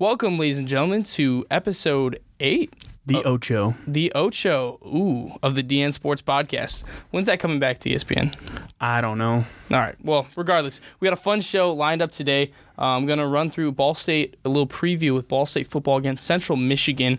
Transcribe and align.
Welcome, 0.00 0.38
ladies 0.38 0.56
and 0.56 0.66
gentlemen, 0.66 1.02
to 1.02 1.44
episode 1.50 2.20
eight, 2.40 2.72
The 3.06 3.24
Ocho. 3.24 3.74
the 3.86 4.12
Ocho, 4.14 4.78
ooh, 4.84 5.32
of 5.42 5.54
the 5.54 5.62
DN 5.62 5.92
Sports 5.92 6.22
Podcast. 6.22 6.84
When's 7.10 7.26
that 7.26 7.40
coming 7.40 7.58
back 7.58 7.80
to 7.80 7.90
ESPN? 7.90 8.36
I 8.80 9.00
don't 9.00 9.18
know. 9.18 9.44
All 9.70 9.78
right. 9.78 9.96
Well, 10.04 10.26
regardless, 10.36 10.80
we 11.00 11.06
got 11.06 11.14
a 11.14 11.20
fun 11.20 11.40
show 11.40 11.72
lined 11.72 12.02
up 12.02 12.12
today. 12.12 12.52
Uh, 12.78 12.96
I'm 12.96 13.06
going 13.06 13.18
to 13.18 13.26
run 13.26 13.50
through 13.50 13.72
Ball 13.72 13.94
State, 13.94 14.36
a 14.44 14.48
little 14.48 14.66
preview 14.66 15.14
with 15.14 15.28
Ball 15.28 15.46
State 15.46 15.66
football 15.66 15.96
against 15.96 16.24
Central 16.26 16.56
Michigan, 16.56 17.18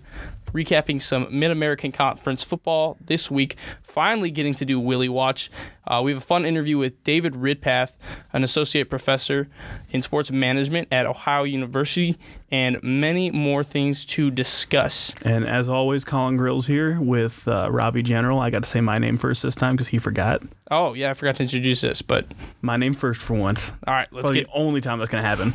recapping 0.53 1.01
some 1.01 1.27
Mid 1.31 1.51
American 1.51 1.91
Conference 1.91 2.43
football 2.43 2.97
this 3.05 3.29
week. 3.29 3.55
Finally, 3.83 4.31
getting 4.31 4.53
to 4.55 4.65
do 4.65 4.79
Willie 4.79 5.09
Watch. 5.09 5.51
Uh, 5.85 6.01
we 6.03 6.11
have 6.11 6.21
a 6.21 6.25
fun 6.25 6.45
interview 6.45 6.77
with 6.77 7.03
David 7.03 7.33
Ridpath, 7.33 7.91
an 8.33 8.43
associate 8.43 8.89
professor 8.89 9.49
in 9.89 10.01
sports 10.01 10.31
management 10.31 10.87
at 10.91 11.05
Ohio 11.05 11.43
University, 11.43 12.17
and 12.49 12.81
many 12.81 13.29
more 13.31 13.63
things 13.63 14.05
to 14.05 14.31
discuss. 14.31 15.13
And 15.23 15.45
as 15.47 15.67
always, 15.71 16.05
Colin 16.05 16.37
Grills 16.37 16.67
here 16.67 16.99
with 17.01 17.47
uh, 17.47 17.67
Robbie 17.71 18.03
General. 18.03 18.39
I 18.39 18.49
got 18.49 18.63
to 18.63 18.69
say 18.69 18.81
my 18.81 18.97
name 18.97 19.17
first 19.17 19.41
this 19.43 19.55
time 19.55 19.75
because 19.75 19.87
he 19.87 19.97
forgot. 19.97 20.43
Oh, 20.69 20.93
yeah, 20.93 21.09
I 21.09 21.13
forgot 21.13 21.37
to 21.37 21.43
introduce 21.43 21.81
this, 21.81 22.01
but 22.01 22.33
My 22.61 22.77
name 22.77 22.93
first 22.93 23.21
for 23.21 23.33
once. 23.33 23.71
all 23.87 23.93
right, 23.93 24.07
let's 24.11 24.23
Probably 24.23 24.41
get 24.41 24.47
the 24.47 24.53
only 24.53 24.81
time 24.81 24.99
that's 24.99 25.09
going 25.11 25.23
to 25.23 25.27
happen. 25.27 25.53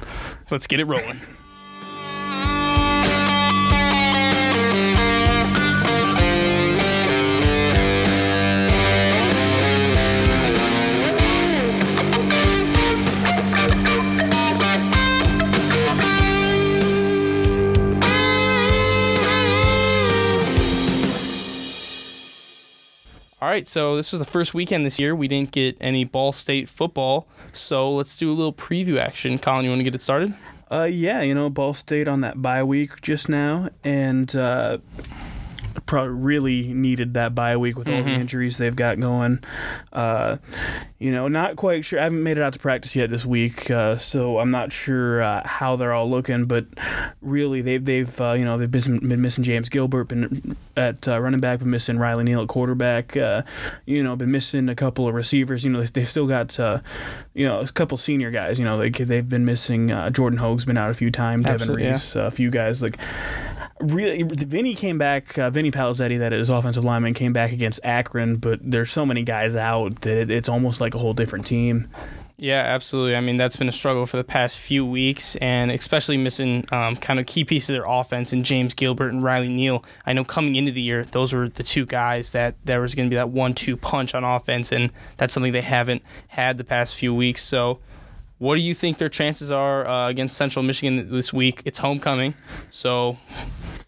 let's 0.50 0.66
get 0.66 0.80
it 0.80 0.84
rolling. 0.84 1.20
All 23.42 23.50
right, 23.50 23.68
so 23.68 23.96
this 23.96 24.12
was 24.12 24.18
the 24.18 24.24
first 24.24 24.54
weekend 24.54 24.86
this 24.86 24.98
year. 24.98 25.14
We 25.14 25.28
didn't 25.28 25.50
get 25.50 25.76
any 25.78 26.04
Ball 26.04 26.32
State 26.32 26.70
football, 26.70 27.28
so 27.52 27.92
let's 27.92 28.16
do 28.16 28.30
a 28.30 28.32
little 28.32 28.52
preview 28.52 28.98
action. 28.98 29.38
Colin, 29.38 29.62
you 29.62 29.70
want 29.70 29.80
to 29.80 29.84
get 29.84 29.94
it 29.94 30.00
started? 30.00 30.34
Uh, 30.72 30.84
yeah, 30.84 31.20
you 31.20 31.34
know, 31.34 31.50
Ball 31.50 31.74
State 31.74 32.08
on 32.08 32.22
that 32.22 32.40
bye 32.40 32.62
week 32.62 32.98
just 33.02 33.28
now, 33.28 33.68
and 33.84 34.34
uh, 34.34 34.78
probably 35.86 36.10
really 36.10 36.74
needed 36.74 37.14
that 37.14 37.34
bye 37.34 37.56
week 37.56 37.78
with 37.78 37.88
all 37.88 38.02
the 38.02 38.10
injuries 38.10 38.58
they've 38.58 38.76
got 38.76 39.00
going. 39.00 39.42
Uh, 39.92 40.36
you 40.98 41.12
know, 41.12 41.28
not 41.28 41.56
quite 41.56 41.84
sure. 41.84 42.00
I 42.00 42.04
haven't 42.04 42.22
made 42.22 42.38
it 42.38 42.42
out 42.42 42.52
to 42.54 42.58
practice 42.58 42.96
yet 42.96 43.10
this 43.10 43.24
week, 43.24 43.70
uh, 43.70 43.96
so 43.96 44.38
I'm 44.38 44.50
not 44.50 44.72
sure 44.72 45.22
uh, 45.22 45.46
how 45.46 45.76
they're 45.76 45.92
all 45.92 46.10
looking. 46.10 46.46
But 46.46 46.66
really, 47.20 47.62
they've 47.62 47.84
they've 47.84 48.20
uh, 48.20 48.32
you 48.32 48.44
know 48.44 48.58
they've 48.58 48.70
been, 48.70 49.08
been 49.08 49.20
missing 49.20 49.44
James 49.44 49.68
Gilbert, 49.68 50.04
been 50.04 50.56
at 50.76 51.06
uh, 51.06 51.20
running 51.20 51.40
back, 51.40 51.60
been 51.60 51.70
missing 51.70 51.98
Riley 51.98 52.24
Neal 52.24 52.42
at 52.42 52.48
quarterback. 52.48 53.16
Uh, 53.16 53.42
you 53.84 54.02
know, 54.02 54.16
been 54.16 54.30
missing 54.30 54.68
a 54.68 54.74
couple 54.74 55.06
of 55.06 55.14
receivers. 55.14 55.64
You 55.64 55.70
know, 55.70 55.84
they've 55.84 56.08
still 56.08 56.26
got 56.26 56.58
uh, 56.58 56.80
you 57.34 57.46
know 57.46 57.60
a 57.60 57.68
couple 57.68 57.96
senior 57.96 58.30
guys. 58.30 58.58
You 58.58 58.64
know, 58.64 58.78
they 58.78 58.90
they've 58.90 59.28
been 59.28 59.44
missing 59.44 59.90
uh, 59.90 60.10
Jordan 60.10 60.38
Hogue's 60.38 60.64
been 60.64 60.78
out 60.78 60.90
a 60.90 60.94
few 60.94 61.10
times. 61.10 61.44
Devin 61.44 61.60
Absolutely, 61.60 61.84
yeah. 61.84 61.92
Reese, 61.92 62.16
a 62.16 62.30
few 62.30 62.50
guys 62.50 62.82
like 62.82 62.98
really 63.80 64.22
Vinny 64.22 64.74
came 64.74 64.98
back 64.98 65.36
uh, 65.38 65.50
Vinny 65.50 65.70
Palazetti 65.70 66.18
that 66.18 66.32
is 66.32 66.48
offensive 66.48 66.84
lineman 66.84 67.14
came 67.14 67.32
back 67.32 67.52
against 67.52 67.80
Akron 67.84 68.36
but 68.36 68.58
there's 68.62 68.90
so 68.90 69.04
many 69.04 69.22
guys 69.22 69.54
out 69.56 70.00
that 70.00 70.16
it, 70.16 70.30
it's 70.30 70.48
almost 70.48 70.80
like 70.80 70.94
a 70.94 70.98
whole 70.98 71.14
different 71.14 71.46
team 71.46 71.88
Yeah, 72.38 72.60
absolutely. 72.60 73.16
I 73.16 73.20
mean, 73.20 73.38
that's 73.38 73.56
been 73.56 73.68
a 73.68 73.72
struggle 73.72 74.04
for 74.04 74.18
the 74.18 74.24
past 74.24 74.58
few 74.58 74.84
weeks, 74.84 75.36
and 75.36 75.70
especially 75.70 76.18
missing 76.18 76.66
um, 76.70 76.96
kind 76.96 77.18
of 77.18 77.24
key 77.24 77.44
pieces 77.44 77.70
of 77.70 77.74
their 77.76 77.86
offense 77.86 78.30
in 78.34 78.44
James 78.44 78.74
Gilbert 78.74 79.10
and 79.10 79.24
Riley 79.24 79.48
Neal. 79.48 79.82
I 80.04 80.12
know 80.12 80.22
coming 80.22 80.54
into 80.54 80.70
the 80.70 80.82
year, 80.82 81.04
those 81.04 81.32
were 81.32 81.48
the 81.48 81.62
two 81.62 81.86
guys 81.86 82.32
that 82.32 82.56
there 82.62 82.82
was 82.82 82.94
going 82.94 83.08
to 83.08 83.10
be 83.10 83.16
that 83.16 83.30
one-two 83.30 83.78
punch 83.78 84.14
on 84.14 84.22
offense, 84.22 84.70
and 84.70 84.90
that's 85.16 85.32
something 85.32 85.52
they 85.52 85.62
haven't 85.62 86.02
had 86.28 86.58
the 86.58 86.64
past 86.64 86.96
few 86.96 87.14
weeks. 87.14 87.42
So, 87.42 87.78
what 88.38 88.56
do 88.56 88.60
you 88.62 88.74
think 88.74 88.98
their 88.98 89.08
chances 89.08 89.50
are 89.50 89.86
uh, 89.86 90.08
against 90.08 90.36
Central 90.36 90.62
Michigan 90.62 91.10
this 91.10 91.32
week? 91.32 91.62
It's 91.64 91.78
homecoming, 91.78 92.34
so 92.70 93.18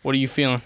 what 0.03 0.15
are 0.15 0.19
you 0.19 0.29
feeling? 0.29 0.63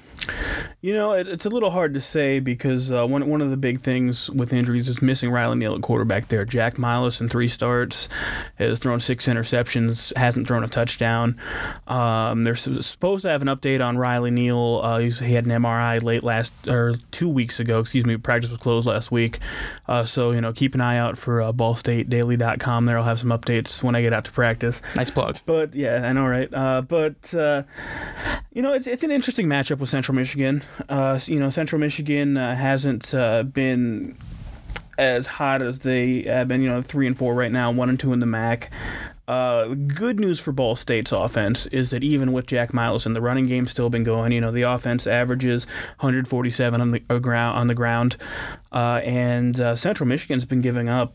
You 0.81 0.93
know, 0.95 1.13
it, 1.13 1.29
it's 1.29 1.47
a 1.47 1.49
little 1.49 1.71
hard 1.71 1.95
to 1.95 2.01
say 2.01 2.41
because 2.41 2.91
uh, 2.91 3.07
one 3.07 3.29
one 3.29 3.41
of 3.41 3.51
the 3.51 3.57
big 3.57 3.81
things 3.81 4.29
with 4.31 4.53
injuries 4.53 4.89
is 4.89 5.01
missing 5.01 5.31
Riley 5.31 5.57
Neal 5.57 5.75
at 5.75 5.83
quarterback. 5.83 6.29
There, 6.29 6.45
Jack 6.45 6.79
Milos 6.79 7.21
in 7.21 7.29
three 7.29 7.49
starts 7.49 8.09
has 8.57 8.79
thrown 8.81 8.99
six 8.99 9.27
interceptions, 9.27 10.17
hasn't 10.17 10.49
thrown 10.49 10.65
a 10.65 10.69
touchdown. 10.69 11.39
Um, 11.87 12.45
they're 12.45 12.57
supposed 12.57 13.23
to 13.23 13.29
have 13.29 13.43
an 13.43 13.49
update 13.49 13.85
on 13.85 13.97
Riley 13.97 14.31
Neal. 14.31 14.81
Uh, 14.83 14.99
he's, 14.99 15.19
he 15.21 15.35
had 15.35 15.47
an 15.47 15.53
MRI 15.53 16.03
late 16.03 16.25
last 16.25 16.53
or 16.67 16.95
two 17.11 17.29
weeks 17.29 17.61
ago. 17.61 17.79
Excuse 17.81 18.05
me, 18.05 18.17
practice 18.17 18.51
was 18.51 18.59
closed 18.59 18.87
last 18.87 19.13
week. 19.13 19.39
Uh, 19.87 20.05
so 20.05 20.33
you 20.33 20.41
know, 20.41 20.53
keep 20.53 20.75
an 20.75 20.81
eye 20.81 20.99
out 20.99 21.17
for 21.17 21.41
uh, 21.41 21.53
BallStateDaily.com. 21.53 22.87
There, 22.87 22.99
I'll 22.99 23.05
have 23.05 23.21
some 23.21 23.31
updates 23.31 23.83
when 23.83 23.95
I 23.95 24.03
get 24.03 24.13
out 24.13 24.25
to 24.25 24.33
practice. 24.33 24.83
Nice 24.97 25.11
plug. 25.11 25.39
But 25.47 25.75
yeah, 25.75 26.09
I 26.09 26.13
know, 26.13 26.27
right? 26.27 26.53
Uh, 26.53 26.83
but 26.83 27.33
uh, 27.35 27.63
you 28.53 28.63
know, 28.63 28.73
it's, 28.73 28.87
it's 28.87 29.05
an 29.05 29.11
interesting 29.11 29.47
matchup 29.47 29.79
with 29.79 29.89
Central 29.89 30.12
Michigan. 30.15 30.63
Uh, 30.89 31.19
you 31.25 31.39
know, 31.39 31.51
Central 31.51 31.81
Michigan 31.81 32.37
uh, 32.37 32.55
hasn't 32.55 33.15
uh, 33.15 33.43
been 33.43 34.17
as 34.99 35.27
hot 35.27 35.63
as 35.63 35.81
they 35.81 36.23
have 36.23 36.49
been. 36.49 36.63
You 36.63 36.69
know, 36.69 36.83
three 36.83 37.07
and 37.07 37.17
four 37.17 37.35
right 37.35 37.53
now, 37.53 37.71
one 37.71 37.89
and 37.89 37.99
two 37.99 38.13
in 38.13 38.21
the 38.21 38.27
MAC. 38.27 38.71
Uh, 39.29 39.69
good 39.69 40.19
news 40.19 40.41
for 40.41 40.51
Ball 40.51 40.75
State's 40.75 41.13
offense 41.13 41.67
is 41.67 41.91
that 41.91 42.03
even 42.03 42.33
with 42.33 42.47
Jack 42.47 42.75
Miles 42.75 43.07
and 43.07 43.15
the 43.15 43.21
running 43.21 43.47
game 43.47 43.67
still 43.67 43.89
been 43.89 44.03
going, 44.03 44.33
you 44.33 44.41
know 44.41 44.51
the 44.51 44.63
offense 44.63 45.07
averages 45.07 45.65
147 46.01 46.81
on 46.81 46.91
the 46.91 47.03
uh, 47.09 47.19
ground 47.19 47.59
on 47.59 47.69
the 47.69 47.75
ground, 47.75 48.17
uh, 48.73 49.01
and 49.05 49.61
uh, 49.61 49.77
Central 49.77 50.09
Michigan's 50.09 50.45
been 50.45 50.61
giving 50.61 50.89
up 50.89 51.15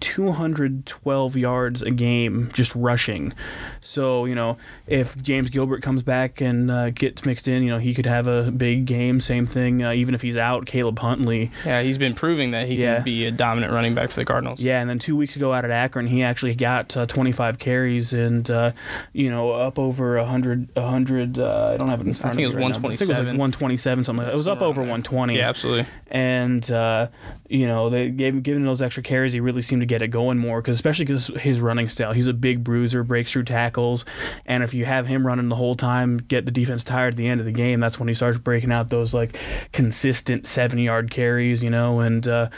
212 0.00 1.36
yards 1.36 1.82
a 1.82 1.90
game 1.90 2.50
just 2.54 2.74
rushing. 2.74 3.32
So, 3.80 4.24
you 4.24 4.34
know, 4.34 4.56
if 4.86 5.16
James 5.22 5.50
Gilbert 5.50 5.82
comes 5.82 6.02
back 6.02 6.40
and 6.40 6.70
uh, 6.70 6.90
gets 6.90 7.24
mixed 7.24 7.48
in, 7.48 7.62
you 7.62 7.70
know, 7.70 7.78
he 7.78 7.94
could 7.94 8.06
have 8.06 8.26
a 8.26 8.50
big 8.50 8.84
game. 8.86 9.20
Same 9.20 9.46
thing, 9.46 9.82
uh, 9.82 9.92
even 9.92 10.14
if 10.14 10.22
he's 10.22 10.36
out, 10.36 10.66
Caleb 10.66 10.98
Huntley. 10.98 11.50
Yeah, 11.64 11.82
he's 11.82 11.98
been 11.98 12.14
proving 12.14 12.50
that 12.52 12.66
he 12.68 12.74
Yeah. 12.76 12.96
can 12.96 13.04
be 13.04 13.26
a 13.26 13.30
dominant 13.30 13.72
running 13.72 13.94
back 13.94 14.10
for 14.10 14.16
the 14.20 14.24
Cardinals. 14.24 14.60
Yeah, 14.60 14.80
and 14.80 14.88
then 14.88 14.98
two 14.98 15.16
weeks 15.16 15.36
ago 15.36 15.52
out 15.52 15.64
at 15.64 15.70
Akron, 15.70 16.06
he 16.06 16.22
actually 16.22 16.54
got 16.54 16.96
uh, 16.96 17.06
25 17.06 17.58
carries 17.58 18.12
and, 18.12 18.50
uh, 18.50 18.72
you 19.12 19.30
know, 19.30 19.50
up 19.52 19.78
over 19.78 20.16
100. 20.18 20.68
100 20.74 21.38
uh, 21.38 21.70
I 21.74 21.76
don't 21.76 21.88
have 21.88 22.00
it 22.00 22.06
in 22.06 22.14
front 22.14 22.36
think 22.36 22.36
of 22.36 22.38
it 22.38 22.38
me 22.38 22.46
was 22.46 22.54
right 22.54 22.60
now, 22.62 22.78
but 22.80 22.92
I 22.92 22.96
think 22.96 23.10
it 23.10 23.12
was 23.12 23.18
like 23.18 23.38
127. 23.38 23.38
127, 23.38 24.04
something 24.04 24.18
like 24.18 24.26
that. 24.26 24.32
It 24.34 24.36
was 24.36 24.48
up 24.48 24.62
over 24.62 24.80
120. 24.80 25.36
Yeah, 25.36 25.48
absolutely. 25.48 25.86
and 26.10 26.70
uh, 26.70 27.08
you 27.48 27.66
know 27.66 27.88
they 27.90 28.10
gave 28.10 28.34
him 28.34 28.40
given 28.42 28.64
those 28.64 28.82
extra 28.82 29.02
carries 29.02 29.32
he 29.32 29.40
really 29.40 29.62
seemed 29.62 29.82
to 29.82 29.86
get 29.88 30.02
it 30.02 30.08
going 30.08 30.38
more 30.38 30.60
because 30.60 30.76
especially 30.76 31.04
because 31.04 31.28
his 31.40 31.60
running 31.60 31.88
style 31.88 32.12
he's 32.12 32.28
a 32.28 32.32
big 32.32 32.62
bruiser 32.62 33.02
breaks 33.02 33.32
through 33.32 33.44
tackles 33.44 34.04
and 34.46 34.62
if 34.62 34.74
you 34.74 34.84
have 34.84 35.06
him 35.06 35.26
running 35.26 35.48
the 35.48 35.56
whole 35.56 35.74
time 35.74 36.18
get 36.18 36.44
the 36.44 36.52
defense 36.52 36.84
tired 36.84 37.14
at 37.14 37.16
the 37.16 37.26
end 37.26 37.40
of 37.40 37.46
the 37.46 37.52
game 37.52 37.80
that's 37.80 37.98
when 37.98 38.08
he 38.08 38.14
starts 38.14 38.38
breaking 38.38 38.72
out 38.72 38.88
those 38.88 39.12
like 39.12 39.36
consistent 39.72 40.46
seven 40.46 40.78
yard 40.78 41.10
carries 41.10 41.62
you 41.62 41.70
know 41.70 42.00
and 42.00 42.28
uh, 42.28 42.48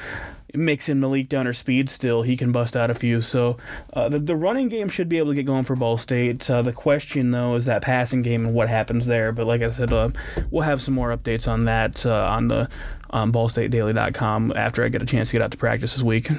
Mix 0.55 0.89
in 0.89 1.01
Malik 1.01 1.29
Dunner 1.29 1.53
speed 1.53 1.91
still, 1.91 2.23
he 2.23 2.37
can 2.37 2.53
bust 2.53 2.77
out 2.77 2.91
a 2.91 2.95
few. 2.95 3.21
So 3.21 3.57
uh, 3.93 4.09
the, 4.09 4.19
the 4.19 4.37
running 4.37 4.69
game 4.69 4.89
should 4.89 5.09
be 5.09 5.19
able 5.19 5.31
to 5.31 5.35
get 5.35 5.47
going 5.47 5.65
for 5.65 5.77
Ball 5.77 5.99
State. 5.99 6.51
Uh, 6.51 6.63
the 6.63 6.73
question, 6.73 7.31
though, 7.31 7.55
is 7.55 7.67
that 7.67 7.83
passing 7.83 8.23
game 8.23 8.47
and 8.47 8.55
what 8.55 8.69
happens 8.69 9.07
there. 9.07 9.33
But 9.33 9.47
like 9.47 9.63
I 9.63 9.71
said, 9.71 9.93
uh, 9.93 10.11
we'll 10.51 10.65
have 10.65 10.83
some 10.83 10.95
more 10.95 11.17
updates 11.17 11.51
on 11.51 11.67
that 11.67 12.05
uh, 12.05 12.27
on 12.27 12.49
the 12.49 12.69
um, 13.11 13.33
ballstatedaily.com 13.33 14.53
after 14.57 14.85
I 14.85 14.89
get 14.89 15.03
a 15.03 15.07
chance 15.07 15.31
to 15.31 15.35
get 15.35 15.43
out 15.43 15.51
to 15.51 15.59
practice 15.59 15.93
this 15.93 16.03
week. 16.03 16.31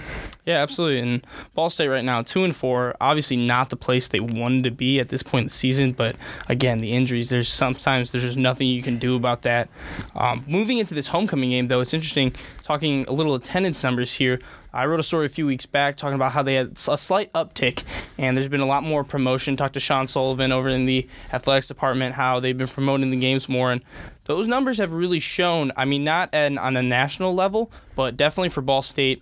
Yeah, 0.45 0.61
absolutely. 0.61 0.99
And 0.99 1.27
Ball 1.53 1.69
State 1.69 1.87
right 1.87 2.03
now, 2.03 2.21
two 2.23 2.43
and 2.43 2.55
four, 2.55 2.95
obviously 2.99 3.37
not 3.37 3.69
the 3.69 3.75
place 3.75 4.07
they 4.07 4.19
wanted 4.19 4.63
to 4.63 4.71
be 4.71 4.99
at 4.99 5.09
this 5.09 5.21
point 5.21 5.43
in 5.43 5.47
the 5.47 5.53
season. 5.53 5.91
But 5.91 6.15
again, 6.49 6.79
the 6.79 6.93
injuries. 6.93 7.29
There's 7.29 7.49
sometimes 7.49 8.11
there's 8.11 8.23
just 8.23 8.37
nothing 8.37 8.67
you 8.67 8.81
can 8.81 8.97
do 8.97 9.15
about 9.15 9.43
that. 9.43 9.69
Um, 10.15 10.43
moving 10.47 10.79
into 10.79 10.93
this 10.93 11.07
homecoming 11.07 11.51
game, 11.51 11.67
though, 11.67 11.81
it's 11.81 11.93
interesting 11.93 12.33
talking 12.63 13.05
a 13.07 13.11
little 13.11 13.35
attendance 13.35 13.83
numbers 13.83 14.13
here. 14.13 14.39
I 14.73 14.85
wrote 14.85 15.01
a 15.01 15.03
story 15.03 15.25
a 15.25 15.29
few 15.29 15.45
weeks 15.45 15.65
back 15.65 15.97
talking 15.97 16.15
about 16.15 16.31
how 16.31 16.43
they 16.43 16.55
had 16.55 16.77
a 16.87 16.97
slight 16.97 17.31
uptick, 17.33 17.83
and 18.17 18.37
there's 18.37 18.47
been 18.47 18.61
a 18.61 18.65
lot 18.65 18.83
more 18.83 19.03
promotion. 19.03 19.57
Talked 19.57 19.73
to 19.73 19.81
Sean 19.81 20.07
Sullivan 20.07 20.53
over 20.53 20.69
in 20.69 20.85
the 20.85 21.07
athletics 21.33 21.67
department 21.67 22.15
how 22.15 22.39
they've 22.39 22.57
been 22.57 22.69
promoting 22.69 23.09
the 23.09 23.17
games 23.17 23.49
more, 23.49 23.71
and 23.71 23.81
those 24.31 24.47
numbers 24.47 24.77
have 24.77 24.93
really 24.93 25.19
shown. 25.19 25.71
I 25.75 25.85
mean, 25.85 26.03
not 26.03 26.29
an, 26.33 26.57
on 26.57 26.77
a 26.77 26.81
national 26.81 27.35
level, 27.35 27.71
but 27.95 28.15
definitely 28.17 28.49
for 28.49 28.61
Ball 28.61 28.81
State. 28.81 29.21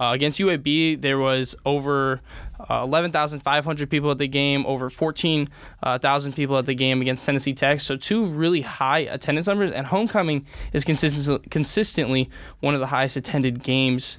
Uh, 0.00 0.12
against 0.14 0.38
UAB, 0.38 1.00
there 1.00 1.18
was 1.18 1.56
over 1.66 2.20
uh, 2.70 2.82
11,500 2.84 3.90
people 3.90 4.12
at 4.12 4.18
the 4.18 4.28
game, 4.28 4.64
over 4.66 4.90
14,000 4.90 6.32
people 6.34 6.56
at 6.56 6.66
the 6.66 6.74
game 6.74 7.00
against 7.00 7.26
Tennessee 7.26 7.52
Tech. 7.52 7.80
So 7.80 7.96
two 7.96 8.24
really 8.24 8.60
high 8.60 9.00
attendance 9.00 9.48
numbers, 9.48 9.72
and 9.72 9.86
homecoming 9.86 10.46
is 10.72 10.84
consistently 10.84 11.48
consistently 11.50 12.30
one 12.60 12.74
of 12.74 12.80
the 12.80 12.86
highest 12.86 13.16
attended 13.16 13.62
games 13.64 14.18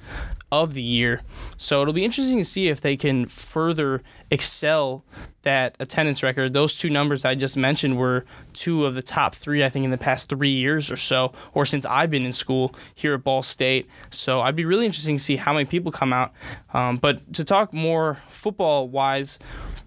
of 0.52 0.74
the 0.74 0.82
year. 0.82 1.22
So 1.56 1.80
it'll 1.82 1.94
be 1.94 2.04
interesting 2.04 2.38
to 2.38 2.44
see 2.44 2.68
if 2.68 2.80
they 2.80 2.96
can 2.96 3.26
further 3.26 4.02
excel 4.30 5.04
that 5.42 5.76
attendance 5.80 6.22
record. 6.22 6.52
Those 6.52 6.76
two 6.76 6.90
numbers 6.90 7.24
I 7.24 7.34
just 7.34 7.56
mentioned 7.56 7.96
were 7.96 8.24
two 8.52 8.84
of 8.84 8.94
the 8.94 9.02
top 9.02 9.34
three, 9.34 9.64
I 9.64 9.70
think, 9.70 9.84
in 9.84 9.90
the 9.90 9.98
past 9.98 10.28
three 10.28 10.50
years 10.50 10.90
or 10.90 10.96
so, 10.96 11.32
or 11.54 11.64
since 11.66 11.86
I've 11.86 12.10
been 12.10 12.26
in 12.26 12.32
school 12.32 12.74
here 12.94 13.14
at 13.14 13.24
Ball 13.24 13.42
State. 13.42 13.88
So 14.10 14.40
I'd 14.40 14.56
be 14.56 14.64
really 14.64 14.86
interesting 14.86 15.16
to 15.16 15.22
see 15.22 15.36
how 15.36 15.52
many 15.52 15.64
people 15.64 15.92
come 15.92 16.12
out. 16.12 16.32
Um, 16.74 16.96
but 16.96 17.32
to 17.34 17.44
talk 17.44 17.72
more 17.72 18.18
football 18.28 18.88
wise, 18.88 19.38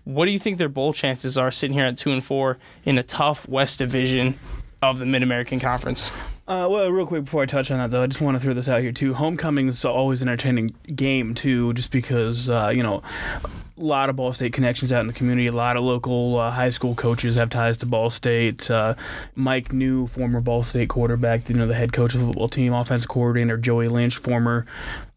what 0.06 0.25
do 0.25 0.31
you 0.31 0.39
think 0.39 0.57
their 0.57 0.69
bowl 0.69 0.94
chances 0.94 1.38
are 1.38 1.51
sitting 1.51 1.75
here 1.75 1.86
at 1.86 1.98
two 1.98 2.12
and 2.12 2.24
four 2.24 2.57
in 2.86 2.98
a 2.98 3.04
tough 3.04 3.48
West 3.48 3.80
Division 3.80 4.38
of 4.81 5.00
the 5.00 5.06
Mid 5.06 5.24
American 5.24 5.60
Conference? 5.60 6.12
Uh, 6.45 6.68
well, 6.69 6.92
real 6.92 7.06
quick 7.06 7.24
before 7.24 7.44
I 7.44 7.45
touch 7.45 7.72
on 7.72 7.78
that, 7.78 7.90
though, 7.90 8.04
I 8.04 8.07
just 8.07 8.19
want 8.19 8.36
to 8.36 8.40
throw 8.42 8.54
this 8.54 8.68
out 8.68 8.81
here 8.81 8.92
too. 8.92 9.13
Homecoming 9.13 9.69
is 9.69 9.86
always 9.86 10.22
an 10.22 10.28
entertaining 10.28 10.72
game 10.94 11.34
too, 11.34 11.74
just 11.74 11.90
because 11.90 12.50
uh, 12.50 12.69
you 12.75 12.84
know 12.84 13.01
a 13.78 13.81
lot 13.81 14.10
of 14.10 14.18
Ball 14.18 14.34
State 14.34 14.51
connections 14.51 14.92
out 14.92 15.00
in 15.00 15.07
the 15.07 15.13
community. 15.13 15.48
A 15.48 15.54
lot 15.54 15.78
of 15.78 15.84
local 15.84 16.38
uh, 16.38 16.51
high 16.51 16.69
school 16.69 16.95
coaches 16.95 17.36
have 17.36 17.50
ties 17.50 17.78
to 17.78 17.86
Ball 17.86 18.10
State. 18.10 18.69
Uh, 18.69 18.95
Mike 19.36 19.69
Neu, 19.72 20.10
former 20.10 20.42
Ball 20.42 20.63
State 20.63 20.90
quarterback, 20.90 21.48
you 21.48 21.56
know 21.56 21.66
the 21.66 21.75
head 21.75 21.94
coach 21.94 22.13
of 22.13 22.19
the 22.19 22.28
football 22.28 22.50
team, 22.50 22.74
offensive 22.74 23.07
coordinator 23.07 23.56
Joey 23.56 23.88
Lynch, 23.88 24.18
former 24.18 24.66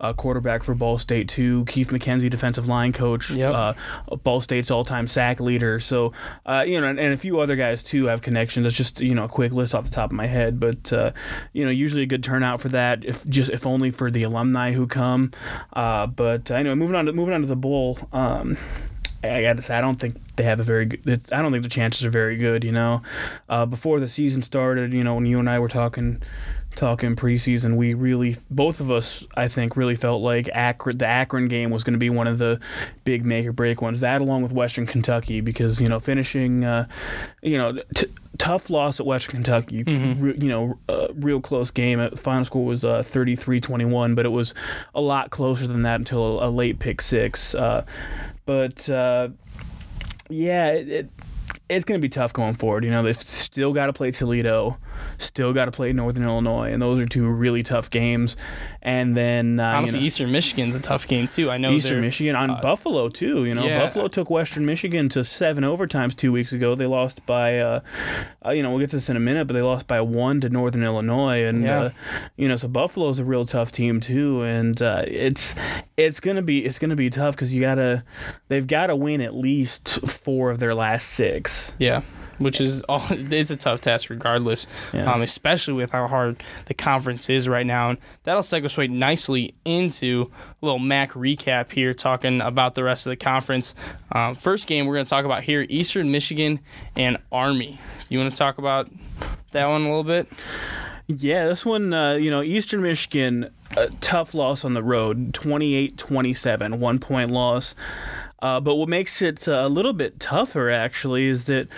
uh, 0.00 0.12
quarterback 0.12 0.62
for 0.62 0.74
Ball 0.74 0.98
State 0.98 1.28
too. 1.28 1.64
Keith 1.66 1.88
McKenzie, 1.88 2.28
defensive 2.28 2.68
line 2.68 2.92
coach, 2.92 3.30
Yep. 3.30 3.54
uh, 3.54 4.16
Ball 4.22 4.40
State's 4.40 4.70
all-time 4.70 5.06
sack 5.08 5.40
leader. 5.40 5.80
So 5.80 6.12
uh, 6.44 6.64
you 6.66 6.80
know, 6.80 6.86
and, 6.88 7.00
and 7.00 7.14
a 7.14 7.16
few 7.16 7.40
other 7.40 7.56
guys 7.56 7.82
too 7.82 8.06
have 8.06 8.22
connections. 8.22 8.64
That's 8.64 8.76
just 8.76 9.00
you 9.00 9.14
know 9.14 9.24
a 9.24 9.28
quick 9.28 9.52
list 9.52 9.74
off 9.74 9.84
the 9.84 9.90
top 9.90 10.10
of 10.10 10.16
my 10.16 10.26
head, 10.26 10.60
but 10.60 10.92
uh, 10.92 11.12
you 11.52 11.64
know 11.64 11.70
usually 11.70 12.02
a 12.02 12.06
good 12.06 12.22
turnout 12.24 12.60
for 12.60 12.68
that. 12.68 13.04
If 13.04 13.26
just 13.26 13.50
if 13.50 13.66
only 13.66 13.90
for 13.90 14.10
the 14.10 14.22
alumni 14.24 14.72
who 14.72 14.86
come. 14.86 15.32
Uh, 15.72 16.06
but 16.06 16.50
uh, 16.50 16.54
anyway, 16.54 16.74
moving 16.74 16.94
on 16.96 17.06
to 17.06 17.12
moving 17.12 17.34
on 17.34 17.40
to 17.40 17.46
the 17.46 17.56
bowl. 17.56 17.98
Um, 18.12 18.56
I 19.24 19.42
got 19.42 19.56
to 19.56 19.62
say, 19.62 19.76
I 19.76 19.80
don't 19.80 19.96
think 19.98 20.14
they 20.36 20.44
have 20.44 20.60
a 20.60 20.62
very 20.62 20.84
good. 20.84 21.22
I 21.32 21.42
don't 21.42 21.50
think 21.50 21.64
the 21.64 21.68
chances 21.70 22.04
are 22.04 22.10
very 22.10 22.36
good. 22.36 22.62
You 22.62 22.70
know, 22.72 23.02
uh, 23.48 23.66
before 23.66 23.98
the 23.98 24.06
season 24.08 24.42
started, 24.42 24.92
you 24.92 25.02
know, 25.02 25.14
when 25.16 25.26
you 25.26 25.40
and 25.40 25.50
I 25.50 25.58
were 25.58 25.68
talking, 25.68 26.22
talking 26.76 27.16
preseason, 27.16 27.76
we 27.76 27.94
really, 27.94 28.36
both 28.50 28.80
of 28.80 28.90
us, 28.90 29.26
I 29.36 29.48
think, 29.48 29.76
really 29.76 29.96
felt 29.96 30.22
like 30.22 30.48
Akron, 30.52 30.98
the 30.98 31.06
Akron 31.06 31.48
game 31.48 31.70
was 31.70 31.82
going 31.82 31.94
to 31.94 31.98
be 31.98 32.10
one 32.10 32.26
of 32.26 32.38
the 32.38 32.60
big 33.04 33.24
make 33.24 33.46
or 33.46 33.52
break 33.52 33.82
ones. 33.82 34.00
That, 34.00 34.20
along 34.20 34.42
with 34.42 34.52
Western 34.52 34.86
Kentucky, 34.86 35.40
because 35.40 35.80
you 35.80 35.88
know, 35.88 35.98
finishing, 36.00 36.64
uh, 36.64 36.86
you 37.42 37.58
know. 37.58 37.80
T- 37.94 38.06
Tough 38.38 38.68
loss 38.68 39.00
at 39.00 39.06
Western 39.06 39.36
Kentucky. 39.36 39.82
Re- 40.20 40.36
you 40.38 40.50
know, 40.50 40.78
uh, 40.90 41.08
real 41.14 41.40
close 41.40 41.70
game. 41.70 41.98
The 41.98 42.10
final 42.16 42.44
score 42.44 42.66
was 42.66 42.84
uh, 42.84 43.02
33-21, 43.02 44.14
but 44.14 44.26
it 44.26 44.28
was 44.28 44.52
a 44.94 45.00
lot 45.00 45.30
closer 45.30 45.66
than 45.66 45.80
that 45.82 46.00
until 46.00 46.38
a, 46.40 46.48
a 46.48 46.50
late 46.50 46.78
pick 46.78 47.00
six. 47.00 47.54
Uh, 47.54 47.86
but 48.44 48.90
uh, 48.90 49.28
yeah, 50.28 50.72
it, 50.72 50.88
it, 50.88 51.10
it's 51.70 51.86
going 51.86 51.98
to 51.98 52.02
be 52.02 52.10
tough 52.10 52.34
going 52.34 52.54
forward. 52.56 52.84
You 52.84 52.90
know, 52.90 53.02
they've 53.02 53.18
still 53.18 53.72
got 53.72 53.86
to 53.86 53.94
play 53.94 54.10
Toledo, 54.10 54.76
still 55.18 55.52
got 55.52 55.66
to 55.66 55.70
play 55.70 55.92
Northern 55.92 56.24
Illinois, 56.24 56.72
and 56.72 56.80
those 56.82 56.98
are 57.00 57.06
two 57.06 57.26
really 57.28 57.62
tough 57.62 57.90
games. 57.90 58.36
And 58.82 59.16
then 59.16 59.58
uh, 59.58 59.64
Honestly, 59.76 59.98
you 59.98 60.02
know, 60.02 60.06
Eastern 60.06 60.32
Michigan's 60.32 60.76
a 60.76 60.80
tough 60.80 61.06
game 61.08 61.26
too. 61.28 61.50
I 61.50 61.58
know 61.58 61.72
Eastern 61.72 62.00
Michigan 62.00 62.36
on 62.36 62.50
uh, 62.50 62.60
Buffalo 62.60 63.08
too. 63.08 63.44
You 63.44 63.54
know, 63.54 63.66
yeah. 63.66 63.80
Buffalo 63.80 64.08
took 64.08 64.30
Western 64.30 64.64
Michigan 64.66 65.08
to 65.10 65.24
seven 65.24 65.64
overtimes 65.64 66.16
two 66.16 66.30
weeks 66.32 66.52
ago. 66.52 66.74
They 66.74 66.86
lost 66.86 67.24
by, 67.26 67.58
uh, 67.58 67.80
uh, 68.44 68.50
you 68.50 68.62
know, 68.62 68.70
we'll 68.70 68.78
get 68.80 68.90
to 68.90 68.96
this 68.96 69.08
in 69.08 69.16
a 69.16 69.20
minute, 69.20 69.46
but 69.46 69.54
they 69.54 69.62
lost 69.62 69.86
by 69.88 70.00
one 70.00 70.40
to 70.42 70.48
Northern 70.48 70.84
Illinois, 70.84 71.44
and 71.44 71.64
Yeah. 71.64 71.80
uh, 71.80 71.90
you 72.36 72.46
know, 72.48 72.56
so 72.56 72.68
Buffalo's 72.68 73.18
a 73.18 73.24
real 73.24 73.44
tough 73.44 73.72
team 73.72 74.00
too, 74.00 74.42
and 74.42 74.80
uh, 74.80 75.02
it's 75.06 75.54
it's 75.96 76.20
gonna 76.20 76.42
be 76.42 76.64
it's 76.64 76.78
gonna 76.78 76.94
be 76.96 77.10
tough 77.10 77.34
because 77.34 77.52
you 77.54 77.60
gotta 77.60 78.04
they've 78.48 78.66
got 78.66 78.86
to 78.86 78.96
win 78.96 79.20
at 79.20 79.34
least 79.34 79.88
four 80.06 80.50
of 80.50 80.58
their 80.60 80.74
last 80.74 81.08
six. 81.08 81.72
Yeah, 81.78 82.02
which 82.38 82.60
is 82.60 82.82
all. 82.82 83.04
It's 83.10 83.50
a 83.50 83.56
tough 83.56 83.80
task, 83.80 84.10
regardless. 84.10 84.66
Yeah. 84.92 85.12
Um, 85.12 85.22
especially 85.22 85.74
with 85.74 85.90
how 85.90 86.06
hard 86.06 86.42
the 86.66 86.74
conference 86.74 87.28
is 87.28 87.48
right 87.48 87.66
now, 87.66 87.90
and 87.90 87.98
that'll 88.24 88.42
segue 88.42 88.90
nicely 88.90 89.54
into 89.64 90.30
a 90.62 90.64
little 90.64 90.78
MAC 90.78 91.12
recap 91.12 91.72
here, 91.72 91.92
talking 91.94 92.40
about 92.40 92.74
the 92.74 92.84
rest 92.84 93.06
of 93.06 93.10
the 93.10 93.16
conference. 93.16 93.74
Um, 94.12 94.34
first 94.34 94.66
game 94.66 94.86
we're 94.86 94.94
going 94.94 95.06
to 95.06 95.10
talk 95.10 95.24
about 95.24 95.42
here: 95.42 95.66
Eastern 95.68 96.10
Michigan 96.10 96.60
and 96.96 97.18
Army. 97.30 97.78
You 98.08 98.18
want 98.18 98.30
to 98.30 98.36
talk 98.36 98.58
about 98.58 98.88
that 99.52 99.66
one 99.66 99.82
a 99.82 99.84
little 99.84 100.04
bit? 100.04 100.28
Yeah, 101.08 101.46
this 101.46 101.64
one, 101.64 101.94
uh, 101.94 102.14
you 102.14 102.30
know, 102.30 102.42
Eastern 102.42 102.82
Michigan, 102.82 103.50
a 103.76 103.90
tough 104.00 104.34
loss 104.34 104.64
on 104.64 104.74
the 104.74 104.82
road, 104.82 105.32
28 105.34 105.96
27, 105.96 106.80
one 106.80 106.98
point 106.98 107.30
loss. 107.30 107.76
Uh, 108.40 108.60
but 108.60 108.74
what 108.76 108.88
makes 108.88 109.22
it 109.22 109.48
uh, 109.48 109.62
a 109.64 109.68
little 109.68 109.92
bit 109.92 110.20
tougher, 110.20 110.70
actually, 110.70 111.26
is 111.26 111.44
that 111.46 111.68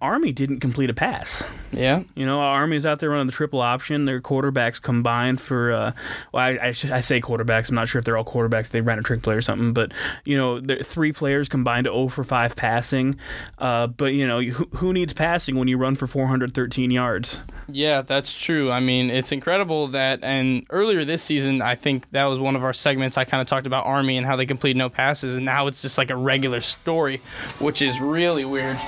Army 0.00 0.30
didn't 0.30 0.60
complete 0.60 0.90
a 0.90 0.94
pass. 0.94 1.42
Yeah. 1.72 2.02
You 2.14 2.24
know, 2.24 2.40
Army's 2.40 2.86
out 2.86 3.00
there 3.00 3.10
running 3.10 3.26
the 3.26 3.32
triple 3.32 3.60
option. 3.60 4.04
Their 4.04 4.20
quarterbacks 4.20 4.80
combined 4.80 5.40
for, 5.40 5.72
uh, 5.72 5.92
well, 6.32 6.44
I, 6.44 6.68
I, 6.68 6.72
sh- 6.72 6.90
I 6.90 7.00
say 7.00 7.20
quarterbacks. 7.20 7.68
I'm 7.68 7.74
not 7.74 7.88
sure 7.88 7.98
if 7.98 8.04
they're 8.04 8.16
all 8.16 8.24
quarterbacks. 8.24 8.68
They 8.68 8.80
ran 8.80 9.00
a 9.00 9.02
trick 9.02 9.22
play 9.22 9.34
or 9.34 9.40
something. 9.40 9.72
But, 9.72 9.92
you 10.24 10.36
know, 10.36 10.60
three 10.82 11.12
players 11.12 11.48
combined 11.48 11.86
to 11.86 11.90
0 11.90 12.08
for 12.08 12.22
5 12.22 12.54
passing. 12.54 13.16
Uh, 13.58 13.88
but, 13.88 14.12
you 14.12 14.26
know, 14.26 14.40
who, 14.40 14.68
who 14.76 14.92
needs 14.92 15.12
passing 15.12 15.56
when 15.56 15.66
you 15.66 15.76
run 15.76 15.96
for 15.96 16.06
413 16.06 16.92
yards? 16.92 17.42
Yeah, 17.66 18.02
that's 18.02 18.40
true. 18.40 18.70
I 18.70 18.78
mean, 18.80 19.10
it's 19.10 19.32
incredible 19.32 19.88
that, 19.88 20.20
and 20.22 20.64
earlier 20.70 21.04
this 21.04 21.22
season, 21.24 21.60
I 21.60 21.74
think 21.74 22.08
that 22.12 22.24
was 22.26 22.38
one 22.38 22.54
of 22.54 22.62
our 22.62 22.72
segments. 22.72 23.18
I 23.18 23.24
kind 23.24 23.40
of 23.40 23.46
talked 23.48 23.66
about 23.66 23.84
Army 23.84 24.16
and 24.16 24.26
how 24.26 24.36
they 24.36 24.46
completed 24.46 24.78
no 24.78 24.88
passes, 24.88 25.34
and 25.34 25.44
now 25.44 25.66
it's 25.66 25.82
just 25.82 25.98
like 25.98 26.10
a 26.10 26.16
regular 26.16 26.60
story, 26.60 27.20
which 27.58 27.82
is 27.82 28.00
really 28.00 28.44
weird. 28.44 28.78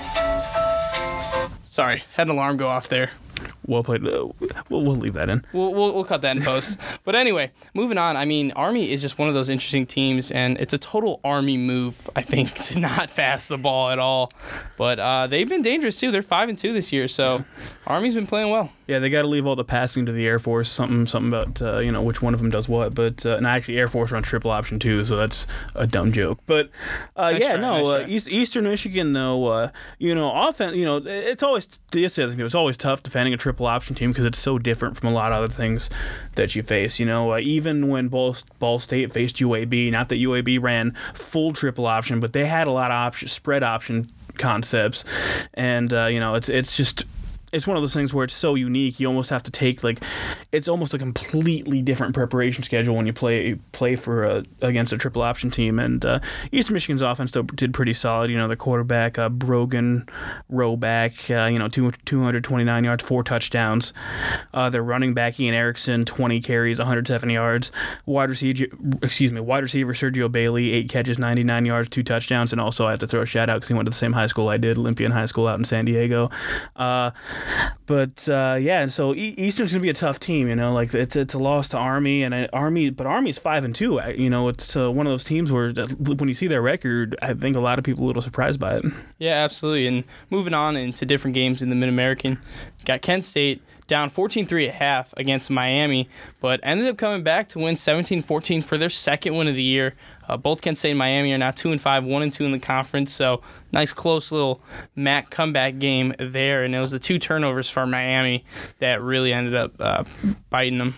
Sorry, 1.70 2.02
had 2.14 2.26
an 2.26 2.32
alarm 2.32 2.56
go 2.56 2.67
off 2.67 2.88
there. 2.88 3.11
Well 3.64 3.84
played. 3.84 4.05
Uh, 4.05 4.26
We'll, 4.69 4.82
we'll 4.82 4.96
leave 4.96 5.14
that 5.14 5.28
in. 5.28 5.44
We'll, 5.52 5.72
we'll, 5.72 5.94
we'll 5.94 6.05
cut 6.05 6.20
that 6.22 6.37
in 6.37 6.43
post. 6.43 6.76
but 7.05 7.14
anyway, 7.14 7.52
moving 7.75 7.96
on. 7.96 8.17
I 8.17 8.25
mean, 8.25 8.50
Army 8.52 8.90
is 8.90 9.00
just 9.00 9.19
one 9.19 9.28
of 9.28 9.34
those 9.34 9.49
interesting 9.49 9.87
teams, 9.87 10.32
and 10.32 10.58
it's 10.58 10.72
a 10.75 10.78
total 10.78 11.20
Army 11.22 11.56
move, 11.56 11.94
I 12.17 12.22
think, 12.22 12.55
to 12.64 12.81
not 12.81 13.14
pass 13.14 13.46
the 13.46 13.56
ball 13.56 13.90
at 13.90 14.00
all. 14.00 14.32
But 14.76 14.99
uh, 14.99 15.28
they've 15.28 15.49
been 15.49 15.62
dangerous 15.62 16.00
too. 16.00 16.11
They're 16.11 16.22
five 16.22 16.49
and 16.49 16.58
two 16.58 16.72
this 16.72 16.93
year, 16.93 17.06
so 17.06 17.44
Army's 17.87 18.17
been 18.17 18.26
playing 18.26 18.50
well. 18.50 18.72
Yeah, 18.91 18.99
they 18.99 19.09
got 19.09 19.23
to 19.23 19.29
leave 19.29 19.47
all 19.47 19.55
the 19.55 19.63
passing 19.63 20.05
to 20.07 20.13
the 20.13 20.27
Air 20.27 20.41
Force. 20.41 20.69
Something, 20.69 21.07
something 21.07 21.29
about 21.29 21.63
uh, 21.63 21.79
you 21.79 21.93
know 21.93 22.03
which 22.03 22.23
one 22.23 22.35
of 22.35 22.41
them 22.41 22.51
does 22.51 22.69
what. 22.69 22.93
But 22.93 23.25
uh, 23.25 23.37
and 23.37 23.47
actually, 23.47 23.79
Air 23.79 23.87
Force 23.87 24.11
runs 24.11 24.27
triple 24.27 24.51
option 24.51 24.81
too, 24.81 25.05
so 25.05 25.17
that's 25.17 25.47
a 25.77 25.87
dumb 25.87 26.11
joke. 26.11 26.41
But 26.47 26.71
uh, 27.17 27.31
Nice 27.31 27.41
yeah, 27.41 27.53
try, 27.53 27.61
no, 27.61 27.85
nice 27.85 27.87
uh. 27.87 28.07
East, 28.09 28.29
Eastern 28.29 28.65
Michigan 28.65 29.13
though, 29.13 29.47
uh, 29.47 29.71
you 29.99 30.13
know, 30.13 30.33
offense, 30.49 30.75
you 30.75 30.85
know, 30.85 30.97
it's 31.07 31.41
always 31.45 31.69
it's 31.93 32.17
the 32.17 32.25
other 32.25 32.33
thing. 32.33 32.45
It's 32.45 32.57
always 32.57 32.77
tough 32.77 33.05
defending 33.05 33.32
a 33.32 33.37
triple 33.37 33.67
option 33.67 33.94
team 33.94 34.11
because 34.11 34.25
it's 34.25 34.41
so 34.41 34.59
different 34.59 34.97
from 34.97 35.11
a 35.11 35.13
lot 35.13 35.31
of 35.31 35.44
other 35.44 35.55
things 35.55 35.89
that 36.35 36.56
you 36.56 36.65
face. 36.65 36.99
You 36.99 37.06
know, 37.06 37.35
uh, 37.35 37.39
even 37.39 37.87
when 37.87 38.09
Ball, 38.09 38.35
Ball 38.59 38.81
State 38.81 39.13
faced 39.13 39.37
UAB, 39.37 39.93
not 39.93 40.09
that 40.09 40.17
UAB 40.17 40.61
ran 40.61 40.97
full 41.15 41.53
triple 41.53 41.87
option, 41.87 42.19
but 42.19 42.32
they 42.32 42.44
had 42.44 42.67
a 42.67 42.73
lot 42.73 42.91
of 42.91 42.97
option 42.97 43.29
spread 43.29 43.63
option 43.63 44.09
concepts, 44.37 45.05
and 45.55 45.93
uh, 45.93 46.06
you 46.06 46.19
know, 46.19 46.35
it's 46.35 46.49
it's 46.49 46.77
just 46.77 47.05
it's 47.53 47.67
one 47.67 47.77
of 47.77 47.83
those 47.83 47.95
things 47.95 48.15
where 48.15 48.25
it's 48.25 48.35
so 48.35 48.55
unique 48.55 49.01
you 49.01 49.07
almost 49.07 49.31
have 49.31 49.43
to 49.43 49.51
take 49.51 49.83
like 49.83 50.03
it's 50.53 50.69
almost 50.69 50.95
a 50.95 50.99
completely 50.99 51.83
different 51.83 52.15
preparation 52.15 52.63
schedule 52.63 52.95
when 52.95 53.07
you 53.07 53.13
play 53.13 53.55
play 53.73 53.97
for 53.97 54.25
a, 54.25 54.45
against 54.61 54.93
a 54.93 54.99
triple 54.99 55.23
option 55.23 55.51
team. 55.51 55.79
And 55.79 56.05
uh, 56.05 56.21
Eastern 56.53 56.75
Michigan's 56.75 57.03
offense 57.03 57.31
still 57.31 57.43
did 57.43 57.73
pretty 57.73 57.93
solid. 57.95 58.31
You 58.31 58.39
know 58.39 58.49
the 58.49 58.57
quarterback 58.57 59.19
uh, 59.19 59.29
Brogan 59.29 60.09
Roback 60.51 61.31
uh, 61.31 61.49
you 61.49 61.59
know 61.59 61.69
two, 61.69 61.91
229 62.05 62.85
yards 62.85 63.03
four 63.03 63.25
touchdowns. 63.25 63.93
Uh, 64.55 64.71
their 64.71 64.83
running 64.83 65.15
back 65.15 65.39
Ian 65.39 65.55
Eriksen 65.55 66.05
20 66.05 66.41
carries 66.41 66.79
107 66.79 67.31
yards. 67.31 67.73
Wide 68.07 68.31
receiver 68.31 68.67
excuse 69.03 69.33
me 69.33 69.41
wide 69.41 69.63
receiver 69.63 69.93
Sergio 69.93 70.31
Bailey 70.31 70.73
eight 70.73 70.89
catches 70.89 71.19
99 71.19 71.67
yards 71.67 71.89
two 71.89 72.03
touchdowns. 72.03 72.53
And 72.53 72.61
also 72.61 72.87
I 72.87 72.91
have 72.91 73.01
to 73.01 73.07
throw 73.07 73.23
a 73.23 73.27
shout 73.27 73.49
out 73.49 73.57
because 73.57 73.69
he 73.69 73.75
went 73.75 73.87
to 73.87 73.91
the 73.91 73.97
same 73.97 74.13
high 74.13 74.27
school 74.27 74.49
I 74.49 74.57
did 74.57 74.79
Olympian 74.79 75.11
High 75.13 75.27
School 75.27 75.47
out 75.47 75.59
in 75.59 75.65
San 75.65 75.85
Diego. 75.85 76.31
Uh, 76.77 77.11
but 77.87 78.29
uh, 78.29 78.56
yeah, 78.61 78.81
and 78.81 78.93
so 78.93 79.15
Eastern's 79.15 79.73
gonna 79.73 79.82
be 79.82 79.91
a 79.91 79.94
tough 79.94 80.20
team. 80.20 80.49
You 80.49 80.56
know, 80.56 80.73
like 80.73 80.94
it's 80.94 81.17
it's 81.17 81.35
a 81.35 81.39
loss 81.39 81.69
to 81.70 81.79
Army 81.79 82.23
and 82.23 82.49
Army, 82.53 82.91
but 82.91 83.06
Army's 83.06 83.39
five 83.39 83.65
and 83.65 83.75
two. 83.75 84.01
You 84.17 84.31
know, 84.31 84.49
it's 84.49 84.77
uh, 84.77 84.91
one 84.91 85.06
of 85.06 85.13
those 85.13 85.25
teams 85.25 85.51
where 85.51 85.73
when 85.73 86.29
you 86.29 86.35
see 86.35 86.47
their 86.47 86.63
record, 86.63 87.17
I 87.23 87.35
think 87.35 87.56
a 87.56 87.61
lot 87.61 87.79
of 87.79 87.85
people 87.85 88.03
are 88.03 88.06
a 88.06 88.09
little 88.09 88.23
surprised 88.23 88.61
by 88.61 88.77
it. 88.77 88.85
Yeah, 89.19 89.44
absolutely. 89.44 89.87
And 89.87 90.05
moving 90.31 90.55
on 90.55 90.77
into 90.77 91.05
different 91.05 91.35
games 91.35 91.63
in 91.63 91.69
the 91.69 91.77
Mid 91.77 91.89
American, 91.89 92.39
got 92.85 93.03
Kent 93.03 93.25
State 93.25 93.61
down 93.91 94.09
14-3 94.09 94.69
at 94.69 94.75
half 94.75 95.13
against 95.17 95.51
Miami, 95.51 96.09
but 96.41 96.61
ended 96.63 96.87
up 96.87 96.97
coming 96.97 97.25
back 97.25 97.49
to 97.49 97.59
win 97.59 97.75
17-14 97.75 98.63
for 98.63 98.79
their 98.79 98.89
second 98.89 99.37
win 99.37 99.49
of 99.49 99.56
the 99.56 99.63
year. 99.63 99.94
Uh, 100.31 100.37
both 100.37 100.63
Kent 100.63 100.79
State 100.79 100.91
and 100.91 100.99
Miami 100.99 101.32
are 101.32 101.39
now 101.39 101.51
two 101.51 101.72
and 101.72 101.81
five, 101.81 102.05
one 102.05 102.22
and 102.22 102.32
two 102.32 102.44
in 102.44 102.53
the 102.53 102.58
conference. 102.60 103.13
So 103.13 103.43
nice, 103.72 103.93
close 103.93 104.31
little 104.31 104.60
MAC 104.94 105.29
comeback 105.31 105.81
game 105.81 106.15
there. 106.20 106.63
And 106.63 106.72
it 106.72 106.79
was 106.79 106.93
the 106.93 107.01
two 107.01 107.19
turnovers 107.19 107.69
for 107.69 107.84
Miami 107.84 108.44
that 108.79 109.03
really 109.03 109.32
ended 109.32 109.56
up 109.56 109.72
uh, 109.81 110.05
biting 110.49 110.79
them. 110.79 110.94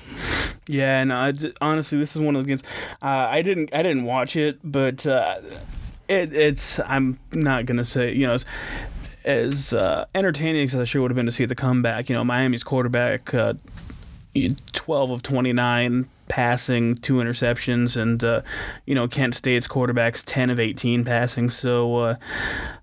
Yeah, 0.68 1.00
and 1.00 1.38
j- 1.38 1.54
honestly, 1.62 1.98
this 1.98 2.14
is 2.14 2.20
one 2.20 2.36
of 2.36 2.42
those 2.42 2.46
games. 2.46 2.62
Uh, 3.02 3.06
I 3.30 3.40
didn't, 3.40 3.72
I 3.72 3.82
didn't 3.82 4.04
watch 4.04 4.36
it, 4.36 4.58
but 4.62 5.06
uh, 5.06 5.40
it, 6.08 6.34
it's. 6.34 6.78
I'm 6.80 7.18
not 7.32 7.64
gonna 7.64 7.84
say, 7.86 8.12
you 8.12 8.26
know, 8.26 8.34
as, 8.34 8.44
as 9.24 9.72
uh, 9.72 10.04
entertaining 10.14 10.66
as 10.66 10.76
I 10.76 10.84
sure 10.84 11.02
would 11.02 11.10
have 11.10 11.16
been 11.16 11.26
to 11.26 11.32
see 11.32 11.46
the 11.46 11.54
comeback. 11.54 12.08
You 12.08 12.14
know, 12.14 12.24
Miami's 12.24 12.62
quarterback, 12.62 13.32
uh, 13.32 13.54
12 14.72 15.10
of 15.10 15.22
29 15.22 16.08
passing, 16.32 16.94
two 16.94 17.16
interceptions, 17.16 18.00
and 18.00 18.24
uh, 18.24 18.40
you 18.86 18.94
know 18.94 19.06
Kent 19.06 19.34
State's 19.34 19.68
quarterbacks 19.68 20.22
10 20.24 20.48
of 20.48 20.58
18 20.58 21.04
passing. 21.04 21.50
So 21.50 21.96
uh, 21.96 22.14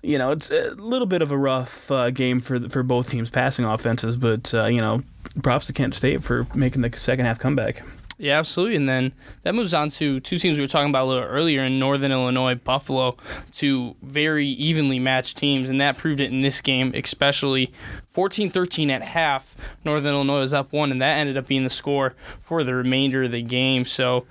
you 0.03 0.19
know 0.19 0.29
it's 0.29 0.51
a 0.51 0.75
little 0.75 1.07
bit 1.07 1.23
of 1.23 1.31
a 1.31 1.37
rough 1.37 1.89
uh, 1.89 2.11
game 2.11 2.41
for 2.41 2.69
for 2.69 2.83
both 2.83 3.09
teams' 3.09 3.31
passing 3.31 3.65
offenses, 3.65 4.17
but 4.17 4.53
uh, 4.53 4.67
you 4.67 4.79
know 4.79 5.01
props 5.41 5.65
to 5.65 5.73
Kent 5.73 5.95
State 5.95 6.23
for 6.23 6.45
making 6.53 6.83
the 6.83 6.95
second 6.95 7.25
half 7.25 7.39
comeback. 7.39 7.81
Yeah, 8.21 8.37
absolutely. 8.37 8.75
And 8.75 8.87
then 8.89 9.13
that 9.43 9.55
moves 9.55 9.73
on 9.73 9.89
to 9.91 10.19
two 10.19 10.37
teams 10.37 10.57
we 10.57 10.61
were 10.61 10.67
talking 10.67 10.89
about 10.89 11.05
a 11.05 11.07
little 11.07 11.23
earlier 11.23 11.63
in 11.63 11.79
Northern 11.79 12.11
Illinois, 12.11 12.55
Buffalo, 12.55 13.15
two 13.53 13.95
very 14.01 14.45
evenly 14.47 14.99
matched 14.99 15.37
teams, 15.37 15.69
and 15.69 15.79
that 15.79 15.97
proved 15.97 16.19
it 16.19 16.29
in 16.29 16.41
this 16.41 16.59
game, 16.59 16.91
especially 16.93 17.71
14 18.11 18.51
13 18.51 18.89
at 18.89 19.01
half. 19.01 19.55
Northern 19.85 20.13
Illinois 20.13 20.41
was 20.41 20.53
up 20.53 20.73
one, 20.73 20.91
and 20.91 21.01
that 21.01 21.17
ended 21.17 21.37
up 21.37 21.47
being 21.47 21.63
the 21.63 21.69
score 21.69 22.13
for 22.43 22.65
the 22.65 22.75
remainder 22.75 23.23
of 23.23 23.31
the 23.31 23.41
game. 23.41 23.85
So, 23.85 24.25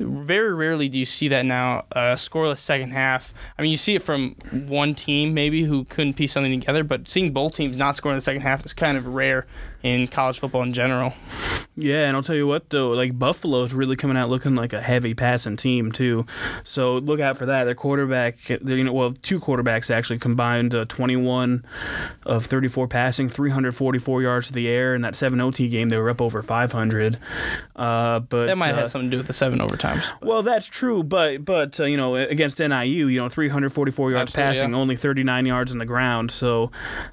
very 0.00 0.52
rarely 0.52 0.88
do 0.88 0.98
you 0.98 1.06
see 1.06 1.28
that 1.28 1.44
now, 1.44 1.84
a 1.92 2.14
scoreless 2.14 2.58
second 2.58 2.90
half. 2.90 3.32
I 3.56 3.62
mean, 3.62 3.70
you 3.70 3.78
see 3.78 3.94
it 3.94 4.02
from 4.02 4.34
one 4.66 4.96
team 4.96 5.32
maybe 5.32 5.62
who 5.62 5.84
couldn't 5.84 6.14
piece 6.14 6.32
something 6.32 6.58
together, 6.58 6.82
but 6.82 7.08
seeing 7.08 7.32
both 7.32 7.54
teams 7.54 7.76
not 7.76 7.96
score 7.96 8.10
in 8.10 8.18
the 8.18 8.22
second 8.22 8.42
half 8.42 8.66
is 8.66 8.72
kind 8.72 8.98
of 8.98 9.06
rare 9.06 9.46
in 9.82 10.08
college 10.08 10.38
football 10.38 10.62
in 10.62 10.72
general. 10.72 11.12
Yeah, 11.80 12.08
and 12.08 12.16
I'll 12.16 12.24
tell 12.24 12.34
you 12.34 12.46
what 12.46 12.70
though, 12.70 12.90
like 12.90 13.16
Buffalo 13.16 13.62
is 13.62 13.72
really 13.72 13.94
coming 13.94 14.16
out 14.16 14.28
looking 14.28 14.56
like 14.56 14.72
a 14.72 14.80
heavy 14.80 15.14
passing 15.14 15.56
team 15.56 15.92
too. 15.92 16.26
So 16.64 16.98
look 16.98 17.20
out 17.20 17.38
for 17.38 17.46
that. 17.46 17.64
Their 17.64 17.76
quarterback, 17.76 18.48
you 18.48 18.82
know, 18.84 18.92
well, 18.92 19.12
two 19.22 19.38
quarterbacks 19.38 19.88
actually 19.88 20.18
combined 20.18 20.74
uh, 20.74 20.86
21 20.86 21.64
of 22.26 22.46
34 22.46 22.88
passing, 22.88 23.28
344 23.28 24.22
yards 24.22 24.48
to 24.48 24.52
the 24.52 24.66
air. 24.66 24.96
In 24.96 25.02
that 25.02 25.14
7 25.14 25.40
OT 25.40 25.68
game, 25.68 25.88
they 25.88 25.96
were 25.98 26.10
up 26.10 26.20
over 26.20 26.42
500. 26.42 27.18
Uh, 27.76 28.18
but 28.20 28.46
That 28.46 28.58
might 28.58 28.72
uh, 28.72 28.76
have 28.76 28.90
something 28.90 29.08
to 29.10 29.14
do 29.14 29.18
with 29.18 29.28
the 29.28 29.32
seven 29.32 29.60
overtimes. 29.60 30.04
Well, 30.20 30.42
that's 30.42 30.66
true, 30.66 31.04
but 31.04 31.44
but 31.44 31.78
uh, 31.78 31.84
you 31.84 31.96
know 31.96 32.16
against 32.16 32.58
NIU, 32.58 33.06
you 33.06 33.20
know 33.20 33.28
344 33.28 34.10
yards 34.10 34.30
Absolutely, 34.30 34.54
passing, 34.54 34.70
yeah. 34.72 34.76
only 34.76 34.96
39 34.96 35.46
yards 35.46 35.70
on 35.70 35.78
the 35.78 35.86
ground. 35.86 36.32
So, 36.32 36.72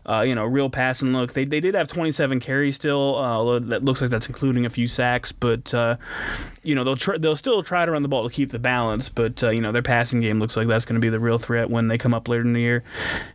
uh, 0.09 0.21
you 0.21 0.33
know, 0.33 0.45
real 0.45 0.71
passing 0.71 1.13
look. 1.13 1.33
They 1.33 1.45
they 1.45 1.59
did 1.59 1.75
have 1.75 1.87
27 1.87 2.39
carries 2.39 2.54
still. 2.71 3.15
Uh, 3.15 3.21
although 3.21 3.59
that 3.59 3.83
looks 3.83 4.01
like 4.01 4.09
that's 4.09 4.27
including 4.27 4.65
a 4.65 4.69
few 4.69 4.87
sacks, 4.87 5.31
but 5.31 5.73
uh, 5.73 5.95
you 6.63 6.75
know 6.75 6.83
they'll 6.83 6.95
try, 6.95 7.17
they'll 7.17 7.35
still 7.35 7.61
try 7.63 7.85
to 7.85 7.91
run 7.91 8.01
the 8.01 8.07
ball 8.07 8.27
to 8.27 8.33
keep 8.33 8.51
the 8.51 8.59
balance. 8.59 9.09
But 9.09 9.43
uh, 9.43 9.49
you 9.49 9.61
know 9.61 9.71
their 9.71 9.81
passing 9.81 10.19
game 10.19 10.39
looks 10.39 10.57
like 10.57 10.67
that's 10.67 10.85
going 10.85 10.99
to 10.99 11.05
be 11.05 11.09
the 11.09 11.19
real 11.19 11.37
threat 11.37 11.69
when 11.69 11.87
they 11.87 11.97
come 11.97 12.13
up 12.13 12.27
later 12.27 12.41
in 12.41 12.53
the 12.53 12.61
year. 12.61 12.83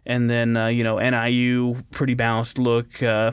And 0.07 0.29
then 0.29 0.57
uh, 0.57 0.67
you 0.69 0.85
know 0.85 0.99
NIU 0.99 1.77
pretty 1.91 2.15
balanced 2.15 2.59
look. 2.59 3.03
Uh, 3.03 3.33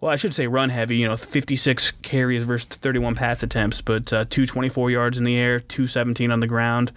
well, 0.00 0.10
I 0.10 0.16
should 0.16 0.32
say 0.32 0.46
run 0.46 0.70
heavy. 0.70 0.96
You 0.96 1.08
know, 1.08 1.16
56 1.16 1.92
carries 2.02 2.44
versus 2.44 2.78
31 2.78 3.14
pass 3.14 3.42
attempts, 3.42 3.82
but 3.82 4.10
uh, 4.12 4.24
224 4.30 4.90
yards 4.90 5.18
in 5.18 5.24
the 5.24 5.36
air, 5.36 5.60
217 5.60 6.30
on 6.30 6.40
the 6.40 6.46
ground. 6.46 6.92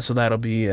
So 0.00 0.14
that'll 0.14 0.38
be 0.38 0.70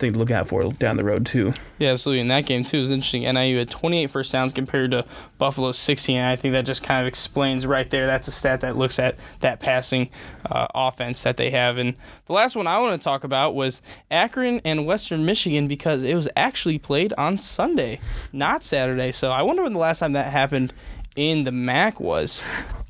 thing 0.00 0.12
to 0.14 0.18
look 0.18 0.30
out 0.30 0.48
for 0.48 0.72
down 0.72 0.96
the 0.96 1.04
road 1.04 1.24
too. 1.26 1.52
Yeah, 1.78 1.92
absolutely. 1.92 2.20
In 2.22 2.28
that 2.28 2.46
game 2.46 2.64
too, 2.64 2.80
was 2.80 2.90
interesting. 2.90 3.22
NIU 3.22 3.58
had 3.58 3.70
28 3.70 4.06
first 4.10 4.32
downs 4.32 4.52
compared 4.52 4.90
to 4.90 5.04
Buffalo's 5.38 5.78
16. 5.78 6.16
And 6.16 6.26
I 6.26 6.36
think 6.36 6.52
that 6.52 6.62
just 6.66 6.82
kind 6.82 7.00
of 7.02 7.06
explains 7.06 7.64
right 7.66 7.88
there. 7.90 8.06
That's 8.06 8.26
a 8.28 8.32
stat 8.32 8.62
that 8.62 8.76
looks 8.76 8.98
at 8.98 9.16
that 9.40 9.60
passing 9.60 10.10
uh, 10.50 10.66
offense 10.74 11.22
that 11.22 11.36
they 11.36 11.50
have. 11.50 11.78
And 11.78 11.94
the 12.26 12.32
last 12.32 12.56
one 12.56 12.66
I 12.66 12.78
want 12.80 13.00
to 13.00 13.04
talk 13.04 13.22
about 13.24 13.54
was 13.54 13.82
Akron 14.10 14.60
and 14.64 14.86
Western 14.86 15.24
Michigan 15.24 15.68
because 15.68 16.02
it 16.02 16.14
was 16.14 16.28
actually 16.36 16.78
played 16.78 17.12
on 17.18 17.38
Sunday, 17.38 18.00
not 18.32 18.64
Saturday. 18.64 19.12
So 19.12 19.30
I 19.30 19.42
wonder 19.42 19.62
when 19.62 19.72
the 19.72 19.78
last 19.78 20.00
time 20.00 20.12
that 20.14 20.32
happened 20.32 20.72
in 21.16 21.44
the 21.44 21.52
MAC 21.52 22.00
was, 22.00 22.42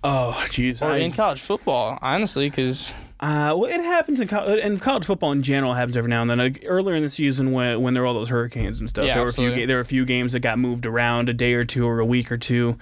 Oh, 0.04 0.34
jeez. 0.46 0.82
or 0.82 0.92
I- 0.92 0.98
in 0.98 1.12
college 1.12 1.40
football, 1.40 1.98
honestly, 2.02 2.48
because 2.50 2.92
Uh, 3.20 3.54
well, 3.54 3.64
it 3.66 3.82
happens 3.84 4.18
in 4.18 4.26
co- 4.28 4.38
and 4.46 4.80
college 4.80 5.04
football 5.04 5.30
in 5.30 5.42
general 5.42 5.74
happens 5.74 5.94
every 5.94 6.08
now 6.08 6.22
and 6.22 6.30
then. 6.30 6.38
Like 6.38 6.64
earlier 6.66 6.96
in 6.96 7.02
the 7.02 7.10
season, 7.10 7.52
when 7.52 7.80
when 7.82 7.92
there 7.92 8.02
were 8.02 8.06
all 8.06 8.14
those 8.14 8.30
hurricanes 8.30 8.80
and 8.80 8.88
stuff, 8.88 9.04
Yeah, 9.04 9.12
there 9.14 9.22
were 9.24 9.28
a 9.28 9.32
few 9.34 9.54
ga- 9.54 9.66
there 9.66 9.76
were 9.76 9.82
a 9.82 9.84
few 9.86 10.06
games 10.06 10.32
that 10.32 10.40
got 10.40 10.58
moved 10.58 10.86
around 10.86 11.28
a 11.28 11.34
day 11.34 11.52
or 11.52 11.66
two 11.66 11.86
or 11.86 12.00
a 12.00 12.06
week 12.06 12.32
or 12.32 12.38
two, 12.38 12.78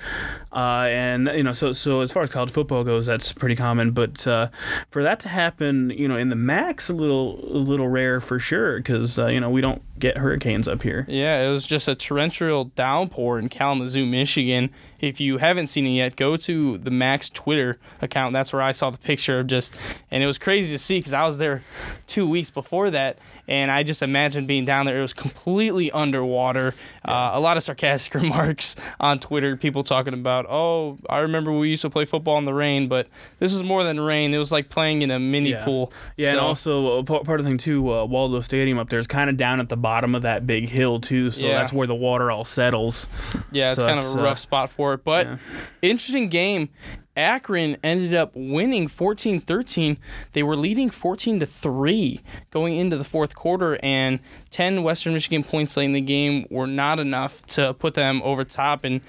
uh, 0.53 0.87
and 0.89 1.27
you 1.35 1.43
know, 1.43 1.53
so 1.53 1.73
so 1.73 2.03
as 2.03 2.13
far 2.13 2.23
as 2.23 2.31
college 2.31 2.51
football 2.53 2.85
goes, 2.85 3.05
that's 3.07 3.33
pretty 3.33 3.57
common. 3.57 3.91
But 3.91 4.25
uh, 4.29 4.49
for 4.91 5.03
that 5.03 5.19
to 5.21 5.29
happen, 5.29 5.91
you 5.91 6.07
know, 6.07 6.17
in 6.17 6.29
the 6.29 6.37
MAC's 6.37 6.89
a 6.89 6.95
little 6.95 7.41
a 7.45 7.59
little 7.59 7.89
rare 7.89 8.21
for 8.21 8.39
sure 8.39 8.77
because 8.79 9.19
uh, 9.19 9.27
you 9.27 9.41
know 9.41 9.51
we 9.51 9.61
don't 9.61 9.83
get 9.99 10.17
hurricanes 10.17 10.69
up 10.69 10.83
here. 10.83 11.05
Yeah, 11.09 11.47
it 11.47 11.51
was 11.51 11.67
just 11.67 11.89
a 11.89 11.95
torrential 11.95 12.67
downpour 12.67 13.39
in 13.39 13.49
Kalamazoo, 13.49 14.07
Michigan. 14.07 14.71
If 15.01 15.21
you 15.21 15.39
haven't 15.39 15.69
seen 15.69 15.87
it 15.87 15.91
yet, 15.91 16.17
go 16.17 16.37
to 16.37 16.79
the 16.79 16.91
MAC's 16.91 17.31
Twitter 17.31 17.79
account. 18.01 18.33
That's 18.33 18.53
where 18.53 18.63
I 18.63 18.73
saw 18.73 18.91
the 18.91 18.99
picture 18.99 19.41
of 19.41 19.47
just, 19.47 19.77
and 20.11 20.23
it 20.23 20.27
was 20.27 20.39
crazy 20.39 20.75
to 20.75 20.79
see 20.79 20.99
because 20.99 21.13
I 21.13 21.27
was 21.27 21.39
there 21.39 21.63
two 22.07 22.29
weeks 22.29 22.51
before 22.51 22.91
that, 22.91 23.19
and 23.49 23.71
I 23.71 23.83
just 23.83 24.03
imagined 24.03 24.47
being 24.47 24.65
down 24.65 24.87
there. 24.87 24.99
It 24.99 25.03
was 25.03 25.15
completely 25.15 25.91
underwater. 25.91 26.75
Uh, 27.05 27.31
a 27.33 27.41
lot 27.41 27.57
of 27.57 27.63
sarcastic 27.65 28.15
remarks 28.23 28.77
on 29.01 29.19
Twitter. 29.19 29.57
People 29.57 29.83
talking 29.83 30.15
about, 30.15 30.47
oh, 30.49 30.99
I 31.09 31.21
remember 31.21 31.53
we 31.53 31.71
used 31.71 31.83
to 31.83 31.91
play 31.91 32.05
football 32.05 32.39
in 32.39 32.45
the 32.45 32.55
rain, 32.55 32.89
but 32.89 33.09
this 33.39 33.53
is 33.55 33.63
more 33.63 33.83
than 33.83 33.99
rain. 33.99 34.35
It 34.35 34.39
was 34.39 34.53
like 34.53 34.69
playing 34.69 35.03
in 35.03 35.11
a 35.11 35.19
mini 35.19 35.51
Yeah. 35.51 35.65
pool. 35.65 35.93
Yeah, 36.17 36.31
and 36.31 36.39
also 36.41 36.99
uh, 36.99 37.03
part 37.03 37.41
of 37.41 37.45
the 37.45 37.51
thing 37.51 37.59
too, 37.59 37.93
uh, 37.93 38.05
Waldo 38.05 38.41
Stadium 38.43 38.79
up 38.79 38.91
there 38.91 38.99
is 38.99 39.07
kind 39.07 39.31
of 39.31 39.37
down 39.37 39.61
at 39.61 39.69
the 39.71 39.77
bottom 39.77 40.15
of 40.15 40.23
that 40.23 40.47
big 40.47 40.69
hill 40.69 41.01
too, 41.01 41.31
so 41.31 41.47
Yeah. 41.47 41.59
that's 41.61 41.73
where 41.73 41.87
the 41.87 41.95
water 41.95 42.31
all 42.31 42.45
settles. 42.45 43.09
Yeah, 43.51 43.71
it's 43.73 43.81
So 43.81 43.87
kind 43.87 43.99
of 43.99 44.05
a 44.05 44.19
uh, 44.21 44.23
rough 44.23 44.39
spot 44.39 44.69
for 44.69 44.93
it. 44.93 45.05
But 45.05 45.27
yeah. 45.27 45.37
interesting 45.83 46.29
game. 46.29 46.69
Akron 47.19 47.77
ended 47.83 48.15
up 48.15 48.31
winning 48.35 48.89
14-13. 48.89 49.97
They 50.33 50.43
were 50.43 50.57
leading 50.57 50.89
14 50.89 51.41
to 51.41 51.47
3 51.47 52.21
going 52.51 52.77
into 52.77 52.97
the 52.97 53.05
fourth 53.05 53.35
quarter 53.35 53.79
and 53.83 54.21
10 54.51 54.83
Western 54.85 55.15
Michigan 55.15 55.43
points 55.43 55.77
late 55.77 55.87
in 55.87 55.93
the 55.93 56.01
game 56.01 56.47
were 56.49 56.67
not 56.69 57.01
enough 57.01 57.45
to 57.47 57.75
put 57.75 57.95
them 57.95 58.23
over 58.23 58.45
top 58.45 58.85
and 58.85 59.01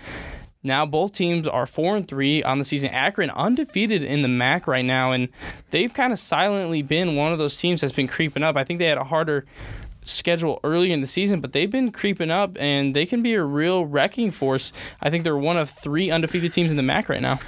now 0.62 0.86
both 0.86 1.14
teams 1.14 1.48
are 1.48 1.66
4 1.66 1.98
and 1.98 2.08
3 2.08 2.44
on 2.44 2.60
the 2.60 2.66
season. 2.66 2.90
Akron 2.90 3.30
undefeated 3.30 4.04
in 4.04 4.24
the 4.24 4.28
MAC 4.28 4.68
right 4.68 4.84
now 4.84 5.12
and 5.12 5.30
they've 5.72 5.94
kind 5.94 6.12
of 6.12 6.20
silently 6.20 6.82
been 6.82 7.16
one 7.16 7.32
of 7.32 7.38
those 7.38 7.58
teams 7.58 7.82
that's 7.82 7.94
been 7.94 8.08
creeping 8.08 8.44
up. 8.44 8.58
I 8.58 8.64
think 8.64 8.80
they 8.80 8.88
had 8.88 8.98
a 8.98 9.04
harder 9.04 9.46
schedule 10.10 10.60
early 10.64 10.92
in 10.92 11.02
the 11.02 11.08
season, 11.08 11.42
but 11.42 11.54
they've 11.54 11.72
been 11.72 11.92
creeping 11.92 12.32
up 12.32 12.58
and 12.60 12.96
they 12.96 13.06
can 13.06 13.22
be 13.22 13.34
a 13.34 13.44
real 13.44 13.86
wrecking 13.86 14.32
force. 14.32 14.74
I 15.02 15.10
think 15.10 15.24
they're 15.24 15.38
one 15.38 15.58
of 15.58 15.70
three 15.70 16.12
undefeated 16.12 16.54
teams 16.54 16.72
in 16.72 16.78
the 16.78 16.84
MAC 16.84 17.10
right 17.10 17.22
now. 17.22 17.40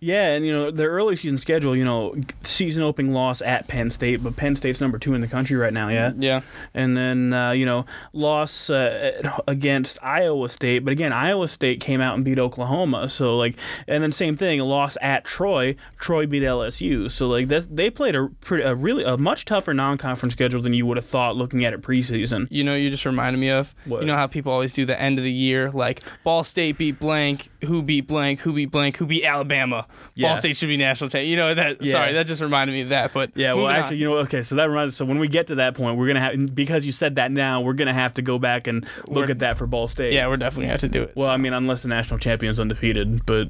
Yeah, 0.00 0.28
and 0.28 0.46
you 0.46 0.52
know 0.52 0.70
their 0.70 0.90
early 0.90 1.16
season 1.16 1.38
schedule, 1.38 1.76
you 1.76 1.84
know, 1.84 2.14
season 2.42 2.82
opening 2.82 3.12
loss 3.12 3.42
at 3.42 3.68
Penn 3.68 3.90
State, 3.90 4.22
but 4.22 4.36
Penn 4.36 4.56
State's 4.56 4.80
number 4.80 4.98
two 4.98 5.14
in 5.14 5.20
the 5.20 5.28
country 5.28 5.56
right 5.56 5.72
now, 5.72 5.88
yeah. 5.88 6.12
Yeah. 6.16 6.40
And 6.74 6.96
then 6.96 7.32
uh, 7.32 7.52
you 7.52 7.66
know 7.66 7.86
loss 8.12 8.70
uh, 8.70 9.40
against 9.46 9.98
Iowa 10.02 10.48
State, 10.48 10.80
but 10.80 10.92
again 10.92 11.12
Iowa 11.12 11.48
State 11.48 11.80
came 11.80 12.00
out 12.00 12.14
and 12.14 12.24
beat 12.24 12.38
Oklahoma, 12.38 13.08
so 13.08 13.36
like, 13.36 13.56
and 13.86 14.02
then 14.02 14.12
same 14.12 14.36
thing, 14.36 14.60
loss 14.60 14.96
at 15.00 15.24
Troy. 15.24 15.76
Troy 15.98 16.26
beat 16.26 16.42
LSU, 16.42 17.10
so 17.10 17.28
like 17.28 17.48
that 17.48 17.74
they 17.74 17.90
played 17.90 18.14
a 18.14 18.28
pretty 18.40 18.64
a 18.64 18.74
really 18.74 19.04
a 19.04 19.16
much 19.16 19.44
tougher 19.44 19.74
non-conference 19.74 20.32
schedule 20.32 20.62
than 20.62 20.74
you 20.74 20.86
would 20.86 20.96
have 20.96 21.06
thought 21.06 21.36
looking 21.36 21.64
at 21.64 21.72
it 21.72 21.82
preseason. 22.00 22.46
You 22.50 22.64
know, 22.64 22.74
you 22.74 22.90
just 22.90 23.04
reminded 23.04 23.38
me 23.38 23.50
of. 23.50 23.74
What? 23.84 24.00
You 24.00 24.06
know 24.06 24.14
how 24.16 24.26
people 24.26 24.52
always 24.52 24.72
do 24.72 24.84
the 24.84 25.00
end 25.00 25.18
of 25.18 25.24
the 25.24 25.32
year, 25.32 25.70
like 25.70 26.02
Ball 26.24 26.44
State 26.44 26.78
beat 26.78 26.98
blank, 26.98 27.48
who 27.64 27.82
beat 27.82 28.06
blank, 28.06 28.40
who 28.40 28.52
beat 28.52 28.70
blank, 28.70 28.96
who 28.96 29.06
beat 29.06 29.24
Alabama. 29.24 29.86
Yeah. 30.14 30.28
Ball 30.28 30.36
State 30.36 30.56
should 30.56 30.68
be 30.68 30.76
national 30.76 31.10
champ. 31.10 31.26
You 31.26 31.36
know 31.36 31.54
that. 31.54 31.82
Yeah. 31.82 31.92
Sorry, 31.92 32.12
that 32.12 32.26
just 32.26 32.40
reminded 32.42 32.72
me 32.72 32.82
of 32.82 32.88
that. 32.90 33.12
But 33.12 33.32
Yeah, 33.34 33.52
well, 33.54 33.64
moving 33.64 33.76
on. 33.76 33.82
actually, 33.82 33.96
you 33.98 34.08
know, 34.10 34.16
okay, 34.18 34.42
so 34.42 34.54
that 34.56 34.68
reminds. 34.68 34.96
So 34.96 35.04
when 35.04 35.18
we 35.18 35.28
get 35.28 35.46
to 35.48 35.56
that 35.56 35.74
point, 35.74 35.96
we're 35.96 36.06
gonna 36.06 36.20
have 36.20 36.54
because 36.54 36.84
you 36.86 36.92
said 36.92 37.16
that 37.16 37.30
now, 37.32 37.60
we're 37.60 37.72
gonna 37.74 37.94
have 37.94 38.14
to 38.14 38.22
go 38.22 38.38
back 38.38 38.66
and 38.66 38.84
look 39.06 39.16
We're- 39.26 39.30
at 39.32 39.38
that 39.40 39.58
for 39.58 39.66
Ball 39.66 39.88
State. 39.88 40.12
yeah, 40.12 40.26
we're 40.28 40.36
definitely 40.36 40.64
gonna 40.64 40.72
have 40.72 40.80
to 40.80 40.88
do 40.88 41.02
it. 41.02 41.12
Well, 41.16 41.28
So 41.28 41.32
I 41.32 41.36
mean, 41.36 41.52
unless 41.52 41.82
the 41.82 41.88
national 41.88 42.18
champion's 42.18 42.60
undefeated, 42.60 43.24
but 43.26 43.48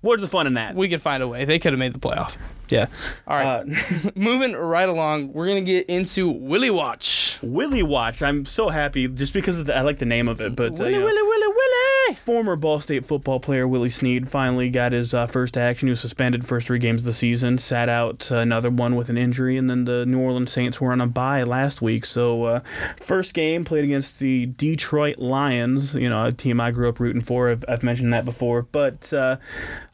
where's 0.00 0.20
the 0.20 0.28
fun 0.28 0.46
in 0.46 0.54
that? 0.54 0.74
we 0.74 0.88
could 0.88 1.02
find 1.02 1.22
a 1.22 1.28
way. 1.28 1.44
They 1.44 1.58
could 1.58 1.72
have 1.72 1.78
made 1.80 1.92
the 1.92 1.98
playoff. 1.98 2.34
Yeah. 2.68 2.86
All 3.26 3.36
right, 3.36 3.60
Uh, 3.60 4.10
moving 4.14 4.54
right 4.54 4.88
along, 4.88 5.32
we're 5.32 5.46
gonna 5.46 5.60
get 5.60 5.86
into 5.86 6.28
Willie 6.30 6.70
Watch. 6.70 7.38
Willie 7.42 7.82
Watch. 7.82 8.22
I'm 8.22 8.44
so 8.44 8.68
happy 8.70 9.06
just 9.08 9.32
because 9.34 9.58
of 9.58 9.66
the, 9.66 9.76
I 9.76 9.82
like 9.82 9.98
the 9.98 10.06
name 10.06 10.28
of 10.28 10.40
it, 10.40 10.56
but 10.56 10.72
uh, 10.72 10.84
Willie, 10.84 10.92
you 10.94 10.98
know, 11.00 11.04
Willie, 11.04 11.22
Willie, 11.22 11.46
Willie. 11.48 12.14
Former 12.24 12.56
Ball 12.56 12.80
State 12.80 13.06
football 13.06 13.40
player 13.40 13.66
Willie 13.66 13.90
Snead 13.90 14.28
finally 14.30 14.68
got 14.70 14.92
his 14.92 15.14
uh, 15.14 15.26
first 15.26 15.56
action. 15.56 15.88
He 15.88 15.90
was 15.90 16.00
suspended 16.00 16.46
first 16.46 16.66
three 16.66 16.78
games 16.78 17.00
of 17.00 17.06
the 17.06 17.12
season, 17.14 17.56
sat 17.58 17.88
out 17.88 18.30
uh, 18.30 18.36
another 18.36 18.70
one 18.70 18.94
with 18.94 19.08
an 19.08 19.16
injury, 19.18 19.56
and 19.56 19.68
then 19.70 19.84
the 19.84 20.04
New 20.06 20.20
Orleans 20.20 20.52
Saints 20.52 20.80
were 20.80 20.92
on 20.92 21.00
a 21.00 21.06
bye 21.06 21.42
last 21.42 21.80
week. 21.82 22.04
So, 22.06 22.44
uh, 22.44 22.60
first 23.00 23.34
game 23.34 23.64
played 23.64 23.84
against 23.84 24.18
the 24.18 24.46
Detroit 24.46 25.18
Lions, 25.18 25.94
you 25.94 26.08
know, 26.10 26.26
a 26.26 26.32
team 26.32 26.60
I 26.60 26.70
grew 26.70 26.88
up 26.88 27.00
rooting 27.00 27.22
for. 27.22 27.50
I've, 27.50 27.64
I've 27.68 27.82
mentioned 27.82 28.12
that 28.12 28.24
before, 28.24 28.62
but 28.62 29.12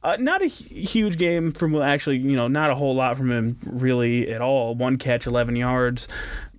uh, 0.03 0.17
not 0.19 0.43
a 0.43 0.47
huge 0.47 1.19
game 1.19 1.53
from 1.53 1.77
actually, 1.77 2.17
you 2.19 2.37
know, 2.37 2.49
not 2.49 2.71
a 2.71 2.75
whole 2.75 2.95
lot 2.95 3.17
from 3.17 3.31
him 3.31 3.59
really 3.67 4.31
at 4.33 4.41
all. 4.41 4.75
One 4.75 4.97
catch, 4.97 5.27
11 5.27 5.57
yards. 5.57 6.09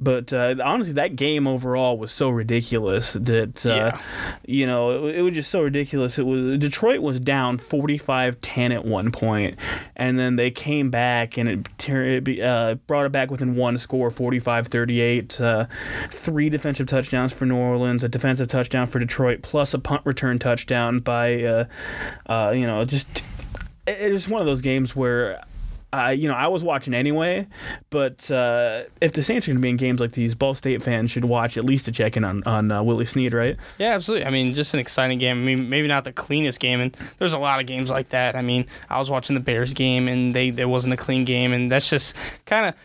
But 0.04 0.34
uh, 0.34 0.56
honestly, 0.64 0.94
that 0.94 1.16
game 1.16 1.48
overall 1.48 1.96
was 1.96 2.12
so 2.12 2.30
ridiculous 2.32 3.14
that 3.14 3.64
uh, 3.68 3.70
Yeah. 3.70 4.00
you 4.48 4.66
know 4.66 5.06
it, 5.06 5.18
it 5.18 5.22
was 5.22 5.36
just 5.36 5.52
so 5.52 5.62
ridiculous. 5.62 6.18
It 6.18 6.26
was 6.26 6.58
Detroit 6.58 7.02
was 7.02 7.20
down 7.20 7.60
45-10 7.60 8.74
at 8.74 8.84
one 8.84 9.12
point, 9.12 9.58
and 9.96 10.18
then 10.18 10.38
they 10.38 10.50
came 10.50 10.90
back 10.90 11.38
and 11.38 11.48
it, 11.48 11.90
it 11.90 12.24
be- 12.24 12.42
uh, 12.42 12.76
brought 12.88 13.06
it 13.06 13.12
back 13.12 13.30
within 13.30 13.56
one 13.56 13.78
score, 13.78 14.10
45-38. 14.10 15.40
Uh, 15.40 15.66
three 16.10 16.50
defensive 16.50 16.88
touchdowns 16.88 17.32
for 17.32 17.46
New 17.46 17.58
Orleans, 17.58 18.04
a 18.04 18.10
defensive 18.10 18.48
touchdown 18.48 18.88
for 18.88 18.98
Detroit, 18.98 19.44
plus 19.44 19.72
a 19.76 19.80
punt 19.80 20.02
return 20.04 20.40
touchdown 20.40 21.00
by 21.00 21.44
uh, 21.44 21.66
uh, 22.26 22.52
you 22.56 22.66
know 22.66 22.84
just 22.86 23.22
it- 23.88 24.14
it 24.14 24.28
one 24.28 24.42
of 24.42 24.46
those 24.48 24.62
games 24.62 24.96
where. 24.96 25.44
I 25.94 26.14
you 26.14 26.30
know, 26.30 26.36
I 26.36 26.48
was 26.48 26.64
watching 26.64 26.94
anyway, 26.94 27.48
but 27.90 28.32
uh, 28.32 28.84
if 29.02 29.12
the 29.12 29.24
Saints 29.24 29.46
are 29.46 29.52
going 29.52 29.58
to 29.58 29.62
be 29.62 29.68
in 29.72 29.76
games 29.76 30.00
like 30.00 30.14
these, 30.14 30.36
Ball 30.36 30.54
State 30.54 30.82
fans 30.82 31.12
should 31.12 31.26
watch 31.26 31.58
at 31.58 31.66
least 31.66 31.84
to 31.84 31.92
check 31.92 32.16
in 32.16 32.24
on 32.24 32.42
on 32.46 32.72
uh, 32.72 32.82
Willie 32.82 33.06
Snead, 33.06 33.34
right? 33.34 33.58
Yeah, 33.78 33.94
absolutely. 33.94 34.26
I 34.26 34.30
mean, 34.30 34.54
just 34.54 34.74
an 34.74 34.80
exciting 34.80 35.20
game. 35.20 35.36
I 35.40 35.42
mean, 35.42 35.70
maybe 35.70 35.90
not 35.90 36.06
the 36.06 36.14
cleanest 36.14 36.62
game, 36.62 36.80
and 36.80 36.96
there's 37.18 37.34
a 37.34 37.38
lot 37.38 37.60
of 37.60 37.66
games 37.66 37.90
like 37.90 38.08
that. 38.12 38.38
I 38.38 38.42
mean, 38.42 38.68
I 38.90 39.00
was 39.00 39.12
watching 39.12 39.34
the 39.34 39.42
Bears 39.42 39.74
game, 39.74 40.08
and 40.08 40.34
they 40.34 40.50
there 40.50 40.70
wasn't 40.70 40.94
a 40.94 40.98
clean 40.98 41.26
game, 41.26 41.52
and 41.52 41.70
that's 41.70 41.90
just 41.90 42.16
kind 42.46 42.68
of 42.68 42.76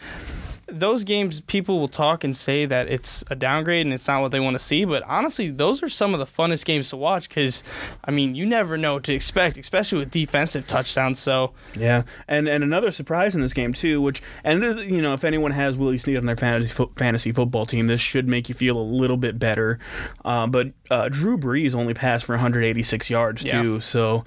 those 0.68 1.04
games. 1.04 1.40
People 1.42 1.78
will 1.78 1.88
talk 1.88 2.24
and 2.24 2.36
say 2.36 2.66
that 2.66 2.88
it's 2.88 3.22
a 3.30 3.36
downgrade 3.36 3.86
and 3.86 3.94
it's 3.94 4.08
not 4.08 4.20
what 4.20 4.32
they 4.32 4.40
want 4.40 4.54
to 4.54 4.58
see, 4.62 4.84
but 4.84 5.02
honestly, 5.04 5.50
those 5.50 5.82
are 5.82 5.88
some 5.88 6.12
of 6.12 6.18
the 6.18 6.26
funnest 6.26 6.64
games 6.64 6.90
to 6.90 6.96
watch 6.96 7.28
because, 7.28 7.62
I 8.04 8.10
mean, 8.10 8.34
you 8.34 8.44
never 8.46 8.76
know 8.76 8.94
what 8.94 9.04
to 9.04 9.14
expect, 9.14 9.58
especially 9.58 9.98
with 9.98 10.10
defensive 10.10 10.66
touchdowns. 10.66 11.18
So 11.18 11.52
Yeah, 11.78 12.02
and 12.26 12.48
and 12.48 12.64
another 12.64 12.90
surprise 12.90 13.34
in 13.34 13.40
this 13.40 13.54
game 13.54 13.72
too, 13.72 14.00
which 14.00 14.20
and 14.42 14.64
uh, 14.64 14.76
you 14.82 15.00
know 15.00 15.14
if 15.14 15.22
anyone 15.24 15.52
has 15.52 15.76
Willie 15.76 15.98
Snead 15.98 16.18
on 16.18 16.26
their 16.26 16.36
fantasy 16.36 16.72
fo- 16.72 16.90
fantasy 16.96 17.30
football 17.32 17.66
team, 17.66 17.86
this 17.86 18.00
should 18.00 18.26
make 18.26 18.48
you 18.48 18.54
feel 18.54 18.76
a 18.76 18.82
little 18.82 19.16
bit 19.16 19.38
better. 19.38 19.78
Uh, 20.24 20.46
but 20.46 20.72
uh, 20.90 21.08
Drew 21.08 21.38
Brees 21.38 21.74
only 21.74 21.94
passed 21.94 22.24
for 22.24 22.32
186 22.32 23.08
yards 23.08 23.44
Yeah. 23.44 23.62
too, 23.62 23.80
so 23.80 24.24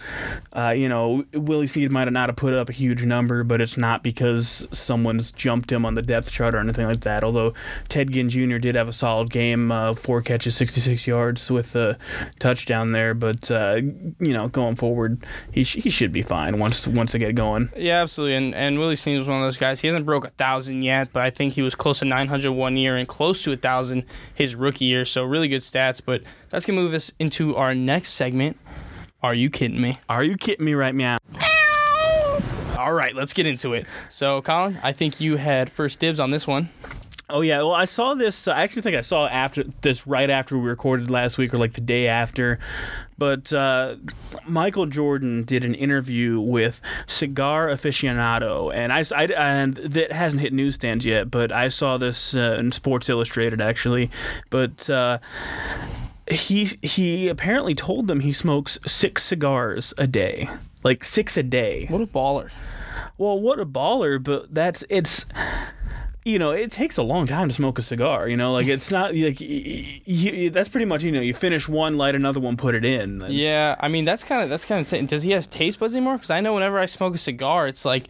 uh, 0.54 0.70
you 0.70 0.88
know 0.88 1.26
Willie 1.34 1.68
Snead 1.68 1.92
might 1.92 2.10
not 2.12 2.30
have 2.30 2.36
put 2.38 2.54
up 2.54 2.70
a 2.70 2.74
huge 2.74 3.04
number, 3.04 3.44
but 3.44 3.60
it's 3.62 3.78
not 3.78 4.04
because 4.04 4.66
someone's 4.72 5.32
jumped 5.32 5.72
him 5.72 5.86
on 5.86 5.96
the 5.96 6.02
depth 6.02 6.29
chart 6.32 6.56
or 6.56 6.60
anything 6.60 6.88
like 6.88 7.02
that. 7.02 7.24
Although 7.24 7.54
Ted 7.88 8.12
Ginn 8.12 8.30
Jr. 8.30 8.58
did 8.58 8.76
have 8.76 8.88
a 8.88 8.94
solid 8.94 9.30
game, 9.30 9.72
uh, 9.72 9.94
four 9.94 10.22
catches, 10.22 10.56
66 10.56 11.08
yards 11.08 11.50
with 11.52 11.76
a 11.76 11.98
touchdown 12.40 12.92
there, 12.92 13.14
but 13.14 13.50
uh, 13.52 13.80
you 14.20 14.34
know 14.34 14.48
going 14.48 14.76
forward, 14.76 15.26
he 15.52 15.64
sh- 15.64 15.78
he 15.84 15.90
should 15.90 16.12
be 16.12 16.22
fine 16.22 16.60
once 16.60 16.88
once 16.88 17.12
they 17.12 17.20
get 17.20 17.36
going. 17.36 17.70
Yeah, 17.76 18.02
absolutely. 18.02 18.36
And 18.36 18.56
and 18.56 18.80
Willie 18.80 18.96
Snead 18.96 19.18
was 19.18 19.28
one 19.28 19.38
of 19.38 19.44
those 19.44 19.58
guys. 19.58 19.80
He 19.82 19.88
hasn't 19.88 20.06
broke 20.06 20.26
a 20.26 20.32
thousand 20.32 20.82
yet, 20.84 21.10
but 21.14 21.24
I 21.24 21.30
think 21.30 21.54
he 21.54 21.62
was 21.62 21.76
close 21.76 22.00
to 22.00 22.06
900 22.06 22.52
one 22.52 22.78
year 22.78 22.98
and 22.98 23.08
close 23.08 23.42
to 23.44 23.52
a 23.52 23.58
thousand 23.58 24.06
his 24.36 24.56
rookie 24.56 24.86
year. 24.86 25.06
So 25.06 25.24
really 25.24 25.48
good 25.48 25.62
stats. 25.62 26.02
But 26.04 26.24
that's 26.50 26.66
gonna 26.66 26.80
move 26.80 26.94
us 26.94 27.12
into 27.20 27.56
our 27.56 27.74
next 27.76 28.14
segment. 28.14 28.58
Are 29.22 29.34
you 29.34 29.50
kidding 29.50 29.82
me? 29.82 29.98
Are 30.08 30.24
you 30.24 30.38
kidding 30.38 30.66
me 30.66 30.74
right 30.76 30.96
now? 30.96 31.18
All 32.80 32.94
right, 32.94 33.14
let's 33.14 33.34
get 33.34 33.46
into 33.46 33.74
it. 33.74 33.86
So, 34.10 34.42
Colin, 34.42 34.80
I 34.82 34.94
think 34.94 35.20
you 35.20 35.36
had 35.36 35.70
first 35.70 36.00
dibs 36.00 36.20
on 36.20 36.32
this 36.32 36.48
one. 36.48 36.70
Oh 37.32 37.42
yeah, 37.42 37.58
well 37.58 37.74
I 37.76 37.86
saw 37.86 38.16
this. 38.16 38.48
I 38.48 38.62
actually 38.64 38.82
think 38.82 38.96
I 38.96 39.02
saw 39.02 39.28
after 39.28 39.64
this 39.82 40.08
right 40.08 40.32
after 40.32 40.58
we 40.58 40.68
recorded 40.68 41.12
last 41.12 41.38
week, 41.38 41.54
or 41.54 41.60
like 41.60 41.74
the 41.74 41.82
day 41.82 42.08
after. 42.08 42.58
But 43.20 43.54
uh, 43.54 43.98
Michael 44.48 44.88
Jordan 44.88 45.44
did 45.44 45.64
an 45.64 45.76
interview 45.76 46.40
with 46.40 46.82
Cigar 47.06 47.68
Aficionado, 47.68 48.74
and 48.74 48.92
I, 48.92 49.04
I- 49.16 49.26
and 49.26 49.76
that 49.76 50.12
hasn't 50.12 50.42
hit 50.42 50.54
newsstands 50.54 51.06
yet. 51.06 51.30
But 51.30 51.52
I 51.52 51.68
saw 51.68 51.98
this 51.98 52.34
uh, 52.34 52.56
in 52.60 52.72
Sports 52.72 53.10
Illustrated 53.10 53.62
actually. 53.62 54.10
But 54.50 54.90
uh, 54.90 55.20
he 56.32 56.66
he 56.82 57.28
apparently 57.28 57.76
told 57.76 58.08
them 58.08 58.22
he 58.22 58.34
smokes 58.34 58.80
six 58.88 59.24
cigars 59.24 59.94
a 60.00 60.08
day, 60.08 60.48
like 60.84 61.04
six 61.04 61.38
a 61.38 61.44
day. 61.44 61.86
What 61.90 62.02
a 62.02 62.06
baller. 62.08 62.50
Well, 63.18 63.40
what 63.40 63.60
a 63.60 63.66
baller, 63.66 64.22
but 64.22 64.54
that's 64.54 64.84
it's 64.90 65.26
you 66.26 66.38
know, 66.38 66.52
it 66.52 66.72
takes 66.72 66.98
a 66.98 67.02
long 67.04 67.26
time 67.28 67.48
to 67.48 67.54
smoke 67.56 67.80
a 67.80 67.82
cigar, 67.82 68.28
you 68.28 68.36
know, 68.38 68.52
like 68.54 68.68
it's 68.68 68.92
not 68.92 69.16
like 69.16 69.40
y- 69.40 70.02
y- 70.08 70.32
y- 70.36 70.50
that's 70.52 70.68
pretty 70.70 70.86
much, 70.86 71.02
you 71.02 71.12
know, 71.12 71.22
you 71.22 71.34
finish 71.34 71.68
one, 71.70 71.98
light 71.98 72.14
another 72.14 72.40
one, 72.42 72.58
put 72.58 72.76
it 72.76 72.84
in. 72.86 73.22
And- 73.22 73.34
Yeah, 73.34 73.76
I 73.80 73.88
mean 73.88 74.06
that's 74.06 74.24
kind 74.24 74.42
of 74.44 74.50
that's 74.50 74.66
kind 74.66 74.86
of. 74.94 75.08
Does 75.08 75.24
he 75.24 75.32
have 75.32 75.50
taste 75.50 75.80
buds 75.80 75.96
anymore? 75.96 76.16
Because 76.16 76.30
I 76.30 76.42
know 76.42 76.54
whenever 76.54 76.78
I 76.78 76.86
smoke 76.86 77.16
a 77.16 77.18
cigar, 77.18 77.68
it's 77.68 77.86
like 77.86 78.08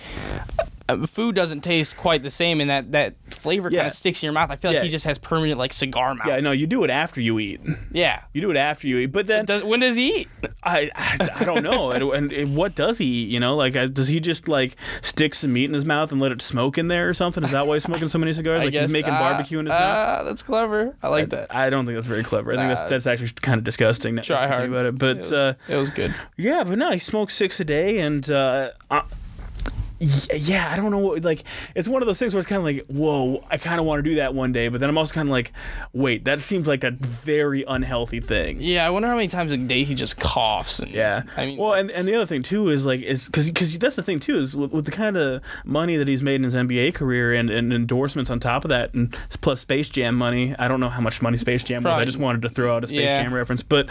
uh, 0.89 1.08
food 1.08 1.36
doesn't 1.36 1.62
taste 1.62 1.95
quite 1.97 2.23
the 2.23 2.32
same, 2.32 2.60
and 2.62 2.69
that 2.69 2.91
that 2.91 3.15
flavor 3.32 3.69
kind 3.69 3.88
of 3.88 3.93
sticks 3.93 4.21
in 4.21 4.28
your 4.28 4.34
mouth. 4.34 4.49
I 4.52 4.56
feel 4.56 4.71
like 4.71 4.78
Yeah. 4.78 4.84
he 4.84 4.89
just 4.89 5.06
has 5.06 5.17
permanent 5.17 5.58
like 5.58 5.73
cigar 5.73 6.13
mouth. 6.15 6.28
Yeah, 6.28 6.39
no, 6.39 6.52
you 6.52 6.67
do 6.67 6.84
it 6.84 6.89
after 6.89 7.21
you 7.21 7.39
eat. 7.39 7.62
Yeah. 7.91 8.21
You 8.34 8.41
do 8.41 8.52
it 8.52 8.58
after 8.58 8.88
you 8.88 8.97
eat, 8.97 9.08
but 9.08 9.28
then 9.28 9.45
Does, 9.45 9.63
when 9.63 9.80
does 9.80 9.95
he 9.95 10.21
eat? 10.21 10.28
I, 10.63 10.89
I 10.95 11.30
I 11.36 11.43
don't 11.45 11.63
know. 11.63 11.91
and, 11.91 12.04
and, 12.04 12.32
and 12.32 12.56
what 12.56 12.75
does 12.75 12.97
he 12.97 13.06
eat? 13.06 13.30
You 13.30 13.39
know, 13.39 13.56
like 13.56 13.75
uh, 13.75 13.88
does 13.88 14.08
he 14.08 14.19
just 14.19 14.47
like 14.47 14.75
stick 15.02 15.34
some 15.36 15.54
meat 15.54 15.65
in 15.65 15.73
his 15.73 15.86
mouth 15.86 16.12
and 16.12 16.19
let 16.19 16.32
it 16.32 16.41
smoke 16.41 16.78
in 16.78 16.88
there 16.88 17.08
or 17.10 17.13
something? 17.13 17.43
Is 17.43 17.52
that 17.52 17.65
why 17.67 17.75
he's 17.75 17.84
smoking 17.84 18.08
so 18.10 18.19
many 18.19 18.34
cigars? 18.34 18.60
Like 18.63 18.71
guess 18.71 18.84
he's 18.88 18.91
making 18.93 19.13
ah, 19.13 19.19
barbecue 19.19 19.60
in 19.60 19.65
his 19.67 19.71
mouth. 19.71 19.82
Ah, 19.82 20.23
that's 20.23 20.41
clever. 20.41 20.95
I 21.02 21.08
like 21.08 21.30
that. 21.30 21.54
I 21.56 21.69
don't 21.69 21.86
think 21.86 21.95
that's 21.95 22.08
very 22.08 22.23
clever. 22.23 22.52
I 22.54 22.56
think 22.58 22.69
that's, 22.69 22.89
that's 22.89 23.08
actually 23.08 23.32
kind 23.41 23.58
of 23.58 23.63
disgusting. 23.63 24.17
Try 24.17 24.47
hard. 24.47 24.69
about 24.69 24.86
it, 24.86 24.97
but 24.97 25.17
it 25.17 25.21
was, 25.21 25.32
uh, 25.32 25.54
it 25.67 25.75
was 25.75 25.89
good. 25.89 26.13
Yeah, 26.36 26.63
but 26.65 26.78
no, 26.78 26.91
he 26.91 26.99
smokes 26.99 27.36
six 27.36 27.60
a 27.60 27.65
day, 27.65 27.99
and 27.99 28.30
uh, 28.30 28.71
uh, 28.91 29.02
y- 29.02 29.04
yeah, 29.99 30.71
I 30.71 30.75
don't 30.75 30.91
know 30.91 30.97
what 30.99 31.23
like. 31.23 31.43
It's 31.75 31.88
one 31.88 32.01
of 32.01 32.05
those 32.07 32.17
things 32.17 32.33
where 32.33 32.39
it's 32.39 32.47
kind 32.47 32.59
of 32.59 32.63
like, 32.63 32.85
whoa, 32.88 33.43
I 33.49 33.57
kind 33.57 33.79
of 33.79 33.85
want 33.85 34.03
to 34.03 34.09
do 34.09 34.15
that 34.15 34.33
one 34.33 34.51
day, 34.51 34.67
but 34.69 34.79
then 34.79 34.89
I'm 34.89 34.97
also 34.97 35.13
kind 35.13 35.27
of 35.27 35.31
like, 35.31 35.51
wait, 35.93 36.25
that 36.25 36.39
seems 36.39 36.67
like 36.67 36.83
a 36.83 36.91
very 36.91 37.63
unhealthy 37.67 38.19
thing. 38.19 38.57
Yeah, 38.62 38.85
I 38.85 38.89
wonder 38.89 39.07
how 39.07 39.15
many 39.15 39.27
times 39.27 39.51
a 39.51 39.57
day 39.57 39.83
he 39.83 39.95
just 39.95 40.19
coughs. 40.19 40.79
And, 40.79 40.91
Yeah. 40.91 41.23
I 41.35 41.45
mean, 41.45 41.57
well, 41.57 41.73
and, 41.73 41.91
and 41.91 42.07
the 42.07 42.15
other 42.15 42.25
thing 42.25 42.43
too 42.43 42.69
is 42.69 42.85
like 42.85 43.01
is 43.01 43.25
because 43.25 43.49
because 43.49 43.77
that's 43.79 43.95
the 43.95 44.03
thing 44.03 44.19
too 44.19 44.38
is 44.38 44.55
with, 44.55 44.71
with 44.71 44.85
the 44.85 44.91
kind 44.91 45.17
of 45.17 45.41
money 45.65 45.97
that 45.97 46.07
he's 46.07 46.23
made 46.23 46.35
in 46.35 46.43
his 46.43 46.55
NBA 46.55 46.93
career 46.93 47.33
and, 47.33 47.49
and 47.49 47.73
endorsements 47.73 48.29
on 48.31 48.39
top 48.39 48.63
of 48.65 48.69
that, 48.69 48.93
and 48.93 49.15
plus 49.41 49.62
Space 49.62 49.89
Jam 49.89 50.15
money. 50.15 50.55
I 50.57 50.67
don't 50.67 50.79
know 50.79 50.89
how 50.89 51.01
much 51.01 51.21
money 51.21 51.38
Space 51.38 51.63
Jam 51.63 51.83
was. 51.83 51.97
I 51.97 52.05
just 52.05 52.17
wanted 52.17 52.41
to 52.43 52.49
throw 52.49 52.75
out 52.75 52.83
a 52.83 52.88
Space 52.88 52.99
Yeah. 53.01 53.23
Jam 53.23 53.33
reference, 53.33 53.63
but 53.63 53.88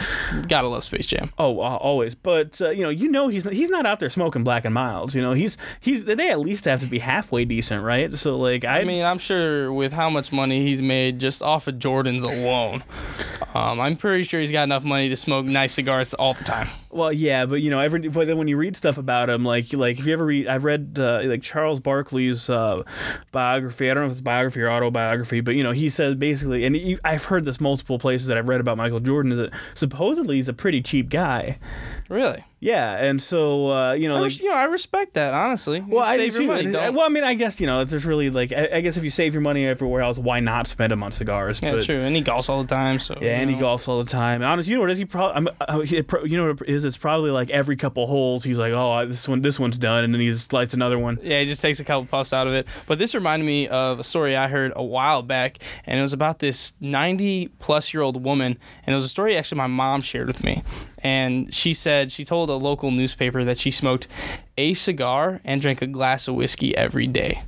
gotta 0.49 0.69
love 0.69 0.85
Space 0.85 1.07
Jam. 1.07 1.33
Oh, 1.39 1.61
uh, 1.61 1.77
always. 1.77 2.15
But 2.15 2.61
uh, 2.61 2.71
you 2.71 2.83
know, 2.83 2.91
you 2.91 3.11
know, 3.11 3.29
he's 3.29 3.45
he's 3.45 3.69
not 3.69 3.85
out 3.87 4.01
there 4.01 4.11
smoking 4.11 4.45
black 4.45 4.65
and 4.65 4.73
milds. 4.75 5.15
You 5.15 5.23
know, 5.23 5.33
he's 5.33 5.57
he's 5.81 5.98
they 6.05 6.31
at 6.31 6.41
least 6.41 6.65
have 6.65 6.81
to 6.81 6.87
be 6.87 6.99
halfway 6.99 7.45
decent, 7.45 7.83
right? 7.83 8.13
So 8.15 8.39
like, 8.39 8.65
I, 8.65 8.81
I 8.81 8.85
mean, 8.85 9.05
I'm 9.05 9.19
sure 9.19 9.73
with 9.73 9.93
how 9.93 10.11
much 10.11 10.33
money 10.33 10.63
he's 10.63 10.83
made 10.83 11.19
just 11.19 11.43
off 11.43 11.67
of 11.67 11.77
Jordans 11.77 12.23
alone, 12.23 12.83
um, 13.55 13.81
I'm 13.81 13.97
pretty 13.97 14.25
sure 14.25 14.41
he's 14.41 14.53
got 14.53 14.65
enough 14.65 14.85
money 14.85 15.09
to 15.09 15.17
smoke 15.17 15.47
nice 15.47 15.75
cigars 15.75 16.15
all 16.15 16.35
the 16.35 16.45
time. 16.45 16.69
Well, 16.91 17.13
yeah, 17.13 17.47
but 17.47 17.61
you 17.61 17.71
know, 17.71 17.81
every 17.81 18.09
but 18.09 18.27
then 18.27 18.39
when 18.39 18.49
you 18.49 18.57
read 18.57 18.77
stuff 18.77 18.99
about 18.99 19.29
him, 19.29 19.45
like 19.45 19.73
like 19.73 19.99
if 19.99 20.07
you 20.07 20.13
ever 20.13 20.25
read, 20.25 20.49
I've 20.49 20.65
read 20.65 20.97
uh, 20.99 21.23
like 21.25 21.43
Charles 21.43 21.81
Barkley's 21.81 22.49
uh, 22.49 22.83
biography. 23.33 23.91
I 23.91 23.95
don't 23.95 24.05
know 24.05 24.07
if 24.07 24.13
it's 24.13 24.21
biography 24.21 24.63
or 24.63 24.71
autobiography, 24.71 25.41
but 25.41 25.55
you 25.55 25.63
know, 25.63 25.73
he 25.73 25.91
says 25.91 26.15
basically, 26.15 26.65
and 26.65 26.75
he, 26.75 26.99
I've 27.05 27.25
heard 27.25 27.45
this 27.45 27.61
multiple 27.61 27.99
places 27.99 28.27
that 28.29 28.39
I've 28.39 28.49
read 28.49 28.61
about 28.61 28.77
Michael 28.77 29.01
Jordan 29.01 29.33
is 29.33 29.39
that 29.39 29.51
supposedly 29.75 30.37
he's 30.37 30.49
a 30.49 30.55
pretty 30.55 30.83
cheap 30.83 31.11
guy. 31.11 31.59
Really? 32.09 32.45
Yeah, 32.61 32.97
and 32.97 33.23
so 33.23 33.71
uh, 33.71 33.93
you 33.93 34.09
know, 34.09 34.17
I, 34.17 34.21
like. 34.21 34.25
res- 34.31 34.41
you 34.41 34.49
know, 34.49 34.57
I 34.57 34.65
respect 34.65 35.15
that 35.15 35.33
honestly. 35.33 35.79
You 35.79 35.87
Well, 35.87 36.05
I 36.05 36.17
save 36.17 36.33
your 36.33 36.43
too. 36.43 36.49
money. 36.49 36.71
Don't. 36.73 36.95
Well, 36.95 37.07
I 37.07 37.09
mean, 37.09 37.23
I 37.23 37.35
guess 37.35 37.61
you 37.61 37.67
know, 37.67 37.83
if 37.83 37.91
there's 37.91 38.05
really 38.05 38.31
like, 38.31 38.53
I, 38.53 38.69
I 38.75 38.81
guess 38.81 38.97
if 38.97 39.05
you 39.05 39.11
save 39.11 39.33
your 39.33 39.43
money 39.43 39.65
everywhere 39.67 40.03
else, 40.03 40.19
why 40.19 40.41
not 40.41 40.67
spend 40.67 40.91
them 40.91 41.03
on 41.03 41.13
cigars? 41.13 41.61
yeah, 41.63 41.73
but, 41.73 41.85
true. 41.85 42.01
And 42.01 42.17
he 42.17 42.23
golfs 42.23 42.49
all 42.49 42.63
the 42.63 42.69
time, 42.69 42.99
so 42.99 43.17
Yeah, 43.21 43.39
and 43.39 43.49
he 43.49 43.57
golfs 43.57 43.87
all 43.87 44.03
the 44.03 44.11
time. 44.11 44.43
Honestly, 44.43 44.73
you 44.73 44.79
know 44.79 44.83
what 44.83 44.91
is? 44.91 44.99
He 44.99 45.05
probably, 45.05 45.37
I'm, 45.37 45.49
uh, 45.61 45.83
you 46.25 46.37
know 46.37 46.49
what 46.49 46.63
it 46.63 46.69
is? 46.79 46.85
It's 46.85 46.97
probably 46.97 47.31
like 47.31 47.51
every 47.51 47.77
couple 47.77 48.07
holes, 48.07 48.45
he's 48.45 48.59
like, 48.59 48.73
oh, 48.73 49.07
this 49.07 49.29
one, 49.29 49.43
this 49.43 49.59
one's 49.59 49.77
done, 49.79 50.05
and 50.05 50.15
then 50.15 50.21
he 50.21 50.31
just 50.31 50.53
lights 50.53 50.75
another 50.75 50.99
one. 50.99 51.19
Yeah, 51.23 51.41
he 51.41 51.47
just 51.47 51.61
takes 51.61 51.81
a 51.81 51.85
couple 51.85 52.07
puffs 52.07 52.33
out 52.33 52.47
of 52.47 52.55
it. 52.55 52.67
But 52.87 52.99
this 52.99 53.15
reminded 53.15 53.45
me 53.45 53.69
of 53.69 53.99
a 53.99 54.05
story 54.05 54.37
I 54.37 54.49
heard 54.49 54.73
a 54.77 54.83
while 54.83 55.23
back, 55.23 55.59
and 55.85 55.99
it 55.99 56.03
was 56.03 56.13
about 56.13 56.39
this 56.39 56.73
90 56.81 57.49
plus 57.59 57.93
year 57.93 58.03
old 58.03 58.23
woman, 58.23 58.59
and 58.87 58.95
it 58.95 58.97
was 58.97 59.05
a 59.05 59.09
story 59.11 59.37
actually 59.37 59.59
my 59.59 59.67
mom 59.67 60.01
shared 60.01 60.27
with 60.29 60.43
me. 60.45 60.63
And 61.01 61.53
she 61.55 61.75
said 61.75 62.11
she 62.11 62.25
told 62.25 62.51
a 62.51 62.55
local 62.55 62.91
newspaper 62.91 63.45
that 63.45 63.59
she 63.59 63.71
smoked 63.71 64.09
a 64.57 64.75
cigar 64.75 65.41
and 65.45 65.61
drank 65.61 65.83
a 65.83 65.87
glass 65.87 66.29
of 66.29 66.35
whiskey 66.35 66.77
every 66.77 67.07
day. 67.07 67.43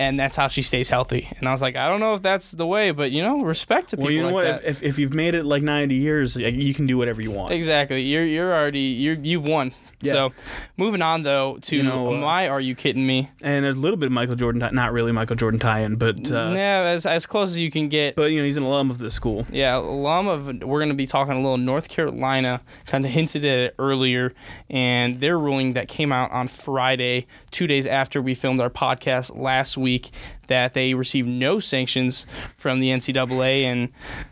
And 0.00 0.18
that's 0.18 0.34
how 0.34 0.48
she 0.48 0.62
stays 0.62 0.88
healthy. 0.88 1.28
And 1.38 1.46
I 1.46 1.52
was 1.52 1.60
like, 1.60 1.76
I 1.76 1.88
don't 1.90 2.00
know 2.00 2.14
if 2.14 2.22
that's 2.22 2.52
the 2.52 2.66
way, 2.66 2.90
but 2.90 3.10
you 3.12 3.22
know, 3.22 3.42
respect 3.42 3.90
to 3.90 3.96
people 3.96 4.06
Well, 4.06 4.12
you 4.14 4.20
know 4.22 4.26
like 4.28 4.34
what? 4.34 4.44
that. 4.44 4.64
If, 4.64 4.82
if 4.82 4.98
you've 4.98 5.12
made 5.12 5.34
it 5.34 5.44
like 5.44 5.62
90 5.62 5.94
years, 5.94 6.36
you 6.36 6.72
can 6.72 6.86
do 6.86 6.96
whatever 6.96 7.20
you 7.20 7.30
want. 7.30 7.52
Exactly. 7.52 8.00
You're 8.02 8.24
you're 8.24 8.52
already 8.52 8.80
you're 8.80 9.14
you've 9.14 9.44
won. 9.44 9.74
Yeah. 10.02 10.12
So, 10.12 10.32
moving 10.78 11.02
on 11.02 11.24
though 11.24 11.58
to 11.60 11.76
You 11.76 11.82
know, 11.82 12.10
uh, 12.14 12.24
"Are 12.24 12.58
you 12.60 12.74
kidding 12.74 13.06
me?" 13.06 13.30
And 13.42 13.62
there's 13.62 13.76
a 13.76 13.80
little 13.80 13.98
bit 13.98 14.06
of 14.06 14.12
Michael 14.12 14.34
Jordan, 14.34 14.62
tie- 14.62 14.70
not 14.70 14.94
really 14.94 15.12
Michael 15.12 15.36
Jordan 15.36 15.60
tie-in, 15.60 15.96
but 15.96 16.30
uh, 16.32 16.52
yeah, 16.54 16.84
as 16.86 17.04
as 17.04 17.26
close 17.26 17.50
as 17.50 17.58
you 17.58 17.70
can 17.70 17.90
get. 17.90 18.16
but 18.16 18.30
you 18.30 18.38
know 18.38 18.46
he's 18.46 18.56
an 18.56 18.62
alum 18.62 18.90
of 18.90 18.96
the 18.96 19.10
school. 19.10 19.46
Yeah, 19.52 19.76
alum 19.76 20.26
of 20.26 20.46
we're 20.46 20.78
going 20.78 20.88
to 20.88 20.94
be 20.94 21.06
talking 21.06 21.34
a 21.34 21.40
little 21.42 21.58
North 21.58 21.88
Carolina. 21.88 22.62
Kind 22.86 23.04
of 23.04 23.10
hinted 23.10 23.44
at 23.44 23.58
it 23.58 23.74
earlier, 23.78 24.32
and 24.70 25.20
their 25.20 25.38
ruling 25.38 25.74
that 25.74 25.88
came 25.88 26.12
out 26.12 26.30
on 26.30 26.48
Friday, 26.48 27.26
two 27.50 27.66
days 27.66 27.86
after 27.86 28.20
we 28.22 28.34
filmed 28.34 28.60
our 28.60 28.70
podcast 28.70 29.36
last 29.38 29.76
week, 29.76 30.10
that 30.46 30.74
they 30.74 30.94
received 30.94 31.28
no 31.28 31.60
sanctions 31.60 32.26
from 32.56 32.80
the 32.80 32.88
NCAA, 32.90 33.62
and 33.62 33.88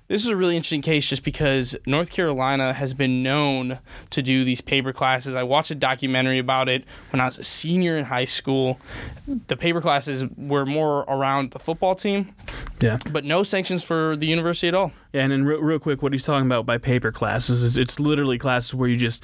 this 0.08 0.22
is 0.24 0.28
a 0.28 0.36
really 0.36 0.56
interesting 0.56 0.82
case 0.82 1.08
just 1.08 1.22
because 1.22 1.76
North 1.86 2.10
Carolina 2.10 2.72
has 2.72 2.92
been 2.94 3.22
known 3.22 3.78
to 4.10 4.20
do 4.22 4.44
these 4.44 4.60
paper 4.60 4.92
classes. 4.92 5.34
I 5.36 5.44
watched 5.44 5.70
a 5.70 5.74
documentary 5.76 6.38
about 6.40 6.68
it 6.68 6.84
when 7.10 7.20
I 7.20 7.26
was 7.26 7.38
a 7.38 7.44
senior 7.44 7.96
in 7.96 8.04
high 8.04 8.24
school. 8.24 8.80
The 9.46 9.56
paper 9.56 9.80
classes 9.80 10.24
were 10.36 10.66
more 10.66 11.00
around 11.02 11.52
the 11.52 11.60
football 11.60 11.94
team, 11.94 12.34
Yeah. 12.80 12.98
but 13.12 13.24
no 13.24 13.42
sanctions 13.44 13.84
for 13.84 14.16
the 14.16 14.26
university 14.26 14.66
at 14.68 14.74
all. 14.74 14.92
Yeah, 15.12 15.22
and 15.22 15.32
then 15.32 15.44
real, 15.44 15.60
real 15.60 15.78
quick, 15.78 16.02
what 16.02 16.12
he's 16.12 16.22
talking 16.22 16.44
about 16.44 16.66
by 16.66 16.76
paper 16.76 17.10
classes 17.10 17.62
is 17.62 17.78
it's 17.78 17.98
literally 17.98 18.36
classes 18.36 18.74
where 18.74 18.88
you 18.88 18.96
just 18.96 19.22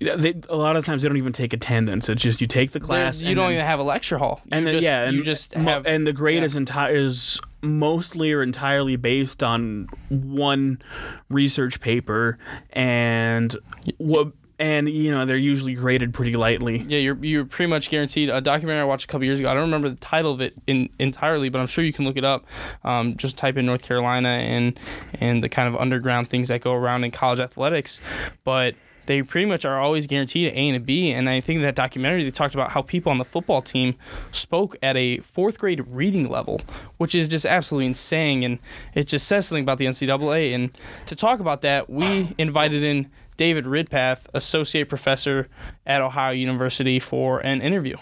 they, 0.00 0.34
a 0.48 0.56
lot 0.56 0.76
of 0.76 0.84
times 0.84 1.02
they 1.02 1.08
don't 1.08 1.16
even 1.16 1.32
take 1.32 1.52
attendance. 1.52 2.08
It's 2.08 2.22
just 2.22 2.40
you 2.40 2.48
take 2.48 2.72
the 2.72 2.80
class. 2.80 3.20
There- 3.20 3.28
you 3.28 3.34
don't 3.34 3.46
then, 3.46 3.54
even 3.54 3.66
have 3.66 3.78
a 3.78 3.84
lecture 3.84 4.18
hall. 4.18 4.40
and 4.50 4.66
then 4.66 4.74
just, 4.74 4.84
yeah, 4.84 5.04
and 5.04 5.16
you 5.16 5.22
just 5.22 5.54
have 5.54 5.86
and 5.86 6.06
the 6.06 6.12
grade 6.12 6.38
yeah. 6.38 6.46
is 6.46 6.56
entire 6.56 6.92
is 6.92 7.40
mostly 7.62 8.32
or 8.32 8.42
entirely 8.42 8.96
based 8.96 9.42
on 9.42 9.86
one 10.08 10.80
research 11.28 11.80
paper 11.80 12.38
and 12.72 13.56
what 13.98 14.32
and 14.60 14.90
you 14.90 15.10
know 15.10 15.24
they're 15.24 15.36
usually 15.38 15.74
graded 15.74 16.12
pretty 16.12 16.36
lightly. 16.36 16.78
yeah, 16.86 16.98
you're 16.98 17.16
you're 17.24 17.46
pretty 17.46 17.70
much 17.70 17.88
guaranteed. 17.88 18.28
A 18.28 18.40
documentary 18.40 18.82
I 18.82 18.84
watched 18.84 19.06
a 19.06 19.08
couple 19.08 19.24
years 19.24 19.40
ago. 19.40 19.48
I 19.48 19.54
don't 19.54 19.62
remember 19.62 19.88
the 19.88 19.96
title 19.96 20.32
of 20.32 20.40
it 20.42 20.54
in, 20.66 20.90
entirely, 20.98 21.48
but 21.48 21.60
I'm 21.60 21.66
sure 21.66 21.82
you 21.82 21.94
can 21.94 22.04
look 22.04 22.18
it 22.18 22.24
up. 22.24 22.44
Um, 22.84 23.16
just 23.16 23.38
type 23.38 23.56
in 23.56 23.66
North 23.66 23.82
Carolina 23.82 24.28
and 24.28 24.78
and 25.14 25.42
the 25.42 25.48
kind 25.48 25.66
of 25.66 25.80
underground 25.80 26.28
things 26.28 26.48
that 26.48 26.60
go 26.60 26.74
around 26.74 27.02
in 27.02 27.10
college 27.10 27.40
athletics, 27.40 28.00
but. 28.44 28.76
They 29.06 29.22
pretty 29.22 29.46
much 29.46 29.64
are 29.64 29.80
always 29.80 30.06
guaranteed 30.06 30.52
an 30.52 30.56
A 30.56 30.68
and 30.68 30.76
a 30.76 30.78
B, 30.78 31.10
and 31.10 31.28
I 31.28 31.40
think 31.40 31.62
that 31.62 31.74
documentary 31.74 32.22
they 32.22 32.30
talked 32.30 32.54
about 32.54 32.70
how 32.70 32.82
people 32.82 33.10
on 33.10 33.18
the 33.18 33.24
football 33.24 33.60
team 33.60 33.96
spoke 34.30 34.76
at 34.84 34.96
a 34.96 35.18
fourth 35.18 35.58
grade 35.58 35.82
reading 35.88 36.28
level, 36.28 36.60
which 36.98 37.16
is 37.16 37.26
just 37.26 37.44
absolutely 37.44 37.86
insane, 37.86 38.44
and 38.44 38.60
it 38.94 39.08
just 39.08 39.26
says 39.26 39.48
something 39.48 39.64
about 39.64 39.78
the 39.78 39.86
NCAA. 39.86 40.54
And 40.54 40.70
to 41.06 41.16
talk 41.16 41.40
about 41.40 41.62
that, 41.62 41.90
we 41.90 42.36
invited 42.38 42.84
in 42.84 43.10
David 43.40 43.64
Ridpath, 43.64 44.28
associate 44.34 44.90
professor 44.90 45.48
at 45.86 46.02
Ohio 46.02 46.36
University, 46.36 47.00
for 47.00 47.40
an 47.40 47.62
interview. 47.62 47.96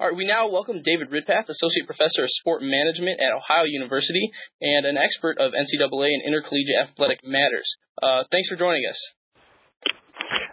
All 0.00 0.10
right, 0.10 0.16
we 0.16 0.26
now 0.26 0.50
welcome 0.50 0.82
David 0.82 1.06
Ridpath, 1.06 1.46
associate 1.46 1.86
professor 1.86 2.26
of 2.26 2.30
sport 2.42 2.62
management 2.66 3.20
at 3.22 3.30
Ohio 3.30 3.62
University 3.70 4.32
and 4.60 4.86
an 4.86 4.98
expert 4.98 5.38
of 5.38 5.52
NCAA 5.54 6.18
and 6.18 6.26
intercollegiate 6.26 6.82
athletic 6.82 7.20
matters. 7.22 7.70
Uh, 8.02 8.24
thanks 8.32 8.48
for 8.48 8.56
joining 8.56 8.82
us. 8.90 8.98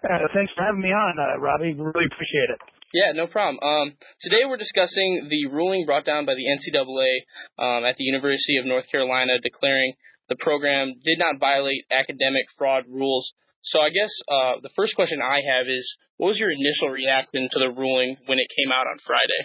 Uh, 0.05 0.29
thanks 0.35 0.53
for 0.53 0.61
having 0.61 0.81
me 0.81 0.93
on, 0.93 1.17
uh, 1.17 1.41
Robbie. 1.41 1.73
Really 1.73 2.05
appreciate 2.05 2.53
it. 2.53 2.61
Yeah, 2.93 3.13
no 3.13 3.25
problem. 3.25 3.57
Um, 3.65 3.97
today 4.21 4.45
we're 4.45 4.61
discussing 4.61 5.25
the 5.27 5.49
ruling 5.49 5.87
brought 5.87 6.05
down 6.05 6.27
by 6.27 6.35
the 6.35 6.45
NCAA 6.45 7.25
um, 7.57 7.83
at 7.83 7.97
the 7.97 8.03
University 8.03 8.57
of 8.57 8.67
North 8.67 8.85
Carolina 8.91 9.41
declaring 9.41 9.93
the 10.29 10.37
program 10.39 10.93
did 11.03 11.19
not 11.19 11.39
violate 11.39 11.85
academic 11.91 12.45
fraud 12.57 12.85
rules. 12.87 13.33
So 13.63 13.79
I 13.79 13.89
guess 13.89 14.11
uh, 14.31 14.53
the 14.61 14.71
first 14.75 14.95
question 14.95 15.19
I 15.21 15.39
have 15.43 15.67
is, 15.67 15.85
what 16.17 16.27
was 16.27 16.39
your 16.39 16.51
initial 16.51 16.89
reaction 16.89 17.49
to 17.51 17.59
the 17.59 17.71
ruling 17.71 18.15
when 18.25 18.39
it 18.39 18.47
came 18.55 18.71
out 18.71 18.87
on 18.87 18.97
Friday? 19.05 19.41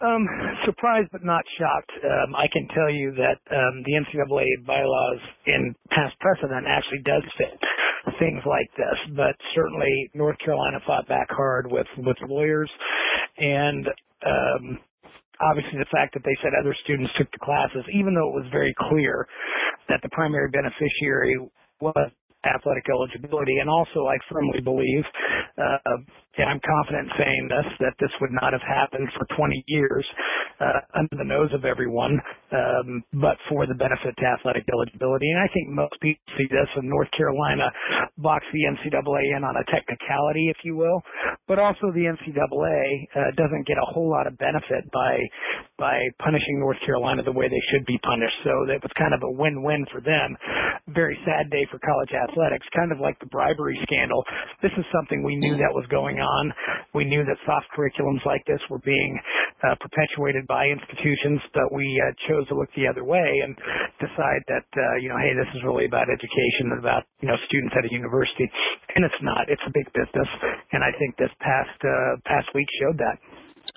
Um, 0.00 0.24
surprised 0.64 1.08
but 1.12 1.24
not 1.24 1.44
shocked. 1.58 1.92
Um, 2.04 2.34
I 2.34 2.48
can 2.52 2.66
tell 2.72 2.88
you 2.88 3.12
that 3.20 3.40
um, 3.52 3.84
the 3.84 4.00
NCAA 4.00 4.64
bylaws 4.66 5.20
in 5.46 5.74
past 5.90 6.18
precedent 6.20 6.64
actually 6.66 7.04
does 7.04 7.22
fit 7.36 7.60
things 8.18 8.40
like 8.46 8.70
this, 8.76 9.16
but 9.16 9.36
certainly 9.54 10.10
North 10.14 10.38
Carolina 10.38 10.78
fought 10.86 11.06
back 11.06 11.28
hard 11.30 11.70
with 11.70 11.86
with 11.98 12.16
lawyers, 12.28 12.70
and 13.36 13.86
um, 14.24 14.78
obviously 15.40 15.78
the 15.78 15.90
fact 15.90 16.14
that 16.14 16.22
they 16.24 16.36
said 16.42 16.52
other 16.58 16.76
students 16.84 17.12
took 17.18 17.30
the 17.32 17.42
classes, 17.42 17.84
even 17.92 18.14
though 18.14 18.28
it 18.28 18.36
was 18.44 18.48
very 18.52 18.74
clear 18.88 19.26
that 19.88 20.00
the 20.02 20.08
primary 20.10 20.50
beneficiary 20.50 21.38
was 21.80 22.10
athletic 22.44 22.84
eligibility. 22.88 23.58
And 23.58 23.68
also, 23.68 24.06
I 24.06 24.16
firmly 24.30 24.60
believe, 24.60 25.04
uh, 25.58 25.96
and 26.38 26.48
I'm 26.48 26.60
confident 26.62 27.10
in 27.10 27.12
saying 27.18 27.44
this, 27.50 27.68
that 27.80 27.94
this 27.98 28.12
would 28.20 28.30
not 28.30 28.52
have 28.52 28.62
happened 28.62 29.08
for 29.18 29.26
20 29.34 29.64
years 29.66 30.06
uh, 30.60 30.80
under 30.94 31.16
the 31.18 31.26
nose 31.26 31.50
of 31.56 31.64
everyone, 31.64 32.20
um, 32.52 33.02
but 33.18 33.34
for 33.48 33.66
the 33.66 33.74
benefit 33.74 34.14
to 34.14 34.24
athletic 34.24 34.62
eligibility. 34.70 35.26
And 35.26 35.40
I 35.42 35.48
think 35.50 35.74
most 35.74 35.96
people 35.98 36.22
see 36.38 36.46
this, 36.46 36.68
and 36.76 36.86
North 36.86 37.10
Carolina 37.16 37.66
box 38.18 38.44
the 38.52 38.62
NCAA 38.68 39.36
in 39.36 39.42
on 39.42 39.56
a 39.56 39.64
technicality, 39.72 40.52
if 40.52 40.62
you 40.62 40.76
will, 40.76 41.02
but 41.48 41.58
also 41.58 41.90
the 41.90 42.06
NCAA 42.06 42.84
uh, 43.16 43.30
doesn't 43.34 43.66
get 43.66 43.78
a 43.80 43.88
whole 43.90 44.10
lot 44.10 44.26
of 44.26 44.38
benefit 44.38 44.86
by 44.92 45.18
by 45.78 45.96
punishing 46.20 46.60
North 46.60 46.76
Carolina 46.84 47.24
the 47.24 47.32
way 47.32 47.48
they 47.48 47.64
should 47.72 47.86
be 47.86 47.98
punished. 48.04 48.36
So 48.44 48.52
that 48.68 48.84
was 48.84 48.92
kind 49.00 49.16
of 49.16 49.24
a 49.24 49.32
win-win 49.32 49.86
for 49.90 50.00
them. 50.04 50.36
Very 50.92 51.16
sad 51.24 51.48
day 51.50 51.64
for 51.72 51.80
college 51.80 52.12
athletics, 52.12 52.66
kind 52.76 52.92
of 52.92 53.00
like 53.00 53.18
the 53.18 53.32
bribery 53.32 53.80
scandal. 53.82 54.22
This 54.62 54.72
is 54.76 54.84
something 54.92 55.24
we 55.24 55.36
knew 55.36 55.56
that 55.56 55.72
was 55.72 55.88
going 55.88 56.19
on. 56.20 56.52
We 56.94 57.04
knew 57.04 57.24
that 57.24 57.36
soft 57.44 57.66
curriculums 57.76 58.24
like 58.24 58.44
this 58.46 58.60
were 58.68 58.80
being 58.84 59.18
uh, 59.64 59.74
perpetuated 59.80 60.46
by 60.46 60.68
institutions, 60.68 61.40
but 61.52 61.72
we 61.72 61.84
uh, 62.00 62.12
chose 62.28 62.48
to 62.48 62.54
look 62.54 62.68
the 62.76 62.88
other 62.88 63.04
way 63.04 63.42
and 63.44 63.56
decide 64.00 64.42
that 64.48 64.66
uh, 64.76 64.96
you 65.00 65.08
know, 65.08 65.18
hey, 65.18 65.34
this 65.36 65.50
is 65.56 65.60
really 65.64 65.84
about 65.84 66.08
education 66.08 66.72
and 66.72 66.80
about 66.80 67.04
you 67.20 67.28
know 67.28 67.36
students 67.48 67.74
at 67.76 67.84
a 67.84 67.92
university, 67.92 68.48
and 68.96 69.04
it's 69.04 69.20
not. 69.22 69.48
It's 69.48 69.64
a 69.66 69.72
big 69.72 69.88
business, 69.92 70.30
and 70.72 70.84
I 70.84 70.92
think 70.98 71.16
this 71.16 71.32
past 71.40 71.76
uh, 71.84 72.20
past 72.24 72.48
week 72.54 72.68
showed 72.80 72.98
that. 72.98 73.18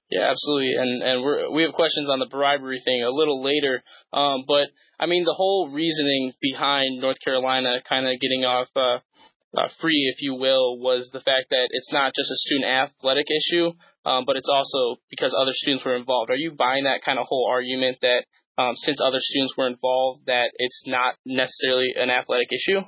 Yeah, 0.10 0.30
absolutely, 0.30 0.74
and 0.78 1.04
and 1.04 1.24
we're 1.24 1.50
we 1.52 1.64
have 1.64 1.74
questions 1.74 2.08
on 2.10 2.20
the 2.20 2.30
bribery 2.30 2.82
thing 2.84 3.04
a 3.04 3.12
little 3.12 3.44
later. 3.44 3.84
Um, 4.14 4.46
but 4.48 4.70
I 5.00 5.06
mean, 5.06 5.26
the 5.26 5.34
whole 5.34 5.70
reasoning 5.74 6.34
behind 6.40 7.02
North 7.02 7.18
Carolina 7.24 7.82
kind 7.88 8.06
of 8.06 8.20
getting 8.20 8.46
off 8.46 8.68
uh, 8.76 9.00
uh, 9.58 9.68
free, 9.80 10.12
if 10.13 10.22
you 10.22 10.34
will, 10.34 10.80
was 10.80 11.10
the 11.13 11.22
fact 11.22 11.50
that 11.52 11.68
it's 11.72 11.92
not 11.94 12.13
just 12.16 12.32
a 12.32 12.38
student 12.38 12.70
athletic 12.70 13.28
issue, 13.30 13.72
um, 14.06 14.24
but 14.26 14.36
it's 14.36 14.50
also 14.52 15.00
because 15.10 15.36
other 15.39 15.54
students 15.54 15.86
were 15.86 15.96
involved. 15.96 16.32
Are 16.32 16.36
you 16.36 16.52
buying 16.52 16.86
that 16.86 17.04
kind 17.04 17.20
of 17.20 17.26
whole 17.28 17.48
argument 17.50 17.98
that 18.02 18.26
um, 18.58 18.76
since 18.76 19.00
other 19.02 19.20
students 19.20 19.54
were 19.58 19.68
involved, 19.68 20.26
that 20.28 20.52
it's 20.58 20.84
not 20.86 21.16
necessarily 21.26 21.94
an 21.96 22.10
athletic 22.10 22.50
issue? 22.52 22.82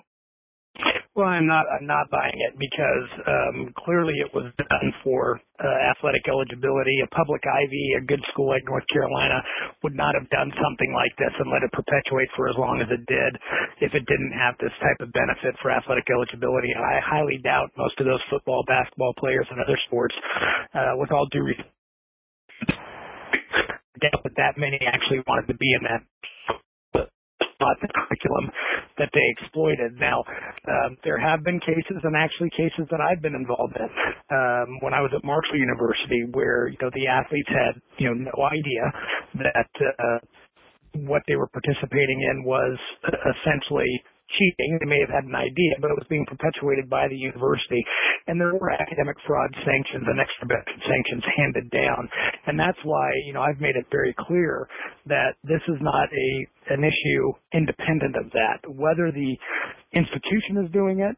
Well, 1.15 1.31
I'm 1.31 1.47
not. 1.47 1.63
I'm 1.71 1.87
not 1.87 2.11
buying 2.11 2.35
it 2.35 2.59
because 2.59 3.07
um, 3.23 3.71
clearly 3.87 4.19
it 4.19 4.27
was 4.35 4.51
done 4.59 4.87
for 4.99 5.39
uh, 5.63 5.77
athletic 5.87 6.27
eligibility. 6.27 6.91
A 6.99 7.09
public 7.15 7.39
Ivy, 7.47 7.95
a 7.95 8.03
good 8.03 8.19
school 8.35 8.51
like 8.51 8.67
North 8.67 8.83
Carolina, 8.91 9.39
would 9.79 9.95
not 9.95 10.11
have 10.19 10.27
done 10.27 10.51
something 10.59 10.91
like 10.91 11.15
this 11.15 11.31
and 11.39 11.47
let 11.47 11.63
it 11.63 11.71
perpetuate 11.71 12.27
for 12.35 12.51
as 12.51 12.59
long 12.59 12.83
as 12.83 12.91
it 12.91 13.07
did 13.07 13.31
if 13.79 13.95
it 13.95 14.03
didn't 14.11 14.35
have 14.35 14.59
this 14.59 14.75
type 14.83 14.99
of 14.99 15.07
benefit 15.15 15.55
for 15.63 15.71
athletic 15.71 16.03
eligibility. 16.11 16.75
And 16.75 16.83
I 16.83 16.99
highly 16.99 17.39
doubt 17.39 17.71
most 17.79 17.95
of 18.03 18.05
those 18.11 18.21
football, 18.27 18.67
basketball 18.67 19.15
players 19.15 19.47
and 19.49 19.63
other 19.63 19.79
sports, 19.87 20.15
uh, 20.75 20.99
with 20.99 21.15
all 21.15 21.31
due 21.31 21.47
respect, 21.47 21.71
doubt 24.03 24.19
that 24.23 24.35
that 24.35 24.59
many 24.59 24.79
actually 24.83 25.23
wanted 25.27 25.47
to 25.47 25.55
be 25.55 25.71
in 25.71 25.87
that 25.87 26.03
not 27.65 27.81
the 27.81 27.89
curriculum 27.97 28.45
that 29.01 29.09
they 29.13 29.25
exploited. 29.37 29.97
Now, 29.97 30.21
um, 30.69 30.97
there 31.03 31.17
have 31.17 31.41
been 31.43 31.59
cases, 31.59 31.97
and 32.05 32.13
actually 32.15 32.53
cases 32.53 32.85
that 32.93 33.01
I've 33.01 33.21
been 33.21 33.35
involved 33.35 33.73
in, 33.73 33.89
um, 34.29 34.69
when 34.85 34.93
I 34.93 35.01
was 35.01 35.09
at 35.17 35.25
Marshall 35.25 35.57
University, 35.57 36.29
where 36.37 36.69
you 36.69 36.77
know 36.81 36.93
the 36.93 37.09
athletes 37.09 37.49
had 37.49 37.81
you 37.97 38.13
know 38.13 38.29
no 38.29 38.37
idea 38.45 38.83
that 39.41 39.71
uh, 39.81 40.19
what 41.09 41.23
they 41.27 41.35
were 41.35 41.49
participating 41.49 42.21
in 42.31 42.43
was 42.45 42.77
essentially 43.03 43.89
cheating. 44.37 44.77
They 44.79 44.89
may 44.89 44.99
have 45.01 45.13
had 45.13 45.25
an 45.25 45.35
idea, 45.35 45.79
but 45.79 45.91
it 45.91 45.97
was 45.97 46.07
being 46.09 46.25
perpetuated 46.25 46.89
by 46.89 47.07
the 47.07 47.15
university. 47.15 47.83
And 48.27 48.39
there 48.39 48.55
were 48.55 48.71
academic 48.71 49.17
fraud 49.25 49.51
sanctions 49.65 50.05
and 50.07 50.19
extra 50.19 50.47
benefit 50.47 50.79
sanctions 50.87 51.23
handed 51.35 51.67
down. 51.71 52.09
And 52.47 52.59
that's 52.59 52.79
why, 52.83 53.09
you 53.25 53.33
know, 53.33 53.41
I've 53.41 53.61
made 53.61 53.75
it 53.75 53.85
very 53.91 54.15
clear 54.17 54.67
that 55.07 55.35
this 55.43 55.61
is 55.67 55.79
not 55.81 56.09
a 56.11 56.29
an 56.73 56.83
issue 56.83 57.33
independent 57.53 58.15
of 58.15 58.31
that. 58.31 58.57
Whether 58.67 59.11
the 59.11 59.37
institution 59.93 60.65
is 60.65 60.71
doing 60.71 60.99
it 60.99 61.15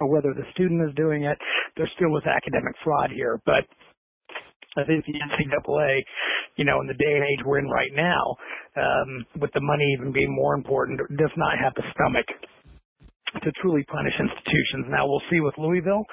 or 0.00 0.08
whether 0.08 0.34
the 0.34 0.44
student 0.52 0.88
is 0.88 0.94
doing 0.94 1.24
it, 1.24 1.38
there 1.76 1.90
still 1.96 2.10
was 2.10 2.22
academic 2.26 2.74
fraud 2.84 3.10
here. 3.10 3.40
But 3.44 3.64
I 4.76 4.84
think 4.84 5.04
the 5.04 5.16
NCAA, 5.16 6.02
you 6.56 6.64
know, 6.64 6.80
in 6.80 6.86
the 6.86 6.94
day 6.94 7.14
and 7.16 7.24
age 7.24 7.44
we're 7.44 7.58
in 7.58 7.68
right 7.68 7.92
now, 7.94 8.36
um, 8.76 9.26
with 9.40 9.50
the 9.54 9.60
money 9.60 9.84
even 9.98 10.12
being 10.12 10.34
more 10.34 10.54
important, 10.54 11.00
does 11.16 11.32
not 11.36 11.58
have 11.58 11.74
the 11.74 11.84
stomach 11.94 12.26
to 13.42 13.52
truly 13.60 13.84
punish 13.84 14.14
institutions. 14.18 14.86
Now 14.88 15.06
we'll 15.06 15.22
see 15.30 15.40
with 15.40 15.54
Louisville. 15.58 16.04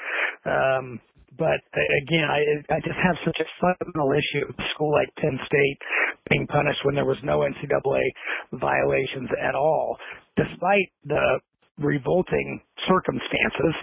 Um, 0.46 1.00
but 1.38 1.62
again, 1.74 2.30
I 2.30 2.76
I 2.76 2.80
just 2.80 3.00
have 3.02 3.18
such 3.26 3.40
a 3.42 3.48
fundamental 3.60 4.12
issue 4.14 4.46
with 4.48 4.60
a 4.60 4.70
school 4.76 4.92
like 4.92 5.10
Penn 5.18 5.40
State 5.48 5.78
being 6.30 6.46
punished 6.48 6.86
when 6.86 6.96
there 6.96 7.06
was 7.10 7.18
no 7.24 7.40
NCAA 7.42 8.06
violations 8.54 9.30
at 9.42 9.56
all, 9.56 9.98
despite 10.38 10.94
the 11.06 11.40
revolting 11.84 12.62
circumstances. 12.88 13.76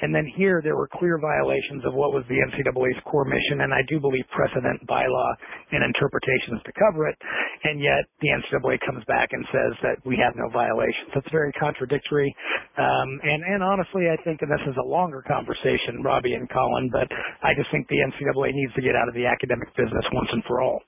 And 0.00 0.14
then 0.14 0.24
here 0.38 0.60
there 0.64 0.76
were 0.76 0.88
clear 0.88 1.18
violations 1.20 1.84
of 1.84 1.92
what 1.94 2.14
was 2.14 2.24
the 2.30 2.38
NCAA's 2.38 3.02
core 3.04 3.26
mission, 3.28 3.60
and 3.60 3.74
I 3.74 3.82
do 3.90 4.00
believe 4.00 4.24
precedent, 4.32 4.80
bylaw, 4.88 5.30
and 5.72 5.84
interpretations 5.84 6.62
to 6.64 6.72
cover 6.78 7.06
it. 7.10 7.18
And 7.64 7.82
yet 7.82 8.08
the 8.24 8.32
NCAA 8.32 8.80
comes 8.86 9.04
back 9.04 9.28
and 9.32 9.44
says 9.52 9.72
that 9.82 9.96
we 10.06 10.16
have 10.16 10.32
no 10.34 10.48
violations. 10.48 11.12
That's 11.14 11.28
very 11.30 11.52
contradictory. 11.58 12.32
Um, 12.78 13.08
and, 13.22 13.44
and 13.44 13.60
honestly, 13.62 14.08
I 14.08 14.16
think, 14.24 14.40
and 14.40 14.50
this 14.50 14.64
is 14.64 14.76
a 14.80 14.86
longer 14.86 15.22
conversation, 15.26 16.00
Robbie 16.02 16.34
and 16.34 16.48
Colin, 16.48 16.88
but 16.90 17.10
I 17.42 17.52
just 17.54 17.68
think 17.70 17.86
the 17.88 18.00
NCAA 18.00 18.54
needs 18.54 18.72
to 18.74 18.82
get 18.82 18.96
out 18.96 19.08
of 19.08 19.14
the 19.14 19.26
academic 19.26 19.68
business 19.76 20.06
once 20.12 20.30
and 20.32 20.42
for 20.48 20.62
all. 20.62 20.80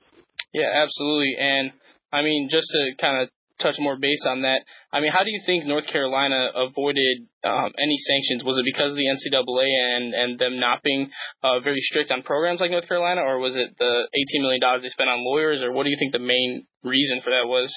Yeah, 0.52 0.68
absolutely. 0.84 1.36
And 1.38 1.72
I 2.12 2.22
mean, 2.22 2.48
just 2.50 2.68
to 2.68 2.82
kind 3.00 3.22
of 3.22 3.28
touch 3.62 3.78
more 3.78 3.96
base 3.96 4.26
on 4.28 4.42
that. 4.42 4.66
I 4.92 5.00
mean, 5.00 5.12
how 5.12 5.24
do 5.24 5.30
you 5.30 5.40
think 5.46 5.64
North 5.64 5.86
Carolina 5.86 6.50
avoided 6.54 7.30
um, 7.44 7.70
any 7.78 7.96
sanctions? 7.96 8.44
Was 8.44 8.58
it 8.58 8.66
because 8.66 8.92
of 8.92 8.98
the 8.98 9.06
NCAA 9.06 9.68
and 9.96 10.14
and 10.14 10.38
them 10.38 10.58
not 10.58 10.82
being 10.82 11.10
uh, 11.42 11.60
very 11.60 11.80
strict 11.80 12.10
on 12.10 12.22
programs 12.22 12.60
like 12.60 12.70
North 12.70 12.88
Carolina, 12.88 13.22
or 13.22 13.38
was 13.38 13.56
it 13.56 13.78
the 13.78 14.08
$18 14.36 14.42
million 14.42 14.60
they 14.82 14.88
spent 14.90 15.08
on 15.08 15.24
lawyers, 15.24 15.62
or 15.62 15.72
what 15.72 15.84
do 15.84 15.90
you 15.90 15.96
think 15.98 16.12
the 16.12 16.18
main 16.18 16.66
reason 16.82 17.20
for 17.22 17.30
that 17.30 17.46
was? 17.46 17.72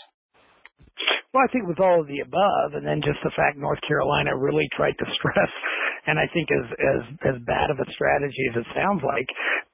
Well, 1.34 1.43
I 1.43 1.52
think 1.52 1.67
it 1.67 1.76
was 1.76 1.84
all 1.84 2.00
of 2.00 2.08
the 2.08 2.24
above, 2.24 2.80
and 2.80 2.88
then 2.88 3.04
just 3.04 3.19
the 3.19 3.36
fact 3.36 3.60
North 3.60 3.84
Carolina 3.86 4.32
really 4.38 4.71
tried 4.71 4.95
to 4.95 5.06
stress, 5.19 5.52
and 6.08 6.17
I 6.17 6.32
think 6.32 6.48
as 6.48 6.67
as 6.71 7.02
as 7.36 7.38
bad 7.43 7.69
of 7.69 7.80
a 7.80 7.91
strategy 7.91 8.48
as 8.56 8.63
it 8.63 8.67
sounds 8.71 9.04
like, 9.04 9.28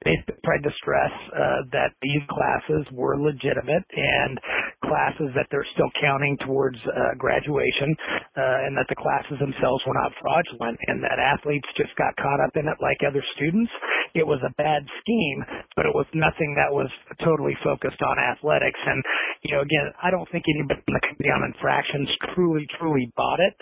they 0.04 0.18
tried 0.44 0.66
to 0.66 0.74
stress 0.74 1.14
uh, 1.30 1.62
that 1.70 1.94
these 2.02 2.22
classes 2.26 2.82
were 2.90 3.14
legitimate 3.14 3.86
and 3.94 4.40
classes 4.84 5.30
that 5.34 5.46
they're 5.50 5.66
still 5.74 5.90
counting 6.00 6.36
towards 6.44 6.78
uh, 6.84 7.14
graduation, 7.18 7.94
uh, 8.36 8.66
and 8.66 8.76
that 8.76 8.86
the 8.88 8.98
classes 8.98 9.38
themselves 9.38 9.82
were 9.86 9.96
not 9.96 10.12
fraudulent, 10.20 10.78
and 10.88 11.02
that 11.02 11.18
athletes 11.18 11.66
just 11.76 11.94
got 11.96 12.14
caught 12.18 12.40
up 12.42 12.54
in 12.54 12.68
it 12.68 12.78
like 12.82 13.00
other 13.06 13.22
students. 13.36 13.70
It 14.14 14.26
was 14.26 14.42
a 14.44 14.52
bad 14.60 14.82
scheme, 15.00 15.40
but 15.76 15.86
it 15.86 15.94
was 15.94 16.06
nothing 16.12 16.54
that 16.58 16.70
was 16.70 16.90
totally 17.24 17.56
focused 17.64 18.02
on 18.02 18.18
athletics. 18.18 18.80
And 18.84 19.00
you 19.42 19.56
know, 19.56 19.62
again, 19.62 19.90
I 20.02 20.10
don't 20.10 20.28
think 20.30 20.44
anybody 20.46 20.82
in 20.86 20.94
the 20.94 21.04
committee 21.06 21.32
on 21.32 21.46
infractions 21.46 22.08
truly, 22.34 22.66
truly 22.78 23.10
bought 23.16 23.40
it. 23.40 23.54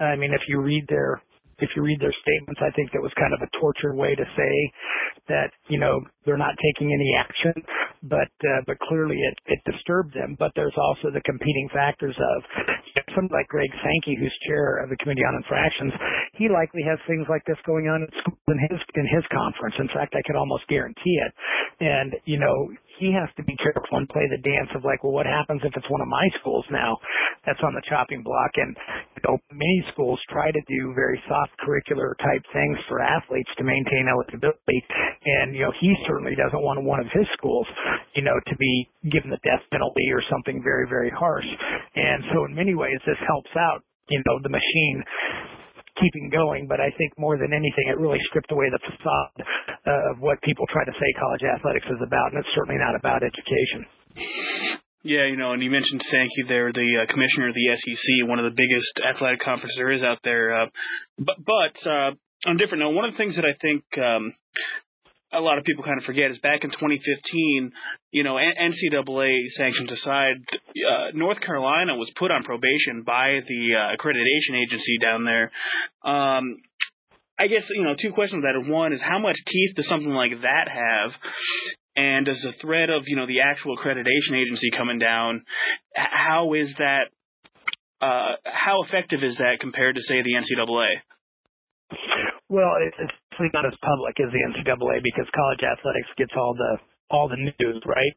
I 0.00 0.16
mean, 0.16 0.32
if 0.32 0.42
you 0.48 0.60
read 0.60 0.86
their 0.88 1.22
if 1.58 1.70
you 1.74 1.82
read 1.82 2.00
their 2.00 2.14
statements, 2.22 2.60
I 2.62 2.70
think 2.74 2.92
that 2.92 3.02
was 3.02 3.12
kind 3.18 3.34
of 3.34 3.42
a 3.42 3.50
tortured 3.58 3.94
way 3.94 4.14
to 4.14 4.26
say 4.36 4.54
that 5.28 5.50
you 5.68 5.78
know 5.78 6.00
they're 6.24 6.40
not 6.40 6.54
taking 6.58 6.92
any 6.92 7.10
action, 7.18 7.54
but 8.02 8.30
uh, 8.46 8.62
but 8.66 8.78
clearly 8.86 9.16
it 9.16 9.36
it 9.46 9.60
disturbed 9.66 10.14
them. 10.14 10.36
But 10.38 10.52
there's 10.54 10.76
also 10.76 11.10
the 11.10 11.22
competing 11.22 11.68
factors 11.72 12.16
of 12.16 12.38
somebody 13.14 13.34
like 13.42 13.48
Greg 13.48 13.70
Sankey, 13.82 14.16
who's 14.18 14.34
chair 14.46 14.82
of 14.82 14.90
the 14.90 14.96
Committee 15.02 15.26
on 15.26 15.34
Infractions. 15.34 15.92
He 16.38 16.48
likely 16.48 16.82
has 16.86 16.98
things 17.06 17.26
like 17.28 17.44
this 17.46 17.58
going 17.66 17.88
on 17.88 18.06
in 18.06 18.58
his 18.70 18.80
in 18.94 19.06
his 19.06 19.24
conference. 19.34 19.74
In 19.78 19.88
fact, 19.88 20.14
I 20.14 20.22
could 20.26 20.36
almost 20.36 20.66
guarantee 20.68 21.18
it. 21.26 21.32
And 21.80 22.14
you 22.24 22.38
know, 22.38 22.70
he 22.98 23.14
has 23.14 23.30
to 23.38 23.42
be 23.46 23.56
careful 23.56 23.96
and 23.98 24.08
play 24.10 24.26
the 24.26 24.42
dance 24.42 24.68
of 24.74 24.84
like, 24.84 25.02
well, 25.02 25.14
what 25.14 25.26
happens 25.26 25.62
if 25.64 25.72
it's 25.74 25.90
one 25.90 26.02
of 26.02 26.10
my 26.10 26.26
schools 26.40 26.66
now 26.70 26.98
that's 27.46 27.62
on 27.62 27.74
the 27.74 27.82
chopping 27.88 28.22
block? 28.22 28.50
And 28.58 28.76
you 29.16 29.22
know, 29.26 29.38
many 29.50 29.78
schools 29.94 30.18
try 30.30 30.50
to 30.50 30.62
do 30.66 30.92
very 30.94 31.22
soft 31.28 31.54
curricular 31.62 32.18
type 32.18 32.42
things 32.52 32.78
for 32.88 33.00
athletes 33.00 33.50
to 33.58 33.64
maintain 33.64 34.10
eligibility, 34.10 34.82
and 35.24 35.54
you 35.54 35.62
know, 35.62 35.72
he 35.80 35.94
certainly 36.06 36.34
doesn't 36.34 36.62
want 36.62 36.82
one 36.82 37.00
of 37.00 37.06
his 37.14 37.26
schools, 37.38 37.66
you 38.14 38.22
know, 38.22 38.36
to 38.46 38.56
be 38.56 38.88
given 39.10 39.30
the 39.30 39.42
death 39.46 39.62
penalty 39.70 40.10
or 40.10 40.22
something 40.30 40.62
very, 40.62 40.86
very 40.88 41.10
harsh. 41.10 41.46
And 41.94 42.22
so, 42.34 42.44
in 42.44 42.54
many 42.54 42.74
ways, 42.74 42.98
this 43.06 43.18
helps 43.26 43.50
out, 43.56 43.82
you 44.08 44.22
know, 44.26 44.38
the 44.42 44.50
machine 44.50 45.02
keeping 46.00 46.30
going, 46.30 46.66
but 46.66 46.80
I 46.80 46.90
think 46.96 47.12
more 47.18 47.36
than 47.36 47.52
anything, 47.52 47.90
it 47.90 47.98
really 47.98 48.18
stripped 48.30 48.52
away 48.52 48.66
the 48.70 48.82
facade 48.82 49.46
of 49.86 50.20
what 50.20 50.40
people 50.42 50.66
try 50.72 50.84
to 50.84 50.92
say 50.92 51.08
college 51.18 51.42
athletics 51.42 51.86
is 51.86 52.00
about, 52.04 52.32
and 52.32 52.40
it's 52.40 52.54
certainly 52.54 52.78
not 52.78 52.94
about 52.94 53.22
education. 53.22 53.86
Yeah, 55.02 55.26
you 55.26 55.36
know, 55.36 55.52
and 55.52 55.62
you 55.62 55.70
mentioned 55.70 56.02
Sankey 56.10 56.42
there, 56.48 56.72
the 56.72 57.02
uh, 57.02 57.12
commissioner 57.12 57.48
of 57.48 57.54
the 57.54 57.70
SEC, 57.76 58.28
one 58.28 58.38
of 58.38 58.44
the 58.44 58.56
biggest 58.56 59.00
athletic 59.06 59.40
conferences 59.40 59.76
there 59.76 59.90
is 59.90 60.02
out 60.02 60.18
there. 60.24 60.62
Uh, 60.62 60.66
but 61.18 61.36
but 61.38 61.74
uh, 61.88 62.10
on 62.46 62.56
a 62.56 62.58
different 62.58 62.82
note, 62.82 62.90
one 62.90 63.04
of 63.04 63.12
the 63.12 63.16
things 63.16 63.36
that 63.36 63.44
I 63.44 63.54
think 63.60 63.84
um, 63.96 64.34
a 65.32 65.40
lot 65.40 65.58
of 65.58 65.64
people 65.64 65.84
kind 65.84 65.98
of 65.98 66.04
forget 66.04 66.30
is 66.30 66.38
back 66.38 66.64
in 66.64 66.70
2015, 66.70 67.72
you 68.12 68.24
know, 68.24 68.36
NCAA 68.36 69.46
sanctions 69.48 69.92
aside, 69.92 70.36
uh, 70.50 71.10
North 71.14 71.40
Carolina 71.40 71.96
was 71.96 72.10
put 72.16 72.30
on 72.30 72.44
probation 72.44 73.02
by 73.04 73.40
the 73.46 73.74
uh, 73.74 73.96
accreditation 73.96 74.60
agency 74.62 74.96
down 74.98 75.24
there. 75.24 75.50
Um, 76.04 76.56
I 77.38 77.46
guess 77.46 77.64
you 77.70 77.84
know 77.84 77.94
two 78.00 78.12
questions 78.12 78.42
that. 78.42 78.70
One 78.70 78.92
is 78.92 79.00
how 79.00 79.20
much 79.20 79.36
teeth 79.46 79.76
does 79.76 79.86
something 79.86 80.10
like 80.10 80.32
that 80.42 80.66
have, 80.66 81.12
and 81.94 82.26
does 82.26 82.40
the 82.42 82.52
threat 82.60 82.90
of 82.90 83.04
you 83.06 83.14
know 83.14 83.26
the 83.26 83.42
actual 83.42 83.76
accreditation 83.76 84.34
agency 84.34 84.70
coming 84.76 84.98
down, 84.98 85.44
how 85.94 86.54
is 86.54 86.74
that? 86.78 87.10
Uh, 88.00 88.34
how 88.44 88.82
effective 88.82 89.22
is 89.22 89.36
that 89.38 89.58
compared 89.60 89.94
to 89.96 90.02
say 90.02 90.22
the 90.22 90.34
NCAA? 90.34 91.02
Well, 92.48 92.70
it's 92.80 93.12
obviously 93.38 93.54
not 93.54 93.66
as 93.66 93.78
public 93.86 94.18
as 94.18 94.30
the 94.34 94.42
NCAA 94.50 94.98
because 95.02 95.26
college 95.34 95.62
athletics 95.62 96.10
gets 96.18 96.32
all 96.36 96.54
the 96.54 96.78
all 97.10 97.28
the 97.28 97.40
news, 97.40 97.80
right? 97.86 98.14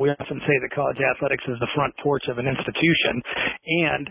We 0.00 0.08
often 0.08 0.40
say 0.48 0.56
that 0.62 0.70
college 0.72 0.96
athletics 0.96 1.44
is 1.48 1.58
the 1.60 1.68
front 1.74 1.92
porch 2.02 2.22
of 2.30 2.38
an 2.38 2.48
institution, 2.48 3.20
and 3.66 4.08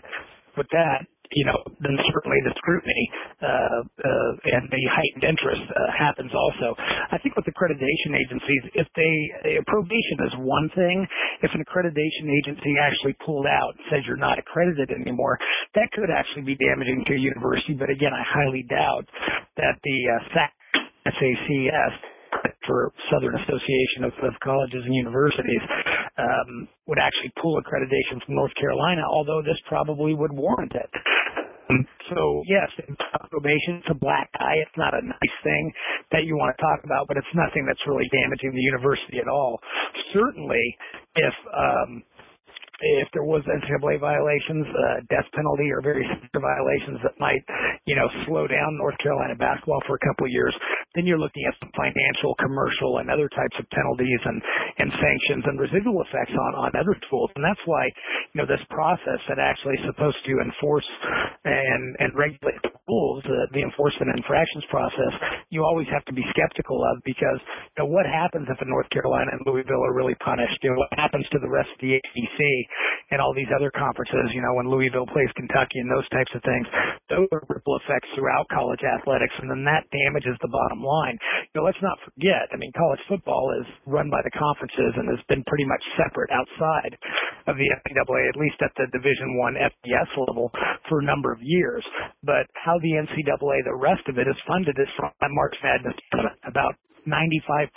with 0.56 0.68
that, 0.70 1.02
you 1.34 1.44
know, 1.48 1.58
then 1.80 1.96
certainly 2.12 2.38
the 2.44 2.54
scrutiny 2.60 3.04
uh, 3.40 3.80
uh, 3.82 4.54
and 4.56 4.68
the 4.68 4.82
heightened 4.92 5.24
interest 5.24 5.64
uh, 5.72 5.90
happens 5.96 6.30
also. 6.32 6.76
I 7.10 7.18
think 7.18 7.36
with 7.36 7.48
accreditation 7.48 8.16
agencies, 8.16 8.62
if 8.76 8.88
they 8.96 9.14
probation 9.66 10.18
is 10.28 10.34
one 10.38 10.68
thing, 10.76 11.06
if 11.42 11.50
an 11.54 11.64
accreditation 11.64 12.28
agency 12.28 12.76
actually 12.80 13.16
pulled 13.24 13.46
out 13.46 13.74
and 13.76 13.84
says 13.90 14.00
you're 14.06 14.20
not 14.20 14.38
accredited 14.38 14.90
anymore, 14.92 15.38
that 15.74 15.90
could 15.92 16.10
actually 16.10 16.42
be 16.42 16.56
damaging 16.56 17.04
to 17.08 17.14
a 17.14 17.20
university. 17.20 17.74
But 17.74 17.90
again, 17.90 18.12
I 18.12 18.22
highly 18.22 18.64
doubt 18.68 19.06
that 19.56 19.80
the 19.82 19.98
uh, 20.08 20.48
SACS 21.08 22.11
for 22.66 22.92
Southern 23.10 23.34
Association 23.36 24.04
of, 24.04 24.12
of 24.22 24.34
Colleges 24.42 24.82
and 24.84 24.94
Universities 24.94 25.62
um, 26.18 26.68
would 26.86 26.98
actually 26.98 27.32
pull 27.40 27.60
accreditation 27.60 28.22
from 28.24 28.36
North 28.36 28.54
Carolina, 28.60 29.02
although 29.08 29.42
this 29.42 29.58
probably 29.68 30.14
would 30.14 30.32
warrant 30.32 30.72
it. 30.72 30.90
So 32.12 32.42
yes, 32.44 32.68
probation, 33.30 33.80
it's 33.80 33.88
a 33.88 33.96
black 33.96 34.28
eye. 34.36 34.60
It's 34.60 34.76
not 34.76 34.92
a 34.92 35.00
nice 35.00 35.36
thing 35.42 35.72
that 36.12 36.28
you 36.28 36.36
want 36.36 36.52
to 36.52 36.60
talk 36.60 36.84
about, 36.84 37.08
but 37.08 37.16
it's 37.16 37.32
nothing 37.32 37.64
that's 37.64 37.80
really 37.88 38.04
damaging 38.12 38.52
the 38.52 38.60
university 38.60 39.16
at 39.16 39.28
all. 39.28 39.56
Certainly, 40.12 40.60
if 41.16 41.34
um, 41.56 42.02
if 42.82 43.08
there 43.14 43.22
was 43.22 43.46
NCAA 43.46 44.02
violations, 44.02 44.66
uh, 44.66 45.06
death 45.06 45.26
penalty, 45.30 45.70
or 45.70 45.78
very 45.80 46.02
severe 46.02 46.42
violations 46.42 46.98
that 47.06 47.14
might, 47.22 47.42
you 47.86 47.94
know, 47.94 48.10
slow 48.26 48.50
down 48.50 48.78
North 48.78 48.98
Carolina 48.98 49.38
basketball 49.38 49.80
for 49.86 49.94
a 49.94 50.02
couple 50.02 50.26
of 50.26 50.32
years, 50.34 50.54
then 50.94 51.06
you're 51.06 51.22
looking 51.22 51.46
at 51.46 51.54
some 51.62 51.70
financial, 51.78 52.34
commercial, 52.42 52.98
and 52.98 53.08
other 53.08 53.30
types 53.30 53.54
of 53.56 53.64
penalties 53.70 54.22
and, 54.26 54.38
and 54.82 54.90
sanctions 54.98 55.44
and 55.46 55.62
residual 55.62 56.02
effects 56.02 56.34
on, 56.34 56.52
on 56.58 56.70
other 56.74 56.98
schools. 57.06 57.30
And 57.38 57.44
that's 57.46 57.62
why, 57.64 57.86
you 58.34 58.42
know, 58.42 58.48
this 58.50 58.62
process 58.68 59.22
that 59.30 59.38
actually 59.38 59.78
is 59.78 59.86
supposed 59.86 60.18
to 60.26 60.42
enforce 60.42 60.88
and, 61.46 61.96
and 62.02 62.10
regulate 62.18 62.60
schools, 62.82 63.22
uh, 63.24 63.46
the 63.54 63.62
enforcement 63.62 64.10
infractions 64.18 64.66
process, 64.68 65.14
you 65.48 65.62
always 65.62 65.86
have 65.88 66.04
to 66.10 66.12
be 66.12 66.24
skeptical 66.34 66.82
of 66.92 66.98
because, 67.06 67.40
you 67.78 67.86
know, 67.86 67.88
what 67.88 68.04
happens 68.04 68.50
if 68.50 68.58
a 68.60 68.68
North 68.68 68.90
Carolina 68.90 69.30
and 69.32 69.40
Louisville 69.46 69.80
are 69.86 69.94
really 69.94 70.18
punished? 70.20 70.58
You 70.62 70.74
know, 70.74 70.82
what 70.82 70.92
happens 70.98 71.24
to 71.32 71.38
the 71.38 71.48
rest 71.48 71.70
of 71.72 71.80
the 71.80 71.96
ACC? 71.96 72.40
And 73.12 73.20
all 73.20 73.36
these 73.36 73.50
other 73.52 73.68
conferences, 73.70 74.32
you 74.32 74.40
know, 74.40 74.56
when 74.56 74.72
Louisville 74.72 75.08
plays 75.08 75.28
Kentucky 75.36 75.84
and 75.84 75.90
those 75.92 76.08
types 76.08 76.32
of 76.32 76.40
things, 76.40 76.66
those 77.12 77.28
are 77.28 77.44
ripple 77.48 77.76
effects 77.84 78.08
throughout 78.16 78.48
college 78.48 78.80
athletics, 78.80 79.36
and 79.36 79.52
then 79.52 79.68
that 79.68 79.84
damages 79.92 80.32
the 80.40 80.48
bottom 80.48 80.80
line. 80.80 81.20
You 81.52 81.60
know, 81.60 81.64
let's 81.68 81.80
not 81.84 82.00
forget, 82.08 82.48
I 82.52 82.56
mean, 82.56 82.72
college 82.72 83.04
football 83.08 83.52
is 83.60 83.68
run 83.84 84.08
by 84.08 84.24
the 84.24 84.32
conferences 84.32 84.96
and 84.96 85.12
has 85.12 85.20
been 85.28 85.44
pretty 85.44 85.68
much 85.68 85.84
separate 86.00 86.32
outside 86.32 86.96
of 87.52 87.60
the 87.60 87.68
NCAA, 87.68 88.32
at 88.32 88.40
least 88.40 88.56
at 88.64 88.72
the 88.80 88.88
Division 88.96 89.36
One 89.36 89.60
FBS 89.60 90.08
level, 90.28 90.48
for 90.88 91.00
a 91.00 91.04
number 91.04 91.32
of 91.32 91.38
years. 91.42 91.84
But 92.24 92.48
how 92.56 92.80
the 92.80 92.96
NCAA, 92.96 93.64
the 93.68 93.76
rest 93.76 94.08
of 94.08 94.16
it, 94.16 94.24
is 94.24 94.36
funded 94.48 94.78
is 94.80 94.88
from 94.96 95.12
March 95.20 95.56
Madness 95.60 95.96
about 96.48 96.80
95% 97.06 97.68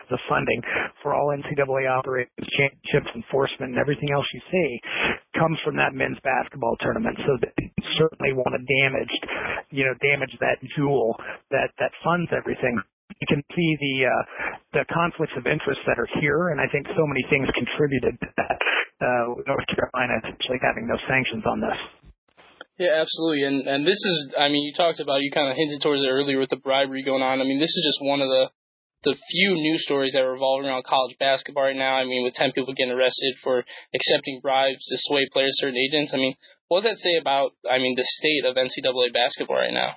of 0.00 0.08
the 0.10 0.18
funding 0.28 0.62
for 1.02 1.14
all 1.14 1.34
NCAA 1.36 1.88
operations, 1.88 2.32
championships, 2.56 3.10
enforcement, 3.14 3.72
and 3.72 3.78
everything 3.78 4.10
else 4.12 4.26
you 4.32 4.40
see 4.50 4.70
comes 5.38 5.58
from 5.64 5.76
that 5.76 5.94
men's 5.94 6.18
basketball 6.24 6.76
tournament. 6.80 7.16
So 7.26 7.36
they 7.40 7.72
certainly 7.98 8.32
want 8.32 8.56
to 8.56 8.62
damage, 8.62 9.14
you 9.70 9.84
know, 9.84 9.94
damage 10.00 10.32
that 10.40 10.58
jewel 10.76 11.16
that 11.50 11.70
that 11.78 11.92
funds 12.04 12.30
everything 12.36 12.80
you 13.20 13.26
can 13.26 13.42
see 13.52 13.70
the 13.76 13.94
uh, 14.06 14.22
the 14.72 14.84
conflicts 14.88 15.34
of 15.36 15.44
interest 15.44 15.80
that 15.84 15.98
are 15.98 16.08
here, 16.22 16.54
and 16.54 16.60
I 16.60 16.70
think 16.70 16.86
so 16.94 17.04
many 17.04 17.20
things 17.28 17.48
contributed 17.52 18.16
to 18.16 18.28
that. 18.38 18.56
Uh, 19.00 19.34
North 19.48 19.66
Carolina 19.72 20.20
essentially 20.24 20.60
having 20.62 20.86
no 20.86 20.96
sanctions 21.08 21.44
on 21.44 21.60
this. 21.60 21.78
Yeah, 22.80 22.96
absolutely. 22.96 23.44
And 23.44 23.68
and 23.68 23.80
this 23.84 24.00
is, 24.00 24.16
I 24.38 24.48
mean, 24.48 24.64
you 24.64 24.72
talked 24.72 25.00
about, 25.00 25.20
you 25.20 25.30
kind 25.32 25.52
of 25.52 25.56
hinted 25.56 25.84
towards 25.84 26.00
it 26.00 26.08
earlier 26.08 26.40
with 26.40 26.48
the 26.48 26.56
bribery 26.60 27.04
going 27.04 27.20
on. 27.20 27.40
I 27.40 27.44
mean, 27.44 27.60
this 27.60 27.68
is 27.68 27.84
just 27.84 28.00
one 28.00 28.24
of 28.24 28.28
the 28.32 28.48
the 29.02 29.16
few 29.30 29.54
news 29.54 29.82
stories 29.84 30.12
that 30.12 30.20
revolve 30.20 30.64
around 30.64 30.84
college 30.84 31.16
basketball 31.18 31.64
right 31.64 31.76
now. 31.76 31.96
I 31.96 32.04
mean, 32.04 32.22
with 32.24 32.34
ten 32.34 32.52
people 32.52 32.74
getting 32.74 32.92
arrested 32.92 33.36
for 33.42 33.64
accepting 33.94 34.40
bribes 34.42 34.84
to 34.88 34.96
sway 34.98 35.28
players, 35.32 35.56
certain 35.58 35.78
agents. 35.78 36.12
I 36.12 36.18
mean, 36.18 36.34
what 36.68 36.82
does 36.82 36.92
that 36.92 37.02
say 37.02 37.16
about, 37.20 37.52
I 37.68 37.78
mean, 37.78 37.96
the 37.96 38.04
state 38.04 38.44
of 38.44 38.56
NCAA 38.56 39.12
basketball 39.12 39.56
right 39.56 39.72
now? 39.72 39.94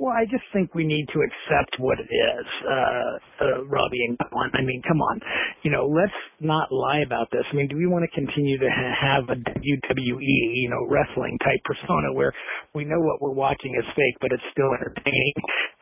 Well, 0.00 0.16
I 0.16 0.24
just 0.24 0.48
think 0.56 0.74
we 0.74 0.88
need 0.88 1.04
to 1.12 1.20
accept 1.20 1.76
what 1.76 2.00
it 2.00 2.08
is, 2.08 2.46
uh, 2.64 3.12
uh, 3.44 3.64
Robbie 3.68 4.00
and 4.08 4.16
Colin. 4.16 4.48
I 4.56 4.62
mean, 4.64 4.80
come 4.88 4.96
on, 4.96 5.20
you 5.60 5.70
know, 5.70 5.84
let's 5.84 6.16
not 6.40 6.72
lie 6.72 7.04
about 7.04 7.28
this. 7.30 7.44
I 7.52 7.54
mean, 7.54 7.68
do 7.68 7.76
we 7.76 7.84
want 7.86 8.08
to 8.08 8.12
continue 8.16 8.56
to 8.56 8.70
ha- 8.72 8.96
have 8.96 9.24
a 9.28 9.36
WWE, 9.36 10.38
you 10.56 10.70
know, 10.72 10.88
wrestling 10.88 11.36
type 11.44 11.60
persona 11.68 12.14
where 12.14 12.32
we 12.74 12.86
know 12.86 12.96
what 12.96 13.20
we're 13.20 13.36
watching 13.36 13.76
is 13.76 13.84
fake, 13.92 14.16
but 14.22 14.32
it's 14.32 14.42
still 14.56 14.72
entertaining, 14.72 15.34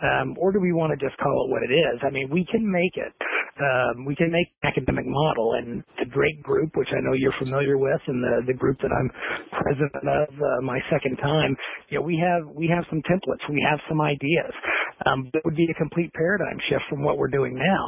um, 0.03 0.35
or 0.37 0.51
do 0.51 0.59
we 0.59 0.73
want 0.75 0.91
to 0.91 0.99
just 0.99 1.17
call 1.23 1.47
it 1.47 1.53
what 1.55 1.63
it 1.63 1.71
is? 1.71 2.03
I 2.03 2.11
mean, 2.11 2.27
we 2.29 2.45
can 2.51 2.67
make 2.67 2.99
it. 2.99 3.15
Um, 3.59 4.05
we 4.05 4.17
can 4.17 4.31
make 4.31 4.47
academic 4.65 5.07
model, 5.07 5.55
and 5.63 5.83
the 5.99 6.07
Drake 6.07 6.43
Group, 6.43 6.75
which 6.75 6.91
I 6.91 7.01
know 7.03 7.15
you're 7.15 7.35
familiar 7.39 7.79
with, 7.79 8.01
and 8.07 8.23
the 8.23 8.51
the 8.51 8.55
group 8.55 8.79
that 8.83 8.91
I'm 8.91 9.11
president 9.63 9.95
of, 10.07 10.31
uh, 10.35 10.63
my 10.63 10.79
second 10.91 11.17
time. 11.19 11.57
You 11.91 11.99
know, 11.99 12.03
we 12.07 12.19
have 12.19 12.47
we 12.55 12.67
have 12.67 12.85
some 12.91 13.03
templates. 13.03 13.43
We 13.51 13.65
have 13.69 13.79
some 13.89 14.01
ideas. 14.09 14.53
Um, 15.07 15.31
it 15.31 15.45
would 15.45 15.55
be 15.55 15.69
a 15.71 15.77
complete 15.79 16.11
paradigm 16.17 16.59
shift 16.69 16.83
from 16.91 17.05
what 17.05 17.19
we're 17.19 17.31
doing 17.31 17.55
now. 17.55 17.85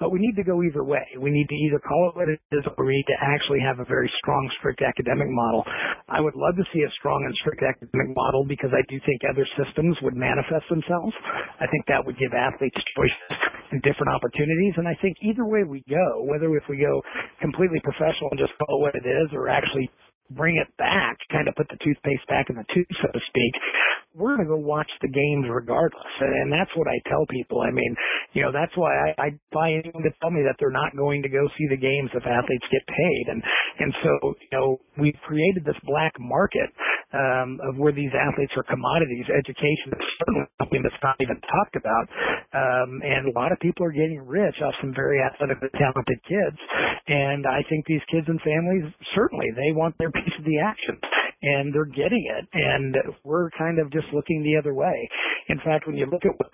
But 0.00 0.10
we 0.10 0.18
need 0.18 0.36
to 0.36 0.44
go 0.46 0.62
either 0.62 0.82
way. 0.82 1.04
We 1.20 1.30
need 1.30 1.48
to 1.48 1.58
either 1.68 1.78
call 1.82 2.10
it 2.10 2.16
what 2.16 2.28
it 2.28 2.40
is 2.52 2.64
or 2.64 2.86
we 2.86 2.96
need 2.96 3.10
to 3.10 3.18
actually 3.20 3.60
have 3.60 3.80
a 3.80 3.84
very 3.84 4.10
strong, 4.22 4.48
strict 4.58 4.80
academic 4.80 5.28
model. 5.28 5.64
I 6.08 6.20
would 6.20 6.34
love 6.34 6.56
to 6.56 6.64
see 6.72 6.80
a 6.82 6.90
strong 6.98 7.24
and 7.26 7.34
strict 7.42 7.62
academic 7.62 8.16
model 8.16 8.44
because 8.48 8.70
I 8.72 8.80
do 8.88 8.96
think 9.04 9.20
other 9.28 9.46
systems 9.60 9.96
would 10.02 10.16
manifest 10.16 10.64
themselves. 10.70 11.12
I 11.60 11.66
think 11.68 11.84
that 11.88 12.00
would 12.04 12.16
give 12.18 12.32
athletes 12.32 12.80
choices 12.96 13.38
and 13.72 13.82
different 13.82 14.14
opportunities. 14.14 14.74
And 14.76 14.88
I 14.88 14.96
think 15.02 15.16
either 15.20 15.44
way 15.44 15.64
we 15.64 15.84
go, 15.88 16.24
whether 16.24 16.48
if 16.56 16.64
we 16.68 16.80
go 16.80 17.02
completely 17.40 17.80
professional 17.84 18.32
and 18.32 18.40
just 18.40 18.56
call 18.56 18.80
it 18.80 18.82
what 18.82 18.94
it 18.96 19.06
is 19.06 19.28
or 19.32 19.48
actually 19.48 19.90
bring 20.30 20.56
it 20.56 20.68
back, 20.76 21.18
kind 21.30 21.48
of 21.48 21.54
put 21.54 21.68
the 21.68 21.78
toothpaste 21.84 22.26
back 22.28 22.50
in 22.50 22.56
the 22.56 22.64
tube, 22.72 22.88
so 23.02 23.08
to 23.12 23.20
speak, 23.28 23.52
we're 24.14 24.36
going 24.36 24.46
to 24.46 24.54
go 24.54 24.62
watch 24.62 24.90
the 25.02 25.10
games 25.10 25.46
regardless. 25.50 26.14
And 26.20 26.52
that's 26.52 26.70
what 26.76 26.86
I 26.86 27.02
tell 27.10 27.26
people. 27.26 27.60
I 27.60 27.70
mean, 27.70 27.94
you 28.32 28.42
know, 28.42 28.52
that's 28.52 28.72
why 28.76 28.94
I, 28.94 29.10
I 29.18 29.28
buy 29.52 29.74
anyone 29.74 30.06
to 30.06 30.14
tell 30.22 30.30
me 30.30 30.46
that 30.46 30.54
they're 30.58 30.70
not 30.70 30.94
going 30.96 31.22
to 31.22 31.28
go 31.28 31.42
see 31.58 31.66
the 31.68 31.76
games 31.76 32.10
if 32.14 32.22
athletes 32.22 32.66
get 32.70 32.86
paid. 32.86 33.24
And, 33.28 33.42
and 33.80 33.90
so, 34.02 34.34
you 34.38 34.52
know, 34.54 34.78
we've 34.98 35.18
created 35.26 35.66
this 35.66 35.78
black 35.82 36.14
market, 36.18 36.70
um, 37.14 37.58
of 37.62 37.78
where 37.78 37.92
these 37.94 38.10
athletes 38.14 38.54
are 38.56 38.66
commodities. 38.66 39.26
Education 39.30 39.94
is 39.94 40.06
certainly 40.18 40.46
something 40.62 40.82
that's 40.82 41.02
not 41.02 41.18
even 41.18 41.38
talked 41.46 41.74
about. 41.74 42.06
Um, 42.54 43.02
and 43.02 43.30
a 43.30 43.34
lot 43.34 43.50
of 43.50 43.58
people 43.58 43.86
are 43.86 43.94
getting 43.94 44.22
rich 44.22 44.58
off 44.62 44.74
some 44.78 44.94
very 44.94 45.18
athletically 45.22 45.70
talented 45.74 46.18
kids. 46.22 46.58
And 47.06 47.46
I 47.46 47.66
think 47.66 47.86
these 47.86 48.02
kids 48.10 48.26
and 48.30 48.38
families, 48.42 48.86
certainly 49.14 49.50
they 49.54 49.74
want 49.74 49.94
their 49.98 50.13
piece 50.14 50.34
of 50.38 50.44
the 50.44 50.58
action 50.58 50.98
and 51.42 51.74
they're 51.74 51.84
getting 51.84 52.24
it 52.38 52.48
and 52.52 52.96
we're 53.24 53.50
kind 53.58 53.78
of 53.78 53.92
just 53.92 54.06
looking 54.12 54.42
the 54.42 54.56
other 54.58 54.74
way. 54.74 55.08
In 55.48 55.58
fact, 55.58 55.86
when 55.86 55.96
you 55.96 56.06
look 56.06 56.24
at 56.24 56.32
what 56.38 56.50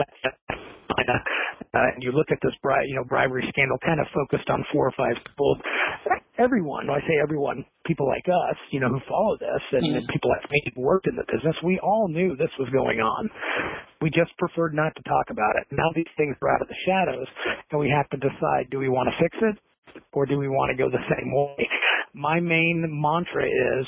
uh, 1.70 1.94
and 1.94 2.02
you 2.02 2.12
look 2.12 2.26
at 2.30 2.38
this 2.42 2.54
bri- 2.62 2.88
you 2.88 2.96
know 2.96 3.04
bribery 3.04 3.46
scandal 3.50 3.78
kind 3.84 4.00
of 4.00 4.06
focused 4.14 4.48
on 4.50 4.64
four 4.72 4.86
or 4.88 4.94
five 4.96 5.14
people 5.24 5.56
everyone 6.38 6.86
when 6.88 6.96
I 6.96 7.00
say 7.06 7.14
everyone 7.22 7.64
people 7.86 8.08
like 8.08 8.26
us 8.26 8.58
you 8.70 8.80
know 8.80 8.88
who 8.88 8.98
follow 9.08 9.36
this 9.38 9.62
and, 9.72 9.84
mm. 9.86 9.96
and 9.98 10.08
people 10.08 10.30
like 10.30 10.50
me 10.50 10.62
who 10.74 10.82
worked 10.82 11.06
in 11.06 11.14
the 11.14 11.24
business 11.30 11.54
we 11.62 11.78
all 11.78 12.08
knew 12.08 12.34
this 12.34 12.50
was 12.58 12.68
going 12.70 12.98
on 12.98 13.30
we 14.02 14.10
just 14.10 14.34
preferred 14.38 14.74
not 14.74 14.94
to 14.96 15.02
talk 15.04 15.30
about 15.30 15.54
it 15.62 15.66
now 15.70 15.88
these 15.94 16.10
things 16.16 16.34
are 16.42 16.50
out 16.50 16.62
of 16.62 16.68
the 16.68 16.80
shadows 16.86 17.28
and 17.70 17.78
we 17.78 17.88
have 17.88 18.08
to 18.10 18.18
decide 18.18 18.66
do 18.70 18.78
we 18.78 18.88
want 18.88 19.06
to 19.06 19.14
fix 19.22 19.36
it 19.42 19.56
or 20.12 20.26
do 20.26 20.38
we 20.38 20.48
want 20.48 20.70
to 20.70 20.76
go 20.76 20.90
the 20.90 21.06
same 21.06 21.30
way 21.34 21.68
my 22.14 22.40
main 22.40 22.84
mantra 22.88 23.46
is 23.46 23.86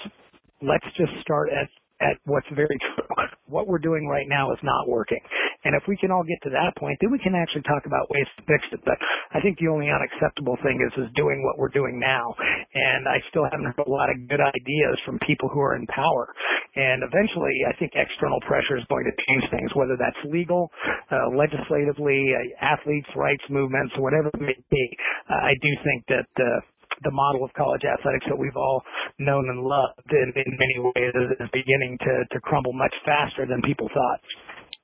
let's 0.62 0.86
just 0.96 1.12
start 1.22 1.50
at 1.50 1.68
at 2.02 2.18
what's 2.26 2.50
very 2.54 2.78
true. 2.94 3.06
What 3.52 3.68
we're 3.68 3.84
doing 3.84 4.08
right 4.08 4.24
now 4.32 4.48
is 4.56 4.58
not 4.64 4.88
working. 4.88 5.20
And 5.68 5.76
if 5.76 5.84
we 5.84 5.92
can 6.00 6.08
all 6.08 6.24
get 6.24 6.40
to 6.48 6.50
that 6.56 6.72
point, 6.80 6.96
then 7.04 7.12
we 7.12 7.20
can 7.20 7.36
actually 7.36 7.68
talk 7.68 7.84
about 7.84 8.08
ways 8.08 8.24
to 8.40 8.42
fix 8.48 8.64
it. 8.72 8.80
But 8.80 8.96
I 9.36 9.44
think 9.44 9.60
the 9.60 9.68
only 9.68 9.92
unacceptable 9.92 10.56
thing 10.64 10.80
is 10.80 10.88
is 10.96 11.12
doing 11.12 11.44
what 11.44 11.60
we're 11.60 11.68
doing 11.68 12.00
now. 12.00 12.32
And 12.72 13.04
I 13.04 13.20
still 13.28 13.44
haven't 13.44 13.68
heard 13.76 13.84
a 13.84 13.92
lot 13.92 14.08
of 14.08 14.24
good 14.24 14.40
ideas 14.40 14.96
from 15.04 15.20
people 15.28 15.52
who 15.52 15.60
are 15.60 15.76
in 15.76 15.84
power. 15.92 16.32
And 16.80 17.04
eventually, 17.04 17.52
I 17.68 17.76
think 17.76 17.92
external 17.92 18.40
pressure 18.48 18.80
is 18.80 18.88
going 18.88 19.04
to 19.04 19.14
change 19.28 19.44
things, 19.52 19.68
whether 19.76 20.00
that's 20.00 20.16
legal, 20.32 20.72
uh, 21.12 21.28
legislatively, 21.36 22.24
uh, 22.32 22.64
athletes' 22.64 23.12
rights 23.12 23.44
movements, 23.52 23.92
whatever 24.00 24.32
it 24.32 24.40
may 24.40 24.56
be. 24.72 24.86
Uh, 25.28 25.44
I 25.44 25.52
do 25.60 25.70
think 25.84 26.08
that 26.08 26.30
uh, 26.40 26.71
the 27.04 27.10
model 27.10 27.44
of 27.44 27.52
college 27.54 27.82
athletics 27.84 28.26
that 28.28 28.38
we've 28.38 28.56
all 28.56 28.82
known 29.18 29.48
and 29.48 29.62
loved 29.62 30.08
in, 30.10 30.32
in 30.36 30.50
many 30.56 30.76
ways 30.78 31.12
is, 31.14 31.48
beginning 31.52 31.98
to, 32.00 32.24
to 32.32 32.40
crumble 32.40 32.72
much 32.72 32.94
faster 33.04 33.46
than 33.46 33.60
people 33.62 33.88
thought. 33.92 34.20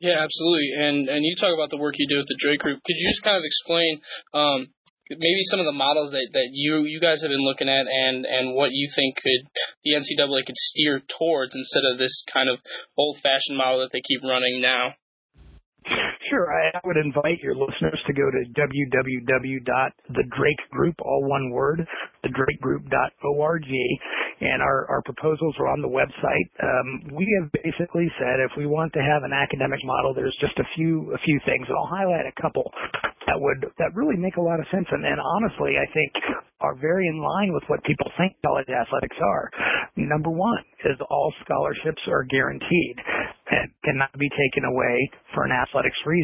Yeah, 0.00 0.22
absolutely. 0.22 0.70
And 0.78 1.08
and 1.08 1.24
you 1.24 1.34
talk 1.40 1.50
about 1.50 1.70
the 1.70 1.80
work 1.80 1.94
you 1.98 2.06
do 2.06 2.18
with 2.18 2.30
the 2.30 2.38
Drake 2.38 2.60
Group. 2.60 2.78
Could 2.84 2.98
you 2.98 3.08
just 3.10 3.24
kind 3.24 3.34
of 3.34 3.42
explain 3.42 3.98
um, 4.30 4.60
maybe 5.10 5.42
some 5.48 5.58
of 5.58 5.66
the 5.66 5.74
models 5.74 6.12
that, 6.12 6.28
that 6.36 6.48
you 6.52 6.84
you 6.84 7.00
guys 7.00 7.18
have 7.22 7.32
been 7.32 7.42
looking 7.42 7.68
at 7.68 7.88
and 7.88 8.26
and 8.26 8.54
what 8.54 8.70
you 8.70 8.86
think 8.94 9.16
could 9.16 9.42
the 9.82 9.96
NCAA 9.96 10.44
could 10.44 10.56
steer 10.56 11.02
towards 11.18 11.56
instead 11.56 11.82
of 11.90 11.98
this 11.98 12.22
kind 12.30 12.48
of 12.48 12.60
old 12.96 13.18
fashioned 13.24 13.56
model 13.56 13.80
that 13.80 13.90
they 13.90 14.04
keep 14.04 14.20
running 14.22 14.60
now? 14.60 14.94
Sure. 16.30 16.48
I 16.52 16.78
would 16.84 16.96
invite 16.96 17.38
your 17.42 17.54
listeners 17.54 18.02
to 18.06 18.12
go 18.12 18.30
to 18.30 18.44
www.thedrakegroup, 18.52 20.94
all 21.00 21.24
one 21.24 21.50
word, 21.50 21.86
thedrakegroup.org, 22.24 23.64
and 24.40 24.62
our, 24.62 24.86
our 24.90 25.02
proposals 25.02 25.54
are 25.58 25.66
on 25.68 25.80
the 25.80 25.88
website. 25.88 26.48
Um, 26.62 27.04
we 27.14 27.26
have 27.40 27.50
basically 27.52 28.10
said 28.18 28.40
if 28.40 28.50
we 28.56 28.66
want 28.66 28.92
to 28.94 29.00
have 29.00 29.22
an 29.22 29.32
academic 29.32 29.84
model, 29.84 30.12
there's 30.14 30.36
just 30.40 30.58
a 30.58 30.64
few 30.76 31.12
a 31.14 31.18
few 31.24 31.38
things, 31.46 31.68
and 31.68 31.76
I'll 31.76 31.86
highlight 31.86 32.26
a 32.26 32.32
couple 32.40 32.72
that 33.26 33.40
would 33.40 33.66
that 33.78 33.94
really 33.94 34.16
make 34.16 34.36
a 34.36 34.42
lot 34.42 34.60
of 34.60 34.66
sense, 34.72 34.86
and, 34.90 35.04
and 35.04 35.20
honestly, 35.20 35.76
I 35.76 35.84
think 35.92 36.12
are 36.60 36.74
very 36.74 37.06
in 37.06 37.22
line 37.22 37.52
with 37.52 37.62
what 37.68 37.82
people 37.84 38.10
think 38.18 38.34
college 38.44 38.66
athletics 38.66 39.16
are. 39.22 39.50
Number 39.96 40.30
one 40.30 40.64
is 40.84 40.98
all 41.10 41.32
scholarships 41.44 42.02
are 42.08 42.24
guaranteed 42.24 42.96
and 43.50 43.70
cannot 43.84 44.12
be 44.18 44.28
taken 44.28 44.64
away 44.66 45.10
for 45.34 45.44
an 45.44 45.52
athletics 45.52 45.96
reason. 46.04 46.17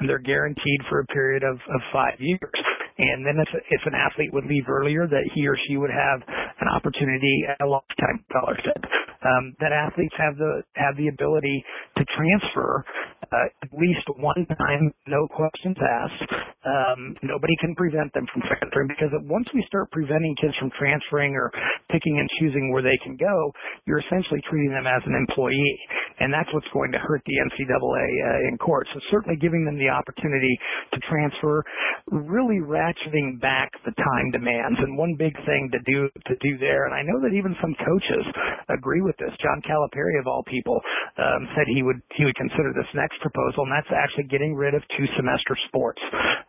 And 0.00 0.08
they're 0.08 0.18
guaranteed 0.18 0.80
for 0.88 1.00
a 1.00 1.06
period 1.06 1.42
of, 1.42 1.56
of 1.56 1.80
five 1.92 2.18
years. 2.18 2.54
And 2.98 3.26
then 3.26 3.36
if, 3.38 3.48
if 3.70 3.80
an 3.84 3.92
athlete 3.94 4.32
would 4.32 4.46
leave 4.46 4.68
earlier, 4.68 5.06
that 5.06 5.30
he 5.34 5.46
or 5.46 5.56
she 5.68 5.76
would 5.76 5.90
have 5.90 6.22
an 6.60 6.68
opportunity 6.68 7.44
at 7.48 7.60
a 7.60 7.68
lifetime 7.68 8.24
scholarship. 8.30 8.80
Um, 9.26 9.54
that 9.60 9.72
athletes 9.72 10.14
have 10.18 10.36
the 10.38 10.62
have 10.76 10.96
the 10.96 11.08
ability 11.08 11.64
to 11.98 12.04
transfer 12.16 12.84
uh, 13.32 13.50
at 13.62 13.70
least 13.74 14.06
one 14.18 14.46
time, 14.46 14.92
no 15.08 15.26
questions 15.26 15.76
asked. 15.80 16.30
Um, 16.66 17.16
nobody 17.22 17.54
can 17.58 17.74
prevent 17.74 18.12
them 18.14 18.26
from 18.30 18.42
transferring 18.46 18.88
because 18.88 19.10
once 19.26 19.46
we 19.54 19.64
start 19.66 19.90
preventing 19.90 20.34
kids 20.40 20.54
from 20.58 20.70
transferring 20.78 21.34
or 21.34 21.50
picking 21.90 22.18
and 22.18 22.28
choosing 22.38 22.70
where 22.70 22.82
they 22.82 22.96
can 23.02 23.16
go, 23.16 23.50
you're 23.86 24.02
essentially 24.02 24.42
treating 24.50 24.70
them 24.70 24.86
as 24.86 25.02
an 25.06 25.14
employee, 25.14 25.78
and 26.20 26.30
that's 26.32 26.50
what's 26.54 26.70
going 26.74 26.92
to 26.92 26.98
hurt 26.98 27.22
the 27.26 27.36
NCAA 27.50 28.06
uh, 28.06 28.48
in 28.50 28.58
court. 28.58 28.86
So 28.94 29.00
certainly 29.10 29.38
giving 29.38 29.64
them 29.64 29.78
the 29.78 29.90
opportunity 29.90 30.54
to 30.94 30.98
transfer, 31.10 31.64
really 32.10 32.62
ratcheting 32.62 33.40
back 33.40 33.70
the 33.84 33.94
time 33.94 34.30
demands. 34.30 34.78
And 34.78 34.98
one 34.98 35.14
big 35.18 35.34
thing 35.46 35.70
to 35.72 35.80
do 35.86 36.08
to 36.14 36.34
do 36.42 36.58
there, 36.58 36.86
and 36.86 36.94
I 36.94 37.02
know 37.02 37.18
that 37.26 37.34
even 37.34 37.54
some 37.60 37.74
coaches 37.82 38.24
agree 38.70 39.02
with 39.02 39.15
this. 39.18 39.32
John 39.42 39.62
Calipari, 39.64 40.18
of 40.20 40.26
all 40.26 40.42
people, 40.46 40.78
um, 41.18 41.48
said 41.56 41.64
he 41.68 41.82
would 41.82 42.00
he 42.16 42.24
would 42.24 42.36
consider 42.36 42.72
this 42.76 42.88
next 42.94 43.20
proposal, 43.20 43.64
and 43.64 43.72
that's 43.72 43.90
actually 43.92 44.28
getting 44.28 44.54
rid 44.54 44.74
of 44.74 44.82
two 44.96 45.06
semester 45.16 45.56
sports. 45.68 46.00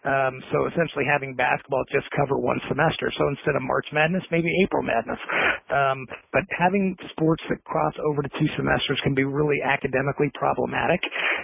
Um, 0.08 0.40
so 0.52 0.68
essentially 0.72 1.04
having 1.08 1.36
basketball 1.36 1.84
just 1.92 2.08
cover 2.16 2.40
one 2.40 2.60
semester. 2.68 3.12
So 3.18 3.28
instead 3.32 3.56
of 3.56 3.64
March 3.64 3.88
Madness, 3.92 4.24
maybe 4.32 4.48
April 4.64 4.84
Madness. 4.84 5.20
Um, 5.68 6.08
but 6.32 6.44
having 6.56 6.96
sports 7.12 7.44
that 7.50 7.60
cross 7.64 7.94
over 8.08 8.24
to 8.24 8.32
two 8.40 8.50
semesters 8.56 9.00
can 9.04 9.16
be 9.16 9.24
really 9.24 9.60
academically 9.64 10.32
problematic, 10.36 11.02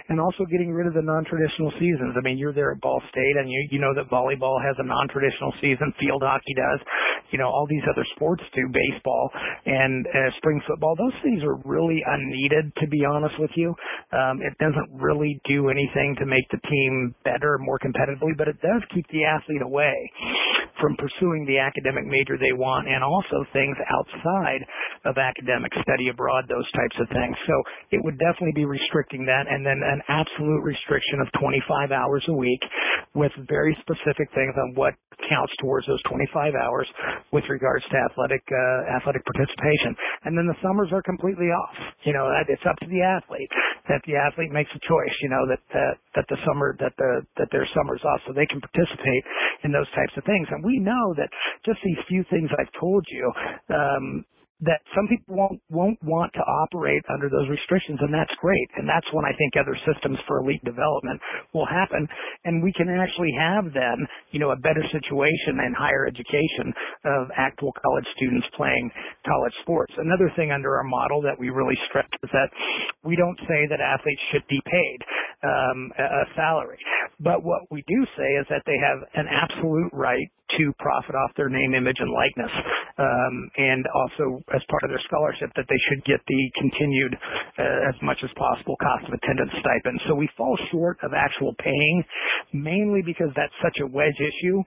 and 0.08 0.20
also 0.20 0.44
getting 0.48 0.72
rid 0.72 0.86
of 0.86 0.94
the 0.94 1.04
non-traditional 1.04 1.72
seasons. 1.80 2.16
I 2.16 2.22
mean, 2.24 2.38
you're 2.38 2.56
there 2.56 2.72
at 2.72 2.80
Ball 2.80 3.00
State, 3.10 3.36
and 3.40 3.48
you 3.50 3.60
you 3.70 3.80
know 3.80 3.92
that 3.94 4.08
volleyball 4.08 4.60
has 4.62 4.76
a 4.78 4.86
non-traditional 4.86 5.52
season, 5.60 5.92
field 6.00 6.22
hockey 6.24 6.54
does, 6.54 6.80
you 7.30 7.38
know, 7.38 7.48
all 7.48 7.66
these 7.68 7.84
other 7.90 8.04
sports 8.16 8.42
do, 8.54 8.64
baseball 8.68 9.30
and 9.66 10.06
uh, 10.06 10.30
spring 10.38 10.60
football. 10.68 10.94
Those 10.96 11.13
things 11.22 11.42
are 11.42 11.56
really 11.64 12.02
unneeded, 12.06 12.72
to 12.80 12.86
be 12.88 13.04
honest 13.04 13.34
with 13.38 13.50
you. 13.54 13.74
Um, 14.12 14.40
it 14.42 14.56
doesn't 14.58 14.90
really 14.92 15.40
do 15.48 15.68
anything 15.68 16.16
to 16.18 16.26
make 16.26 16.48
the 16.50 16.60
team 16.68 17.14
better, 17.24 17.58
more 17.58 17.78
competitively, 17.78 18.36
but 18.36 18.48
it 18.48 18.60
does 18.62 18.82
keep 18.94 19.06
the 19.08 19.24
athlete 19.24 19.62
away 19.62 20.10
from 20.80 20.96
pursuing 20.96 21.46
the 21.46 21.58
academic 21.58 22.04
major 22.06 22.36
they 22.36 22.52
want 22.52 22.88
and 22.88 23.02
also 23.02 23.46
things 23.52 23.76
outside 23.88 24.60
of 25.04 25.18
academic 25.18 25.72
study 25.80 26.08
abroad, 26.10 26.44
those 26.48 26.66
types 26.72 26.96
of 27.00 27.08
things. 27.08 27.36
So 27.46 27.54
it 27.90 28.00
would 28.02 28.18
definitely 28.18 28.56
be 28.56 28.64
restricting 28.64 29.24
that 29.26 29.46
and 29.48 29.64
then 29.64 29.80
an 29.84 30.02
absolute 30.08 30.62
restriction 30.62 31.20
of 31.20 31.28
25 31.40 31.92
hours 31.92 32.24
a 32.28 32.34
week 32.34 32.60
with 33.14 33.32
very 33.48 33.76
specific 33.80 34.28
things 34.34 34.54
on 34.58 34.74
what 34.74 34.94
counts 35.28 35.52
towards 35.60 35.86
those 35.86 36.00
25 36.08 36.54
hours 36.54 36.88
with 37.32 37.44
regards 37.48 37.84
to 37.90 37.96
athletic 37.96 38.42
uh, 38.50 38.96
athletic 38.96 39.24
participation. 39.24 39.96
And 40.24 40.36
then 40.36 40.46
the 40.46 40.58
summers 40.62 40.90
are 40.92 41.02
completely 41.02 41.48
off. 41.50 41.76
You 42.04 42.12
know, 42.12 42.28
it's 42.48 42.64
up 42.68 42.76
to 42.80 42.88
the 42.88 43.02
athlete. 43.02 43.50
That 43.88 44.00
the 44.06 44.16
athlete 44.16 44.52
makes 44.52 44.70
a 44.72 44.80
choice. 44.88 45.14
You 45.22 45.30
know 45.30 45.44
that 45.48 45.62
that, 45.72 45.94
that 46.16 46.26
the 46.28 46.38
summer 46.46 46.76
that 46.80 46.94
the 46.96 47.24
that 47.36 47.48
their 47.52 47.68
summers 47.74 48.00
off, 48.04 48.20
so 48.26 48.32
they 48.32 48.46
can 48.46 48.60
participate 48.60 49.24
in 49.64 49.72
those 49.72 49.88
types 49.92 50.14
of 50.16 50.24
things. 50.24 50.48
And 50.50 50.64
we 50.64 50.78
know 50.80 51.14
that 51.16 51.28
just 51.64 51.80
these 51.84 52.00
few 52.08 52.24
things 52.30 52.50
I've 52.56 52.72
told 52.80 53.04
you 53.08 53.26
um, 53.72 54.24
that 54.62 54.80
some 54.94 55.08
people 55.08 55.34
won't 55.34 55.60
won't 55.68 55.98
want 56.02 56.32
to 56.32 56.44
operate 56.62 57.02
under 57.10 57.28
those 57.28 57.48
restrictions 57.50 57.98
and 58.00 58.14
that's 58.14 58.32
great. 58.40 58.68
And 58.76 58.88
that's 58.88 59.06
when 59.12 59.24
I 59.24 59.34
think 59.34 59.58
other 59.58 59.76
systems 59.82 60.18
for 60.26 60.38
elite 60.40 60.62
development 60.64 61.20
will 61.52 61.66
happen. 61.66 62.06
And 62.44 62.62
we 62.62 62.72
can 62.72 62.88
actually 62.88 63.34
have 63.34 63.74
then 63.74 64.06
you 64.30 64.38
know 64.38 64.50
a 64.50 64.56
better 64.56 64.82
situation 64.94 65.58
in 65.58 65.74
higher 65.74 66.06
education 66.06 66.70
of 67.04 67.28
actual 67.36 67.74
college 67.82 68.06
students 68.16 68.46
playing 68.56 68.90
college 69.26 69.54
sports. 69.62 69.92
Another 69.98 70.30
thing 70.36 70.52
under 70.52 70.76
our 70.76 70.86
model 70.86 71.20
that 71.22 71.38
we 71.38 71.50
really 71.50 71.76
stress 71.90 72.06
is 72.22 72.30
that 72.32 72.50
we 73.02 73.16
don't 73.16 73.38
say 73.48 73.66
that 73.68 73.80
athletes 73.80 74.22
should 74.32 74.46
be 74.48 74.60
paid 74.66 74.98
um, 75.42 75.92
a 75.98 76.24
salary. 76.34 76.78
But 77.20 77.44
what 77.44 77.62
we 77.70 77.84
do 77.86 78.06
say 78.16 78.30
is 78.40 78.46
that 78.50 78.62
they 78.66 78.78
have 78.78 79.02
an 79.14 79.26
absolute 79.26 79.90
right 79.92 80.30
to 80.58 80.72
profit 80.78 81.14
off 81.14 81.30
their 81.36 81.48
name, 81.48 81.74
image, 81.74 81.96
and 81.98 82.10
likeness, 82.10 82.52
um, 82.98 83.34
and 83.56 83.84
also 83.94 84.42
as 84.54 84.62
part 84.70 84.82
of 84.84 84.90
their 84.90 85.02
scholarship 85.06 85.50
that 85.56 85.66
they 85.68 85.80
should 85.88 86.04
get 86.04 86.20
the 86.26 86.42
continued, 86.58 87.14
uh, 87.58 87.90
as 87.90 87.96
much 88.02 88.18
as 88.22 88.30
possible, 88.36 88.76
cost 88.80 89.06
of 89.08 89.14
attendance 89.14 89.52
stipend. 89.60 90.00
So 90.08 90.14
we 90.14 90.28
fall 90.36 90.58
short 90.70 90.98
of 91.02 91.12
actual 91.12 91.54
paying, 91.58 92.04
mainly 92.52 93.02
because 93.04 93.30
that's 93.36 93.54
such 93.62 93.78
a 93.82 93.86
wedge 93.86 94.18
issue 94.20 94.62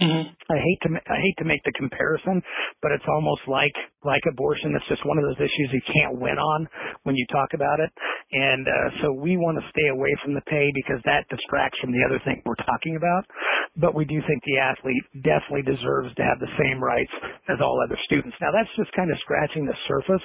Mm-hmm. 0.00 0.32
I 0.32 0.56
hate 0.56 0.80
to 0.88 0.90
I 0.96 1.18
hate 1.20 1.36
to 1.38 1.44
make 1.44 1.60
the 1.68 1.76
comparison, 1.76 2.40
but 2.80 2.88
it's 2.88 3.04
almost 3.04 3.44
like 3.44 3.76
like 4.00 4.24
abortion. 4.32 4.72
It's 4.72 4.88
just 4.88 5.04
one 5.04 5.20
of 5.20 5.28
those 5.28 5.36
issues 5.36 5.68
you 5.76 5.84
can't 5.92 6.16
win 6.16 6.40
on 6.40 6.64
when 7.04 7.20
you 7.20 7.26
talk 7.28 7.52
about 7.52 7.84
it, 7.84 7.92
and 8.32 8.64
uh, 8.64 8.88
so 9.04 9.12
we 9.12 9.36
want 9.36 9.60
to 9.60 9.64
stay 9.68 9.92
away 9.92 10.08
from 10.24 10.32
the 10.32 10.40
pay 10.48 10.72
because 10.72 11.04
that 11.04 11.28
distracts 11.28 11.76
from 11.84 11.92
the 11.92 12.00
other 12.00 12.16
thing 12.24 12.40
we're 12.48 12.64
talking 12.64 12.96
about. 12.96 13.28
But 13.76 13.92
we 13.92 14.08
do 14.08 14.24
think 14.24 14.40
the 14.48 14.56
athlete 14.56 15.04
definitely 15.20 15.68
deserves 15.68 16.16
to 16.16 16.24
have 16.24 16.40
the 16.40 16.50
same 16.56 16.80
rights 16.80 17.12
as 17.52 17.60
all 17.60 17.76
other 17.84 18.00
students. 18.08 18.40
Now 18.40 18.56
that's 18.56 18.72
just 18.80 18.96
kind 18.96 19.12
of 19.12 19.20
scratching 19.20 19.68
the 19.68 19.76
surface 19.84 20.24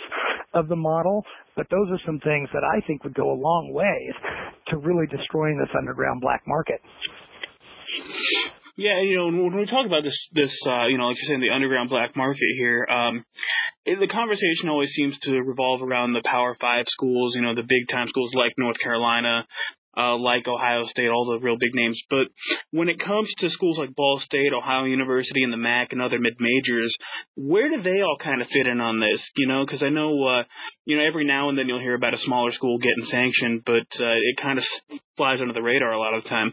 of 0.56 0.72
the 0.72 0.80
model, 0.80 1.20
but 1.60 1.68
those 1.68 1.92
are 1.92 2.00
some 2.08 2.24
things 2.24 2.48
that 2.56 2.64
I 2.64 2.80
think 2.88 3.04
would 3.04 3.16
go 3.16 3.28
a 3.28 3.36
long 3.36 3.76
way 3.76 4.00
to 4.72 4.80
really 4.80 5.06
destroying 5.12 5.60
this 5.60 5.76
underground 5.76 6.24
black 6.24 6.48
market. 6.48 6.80
Yeah, 8.78 9.00
you 9.02 9.16
know, 9.16 9.28
when 9.28 9.58
we 9.58 9.66
talk 9.66 9.86
about 9.86 10.04
this, 10.04 10.18
this, 10.34 10.54
uh, 10.68 10.88
you 10.88 10.98
know, 10.98 11.08
like 11.08 11.18
you're 11.18 11.30
saying, 11.30 11.40
the 11.40 11.56
underground 11.56 11.90
black 11.90 12.16
market 12.18 12.50
here, 12.58 12.86
um, 12.86 13.24
it, 13.86 14.00
the 14.02 14.08
conversation 14.08 14.68
always 14.68 14.90
seems 14.90 15.18
to 15.20 15.32
revolve 15.32 15.82
around 15.82 16.12
the 16.12 16.22
Power 16.26 16.58
Five 16.60 16.84
schools, 16.88 17.36
you 17.36 17.42
know, 17.42 17.56
the 17.56 17.64
big 17.64 17.88
time 17.90 18.08
schools 18.08 18.34
like 18.36 18.52
North 18.58 18.78
Carolina, 18.84 19.48
uh, 19.98 20.18
like 20.18 20.46
Ohio 20.46 20.84
State, 20.84 21.08
all 21.08 21.24
the 21.24 21.40
real 21.40 21.56
big 21.58 21.74
names. 21.74 22.02
But 22.10 22.28
when 22.72 22.90
it 22.90 23.00
comes 23.00 23.32
to 23.40 23.50
schools 23.50 23.78
like 23.78 23.96
Ball 23.96 24.20
State, 24.20 24.52
Ohio 24.52 24.84
University, 24.84 25.44
and 25.44 25.54
the 25.54 25.58
MAC 25.58 25.94
and 25.94 26.02
other 26.02 26.20
mid 26.20 26.36
majors, 26.40 26.94
where 27.38 27.70
do 27.70 27.82
they 27.82 28.02
all 28.02 28.18
kind 28.22 28.42
of 28.42 28.50
fit 28.50 28.68
in 28.68 28.82
on 28.82 29.00
this? 29.00 29.24
You 29.38 29.48
know, 29.48 29.66
because 29.66 29.84
I 29.84 29.90
know, 29.90 30.12
uh, 30.28 30.44
you 30.84 30.98
know, 30.98 31.06
every 31.06 31.26
now 31.26 31.48
and 31.48 31.58
then 31.58 31.70
you'll 31.70 31.80
hear 31.80 31.96
about 31.96 32.14
a 32.14 32.20
smaller 32.20 32.52
school 32.52 32.78
getting 32.78 33.06
sanctioned, 33.06 33.64
but 33.66 33.88
uh, 34.04 34.20
it 34.20 34.36
kind 34.42 34.58
of 34.58 34.66
flies 35.16 35.40
under 35.40 35.54
the 35.54 35.64
radar 35.64 35.94
a 35.94 36.00
lot 36.00 36.14
of 36.14 36.24
the 36.24 36.30
time. 36.30 36.52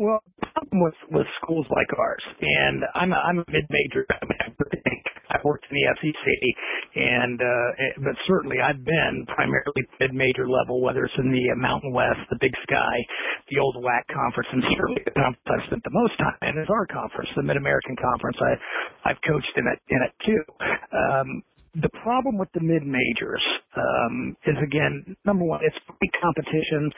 Well, 0.00 0.24
the 0.40 0.48
problem 0.56 0.80
with 0.80 0.96
with 1.12 1.28
schools 1.44 1.68
like 1.68 1.92
ours, 2.00 2.24
and 2.40 2.80
I'm 2.96 3.12
a, 3.12 3.20
I'm 3.20 3.36
a 3.36 3.44
mid 3.52 3.68
major. 3.68 4.08
I 4.08 4.24
mean, 4.24 4.40
I've 5.28 5.44
worked 5.44 5.66
in 5.68 5.76
the 5.76 5.84
SEC, 6.00 6.24
and 6.96 7.36
uh, 7.36 7.68
eh, 7.76 7.92
but 8.00 8.16
certainly 8.26 8.64
I've 8.64 8.80
been 8.80 9.28
primarily 9.28 9.84
mid 10.00 10.16
major 10.16 10.48
level, 10.48 10.80
whether 10.80 11.04
it's 11.04 11.20
in 11.20 11.28
the 11.28 11.52
Mountain 11.52 11.92
West, 11.92 12.24
the 12.32 12.40
Big 12.40 12.56
Sky, 12.64 12.96
the 13.52 13.60
old 13.60 13.76
WAC 13.76 14.08
conference, 14.08 14.48
and 14.56 14.64
certainly 14.72 15.04
the 15.04 15.12
conference 15.12 15.44
I've 15.52 15.66
spent 15.68 15.84
the 15.84 15.92
most 15.92 16.16
time 16.16 16.48
in 16.48 16.56
is 16.56 16.72
our 16.72 16.88
conference, 16.88 17.28
the 17.36 17.44
Mid 17.44 17.60
American 17.60 17.92
Conference. 18.00 18.40
I 18.40 19.12
I've 19.12 19.20
coached 19.28 19.52
in 19.60 19.68
it 19.68 19.84
in 19.92 20.00
it 20.00 20.14
too. 20.24 20.42
Um, 20.96 21.44
the 21.76 21.92
problem 22.02 22.38
with 22.38 22.48
the 22.52 22.64
mid 22.64 22.82
majors 22.82 23.44
um, 23.76 24.36
is 24.46 24.58
again 24.62 25.16
number 25.24 25.44
one, 25.44 25.60
it's 25.62 25.76
great 25.86 26.12
competition. 26.20 26.90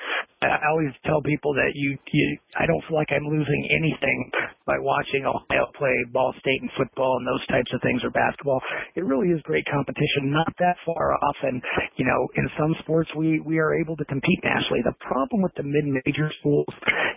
I 0.42 0.58
always 0.70 0.90
tell 1.06 1.22
people 1.22 1.54
that 1.54 1.70
you, 1.74 1.98
you, 2.12 2.26
I 2.56 2.66
don't 2.66 2.82
feel 2.88 2.96
like 2.96 3.12
I'm 3.12 3.28
losing 3.28 3.62
anything 3.70 4.30
by 4.66 4.74
watching 4.80 5.22
Ohio 5.26 5.70
play 5.78 5.94
Ball 6.12 6.34
State 6.40 6.60
and 6.62 6.70
football 6.76 7.18
and 7.18 7.26
those 7.26 7.46
types 7.46 7.70
of 7.74 7.80
things 7.82 8.02
or 8.02 8.10
basketball. 8.10 8.60
It 8.96 9.04
really 9.04 9.28
is 9.28 9.40
great 9.44 9.64
competition, 9.70 10.32
not 10.32 10.50
that 10.58 10.76
far 10.86 11.14
off. 11.14 11.38
And 11.42 11.62
you 11.96 12.04
know, 12.04 12.20
in 12.36 12.48
some 12.58 12.74
sports 12.82 13.10
we 13.16 13.40
we 13.40 13.58
are 13.58 13.74
able 13.74 13.96
to 13.96 14.04
compete 14.06 14.40
nationally. 14.42 14.82
The 14.82 14.96
problem 15.00 15.42
with 15.42 15.54
the 15.56 15.62
mid 15.62 15.84
major 15.84 16.30
schools 16.40 16.72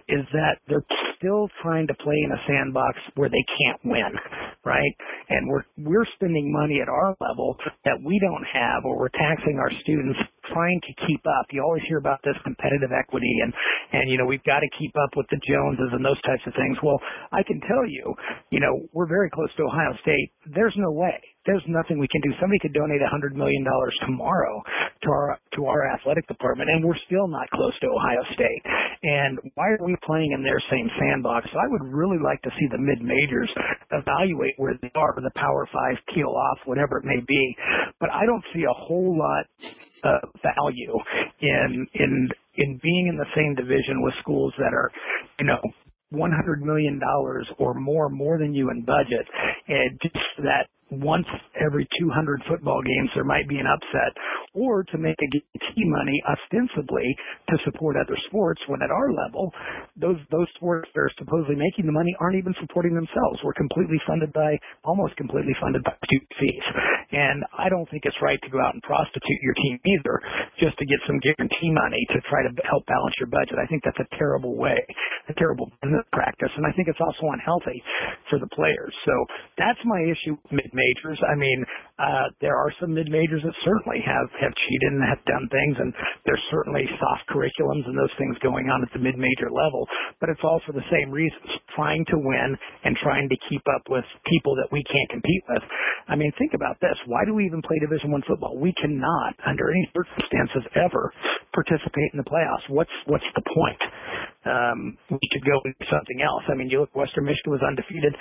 is 0.08 0.26
that 0.34 0.62
they're 0.68 0.86
still 1.18 1.50
trying 1.62 1.88
to 1.88 1.96
play 1.96 2.18
in 2.24 2.32
a 2.32 2.42
sandbox 2.48 2.98
where 3.16 3.30
they 3.30 3.46
can't 3.58 3.82
win, 3.86 4.12
right? 4.64 4.94
And 5.30 5.48
we're 5.50 5.66
we're 5.78 6.06
spending 6.16 6.52
money 6.52 6.80
at 6.82 6.90
our 6.90 7.16
level 7.20 7.58
that 7.86 7.98
we 8.04 8.20
don't 8.20 8.46
have 8.46 8.86
or 8.86 9.00
we're 9.00 9.10
taxing 9.10 9.45
our 9.62 9.70
students 9.86 10.18
trying 10.50 10.82
to 10.82 10.94
keep 11.06 11.22
up. 11.26 11.46
You 11.54 11.62
always 11.62 11.86
hear 11.88 12.02
about 12.02 12.20
this 12.26 12.36
competitive 12.44 12.90
equity 12.90 13.30
and, 13.46 13.54
and, 13.94 14.10
you 14.10 14.18
know, 14.18 14.26
we've 14.26 14.44
got 14.44 14.60
to 14.66 14.70
keep 14.78 14.94
up 14.98 15.14
with 15.16 15.28
the 15.30 15.38
Joneses 15.46 15.94
and 15.94 16.04
those 16.04 16.22
types 16.26 16.42
of 16.46 16.54
things. 16.58 16.78
Well, 16.82 17.00
I 17.32 17.44
can 17.44 17.62
tell 17.70 17.86
you, 17.86 18.14
you 18.50 18.60
know, 18.60 18.90
we're 18.94 19.08
very 19.08 19.30
close 19.30 19.50
to 19.58 19.64
Ohio 19.64 19.94
State. 20.02 20.34
There's 20.54 20.76
no 20.78 20.92
way. 20.92 21.22
There's 21.46 21.64
nothing 21.68 22.00
we 22.00 22.08
can 22.10 22.22
do. 22.22 22.34
Somebody 22.42 22.60
could 22.60 22.74
donate 22.74 23.02
a 23.02 23.10
hundred 23.10 23.36
million 23.38 23.64
dollars 23.64 23.94
tomorrow 24.06 24.62
to 25.04 25.10
our 25.10 25.40
to 25.54 25.66
our 25.66 25.86
athletic 25.94 26.28
department, 26.28 26.70
and 26.70 26.84
we're 26.84 26.98
still 27.06 27.28
not 27.28 27.50
close 27.52 27.74
to 27.80 27.88
Ohio 27.88 28.24
State. 28.34 28.64
And 29.04 29.40
why 29.54 29.70
are 29.70 29.86
we 29.86 29.96
playing 30.06 30.34
in 30.34 30.42
their 30.42 30.60
same 30.72 30.90
sandbox? 31.00 31.46
So 31.54 31.60
I 31.60 31.68
would 31.70 31.86
really 31.86 32.18
like 32.18 32.42
to 32.44 32.52
see 32.58 32.68
the 32.72 32.82
mid 32.82 33.02
majors 33.02 33.50
evaluate 33.92 34.56
where 34.58 34.74
they 34.82 34.92
are, 34.96 35.14
with 35.14 35.24
the 35.24 35.36
Power 35.40 35.68
Five 35.72 35.98
peel 36.14 36.34
off, 36.34 36.60
whatever 36.66 36.98
it 36.98 37.06
may 37.06 37.22
be. 37.28 37.56
But 38.00 38.10
I 38.10 38.26
don't 38.26 38.44
see 38.54 38.64
a 38.64 38.74
whole 38.74 39.18
lot 39.18 39.46
uh, 40.04 40.26
value 40.42 40.98
in 41.42 41.88
in 41.94 42.30
in 42.58 42.80
being 42.82 43.08
in 43.08 43.18
the 43.18 43.30
same 43.36 43.56
division 43.56 44.02
with 44.02 44.14
schools 44.22 44.54
that 44.58 44.74
are, 44.74 44.92
you 45.40 45.46
know, 45.46 45.60
one 46.10 46.32
hundred 46.32 46.62
million 46.62 47.00
dollars 47.00 47.48
or 47.60 47.74
more 47.74 48.10
more 48.10 48.38
than 48.38 48.54
you 48.54 48.70
in 48.72 48.84
budget, 48.86 49.28
and 49.68 50.00
just 50.02 50.16
that 50.40 50.68
once 51.02 51.28
every 51.60 51.88
200 52.00 52.42
football 52.48 52.82
games 52.82 53.10
there 53.16 53.28
might 53.28 53.48
be 53.48 53.58
an 53.58 53.68
upset, 53.68 54.12
or 54.54 54.84
to 54.84 54.98
make 54.98 55.18
a 55.20 55.30
guarantee 55.32 55.86
money 55.88 56.18
ostensibly 56.28 57.06
to 57.50 57.56
support 57.66 57.96
other 57.96 58.18
sports 58.28 58.62
when 58.68 58.82
at 58.82 58.92
our 58.92 59.12
level, 59.12 59.52
those 59.96 60.20
those 60.32 60.48
sports 60.56 60.90
that 60.94 61.02
are 61.02 61.12
supposedly 61.18 61.56
making 61.56 61.86
the 61.86 61.96
money 61.96 62.16
aren't 62.20 62.38
even 62.38 62.54
supporting 62.62 62.96
themselves. 62.96 63.40
We're 63.44 63.58
completely 63.58 64.00
funded 64.08 64.32
by 64.34 64.58
almost 64.84 65.16
completely 65.18 65.54
funded 65.60 65.84
by 65.84 65.96
student 66.06 66.32
fees, 66.40 66.66
and 67.12 67.44
I 67.58 67.70
don't 67.70 67.88
think 67.90 68.04
it's 68.06 68.20
right 68.22 68.40
to 68.42 68.50
go 68.50 68.60
out 68.60 68.74
and 68.74 68.84
prostitute 68.84 69.42
your 69.42 69.56
team 69.56 69.80
either 69.86 70.16
just 70.60 70.78
to 70.80 70.86
get 70.86 71.00
some 71.08 71.20
guarantee 71.20 71.72
money 71.72 72.02
to 72.16 72.22
try 72.30 72.44
to 72.44 72.52
help 72.64 72.86
balance 72.88 73.16
your 73.20 73.30
budget. 73.30 73.60
I 73.60 73.68
think 73.68 73.84
that's 73.84 74.00
a 74.00 74.10
terrible 74.18 74.56
way 74.56 74.80
a 75.30 75.34
terrible 75.34 75.72
business 75.82 76.06
practice, 76.14 76.50
and 76.56 76.66
I 76.66 76.72
think 76.74 76.88
it's 76.88 77.02
also 77.02 77.34
unhealthy 77.34 77.82
for 78.30 78.40
the 78.40 78.48
players. 78.54 78.94
So 79.06 79.14
that's 79.58 79.80
my 79.86 80.02
issue 80.02 80.38
with 80.52 80.70
majors. 80.86 81.20
I 81.26 81.36
mean, 81.36 81.66
uh, 81.96 82.28
there 82.42 82.56
are 82.56 82.72
some 82.80 82.94
mid 82.94 83.08
majors 83.08 83.42
that 83.44 83.56
certainly 83.64 84.04
have 84.04 84.28
have 84.38 84.54
cheated 84.68 84.92
and 84.94 85.04
have 85.08 85.24
done 85.26 85.48
things, 85.48 85.76
and 85.80 85.94
there's 86.26 86.44
certainly 86.52 86.84
soft 87.00 87.24
curriculums 87.32 87.88
and 87.88 87.96
those 87.98 88.12
things 88.20 88.36
going 88.44 88.70
on 88.70 88.84
at 88.84 88.92
the 88.92 89.00
mid 89.00 89.18
major 89.18 89.48
level. 89.48 89.88
But 90.20 90.30
it's 90.30 90.44
all 90.44 90.62
for 90.66 90.74
the 90.74 90.86
same 90.92 91.10
reasons: 91.10 91.48
trying 91.76 92.04
to 92.12 92.18
win 92.20 92.58
and 92.84 93.00
trying 93.00 93.30
to 93.30 93.38
keep 93.50 93.64
up 93.74 93.88
with 93.90 94.06
people 94.28 94.56
that 94.60 94.70
we 94.72 94.84
can't 94.92 95.10
compete 95.10 95.44
with. 95.50 95.64
I 96.08 96.16
mean, 96.16 96.32
think 96.38 96.54
about 96.54 96.78
this: 96.82 97.00
why 97.08 97.24
do 97.26 97.34
we 97.34 97.46
even 97.46 97.64
play 97.64 97.80
Division 97.80 98.12
One 98.12 98.24
football? 98.28 98.60
We 98.60 98.76
cannot, 98.76 99.34
under 99.48 99.72
any 99.72 99.88
circumstances, 99.96 100.68
ever 100.76 101.14
participate 101.56 102.12
in 102.12 102.20
the 102.20 102.28
playoffs. 102.28 102.68
What's 102.68 102.94
what's 103.08 103.28
the 103.40 103.46
point? 103.56 103.82
Um, 104.46 104.98
we 105.10 105.26
could 105.34 105.48
go 105.48 105.58
do 105.64 105.74
something 105.90 106.22
else. 106.22 106.44
I 106.52 106.54
mean, 106.54 106.70
you 106.70 106.84
look, 106.84 106.94
Western 106.94 107.26
Michigan 107.26 107.56
was 107.56 107.64
undefeated; 107.64 108.14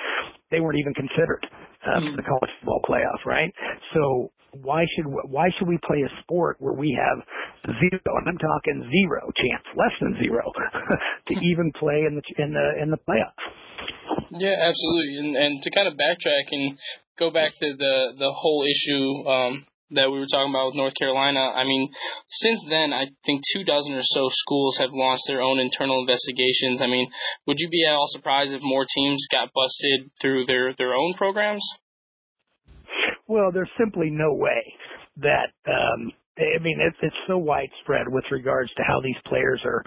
they 0.55 0.61
weren't 0.63 0.79
even 0.79 0.95
considered 0.95 1.43
uh, 1.87 2.01
for 2.01 2.17
the 2.17 2.23
college 2.23 2.51
football 2.61 2.81
playoff, 2.89 3.25
right? 3.25 3.53
So 3.95 4.33
why 4.63 4.85
should 4.95 5.07
why 5.07 5.49
should 5.59 5.69
we 5.69 5.79
play 5.87 6.03
a 6.03 6.23
sport 6.23 6.57
where 6.61 6.75
we 6.75 6.97
have 6.97 7.19
zero, 7.81 8.17
and 8.19 8.29
I'm 8.29 8.39
talking 8.39 8.89
zero 8.91 9.31
chance, 9.37 9.65
less 9.77 9.95
than 10.01 10.17
zero, 10.23 10.53
to 11.29 11.35
even 11.35 11.73
play 11.79 12.07
in 12.07 12.15
the 12.15 12.43
in 12.43 12.53
the 12.53 12.83
in 12.83 12.91
the 12.91 12.99
playoffs? 12.99 13.45
Yeah, 14.31 14.55
absolutely. 14.61 15.19
And 15.19 15.37
and 15.37 15.63
to 15.63 15.71
kind 15.71 15.89
of 15.89 15.95
backtrack 15.95 16.47
and 16.51 16.79
go 17.19 17.31
back 17.31 17.53
to 17.59 17.75
the 17.77 18.15
the 18.19 18.33
whole 18.33 18.65
issue 18.65 19.29
um, 19.29 19.67
that 19.91 20.11
we 20.11 20.19
were 20.19 20.31
talking 20.31 20.51
about 20.51 20.73
with 20.73 20.81
North 20.81 20.95
Carolina, 20.95 21.41
I 21.41 21.65
mean, 21.65 21.91
since 22.29 22.65
then, 22.69 22.93
I 22.93 23.07
think 23.27 23.43
two 23.53 23.65
dozen 23.65 23.95
or 23.95 24.03
so 24.03 24.29
schools 24.31 24.79
have 24.81 24.91
launched 24.93 25.25
their 25.27 25.43
own 25.43 25.59
internal 25.59 26.01
investigations. 26.01 26.81
I 26.81 26.87
mean, 26.87 27.09
would 27.47 27.59
you 27.59 27.69
be 27.69 27.85
at 27.87 27.95
all 27.95 28.09
surprised 28.09 28.53
if 28.53 28.63
more 28.63 28.87
teams 28.87 29.27
got 29.31 29.53
busted 29.55 30.11
through 30.21 30.47
their, 30.47 30.75
their 30.77 30.95
own 30.95 31.15
programs? 31.15 31.65
Well, 33.27 33.51
there's 33.53 33.71
simply 33.79 34.11
no 34.11 34.35
way 34.35 34.75
that 35.19 35.53
um, 35.67 36.13
I 36.35 36.59
mean, 36.59 36.83
it's 36.83 36.99
it's 36.99 37.23
so 37.31 37.39
widespread 37.39 38.11
with 38.11 38.25
regards 38.31 38.71
to 38.75 38.83
how 38.83 38.99
these 39.01 39.19
players 39.27 39.63
are 39.65 39.85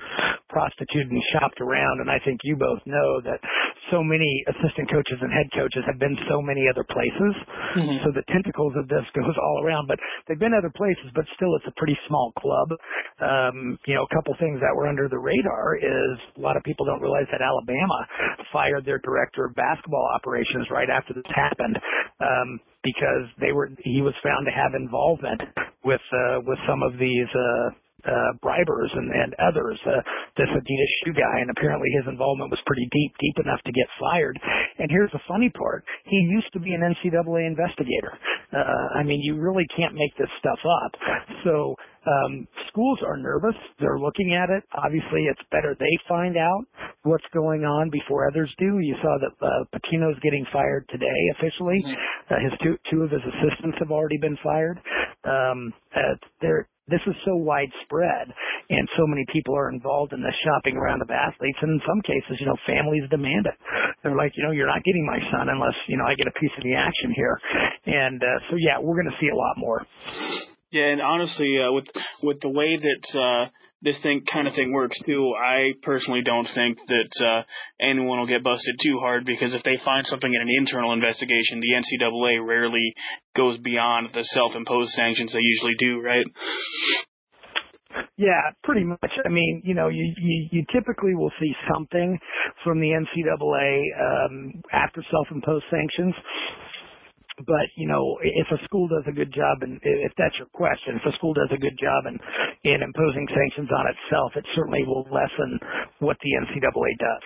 prostituted 0.47 1.11
and 1.11 1.23
shopped 1.35 1.59
around, 1.59 1.99
and 1.99 2.09
I 2.09 2.19
think 2.23 2.39
you 2.43 2.55
both 2.55 2.79
know 2.85 3.19
that 3.27 3.43
so 3.91 4.03
many 4.03 4.43
assistant 4.47 4.87
coaches 4.91 5.19
and 5.19 5.31
head 5.31 5.47
coaches 5.51 5.83
have 5.87 5.99
been 5.99 6.15
so 6.31 6.41
many 6.41 6.67
other 6.71 6.87
places. 6.87 7.33
Mm-hmm. 7.75 7.99
So 8.03 8.15
the 8.15 8.23
tentacles 8.31 8.73
of 8.79 8.87
this 8.87 9.03
goes 9.15 9.35
all 9.35 9.63
around, 9.63 9.87
but 9.87 9.99
they've 10.27 10.39
been 10.39 10.55
other 10.55 10.71
places, 10.71 11.11
but 11.15 11.27
still 11.35 11.55
it's 11.59 11.67
a 11.67 11.75
pretty 11.75 11.99
small 12.07 12.31
club. 12.39 12.71
Um, 13.19 13.79
you 13.83 13.95
know, 13.95 14.07
a 14.07 14.13
couple 14.15 14.35
things 14.39 14.59
that 14.63 14.71
were 14.71 14.87
under 14.87 15.07
the 15.11 15.19
radar 15.19 15.75
is 15.75 16.15
a 16.37 16.41
lot 16.41 16.55
of 16.55 16.63
people 16.63 16.85
don't 16.85 17.03
realize 17.03 17.27
that 17.31 17.43
Alabama 17.43 17.99
fired 18.51 18.87
their 18.87 18.99
director 19.03 19.45
of 19.45 19.55
basketball 19.55 20.07
operations 20.15 20.67
right 20.71 20.89
after 20.89 21.11
this 21.13 21.27
happened. 21.35 21.75
Um, 22.23 22.59
because 22.87 23.27
they 23.43 23.51
were 23.51 23.67
he 23.83 23.99
was 23.99 24.15
found 24.23 24.47
to 24.47 24.53
have 24.55 24.71
involvement 24.71 25.43
with 25.83 26.03
uh, 26.15 26.39
with 26.47 26.59
some 26.63 26.79
of 26.83 26.95
these 26.95 27.27
uh, 27.35 27.67
uh, 28.07 28.31
bribers 28.39 28.91
and, 28.95 29.11
and 29.11 29.35
others. 29.43 29.75
Uh, 29.83 29.99
this 30.39 30.47
Adidas 30.47 30.91
shoe 31.03 31.11
guy, 31.11 31.43
and 31.43 31.51
apparently 31.51 31.89
his 31.99 32.07
involvement 32.07 32.47
was 32.47 32.61
pretty 32.65 32.87
deep, 32.91 33.11
deep 33.19 33.43
enough 33.43 33.59
to 33.67 33.73
get 33.75 33.87
fired. 33.99 34.39
And 34.79 34.87
here's 34.89 35.11
the 35.11 35.23
funny 35.27 35.49
part: 35.51 35.83
he 36.05 36.17
used 36.31 36.51
to 36.53 36.59
be 36.59 36.71
an 36.71 36.81
NCAA 36.81 37.47
investigator. 37.47 38.15
Uh, 38.55 38.95
I 38.95 39.03
mean, 39.03 39.19
you 39.19 39.35
really 39.35 39.67
can't 39.75 39.93
make 39.93 40.15
this 40.15 40.31
stuff 40.39 40.59
up. 40.63 40.93
So 41.43 41.75
um, 42.07 42.47
schools 42.69 42.99
are 43.05 43.17
nervous. 43.17 43.55
They're 43.79 43.99
looking 43.99 44.33
at 44.33 44.49
it. 44.49 44.63
Obviously, 44.73 45.27
it's 45.27 45.41
better 45.51 45.75
they 45.79 45.97
find 46.07 46.37
out 46.37 46.63
what's 47.03 47.25
going 47.33 47.63
on 47.63 47.89
before 47.89 48.27
others 48.27 48.53
do. 48.57 48.79
You 48.79 48.95
saw 49.01 49.17
that 49.19 49.33
uh, 49.45 49.63
Pitino's 49.75 50.19
getting 50.23 50.45
fired 50.51 50.87
today 50.89 51.19
officially. 51.37 51.83
Mm-hmm. 51.85 52.33
Uh, 52.33 52.39
his 52.43 52.53
two 52.63 52.75
two 52.89 53.03
of 53.03 53.11
his 53.11 53.21
assistants 53.21 53.77
have 53.79 53.91
already 53.91 54.17
been 54.17 54.37
fired. 54.43 54.79
Um, 55.23 55.73
uh, 55.95 56.15
they're 56.41 56.67
this 56.87 57.03
is 57.05 57.15
so 57.25 57.35
widespread 57.35 58.31
and 58.69 58.87
so 58.95 59.03
many 59.05 59.25
people 59.31 59.55
are 59.55 59.69
involved 59.69 60.13
in 60.13 60.21
the 60.23 60.31
shopping 60.47 60.77
around 60.77 61.01
of 61.01 61.11
athletes 61.11 61.59
and 61.61 61.71
in 61.71 61.81
some 61.83 61.99
cases 62.01 62.39
you 62.39 62.47
know 62.47 62.55
families 62.65 63.03
demand 63.11 63.45
it 63.45 63.57
they're 64.03 64.15
like 64.15 64.31
you 64.35 64.43
know 64.43 64.51
you're 64.51 64.67
not 64.71 64.83
getting 64.83 65.05
my 65.05 65.19
son 65.31 65.49
unless 65.49 65.75
you 65.87 65.97
know 65.97 66.05
i 66.07 66.15
get 66.15 66.27
a 66.27 66.39
piece 66.39 66.51
of 66.57 66.63
the 66.63 66.73
action 66.73 67.11
here 67.15 67.35
and 67.85 68.23
uh, 68.23 68.39
so 68.49 68.55
yeah 68.55 68.79
we're 68.79 68.95
going 68.95 69.11
to 69.11 69.19
see 69.19 69.27
a 69.27 69.35
lot 69.35 69.55
more 69.57 69.83
yeah, 70.71 70.91
and 70.91 71.01
honestly, 71.01 71.57
uh, 71.59 71.71
with 71.71 71.85
with 72.23 72.39
the 72.41 72.49
way 72.49 72.77
that 72.77 73.19
uh, 73.19 73.49
this 73.81 73.99
thing 74.01 74.23
kind 74.31 74.47
of 74.47 74.53
thing 74.53 74.73
works 74.73 74.97
too, 75.05 75.33
I 75.39 75.73
personally 75.81 76.21
don't 76.23 76.47
think 76.53 76.77
that 76.87 77.25
uh, 77.25 77.43
anyone 77.79 78.19
will 78.19 78.27
get 78.27 78.43
busted 78.43 78.75
too 78.83 78.99
hard 78.99 79.25
because 79.25 79.53
if 79.53 79.63
they 79.63 79.79
find 79.85 80.05
something 80.07 80.33
in 80.33 80.41
an 80.41 80.49
internal 80.57 80.93
investigation, 80.93 81.61
the 81.61 81.73
NCAA 81.77 82.45
rarely 82.45 82.93
goes 83.35 83.57
beyond 83.59 84.09
the 84.13 84.23
self-imposed 84.23 84.91
sanctions 84.91 85.31
they 85.31 85.39
usually 85.39 85.75
do, 85.79 86.01
right? 86.01 86.25
Yeah, 88.17 88.51
pretty 88.63 88.83
much. 88.83 89.11
I 89.25 89.29
mean, 89.29 89.61
you 89.63 89.73
know, 89.73 89.89
you 89.89 90.13
you, 90.17 90.47
you 90.51 90.65
typically 90.73 91.15
will 91.15 91.31
see 91.39 91.53
something 91.71 92.19
from 92.63 92.79
the 92.79 92.87
NCAA 92.87 94.25
um, 94.25 94.61
after 94.73 95.03
self-imposed 95.11 95.65
sanctions 95.69 96.15
but 97.45 97.69
you 97.77 97.87
know, 97.87 98.17
if 98.21 98.47
a 98.49 98.63
school 98.65 98.87
does 98.87 99.05
a 99.05 99.13
good 99.13 99.33
job, 99.33 99.61
and 99.61 99.79
if 99.83 100.13
that's 100.17 100.33
your 100.37 100.49
question, 100.53 100.97
if 100.97 101.05
a 101.05 101.15
school 101.17 101.33
does 101.33 101.49
a 101.53 101.61
good 101.61 101.77
job 101.77 102.09
in 102.09 102.17
in 102.65 102.81
imposing 102.81 103.27
sanctions 103.29 103.69
on 103.69 103.85
itself, 103.93 104.33
it 104.35 104.45
certainly 104.55 104.81
will 104.85 105.05
lessen 105.13 105.59
what 105.99 106.17
the 106.25 106.31
NCAA 106.33 106.91
does. 106.97 107.25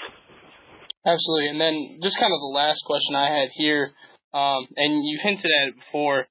Absolutely, 1.08 1.48
and 1.56 1.60
then 1.62 1.76
just 2.04 2.20
kind 2.20 2.34
of 2.34 2.42
the 2.44 2.54
last 2.54 2.84
question 2.86 3.16
I 3.16 3.30
had 3.32 3.50
here, 3.56 3.92
um, 4.34 4.68
and 4.76 5.02
you 5.02 5.18
hinted 5.24 5.50
at 5.50 5.68
it 5.74 5.76
before, 5.80 6.28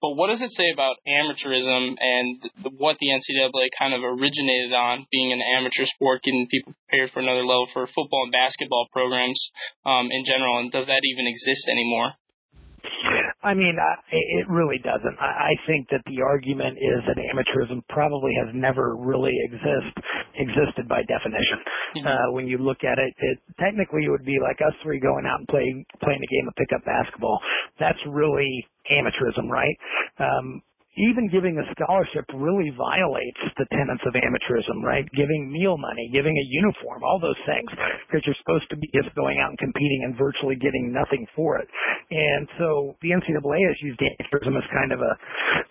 but 0.00 0.14
what 0.14 0.30
does 0.30 0.42
it 0.42 0.50
say 0.54 0.70
about 0.72 0.96
amateurism 1.06 1.94
and 1.98 2.42
the, 2.62 2.70
what 2.78 2.96
the 2.98 3.10
NCAA 3.10 3.66
kind 3.78 3.94
of 3.94 4.02
originated 4.02 4.72
on, 4.72 5.06
being 5.10 5.32
an 5.32 5.42
amateur 5.58 5.86
sport, 5.86 6.22
getting 6.22 6.48
people 6.50 6.72
prepared 6.86 7.10
for 7.10 7.20
another 7.20 7.44
level 7.44 7.68
for 7.72 7.86
football 7.86 8.24
and 8.24 8.32
basketball 8.32 8.86
programs 8.90 9.38
um, 9.84 10.08
in 10.10 10.24
general, 10.24 10.58
and 10.58 10.72
does 10.72 10.86
that 10.86 11.02
even 11.02 11.26
exist 11.26 11.68
anymore? 11.68 12.14
I 13.42 13.54
mean, 13.54 13.78
I, 13.78 13.94
it 14.10 14.50
really 14.50 14.78
doesn't. 14.82 15.14
I, 15.20 15.54
I 15.54 15.66
think 15.66 15.86
that 15.90 16.02
the 16.06 16.22
argument 16.22 16.74
is 16.78 17.06
that 17.06 17.14
amateurism 17.22 17.86
probably 17.88 18.34
has 18.34 18.50
never 18.52 18.96
really 18.98 19.34
exist 19.46 19.94
existed 20.34 20.88
by 20.88 21.06
definition. 21.06 21.58
Mm-hmm. 21.96 22.06
Uh, 22.06 22.32
when 22.34 22.48
you 22.48 22.58
look 22.58 22.82
at 22.82 22.98
it, 22.98 23.14
it 23.18 23.38
technically 23.60 24.06
it 24.06 24.10
would 24.10 24.26
be 24.26 24.38
like 24.42 24.58
us 24.66 24.74
three 24.82 24.98
going 24.98 25.24
out 25.24 25.38
and 25.38 25.48
playing 25.48 25.86
playing 26.02 26.18
a 26.18 26.30
game 26.30 26.48
of 26.48 26.54
pickup 26.58 26.84
basketball. 26.84 27.38
That's 27.78 27.98
really 28.10 28.66
amateurism, 28.90 29.46
right? 29.46 29.76
Um, 30.18 30.62
even 30.98 31.30
giving 31.30 31.54
a 31.58 31.66
scholarship 31.72 32.26
really 32.34 32.74
violates 32.74 33.38
the 33.56 33.66
tenets 33.70 34.02
of 34.02 34.14
amateurism, 34.18 34.82
right? 34.82 35.06
Giving 35.14 35.50
meal 35.50 35.78
money, 35.78 36.10
giving 36.12 36.34
a 36.34 36.46
uniform, 36.50 37.02
all 37.06 37.18
those 37.22 37.38
things, 37.46 37.70
because 38.06 38.26
you're 38.26 38.38
supposed 38.42 38.66
to 38.70 38.76
be 38.76 38.90
just 38.90 39.14
going 39.14 39.38
out 39.38 39.54
and 39.54 39.58
competing 39.58 40.02
and 40.04 40.18
virtually 40.18 40.56
getting 40.56 40.90
nothing 40.92 41.26
for 41.34 41.58
it. 41.58 41.68
And 42.10 42.48
so 42.58 42.96
the 43.02 43.14
NCAA 43.14 43.60
has 43.68 43.78
used 43.82 44.00
amateurism 44.02 44.58
as 44.58 44.66
kind 44.74 44.92
of 44.92 45.00
a 45.00 45.12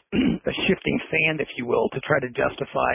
a 0.15 0.55
shifting 0.71 0.97
sand, 1.11 1.43
if 1.43 1.51
you 1.59 1.67
will, 1.67 1.91
to 1.91 1.99
try 2.07 2.15
to 2.23 2.31
justify 2.31 2.93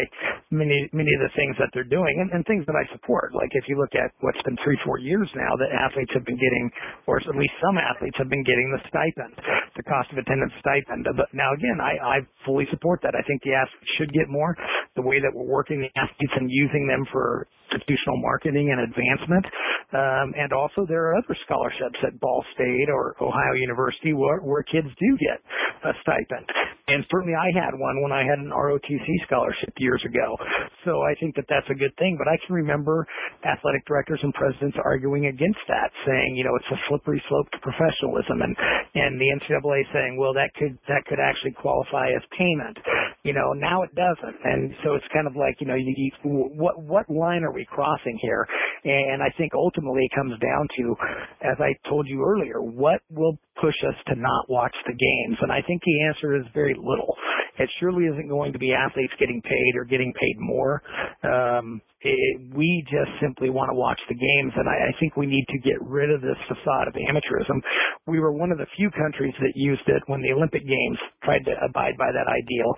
many 0.48 0.88
many 0.96 1.12
of 1.12 1.20
the 1.20 1.32
things 1.36 1.52
that 1.60 1.68
they're 1.76 1.84
doing 1.84 2.24
and, 2.24 2.32
and 2.32 2.40
things 2.48 2.64
that 2.64 2.72
I 2.72 2.88
support. 2.88 3.36
Like 3.36 3.52
if 3.52 3.68
you 3.68 3.76
look 3.76 3.92
at 3.92 4.16
what's 4.24 4.40
been 4.48 4.56
three, 4.64 4.80
four 4.80 4.96
years 4.96 5.28
now 5.36 5.52
that 5.60 5.68
athletes 5.76 6.08
have 6.16 6.24
been 6.24 6.40
getting, 6.40 6.72
or 7.04 7.20
at 7.20 7.36
least 7.36 7.52
some 7.60 7.76
athletes 7.76 8.16
have 8.16 8.32
been 8.32 8.44
getting 8.48 8.72
the 8.72 8.80
stipend, 8.88 9.36
the 9.76 9.84
cost 9.84 10.08
of 10.08 10.24
attendance 10.24 10.56
stipend. 10.64 11.04
But 11.12 11.28
now 11.36 11.52
again, 11.52 11.84
I, 11.84 12.00
I 12.00 12.16
fully 12.48 12.64
support 12.72 13.04
that. 13.04 13.12
I 13.12 13.20
think 13.28 13.44
the 13.44 13.60
athletes 13.60 13.92
should 14.00 14.12
get 14.16 14.32
more. 14.32 14.56
The 14.96 15.04
way 15.04 15.20
that 15.20 15.36
we're 15.36 15.48
working 15.48 15.84
the 15.84 15.92
athletes 16.00 16.32
and 16.40 16.48
using 16.48 16.88
them 16.88 17.04
for 17.12 17.44
institutional 17.72 18.20
marketing 18.20 18.70
and 18.70 18.84
advancement. 18.84 19.46
Um, 19.92 20.32
and 20.36 20.52
also 20.52 20.84
there 20.88 21.12
are 21.12 21.16
other 21.16 21.36
scholarships 21.44 21.98
at 22.04 22.18
Ball 22.20 22.44
State 22.54 22.88
or 22.88 23.16
Ohio 23.20 23.54
University 23.56 24.12
where, 24.12 24.40
where 24.40 24.62
kids 24.62 24.88
do 25.00 25.10
get 25.20 25.40
a 25.84 25.92
stipend. 26.00 26.48
And 26.88 27.04
certainly 27.10 27.34
I 27.34 27.48
had 27.54 27.72
one 27.78 28.02
when 28.02 28.12
I 28.12 28.26
had 28.26 28.38
an 28.38 28.50
ROTC 28.50 29.06
scholarship 29.26 29.72
years 29.78 30.02
ago. 30.04 30.36
So 30.84 31.02
I 31.02 31.14
think 31.20 31.36
that 31.36 31.46
that's 31.48 31.68
a 31.70 31.78
good 31.78 31.94
thing. 31.96 32.16
But 32.18 32.26
I 32.26 32.36
can 32.44 32.54
remember 32.54 33.06
athletic 33.46 33.86
directors 33.86 34.20
and 34.22 34.34
presidents 34.34 34.76
arguing 34.84 35.26
against 35.26 35.62
that, 35.68 35.90
saying, 36.06 36.34
you 36.34 36.44
know, 36.44 36.54
it's 36.56 36.70
a 36.74 36.80
slippery 36.88 37.22
slope 37.28 37.50
to 37.52 37.58
professionalism, 37.62 38.42
and 38.42 38.54
and 38.94 39.20
the 39.20 39.30
NCAA 39.38 39.86
saying, 39.92 40.16
well, 40.18 40.34
that 40.34 40.50
could 40.58 40.78
that 40.88 41.06
could 41.06 41.18
actually 41.22 41.52
qualify 41.52 42.10
as 42.10 42.22
payment. 42.36 42.78
You 43.22 43.32
know, 43.32 43.52
now 43.54 43.82
it 43.82 43.94
doesn't, 43.94 44.36
and 44.42 44.74
so 44.82 44.94
it's 44.94 45.06
kind 45.14 45.26
of 45.26 45.36
like, 45.36 45.60
you 45.60 45.66
know, 45.66 45.78
you, 45.78 45.94
you, 45.96 46.10
what 46.26 46.82
what 46.82 47.08
line 47.08 47.44
are 47.44 47.52
we 47.52 47.61
crossing 47.64 48.18
here? 48.20 48.46
And 48.84 49.22
I 49.22 49.30
think 49.38 49.52
ultimately 49.54 50.02
it 50.04 50.14
comes 50.14 50.38
down 50.40 50.68
to, 50.78 50.96
as 51.42 51.56
I 51.60 51.72
told 51.88 52.08
you 52.08 52.24
earlier, 52.24 52.60
what 52.60 53.00
will 53.10 53.38
push 53.60 53.74
us 53.88 53.94
to 54.08 54.14
not 54.16 54.48
watch 54.48 54.74
the 54.86 54.92
games? 54.92 55.38
And 55.40 55.52
I 55.52 55.62
think 55.66 55.82
the 55.84 56.04
answer 56.06 56.36
is 56.36 56.44
very 56.54 56.74
little. 56.74 57.16
It 57.58 57.68
surely 57.80 58.06
isn't 58.06 58.28
going 58.28 58.52
to 58.52 58.58
be 58.58 58.72
athletes 58.72 59.12
getting 59.20 59.40
paid 59.42 59.76
or 59.76 59.84
getting 59.84 60.12
paid 60.12 60.36
more. 60.38 60.82
Um, 61.22 61.80
it, 62.02 62.54
we 62.54 62.82
just 62.90 63.10
simply 63.22 63.50
want 63.50 63.70
to 63.70 63.78
watch 63.78 64.00
the 64.10 64.18
games, 64.18 64.52
and 64.58 64.66
I, 64.66 64.90
I 64.90 64.92
think 64.98 65.16
we 65.16 65.26
need 65.26 65.46
to 65.54 65.58
get 65.62 65.78
rid 65.80 66.10
of 66.10 66.20
this 66.20 66.38
facade 66.50 66.90
of 66.90 66.94
amateurism. 66.98 67.62
We 68.06 68.18
were 68.18 68.34
one 68.34 68.50
of 68.50 68.58
the 68.58 68.66
few 68.76 68.90
countries 68.90 69.34
that 69.38 69.54
used 69.54 69.86
it 69.86 70.02
when 70.06 70.20
the 70.20 70.34
Olympic 70.34 70.66
Games 70.66 70.98
tried 71.22 71.46
to 71.46 71.54
abide 71.62 71.94
by 71.98 72.10
that 72.10 72.26
ideal, 72.26 72.70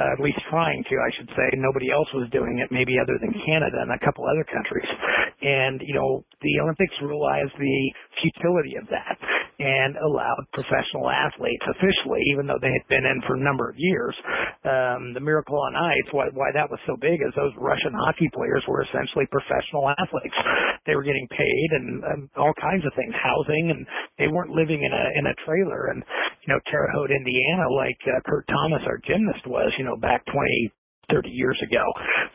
uh, 0.00 0.16
at 0.16 0.24
least 0.24 0.40
trying 0.48 0.80
to, 0.88 0.94
I 0.96 1.10
should 1.16 1.28
say. 1.36 1.46
Nobody 1.60 1.92
else 1.92 2.08
was 2.16 2.28
doing 2.32 2.58
it, 2.64 2.72
maybe 2.72 2.96
other 2.96 3.20
than 3.20 3.36
Canada 3.44 3.84
and 3.84 3.92
a 3.92 4.00
couple 4.04 4.24
other 4.24 4.48
countries. 4.48 4.88
And 5.44 5.84
you 5.84 5.94
know, 5.94 6.24
the 6.40 6.54
Olympics 6.64 6.96
realized 7.04 7.52
the 7.60 7.78
futility 8.24 8.80
of 8.80 8.88
that 8.88 9.16
and 9.60 10.00
allowed 10.00 10.48
professional 10.56 11.12
athletes 11.12 11.62
officially, 11.68 12.24
even 12.32 12.48
though 12.48 12.56
they 12.56 12.72
had 12.72 12.86
been 12.88 13.04
in 13.04 13.20
for 13.28 13.36
a 13.36 13.44
number 13.44 13.68
of 13.68 13.76
years. 13.76 14.16
Um, 14.64 15.12
the 15.12 15.20
miracle 15.20 15.60
on 15.60 15.76
ice, 15.76 16.08
why, 16.16 16.32
why 16.32 16.48
that 16.56 16.72
was 16.72 16.80
so 16.88 16.96
big 16.96 17.20
is 17.20 17.36
those 17.36 17.52
Russian 17.60 17.92
hockey 17.92 18.32
players 18.32 18.64
were 18.64 18.80
essentially 18.88 19.28
professional 19.28 19.92
athletes. 19.92 20.36
They 20.88 20.96
were 20.96 21.04
getting 21.04 21.28
paid 21.28 21.68
and 21.76 21.86
um, 22.04 22.20
all 22.40 22.56
kinds 22.56 22.88
of 22.88 22.96
things, 22.96 23.12
housing, 23.20 23.68
and 23.68 23.84
they 24.16 24.32
weren't 24.32 24.56
living 24.56 24.80
in 24.80 24.92
a 24.96 25.04
in 25.20 25.28
a 25.28 25.36
trailer. 25.44 25.92
And 25.92 26.00
you 26.46 26.54
know, 26.54 26.60
Terre 26.72 26.88
Haute, 26.96 27.12
Indiana, 27.12 27.68
like 27.68 28.00
uh, 28.08 28.20
Kurt 28.24 28.48
Thomas, 28.48 28.80
our 28.88 28.98
gymnast, 29.04 29.44
was, 29.46 29.72
you 29.76 29.84
know, 29.84 29.96
back 30.00 30.24
20, 30.32 30.72
30 31.12 31.28
years 31.28 31.58
ago. 31.62 31.84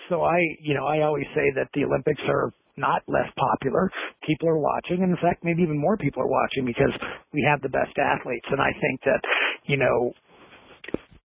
So 0.09 0.21
I, 0.21 0.37
you 0.61 0.75
know, 0.75 0.85
I 0.85 1.01
always 1.01 1.25
say 1.33 1.49
that 1.55 1.69
the 1.73 1.85
Olympics 1.85 2.21
are 2.29 2.53
not 2.77 3.03
less 3.07 3.27
popular. 3.37 3.91
People 4.27 4.49
are 4.49 4.59
watching, 4.59 5.03
and 5.03 5.11
in 5.11 5.19
fact, 5.21 5.43
maybe 5.43 5.63
even 5.63 5.77
more 5.77 5.97
people 5.97 6.21
are 6.21 6.31
watching 6.31 6.65
because 6.65 6.93
we 7.33 7.45
have 7.47 7.61
the 7.61 7.71
best 7.71 7.95
athletes. 7.97 8.47
And 8.51 8.61
I 8.61 8.71
think 8.79 9.01
that, 9.05 9.21
you 9.65 9.77
know, 9.77 10.13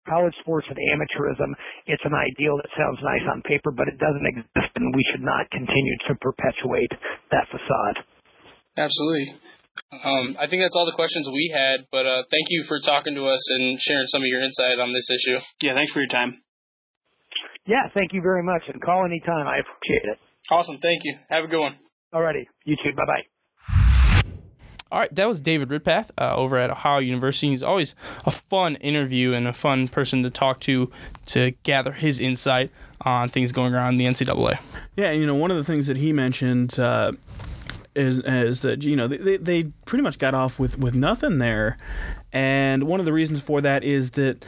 college 0.09 0.35
sports 0.41 0.67
and 0.71 0.79
amateurism, 0.79 1.55
it's 1.87 2.03
an 2.05 2.15
ideal 2.15 2.59
that 2.59 2.71
sounds 2.75 2.99
nice 3.03 3.23
on 3.31 3.43
paper, 3.43 3.71
but 3.71 3.87
it 3.87 3.99
doesn't 3.99 4.27
exist, 4.27 4.73
and 4.75 4.95
we 4.95 5.05
should 5.13 5.23
not 5.23 5.51
continue 5.51 5.97
to 6.09 6.15
perpetuate 6.19 6.91
that 7.31 7.47
facade. 7.51 7.97
Absolutely. 8.79 9.39
Um, 9.91 10.37
I 10.39 10.47
think 10.47 10.63
that's 10.63 10.75
all 10.75 10.87
the 10.87 10.99
questions 10.99 11.27
we 11.31 11.51
had, 11.55 11.87
but 11.91 12.07
uh, 12.07 12.23
thank 12.31 12.47
you 12.51 12.65
for 12.67 12.79
talking 12.85 13.15
to 13.15 13.27
us 13.27 13.43
and 13.59 13.79
sharing 13.81 14.07
some 14.07 14.23
of 14.23 14.29
your 14.29 14.43
insight 14.43 14.79
on 14.79 14.93
this 14.93 15.09
issue. 15.11 15.39
Yeah, 15.63 15.75
thanks 15.75 15.93
for 15.93 16.01
your 16.01 16.11
time. 16.11 16.43
Yeah, 17.67 17.87
thank 17.95 18.13
you 18.13 18.21
very 18.21 18.43
much, 18.43 18.63
and 18.67 18.83
call 18.83 19.05
anytime. 19.05 19.47
I 19.47 19.63
appreciate 19.63 20.11
it. 20.11 20.19
Awesome. 20.51 20.79
Thank 20.81 21.03
you. 21.05 21.17
Have 21.29 21.45
a 21.45 21.49
good 21.49 21.61
one. 21.61 21.77
Alrighty. 22.15 22.47
You 22.65 22.77
too. 22.77 22.93
Bye 22.97 23.07
bye. 23.07 23.23
All 24.93 24.99
right, 24.99 25.15
that 25.15 25.29
was 25.29 25.41
David 25.41 25.69
Ridpath 25.69 26.11
uh, 26.19 26.35
over 26.35 26.59
at 26.59 26.69
Ohio 26.69 26.99
University. 26.99 27.51
He's 27.51 27.63
always 27.63 27.95
a 28.27 28.33
fun 28.33 28.75
interview 28.77 29.33
and 29.33 29.47
a 29.47 29.53
fun 29.53 29.87
person 29.87 30.25
to 30.25 30.31
talk 30.31 30.59
to 30.61 30.91
to 31.27 31.53
gather 31.63 31.93
his 31.93 32.19
insight 32.19 32.73
on 33.03 33.29
things 33.29 33.53
going 33.53 33.73
around 33.73 33.95
in 33.95 33.99
the 33.99 34.07
NCAA. 34.07 34.59
Yeah, 34.97 35.13
you 35.13 35.27
know, 35.27 35.37
one 35.37 35.53
of 35.53 35.57
the 35.57 35.65
things 35.65 35.87
that 35.87 35.97
he 35.97 36.13
mentioned 36.13 36.81
uh, 36.81 37.13
is 37.95 38.19
is 38.19 38.63
that 38.63 38.83
you 38.83 38.97
know 38.97 39.07
they 39.07 39.37
they 39.37 39.65
pretty 39.85 40.03
much 40.03 40.19
got 40.19 40.35
off 40.35 40.59
with 40.59 40.77
with 40.77 40.95
nothing 40.95 41.39
there, 41.39 41.79
and 42.33 42.83
one 42.83 42.99
of 42.99 43.07
the 43.07 43.13
reasons 43.13 43.41
for 43.41 43.61
that 43.61 43.85
is 43.85 44.13
that 44.13 44.45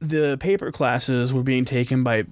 the 0.00 0.36
paper 0.38 0.72
classes 0.72 1.32
were 1.32 1.44
being 1.44 1.64
taken 1.64 2.02
by 2.02 2.24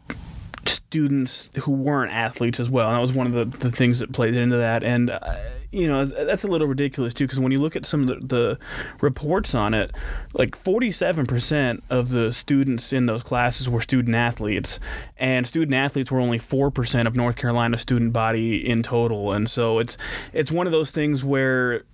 students 0.66 1.50
who 1.60 1.72
weren't 1.72 2.12
athletes 2.12 2.60
as 2.60 2.68
well. 2.68 2.88
And 2.88 2.96
that 2.96 3.00
was 3.00 3.12
one 3.12 3.26
of 3.26 3.32
the, 3.32 3.58
the 3.58 3.70
things 3.70 3.98
that 4.00 4.12
played 4.12 4.34
into 4.34 4.56
that. 4.56 4.82
And, 4.82 5.10
uh, 5.10 5.36
you 5.72 5.86
know, 5.86 6.04
that's 6.04 6.44
a 6.44 6.48
little 6.48 6.66
ridiculous 6.66 7.14
too, 7.14 7.24
because 7.24 7.38
when 7.38 7.52
you 7.52 7.58
look 7.58 7.76
at 7.76 7.86
some 7.86 8.02
of 8.02 8.08
the, 8.08 8.26
the 8.26 8.58
reports 9.00 9.54
on 9.54 9.72
it, 9.72 9.92
like 10.34 10.50
47% 10.62 11.82
of 11.90 12.10
the 12.10 12.32
students 12.32 12.92
in 12.92 13.06
those 13.06 13.22
classes 13.22 13.68
were 13.68 13.80
student 13.80 14.16
athletes. 14.16 14.80
And 15.16 15.46
student 15.46 15.74
athletes 15.74 16.10
were 16.10 16.20
only 16.20 16.38
4% 16.38 17.06
of 17.06 17.14
North 17.16 17.36
Carolina's 17.36 17.80
student 17.80 18.12
body 18.12 18.68
in 18.68 18.82
total. 18.82 19.32
And 19.32 19.48
so 19.48 19.78
it's, 19.78 19.96
it's 20.32 20.50
one 20.50 20.66
of 20.66 20.72
those 20.72 20.90
things 20.90 21.24
where 21.24 21.84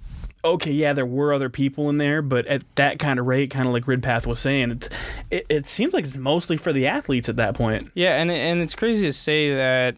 okay, 0.54 0.70
yeah, 0.70 0.92
there 0.92 1.06
were 1.06 1.32
other 1.32 1.48
people 1.48 1.88
in 1.90 1.98
there, 1.98 2.22
but 2.22 2.46
at 2.46 2.62
that 2.76 2.98
kind 2.98 3.18
of 3.18 3.26
rate, 3.26 3.50
kind 3.50 3.66
of 3.66 3.72
like 3.72 3.84
Ridpath 3.84 4.26
was 4.26 4.40
saying, 4.40 4.70
it's, 4.72 4.88
it, 5.30 5.46
it 5.48 5.66
seems 5.66 5.92
like 5.92 6.04
it's 6.04 6.16
mostly 6.16 6.56
for 6.56 6.72
the 6.72 6.86
athletes 6.86 7.28
at 7.28 7.36
that 7.36 7.54
point. 7.54 7.90
Yeah, 7.94 8.20
and 8.20 8.30
and 8.30 8.60
it's 8.60 8.74
crazy 8.74 9.06
to 9.06 9.12
say 9.12 9.54
that 9.54 9.96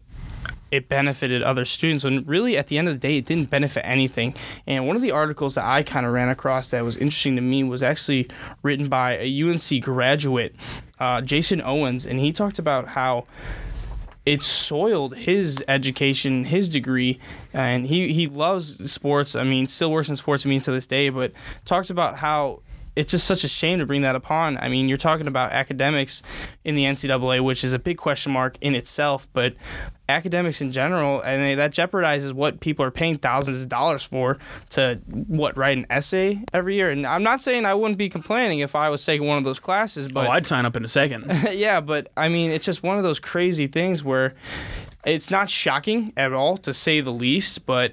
it 0.71 0.89
benefited 0.89 1.43
other 1.43 1.65
students 1.65 2.05
when 2.05 2.25
really 2.25 2.57
at 2.57 2.67
the 2.67 2.79
end 2.79 2.89
of 2.89 2.95
the 2.95 2.99
day 2.99 3.17
it 3.17 3.25
didn't 3.25 3.49
benefit 3.49 3.83
anything 3.87 4.35
and 4.67 4.87
one 4.87 4.97
of 4.97 5.03
the 5.03 5.11
articles 5.11 5.55
that 5.55 5.65
i 5.65 5.83
kind 5.83 6.05
of 6.05 6.13
ran 6.13 6.29
across 6.29 6.71
that 6.71 6.85
was 6.85 6.97
interesting 6.97 7.37
to 7.37 7.43
me 7.43 7.65
was 7.65 7.83
actually 7.83 8.29
written 8.63 8.87
by 8.89 9.17
a 9.17 9.43
unc 9.43 9.83
graduate 9.83 10.55
uh, 11.01 11.23
jason 11.23 11.63
owens 11.63 12.07
and 12.07 12.21
he 12.21 12.33
talked 12.33 12.59
about 12.59 12.87
how 12.87 13.25
it 14.29 14.43
soiled 14.43 15.17
his 15.17 15.65
education, 15.69 16.45
his 16.45 16.69
degree, 16.69 17.19
and 17.55 17.87
he 17.87 18.13
he 18.13 18.27
loves 18.27 18.93
sports. 18.93 19.35
I 19.35 19.43
mean, 19.43 19.69
still 19.69 19.91
works 19.91 20.11
in 20.11 20.17
sports. 20.17 20.45
I 20.45 20.51
mean, 20.51 20.61
to 20.63 20.71
this 20.71 20.87
day, 20.87 21.09
but 21.09 21.33
talked 21.65 21.89
about 21.89 22.17
how 22.17 22.61
it's 22.99 23.13
just 23.13 23.29
such 23.29 23.45
a 23.45 23.49
shame 23.49 23.79
to 23.79 23.87
bring 23.87 24.03
that 24.03 24.17
upon. 24.17 24.59
I 24.59 24.69
mean, 24.69 24.89
you're 24.89 24.99
talking 24.99 25.29
about 25.29 25.53
academics 25.53 26.21
in 26.65 26.75
the 26.75 26.83
NCAA, 26.83 27.45
which 27.45 27.63
is 27.63 27.73
a 27.73 27.79
big 27.79 27.97
question 27.97 28.33
mark 28.33 28.59
in 28.61 28.75
itself, 28.75 29.29
but 29.33 29.55
academics 30.09 30.61
in 30.61 30.73
general, 30.73 31.21
and 31.21 31.61
that 31.61 31.73
jeopardizes 31.73 32.33
what 32.33 32.59
people 32.59 32.85
are 32.85 32.91
paying 32.91 33.17
thousands 33.17 33.63
of 33.63 33.69
dollars 33.69 34.03
for 34.03 34.39
to 34.71 35.01
what 35.29 35.57
write 35.57 35.79
an 35.79 35.87
essay 35.91 36.43
every 36.53 36.75
year. 36.75 36.91
And 36.91 37.07
I'm 37.07 37.23
not 37.23 37.41
saying 37.41 37.67
I 37.67 37.75
wouldn't 37.75 37.99
be 37.99 38.09
complaining 38.09 38.59
if 38.59 38.75
I 38.75 38.89
was 38.89 39.05
taking 39.05 39.29
one 39.29 39.39
of 39.39 39.45
those 39.45 39.61
classes, 39.61 40.09
but 40.09 40.27
oh, 40.27 40.33
I'd 40.33 40.49
sign 40.49 40.67
up 40.67 40.75
in 40.75 40.85
a 40.85 40.89
second. 40.89 41.27
yeah, 41.53 41.81
but 41.81 42.11
I 42.17 42.29
mean, 42.29 42.51
it's 42.51 42.65
just 42.65 42.83
one 42.83 42.97
of 42.97 43.05
those 43.05 43.21
crazy 43.21 43.69
things 43.69 44.03
where 44.03 44.35
it's 45.05 45.31
not 45.31 45.49
shocking 45.49 46.13
at 46.17 46.33
all 46.33 46.57
to 46.59 46.73
say 46.73 47.01
the 47.01 47.13
least, 47.13 47.67
but 47.67 47.93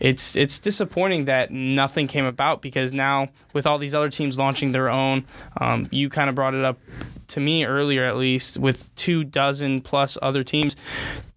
it's 0.00 0.36
it's 0.36 0.58
disappointing 0.58 1.26
that 1.26 1.50
nothing 1.50 2.06
came 2.06 2.24
about 2.24 2.62
because 2.62 2.92
now 2.92 3.28
with 3.52 3.66
all 3.66 3.78
these 3.78 3.94
other 3.94 4.10
teams 4.10 4.36
launching 4.36 4.72
their 4.72 4.88
own, 4.88 5.24
um, 5.60 5.88
you 5.90 6.08
kind 6.08 6.28
of 6.28 6.34
brought 6.34 6.54
it 6.54 6.64
up 6.64 6.78
to 7.28 7.40
me 7.40 7.64
earlier 7.64 8.04
at 8.04 8.16
least 8.16 8.58
with 8.58 8.94
two 8.96 9.24
dozen 9.24 9.80
plus 9.80 10.18
other 10.20 10.44
teams 10.44 10.76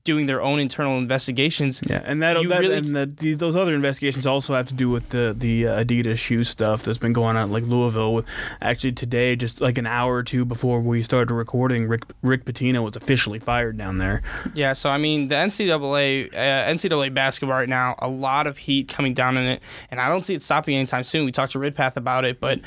doing 0.07 0.25
their 0.25 0.41
own 0.41 0.57
internal 0.57 0.97
investigations. 0.97 1.81
Yeah, 1.85 2.01
and 2.05 2.23
that, 2.23 2.35
that 2.35 2.59
really 2.61 2.77
and 2.77 2.95
the, 2.95 3.05
the, 3.05 3.33
those 3.33 3.57
other 3.57 3.75
investigations 3.75 4.25
also 4.25 4.55
have 4.55 4.65
to 4.67 4.73
do 4.73 4.89
with 4.89 5.09
the 5.09 5.35
the 5.37 5.67
uh, 5.67 5.83
Adidas 5.83 6.17
shoe 6.17 6.45
stuff 6.45 6.83
that's 6.83 6.97
been 6.97 7.11
going 7.11 7.35
on, 7.35 7.51
like 7.51 7.65
Louisville. 7.65 8.13
With 8.13 8.25
actually 8.61 8.93
today, 8.93 9.35
just 9.35 9.59
like 9.59 9.77
an 9.77 9.85
hour 9.85 10.15
or 10.15 10.23
two 10.23 10.45
before 10.45 10.79
we 10.79 11.03
started 11.03 11.33
recording, 11.33 11.89
Rick 11.89 12.03
Rick 12.21 12.45
Pitino 12.45 12.83
was 12.83 12.95
officially 12.95 13.37
fired 13.37 13.77
down 13.77 13.97
there. 13.97 14.21
Yeah, 14.53 14.71
so 14.71 14.89
I 14.89 14.97
mean 14.97 15.27
the 15.27 15.35
NCAA 15.35 16.33
uh, 16.33 16.71
NCAA 16.71 17.13
basketball 17.13 17.57
right 17.57 17.69
now, 17.69 17.95
a 17.99 18.07
lot 18.07 18.47
of 18.47 18.57
heat 18.57 18.87
coming 18.87 19.13
down 19.13 19.35
in 19.35 19.43
it, 19.43 19.61
and 19.91 19.99
I 19.99 20.07
don't 20.07 20.23
see 20.23 20.35
it 20.35 20.41
stopping 20.41 20.75
anytime 20.75 21.03
soon. 21.03 21.25
We 21.25 21.33
talked 21.33 21.51
to 21.51 21.59
Ridpath 21.59 21.97
about 21.97 22.23
it, 22.23 22.39
but 22.39 22.61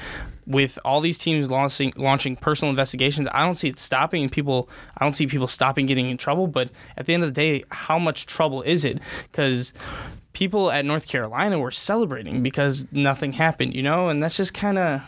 with 0.47 0.79
all 0.85 1.01
these 1.01 1.19
teams 1.19 1.51
launching 1.51 1.93
launching 1.97 2.37
personal 2.37 2.71
investigations, 2.71 3.29
I 3.33 3.45
don't 3.45 3.57
see 3.57 3.69
it 3.69 3.79
stopping 3.79 4.23
and 4.23 4.33
people 4.33 4.69
I 4.99 5.05
don't 5.05 5.15
see 5.15 5.27
people 5.27 5.47
stopping 5.47 5.87
getting 5.87 6.09
in 6.11 6.17
trouble, 6.17 6.47
but 6.47 6.71
at 6.97 7.07
the 7.07 7.15
end 7.15 7.23
of 7.23 7.35
the 7.35 7.41
day, 7.41 7.65
how 7.71 7.99
much 7.99 8.27
trouble 8.27 8.63
is 8.63 8.85
it? 8.85 9.01
Cuz 9.33 9.73
people 10.33 10.71
at 10.71 10.85
North 10.85 11.07
Carolina 11.07 11.59
were 11.59 11.71
celebrating 11.71 12.43
because 12.43 12.87
nothing 12.93 13.33
happened, 13.33 13.75
you 13.75 13.83
know? 13.83 14.09
And 14.09 14.23
that's 14.23 14.37
just 14.37 14.55
kind 14.55 14.79
of 14.79 15.03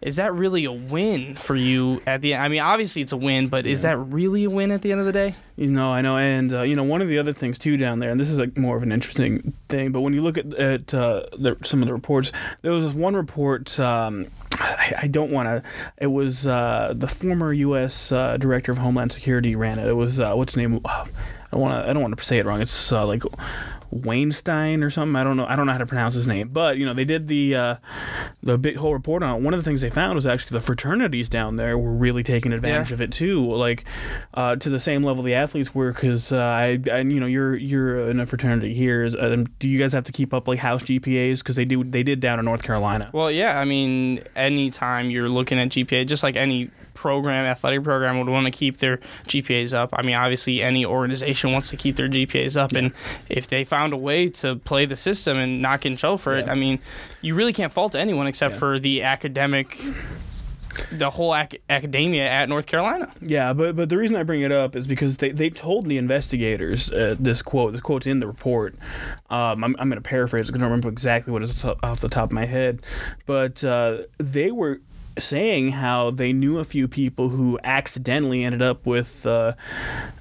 is 0.00 0.16
that 0.16 0.32
really 0.34 0.64
a 0.64 0.72
win 0.72 1.34
for 1.34 1.56
you 1.56 2.00
at 2.06 2.20
the 2.20 2.34
end? 2.34 2.42
I 2.42 2.48
mean, 2.48 2.60
obviously 2.60 3.02
it's 3.02 3.12
a 3.12 3.16
win, 3.16 3.48
but 3.48 3.64
yeah. 3.64 3.72
is 3.72 3.82
that 3.82 3.96
really 3.96 4.44
a 4.44 4.50
win 4.50 4.70
at 4.70 4.82
the 4.82 4.92
end 4.92 5.00
of 5.00 5.06
the 5.06 5.12
day? 5.12 5.34
You 5.56 5.72
know, 5.72 5.92
I 5.92 6.02
know, 6.02 6.16
and 6.16 6.52
uh, 6.52 6.62
you 6.62 6.76
know, 6.76 6.84
one 6.84 7.02
of 7.02 7.08
the 7.08 7.18
other 7.18 7.32
things 7.32 7.58
too 7.58 7.76
down 7.76 7.98
there, 7.98 8.10
and 8.10 8.20
this 8.20 8.30
is 8.30 8.38
like 8.38 8.56
more 8.56 8.76
of 8.76 8.82
an 8.84 8.92
interesting 8.92 9.54
thing, 9.68 9.90
but 9.90 10.02
when 10.02 10.12
you 10.12 10.22
look 10.22 10.38
at, 10.38 10.54
at 10.54 10.94
uh, 10.94 11.24
the, 11.36 11.56
some 11.64 11.82
of 11.82 11.88
the 11.88 11.94
reports, 11.94 12.30
there 12.62 12.72
was 12.72 12.84
this 12.84 12.94
one 12.94 13.16
report. 13.16 13.78
Um, 13.80 14.26
I, 14.52 14.94
I, 15.02 15.06
don't 15.08 15.30
want 15.30 15.48
to. 15.48 15.62
It 15.98 16.08
was 16.08 16.46
uh, 16.46 16.92
the 16.96 17.08
former 17.08 17.52
U.S. 17.52 18.12
Uh, 18.12 18.36
Director 18.36 18.72
of 18.72 18.78
Homeland 18.78 19.12
Security 19.12 19.56
ran 19.56 19.78
it. 19.78 19.86
It 19.86 19.94
was 19.94 20.20
uh, 20.20 20.34
what's 20.34 20.54
the 20.54 20.60
name? 20.60 20.80
I 21.52 21.56
want 21.56 21.74
to. 21.74 21.88
I 21.88 21.92
don't 21.92 22.02
want 22.02 22.16
to 22.16 22.24
say 22.24 22.38
it 22.38 22.46
wrong. 22.46 22.60
It's 22.60 22.92
uh, 22.92 23.06
like 23.06 23.22
Weinstein 23.90 24.82
or 24.82 24.90
something. 24.90 25.16
I 25.16 25.24
don't 25.24 25.36
know. 25.36 25.46
I 25.46 25.56
don't 25.56 25.66
know 25.66 25.72
how 25.72 25.78
to 25.78 25.86
pronounce 25.86 26.14
his 26.14 26.26
name, 26.26 26.48
but 26.48 26.76
you 26.76 26.84
know 26.84 26.92
they 26.92 27.04
did 27.04 27.28
the 27.28 27.54
uh, 27.54 27.76
the 28.42 28.58
big 28.58 28.76
whole 28.76 28.92
report 28.92 29.22
on 29.22 29.36
it. 29.36 29.42
One 29.42 29.54
of 29.54 29.60
the 29.60 29.64
things 29.64 29.80
they 29.80 29.88
found 29.88 30.14
was 30.14 30.26
actually 30.26 30.58
the 30.58 30.64
fraternities 30.64 31.28
down 31.28 31.56
there 31.56 31.78
were 31.78 31.92
really 31.92 32.22
taking 32.22 32.52
advantage 32.52 32.90
yeah. 32.90 32.94
of 32.94 33.00
it 33.00 33.12
too, 33.12 33.50
like 33.54 33.84
uh, 34.34 34.56
to 34.56 34.68
the 34.68 34.78
same 34.78 35.02
level 35.02 35.22
the 35.22 35.34
athletes 35.34 35.74
were. 35.74 35.92
Because 35.92 36.32
uh, 36.32 36.38
I, 36.38 36.78
I, 36.90 36.98
you 36.98 37.18
know, 37.20 37.26
you're 37.26 37.56
you're 37.56 38.10
in 38.10 38.20
a 38.20 38.26
fraternity 38.26 38.74
here. 38.74 39.04
Is, 39.04 39.16
um, 39.16 39.46
do 39.58 39.68
you 39.68 39.78
guys 39.78 39.92
have 39.92 40.04
to 40.04 40.12
keep 40.12 40.34
up 40.34 40.48
like 40.48 40.58
house 40.58 40.82
GPAs? 40.82 41.38
Because 41.38 41.56
they 41.56 41.64
do 41.64 41.82
they 41.82 42.02
did 42.02 42.20
down 42.20 42.38
in 42.38 42.44
North 42.44 42.62
Carolina. 42.62 43.10
Well, 43.14 43.30
yeah. 43.30 43.58
I 43.58 43.64
mean, 43.64 44.22
anytime 44.36 45.10
you're 45.10 45.30
looking 45.30 45.58
at 45.58 45.70
GPA, 45.70 46.06
just 46.06 46.22
like 46.22 46.36
any 46.36 46.70
program, 46.98 47.46
athletic 47.46 47.84
program, 47.84 48.18
would 48.18 48.28
want 48.28 48.46
to 48.46 48.50
keep 48.50 48.78
their 48.78 48.98
GPAs 49.26 49.72
up. 49.72 49.90
I 49.92 50.02
mean, 50.02 50.16
obviously, 50.16 50.62
any 50.62 50.84
organization 50.84 51.52
wants 51.52 51.70
to 51.70 51.76
keep 51.76 51.96
their 51.96 52.08
GPAs 52.08 52.56
up, 52.56 52.72
yeah. 52.72 52.80
and 52.80 52.92
if 53.28 53.46
they 53.46 53.62
found 53.64 53.92
a 53.92 53.96
way 53.96 54.28
to 54.30 54.56
play 54.56 54.84
the 54.84 54.96
system 54.96 55.38
and 55.38 55.62
not 55.62 55.80
get 55.80 55.92
in 55.92 55.96
trouble 55.96 56.18
for 56.18 56.34
yeah. 56.34 56.44
it, 56.44 56.48
I 56.48 56.54
mean, 56.54 56.80
you 57.22 57.34
really 57.34 57.52
can't 57.52 57.72
fault 57.72 57.94
anyone 57.94 58.26
except 58.26 58.54
yeah. 58.54 58.58
for 58.58 58.78
the 58.78 59.02
academic 59.04 59.78
the 60.92 61.10
whole 61.10 61.34
ac- 61.34 61.60
academia 61.68 62.28
at 62.28 62.48
North 62.48 62.66
Carolina. 62.66 63.12
Yeah, 63.20 63.52
but 63.52 63.76
but 63.76 63.88
the 63.88 63.96
reason 63.96 64.16
I 64.16 64.22
bring 64.22 64.42
it 64.42 64.52
up 64.52 64.76
is 64.76 64.86
because 64.86 65.18
they, 65.18 65.30
they 65.30 65.50
told 65.50 65.88
the 65.88 65.98
investigators 65.98 66.92
uh, 66.92 67.16
this 67.18 67.42
quote. 67.42 67.72
This 67.72 67.80
quote's 67.80 68.06
in 68.06 68.20
the 68.20 68.26
report. 68.26 68.74
Um, 69.30 69.64
I'm 69.64 69.76
I'm 69.78 69.88
going 69.88 70.00
to 70.02 70.08
paraphrase. 70.08 70.46
because 70.46 70.58
I 70.58 70.62
don't 70.62 70.70
remember 70.70 70.88
exactly 70.88 71.32
what 71.32 71.42
it's 71.42 71.64
off 71.64 72.00
the 72.00 72.08
top 72.08 72.30
of 72.30 72.32
my 72.32 72.46
head, 72.46 72.82
but 73.26 73.62
uh, 73.64 74.02
they 74.18 74.50
were 74.50 74.80
saying 75.22 75.72
how 75.72 76.10
they 76.10 76.32
knew 76.32 76.58
a 76.58 76.64
few 76.64 76.88
people 76.88 77.28
who 77.28 77.58
accidentally 77.64 78.44
ended 78.44 78.62
up 78.62 78.86
with 78.86 79.26
uh, 79.26 79.52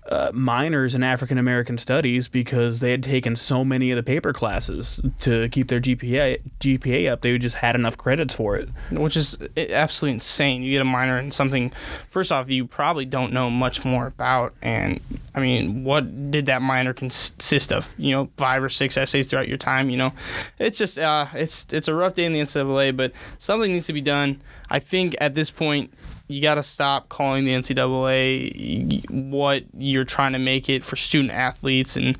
uh, 0.09 0.31
minors 0.33 0.95
in 0.95 1.03
African 1.03 1.37
American 1.37 1.77
studies 1.77 2.27
because 2.27 2.79
they 2.79 2.91
had 2.91 3.03
taken 3.03 3.35
so 3.35 3.63
many 3.63 3.91
of 3.91 3.97
the 3.97 4.03
paper 4.03 4.33
classes 4.33 5.01
to 5.21 5.49
keep 5.49 5.67
their 5.67 5.81
GPA 5.81 6.41
GPA 6.59 7.11
up. 7.11 7.21
They 7.21 7.37
just 7.37 7.55
had 7.55 7.75
enough 7.75 7.97
credits 7.97 8.33
for 8.33 8.55
it, 8.55 8.69
which 8.91 9.17
is 9.17 9.37
absolutely 9.57 10.15
insane. 10.15 10.63
You 10.63 10.71
get 10.71 10.81
a 10.81 10.85
minor 10.85 11.17
in 11.17 11.31
something. 11.31 11.71
First 12.09 12.31
off, 12.31 12.49
you 12.49 12.65
probably 12.65 13.05
don't 13.05 13.33
know 13.33 13.49
much 13.49 13.83
more 13.83 14.07
about, 14.07 14.53
and 14.61 14.99
I 15.35 15.39
mean, 15.39 15.83
what 15.83 16.31
did 16.31 16.45
that 16.47 16.61
minor 16.61 16.93
consist 16.93 17.71
of? 17.71 17.93
You 17.97 18.11
know, 18.11 18.29
five 18.37 18.63
or 18.63 18.69
six 18.69 18.97
essays 18.97 19.27
throughout 19.27 19.47
your 19.47 19.57
time. 19.57 19.89
You 19.89 19.97
know, 19.97 20.13
it's 20.59 20.77
just 20.77 20.97
uh, 20.97 21.27
it's 21.33 21.65
it's 21.71 21.87
a 21.87 21.93
rough 21.93 22.13
day 22.15 22.25
in 22.25 22.33
the 22.33 22.39
NCAA, 22.39 22.95
but 22.95 23.11
something 23.39 23.71
needs 23.71 23.87
to 23.87 23.93
be 23.93 24.01
done. 24.01 24.41
I 24.69 24.79
think 24.79 25.15
at 25.19 25.35
this 25.35 25.49
point, 25.49 25.93
you 26.27 26.41
got 26.41 26.55
to 26.55 26.63
stop 26.63 27.09
calling 27.09 27.45
the 27.45 27.51
NCAA 27.51 29.09
what 29.09 29.63
you're 29.77 30.03
trying 30.05 30.33
to 30.33 30.39
make 30.39 30.69
it 30.69 30.83
for 30.83 30.95
student 30.95 31.31
athletes 31.31 31.95
and 31.95 32.17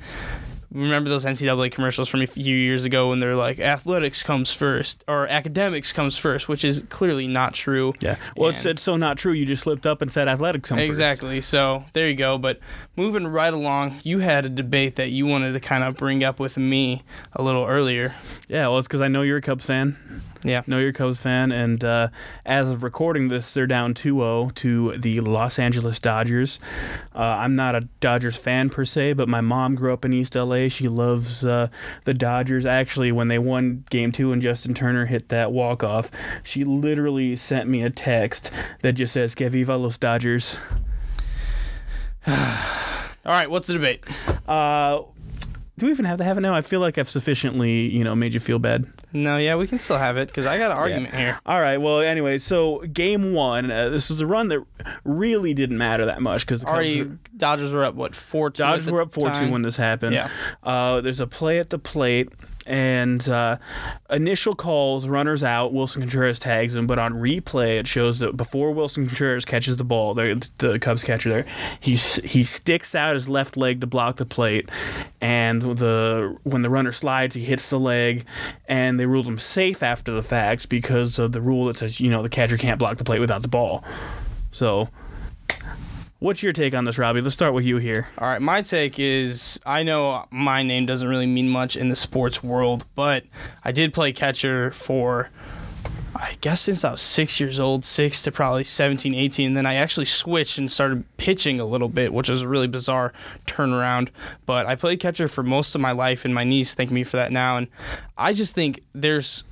remember 0.72 1.08
those 1.08 1.24
NCAA 1.24 1.72
commercials 1.72 2.08
from 2.08 2.22
a 2.22 2.26
few 2.26 2.54
years 2.54 2.84
ago 2.84 3.08
when 3.08 3.20
they're 3.20 3.34
like 3.34 3.58
athletics 3.58 4.22
comes 4.22 4.52
first 4.52 5.02
or 5.08 5.26
academics 5.26 5.92
comes 5.92 6.16
first, 6.16 6.48
which 6.48 6.64
is 6.64 6.84
clearly 6.90 7.26
not 7.26 7.54
true. 7.54 7.94
Yeah. 8.00 8.16
Well, 8.36 8.50
it's, 8.50 8.66
it's 8.66 8.82
so 8.82 8.96
not 8.96 9.16
true. 9.18 9.32
You 9.32 9.46
just 9.46 9.62
slipped 9.62 9.86
up 9.86 10.02
and 10.02 10.12
said 10.12 10.28
athletics 10.28 10.68
comes 10.68 10.82
exactly. 10.82 11.38
First. 11.38 11.50
So 11.50 11.84
there 11.94 12.08
you 12.08 12.14
go. 12.14 12.38
But 12.38 12.60
moving 12.96 13.26
right 13.26 13.52
along, 13.52 14.00
you 14.02 14.18
had 14.18 14.44
a 14.44 14.50
debate 14.50 14.96
that 14.96 15.10
you 15.10 15.26
wanted 15.26 15.52
to 15.52 15.60
kind 15.60 15.84
of 15.84 15.96
bring 15.96 16.22
up 16.22 16.38
with 16.38 16.56
me 16.56 17.02
a 17.32 17.42
little 17.42 17.64
earlier. 17.64 18.14
Yeah. 18.48 18.68
Well, 18.68 18.78
it's 18.78 18.88
because 18.88 19.00
I 19.00 19.08
know 19.08 19.22
you're 19.22 19.38
a 19.38 19.42
Cubs 19.42 19.64
fan. 19.64 19.96
Yeah. 20.44 20.62
Know 20.66 20.78
your 20.78 20.92
Cubs 20.92 21.18
fan. 21.18 21.52
And 21.52 21.82
uh, 21.84 22.08
as 22.46 22.68
of 22.68 22.82
recording 22.82 23.28
this, 23.28 23.52
they're 23.54 23.66
down 23.66 23.94
2 23.94 24.18
0 24.18 24.50
to 24.56 24.96
the 24.96 25.20
Los 25.20 25.58
Angeles 25.58 25.98
Dodgers. 25.98 26.60
Uh, 27.14 27.20
I'm 27.20 27.56
not 27.56 27.74
a 27.74 27.88
Dodgers 28.00 28.36
fan 28.36 28.70
per 28.70 28.84
se, 28.84 29.14
but 29.14 29.28
my 29.28 29.40
mom 29.40 29.74
grew 29.74 29.92
up 29.92 30.04
in 30.04 30.12
East 30.12 30.34
LA. 30.34 30.68
She 30.68 30.88
loves 30.88 31.44
uh, 31.44 31.68
the 32.04 32.14
Dodgers. 32.14 32.66
Actually, 32.66 33.12
when 33.12 33.28
they 33.28 33.38
won 33.38 33.84
game 33.90 34.12
two 34.12 34.32
and 34.32 34.40
Justin 34.40 34.74
Turner 34.74 35.06
hit 35.06 35.28
that 35.30 35.52
walk 35.52 35.82
off, 35.82 36.10
she 36.42 36.64
literally 36.64 37.36
sent 37.36 37.68
me 37.68 37.82
a 37.82 37.90
text 37.90 38.50
that 38.82 38.92
just 38.92 39.12
says, 39.12 39.34
Que 39.34 39.48
viva 39.48 39.76
los 39.76 39.98
Dodgers. 39.98 40.56
All 43.28 43.34
right, 43.34 43.50
what's 43.50 43.66
the 43.66 43.74
debate? 43.74 44.04
Uh, 44.46 45.02
do 45.78 45.86
we 45.86 45.92
even 45.92 46.04
have 46.04 46.18
to 46.18 46.24
have 46.24 46.36
it 46.36 46.40
now? 46.40 46.54
I 46.54 46.60
feel 46.60 46.80
like 46.80 46.98
I've 46.98 47.08
sufficiently, 47.08 47.88
you 47.88 48.04
know, 48.04 48.14
made 48.14 48.34
you 48.34 48.40
feel 48.40 48.58
bad. 48.58 48.86
No, 49.12 49.38
yeah, 49.38 49.54
we 49.54 49.66
can 49.66 49.78
still 49.78 49.96
have 49.96 50.16
it 50.16 50.28
because 50.28 50.44
I 50.44 50.58
got 50.58 50.70
an 50.70 50.76
argument 50.76 51.14
yeah. 51.14 51.18
here. 51.18 51.40
All 51.46 51.60
right. 51.60 51.78
Well, 51.78 52.00
anyway, 52.00 52.38
so 52.38 52.80
game 52.80 53.32
one, 53.32 53.70
uh, 53.70 53.88
this 53.88 54.10
was 54.10 54.20
a 54.20 54.26
run 54.26 54.48
that 54.48 54.64
really 55.04 55.54
didn't 55.54 55.78
matter 55.78 56.04
that 56.06 56.20
much 56.20 56.44
because 56.44 56.64
already 56.64 57.04
were, 57.04 57.18
Dodgers 57.36 57.72
were 57.72 57.84
up 57.84 57.94
what 57.94 58.14
four. 58.14 58.50
Dodgers 58.50 58.90
were 58.90 59.00
up 59.00 59.12
four 59.12 59.30
two 59.30 59.50
when 59.50 59.62
this 59.62 59.76
happened. 59.76 60.14
Yeah. 60.14 60.30
Uh, 60.62 61.00
there's 61.00 61.20
a 61.20 61.26
play 61.26 61.58
at 61.58 61.70
the 61.70 61.78
plate 61.78 62.28
and 62.68 63.26
uh, 63.30 63.56
initial 64.10 64.54
calls, 64.54 65.08
runners 65.08 65.42
out. 65.42 65.72
Willson 65.72 66.02
Contreras 66.02 66.38
tags 66.38 66.76
him, 66.76 66.86
but 66.86 66.98
on 66.98 67.14
replay, 67.14 67.78
it 67.78 67.86
shows 67.86 68.18
that 68.18 68.36
before 68.36 68.72
Willson 68.72 69.06
Contreras 69.06 69.46
catches 69.46 69.78
the 69.78 69.84
ball, 69.84 70.12
the, 70.12 70.46
the 70.58 70.78
Cubs 70.78 71.02
catcher 71.02 71.30
there, 71.30 71.46
he 71.80 71.96
he 71.96 72.44
sticks 72.44 72.94
out 72.94 73.14
his 73.14 73.26
left 73.28 73.56
leg 73.56 73.80
to 73.80 73.86
block 73.86 74.16
the 74.16 74.26
plate, 74.26 74.68
and 75.22 75.62
the 75.62 76.36
when 76.44 76.60
the 76.60 76.70
runner 76.70 76.92
slides, 76.92 77.34
he 77.34 77.42
hits 77.42 77.70
the 77.70 77.80
leg, 77.80 78.26
and 78.68 79.00
they 79.00 79.06
ruled 79.06 79.26
him 79.26 79.38
safe 79.38 79.82
after 79.82 80.12
the 80.12 80.22
fact 80.22 80.68
because 80.68 81.18
of 81.18 81.32
the 81.32 81.40
rule 81.40 81.64
that 81.66 81.78
says 81.78 82.00
you 82.00 82.10
know 82.10 82.22
the 82.22 82.28
catcher 82.28 82.58
can't 82.58 82.78
block 82.78 82.98
the 82.98 83.04
plate 83.04 83.20
without 83.20 83.40
the 83.40 83.48
ball. 83.48 83.82
So 84.52 84.90
What's 86.20 86.42
your 86.42 86.52
take 86.52 86.74
on 86.74 86.84
this, 86.84 86.98
Robbie? 86.98 87.20
Let's 87.20 87.34
start 87.34 87.54
with 87.54 87.64
you 87.64 87.76
here. 87.76 88.08
All 88.18 88.26
right, 88.26 88.42
my 88.42 88.60
take 88.62 88.98
is 88.98 89.60
I 89.64 89.84
know 89.84 90.26
my 90.32 90.64
name 90.64 90.84
doesn't 90.84 91.06
really 91.06 91.26
mean 91.26 91.48
much 91.48 91.76
in 91.76 91.90
the 91.90 91.94
sports 91.94 92.42
world, 92.42 92.84
but 92.96 93.22
I 93.62 93.70
did 93.70 93.94
play 93.94 94.12
catcher 94.12 94.72
for 94.72 95.30
I 96.16 96.34
guess 96.40 96.62
since 96.62 96.84
I 96.84 96.90
was 96.90 97.02
six 97.02 97.38
years 97.38 97.60
old, 97.60 97.84
six 97.84 98.20
to 98.22 98.32
probably 98.32 98.64
17, 98.64 99.14
18. 99.14 99.46
And 99.46 99.56
then 99.56 99.64
I 99.64 99.74
actually 99.74 100.06
switched 100.06 100.58
and 100.58 100.72
started 100.72 101.04
pitching 101.18 101.60
a 101.60 101.64
little 101.64 101.88
bit, 101.88 102.12
which 102.12 102.28
was 102.28 102.42
a 102.42 102.48
really 102.48 102.66
bizarre 102.66 103.12
turnaround. 103.46 104.08
But 104.44 104.66
I 104.66 104.74
played 104.74 104.98
catcher 104.98 105.28
for 105.28 105.44
most 105.44 105.76
of 105.76 105.80
my 105.80 105.92
life, 105.92 106.24
and 106.24 106.34
my 106.34 106.42
knees 106.42 106.74
thank 106.74 106.90
me 106.90 107.04
for 107.04 107.18
that 107.18 107.30
now. 107.30 107.58
And 107.58 107.68
I 108.16 108.32
just 108.32 108.56
think 108.56 108.82
there's 108.92 109.44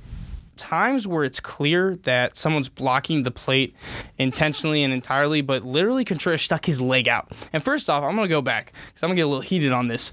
times 0.57 1.07
where 1.07 1.23
it's 1.23 1.39
clear 1.39 1.95
that 2.03 2.35
someone's 2.37 2.69
blocking 2.69 3.23
the 3.23 3.31
plate 3.31 3.75
intentionally 4.17 4.83
and 4.83 4.93
entirely, 4.93 5.41
but 5.41 5.63
literally 5.63 6.03
Contreras 6.03 6.41
stuck 6.41 6.65
his 6.65 6.81
leg 6.81 7.07
out. 7.07 7.31
And 7.53 7.63
first 7.63 7.89
off, 7.89 8.03
I'm 8.03 8.15
going 8.15 8.27
to 8.27 8.33
go 8.33 8.41
back 8.41 8.73
because 8.87 9.03
I'm 9.03 9.09
going 9.09 9.17
to 9.17 9.19
get 9.21 9.25
a 9.25 9.27
little 9.27 9.41
heated 9.41 9.71
on 9.71 9.87
this. 9.87 10.11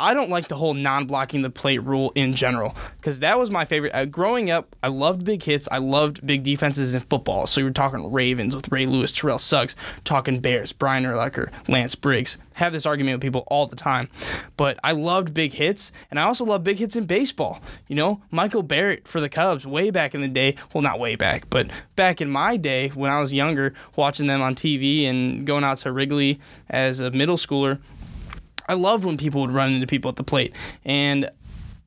I 0.00 0.14
don't 0.14 0.30
like 0.30 0.46
the 0.46 0.54
whole 0.54 0.74
non-blocking 0.74 1.42
the 1.42 1.50
plate 1.50 1.82
rule 1.82 2.12
in 2.14 2.34
general 2.34 2.76
because 2.98 3.18
that 3.18 3.36
was 3.36 3.50
my 3.50 3.64
favorite. 3.64 3.90
Uh, 3.92 4.04
growing 4.04 4.48
up, 4.48 4.76
I 4.80 4.88
loved 4.88 5.24
big 5.24 5.42
hits. 5.42 5.68
I 5.72 5.78
loved 5.78 6.24
big 6.24 6.44
defenses 6.44 6.94
in 6.94 7.00
football. 7.00 7.48
So 7.48 7.60
you 7.60 7.64
were 7.64 7.72
talking 7.72 8.12
Ravens 8.12 8.54
with 8.54 8.70
Ray 8.70 8.86
Lewis, 8.86 9.10
Terrell 9.10 9.40
Suggs, 9.40 9.74
talking 10.04 10.38
Bears, 10.38 10.72
Brian 10.72 11.02
Urlacher, 11.02 11.50
Lance 11.66 11.96
Briggs. 11.96 12.38
Have 12.52 12.72
this 12.72 12.86
argument 12.86 13.16
with 13.16 13.22
people 13.22 13.44
all 13.48 13.66
the 13.66 13.76
time, 13.76 14.08
but 14.56 14.78
I 14.82 14.90
loved 14.90 15.32
big 15.32 15.52
hits, 15.52 15.92
and 16.10 16.18
I 16.18 16.24
also 16.24 16.44
love 16.44 16.64
big 16.64 16.78
hits 16.78 16.96
in 16.96 17.06
baseball. 17.06 17.60
You 17.86 17.94
know, 17.94 18.20
Michael 18.32 18.64
Barrett 18.64 19.06
for 19.06 19.20
the 19.20 19.28
Cubs 19.28 19.64
way 19.64 19.90
back 19.90 20.14
in 20.14 20.20
the 20.22 20.28
day. 20.28 20.56
Well, 20.74 20.82
not 20.82 20.98
way 20.98 21.14
back, 21.14 21.48
but 21.50 21.70
back 21.94 22.20
in 22.20 22.30
my 22.30 22.56
day 22.56 22.88
when 22.88 23.12
I 23.12 23.20
was 23.20 23.32
younger, 23.32 23.74
watching 23.94 24.26
them 24.26 24.42
on 24.42 24.56
TV 24.56 25.04
and 25.04 25.46
going 25.46 25.62
out 25.62 25.78
to 25.78 25.92
Wrigley 25.92 26.40
as 26.68 26.98
a 26.98 27.12
middle 27.12 27.36
schooler 27.36 27.78
I 28.68 28.74
love 28.74 29.04
when 29.04 29.16
people 29.16 29.40
would 29.40 29.50
run 29.50 29.72
into 29.72 29.86
people 29.86 30.08
at 30.10 30.16
the 30.16 30.24
plate. 30.24 30.54
And 30.84 31.30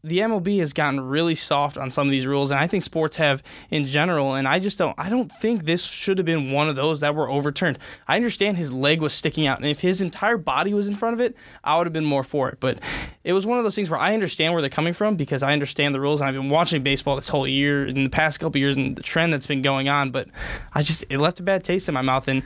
the 0.03 0.19
MLB 0.19 0.59
has 0.59 0.73
gotten 0.73 0.99
really 0.99 1.35
soft 1.35 1.77
on 1.77 1.91
some 1.91 2.07
of 2.07 2.11
these 2.11 2.25
rules, 2.25 2.49
and 2.49 2.59
I 2.59 2.65
think 2.65 2.83
sports 2.83 3.17
have 3.17 3.43
in 3.69 3.85
general. 3.85 4.33
And 4.33 4.47
I 4.47 4.57
just 4.57 4.77
don't, 4.79 4.97
I 4.97 5.09
don't 5.09 5.31
think 5.31 5.65
this 5.65 5.83
should 5.83 6.17
have 6.17 6.25
been 6.25 6.51
one 6.51 6.67
of 6.69 6.75
those 6.75 7.01
that 7.01 7.13
were 7.13 7.29
overturned. 7.29 7.77
I 8.07 8.15
understand 8.15 8.57
his 8.57 8.71
leg 8.71 8.99
was 8.99 9.13
sticking 9.13 9.45
out, 9.45 9.59
and 9.59 9.67
if 9.67 9.79
his 9.79 10.01
entire 10.01 10.37
body 10.37 10.73
was 10.73 10.87
in 10.87 10.95
front 10.95 11.13
of 11.13 11.19
it, 11.19 11.35
I 11.63 11.77
would 11.77 11.85
have 11.85 11.93
been 11.93 12.05
more 12.05 12.23
for 12.23 12.49
it. 12.49 12.59
But 12.59 12.79
it 13.23 13.33
was 13.33 13.45
one 13.45 13.59
of 13.59 13.63
those 13.63 13.75
things 13.75 13.91
where 13.91 13.99
I 13.99 14.15
understand 14.15 14.53
where 14.53 14.61
they're 14.61 14.71
coming 14.71 14.93
from 14.93 15.15
because 15.15 15.43
I 15.43 15.53
understand 15.53 15.93
the 15.93 16.01
rules, 16.01 16.19
and 16.19 16.27
I've 16.27 16.35
been 16.35 16.49
watching 16.49 16.81
baseball 16.81 17.15
this 17.15 17.29
whole 17.29 17.47
year 17.47 17.85
in 17.85 18.03
the 18.03 18.09
past 18.09 18.39
couple 18.39 18.59
years, 18.59 18.75
and 18.75 18.95
the 18.95 19.03
trend 19.03 19.31
that's 19.31 19.47
been 19.47 19.61
going 19.61 19.87
on. 19.87 20.09
But 20.09 20.29
I 20.73 20.81
just 20.81 21.05
it 21.11 21.19
left 21.19 21.39
a 21.39 21.43
bad 21.43 21.63
taste 21.63 21.87
in 21.87 21.93
my 21.93 22.01
mouth, 22.01 22.27
and 22.27 22.41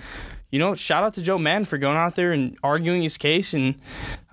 you 0.51 0.59
know, 0.59 0.75
shout 0.75 1.03
out 1.03 1.13
to 1.15 1.21
Joe 1.21 1.37
Maddon 1.37 1.65
for 1.65 1.77
going 1.77 1.97
out 1.97 2.15
there 2.15 2.31
and 2.31 2.57
arguing 2.63 3.01
his 3.01 3.17
case, 3.17 3.53
and 3.53 3.75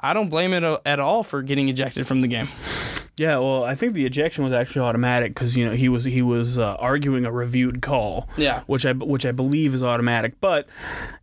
I 0.02 0.14
don't 0.14 0.28
blame 0.28 0.52
it 0.52 0.80
at 0.84 0.98
all 1.00 1.22
for 1.22 1.42
getting 1.42 1.68
ejected 1.68 2.06
from 2.06 2.20
the 2.20 2.28
game. 2.28 2.48
Yeah, 3.16 3.38
well, 3.38 3.62
I 3.62 3.74
think 3.74 3.92
the 3.92 4.06
ejection 4.06 4.42
was 4.42 4.54
actually 4.54 4.80
automatic 4.82 5.34
because 5.34 5.54
you 5.54 5.66
know 5.66 5.72
he 5.72 5.90
was 5.90 6.04
he 6.04 6.22
was 6.22 6.58
uh, 6.58 6.76
arguing 6.78 7.26
a 7.26 7.30
reviewed 7.30 7.82
call. 7.82 8.26
Yeah, 8.38 8.62
which 8.66 8.86
I 8.86 8.92
which 8.94 9.26
I 9.26 9.32
believe 9.32 9.74
is 9.74 9.82
automatic. 9.84 10.40
But 10.40 10.66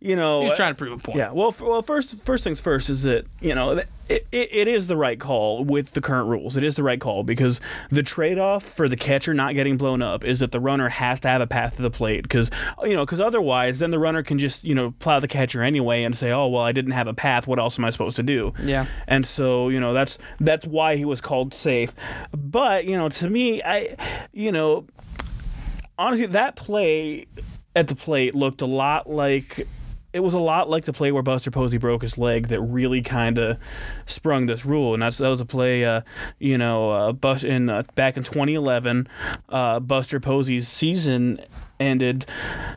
you 0.00 0.14
know, 0.14 0.42
he 0.42 0.48
was 0.48 0.56
trying 0.56 0.70
to 0.72 0.76
prove 0.78 0.92
a 0.92 1.02
point. 1.02 1.18
Yeah. 1.18 1.32
Well, 1.32 1.48
f- 1.48 1.60
well, 1.60 1.82
first 1.82 2.22
first 2.24 2.44
things 2.44 2.60
first 2.60 2.90
is 2.90 3.02
that 3.02 3.26
you 3.40 3.56
know 3.56 3.72
it, 3.72 3.88
it, 4.08 4.26
it 4.32 4.68
is 4.68 4.86
the 4.86 4.96
right 4.96 5.18
call 5.18 5.64
with 5.64 5.92
the 5.92 6.00
current 6.00 6.28
rules. 6.28 6.56
It 6.56 6.62
is 6.62 6.76
the 6.76 6.84
right 6.84 7.00
call 7.00 7.24
because 7.24 7.60
the 7.90 8.04
trade 8.04 8.38
off 8.38 8.64
for 8.64 8.88
the 8.88 8.96
catcher 8.96 9.34
not 9.34 9.54
getting 9.54 9.76
blown 9.76 10.00
up 10.00 10.24
is 10.24 10.38
that 10.40 10.52
the 10.52 10.60
runner 10.60 10.88
has 10.88 11.18
to 11.20 11.28
have 11.28 11.40
a 11.40 11.46
path 11.48 11.74
to 11.76 11.82
the 11.82 11.90
plate 11.90 12.22
because 12.22 12.52
you 12.84 12.94
know 12.94 13.04
because 13.04 13.18
otherwise 13.20 13.80
then 13.80 13.90
the 13.90 13.98
runner 13.98 14.22
can 14.22 14.38
just 14.38 14.62
you 14.62 14.76
know 14.76 14.92
plow 15.00 15.18
the 15.18 15.28
catcher 15.28 15.60
anyway 15.60 16.04
and 16.04 16.16
say 16.16 16.30
oh 16.30 16.46
well 16.46 16.62
I 16.62 16.70
didn't 16.70 16.92
have 16.92 17.08
a 17.08 17.14
path 17.14 17.48
what 17.48 17.58
else 17.58 17.80
am 17.80 17.84
I 17.84 17.90
supposed 17.90 18.14
to 18.16 18.22
do? 18.22 18.52
Yeah. 18.62 18.69
And 19.06 19.26
so 19.26 19.68
you 19.68 19.80
know 19.80 19.92
that's 19.92 20.18
that's 20.38 20.66
why 20.66 20.96
he 20.96 21.04
was 21.04 21.20
called 21.20 21.54
safe. 21.54 21.94
But, 22.32 22.84
you 22.84 22.96
know, 22.96 23.08
to 23.08 23.30
me, 23.30 23.62
I, 23.62 23.96
you 24.32 24.52
know, 24.52 24.86
honestly, 25.98 26.26
that 26.26 26.56
play 26.56 27.26
at 27.76 27.88
the 27.88 27.94
plate 27.94 28.34
looked 28.34 28.62
a 28.62 28.66
lot 28.66 29.08
like 29.08 29.66
it 30.12 30.20
was 30.20 30.34
a 30.34 30.38
lot 30.38 30.68
like 30.68 30.84
the 30.84 30.92
play 30.92 31.12
where 31.12 31.22
Buster 31.22 31.52
Posey 31.52 31.78
broke 31.78 32.02
his 32.02 32.18
leg 32.18 32.48
that 32.48 32.60
really 32.60 33.00
kind 33.00 33.38
of 33.38 33.58
sprung 34.06 34.46
this 34.46 34.64
rule, 34.64 34.92
and 34.92 35.02
that's 35.02 35.18
that 35.18 35.28
was 35.28 35.40
a 35.40 35.46
play, 35.46 35.84
uh, 35.84 36.00
you 36.40 36.58
know, 36.58 36.90
uh, 36.90 37.38
in 37.42 37.70
uh, 37.70 37.84
back 37.94 38.16
in 38.16 38.24
2011, 38.24 39.08
uh, 39.50 39.78
Buster 39.78 40.18
Posey's 40.18 40.66
season 40.66 41.40
ended 41.80 42.26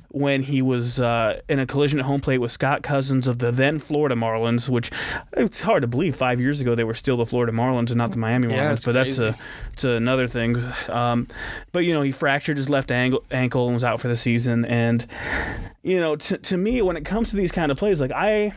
when 0.09 0.41
he 0.43 0.61
was 0.61 0.99
uh, 0.99 1.41
in 1.49 1.59
a 1.59 1.65
collision 1.65 1.99
at 1.99 2.05
home 2.05 2.21
plate 2.21 2.37
with 2.39 2.51
Scott 2.51 2.81
Cousins 2.83 3.27
of 3.27 3.39
the 3.39 3.51
then 3.51 3.79
Florida 3.79 4.15
Marlins, 4.15 4.69
which 4.69 4.89
it's 5.33 5.61
hard 5.61 5.81
to 5.81 5.87
believe 5.87 6.15
five 6.15 6.39
years 6.39 6.61
ago 6.61 6.73
they 6.73 6.83
were 6.83 6.93
still 6.93 7.17
the 7.17 7.25
Florida 7.25 7.51
Marlins 7.51 7.89
and 7.89 7.97
not 7.97 8.11
the 8.11 8.17
Miami 8.17 8.47
Yeah, 8.47 8.55
Marlins. 8.65 8.69
that's 8.69 8.85
But 8.85 8.91
that's 8.93 9.19
a 9.19 9.37
it's 9.73 9.83
another 9.83 10.27
thing. 10.27 10.55
Um, 10.87 11.27
but 11.71 11.79
you 11.79 11.93
know 11.93 12.01
he 12.01 12.11
fractured 12.11 12.57
his 12.57 12.69
left 12.69 12.89
ankle, 12.91 13.23
ankle 13.29 13.65
and 13.65 13.73
was 13.73 13.83
out 13.83 13.99
for 13.99 14.07
the 14.07 14.15
season. 14.17 14.65
And 14.65 15.05
you 15.83 15.99
know 15.99 16.15
to 16.15 16.37
to 16.37 16.57
me 16.57 16.81
when 16.81 16.95
it 16.95 17.03
comes 17.05 17.29
to 17.31 17.35
these 17.35 17.51
kind 17.51 17.71
of 17.71 17.77
plays, 17.77 17.99
like 17.99 18.11
I 18.11 18.53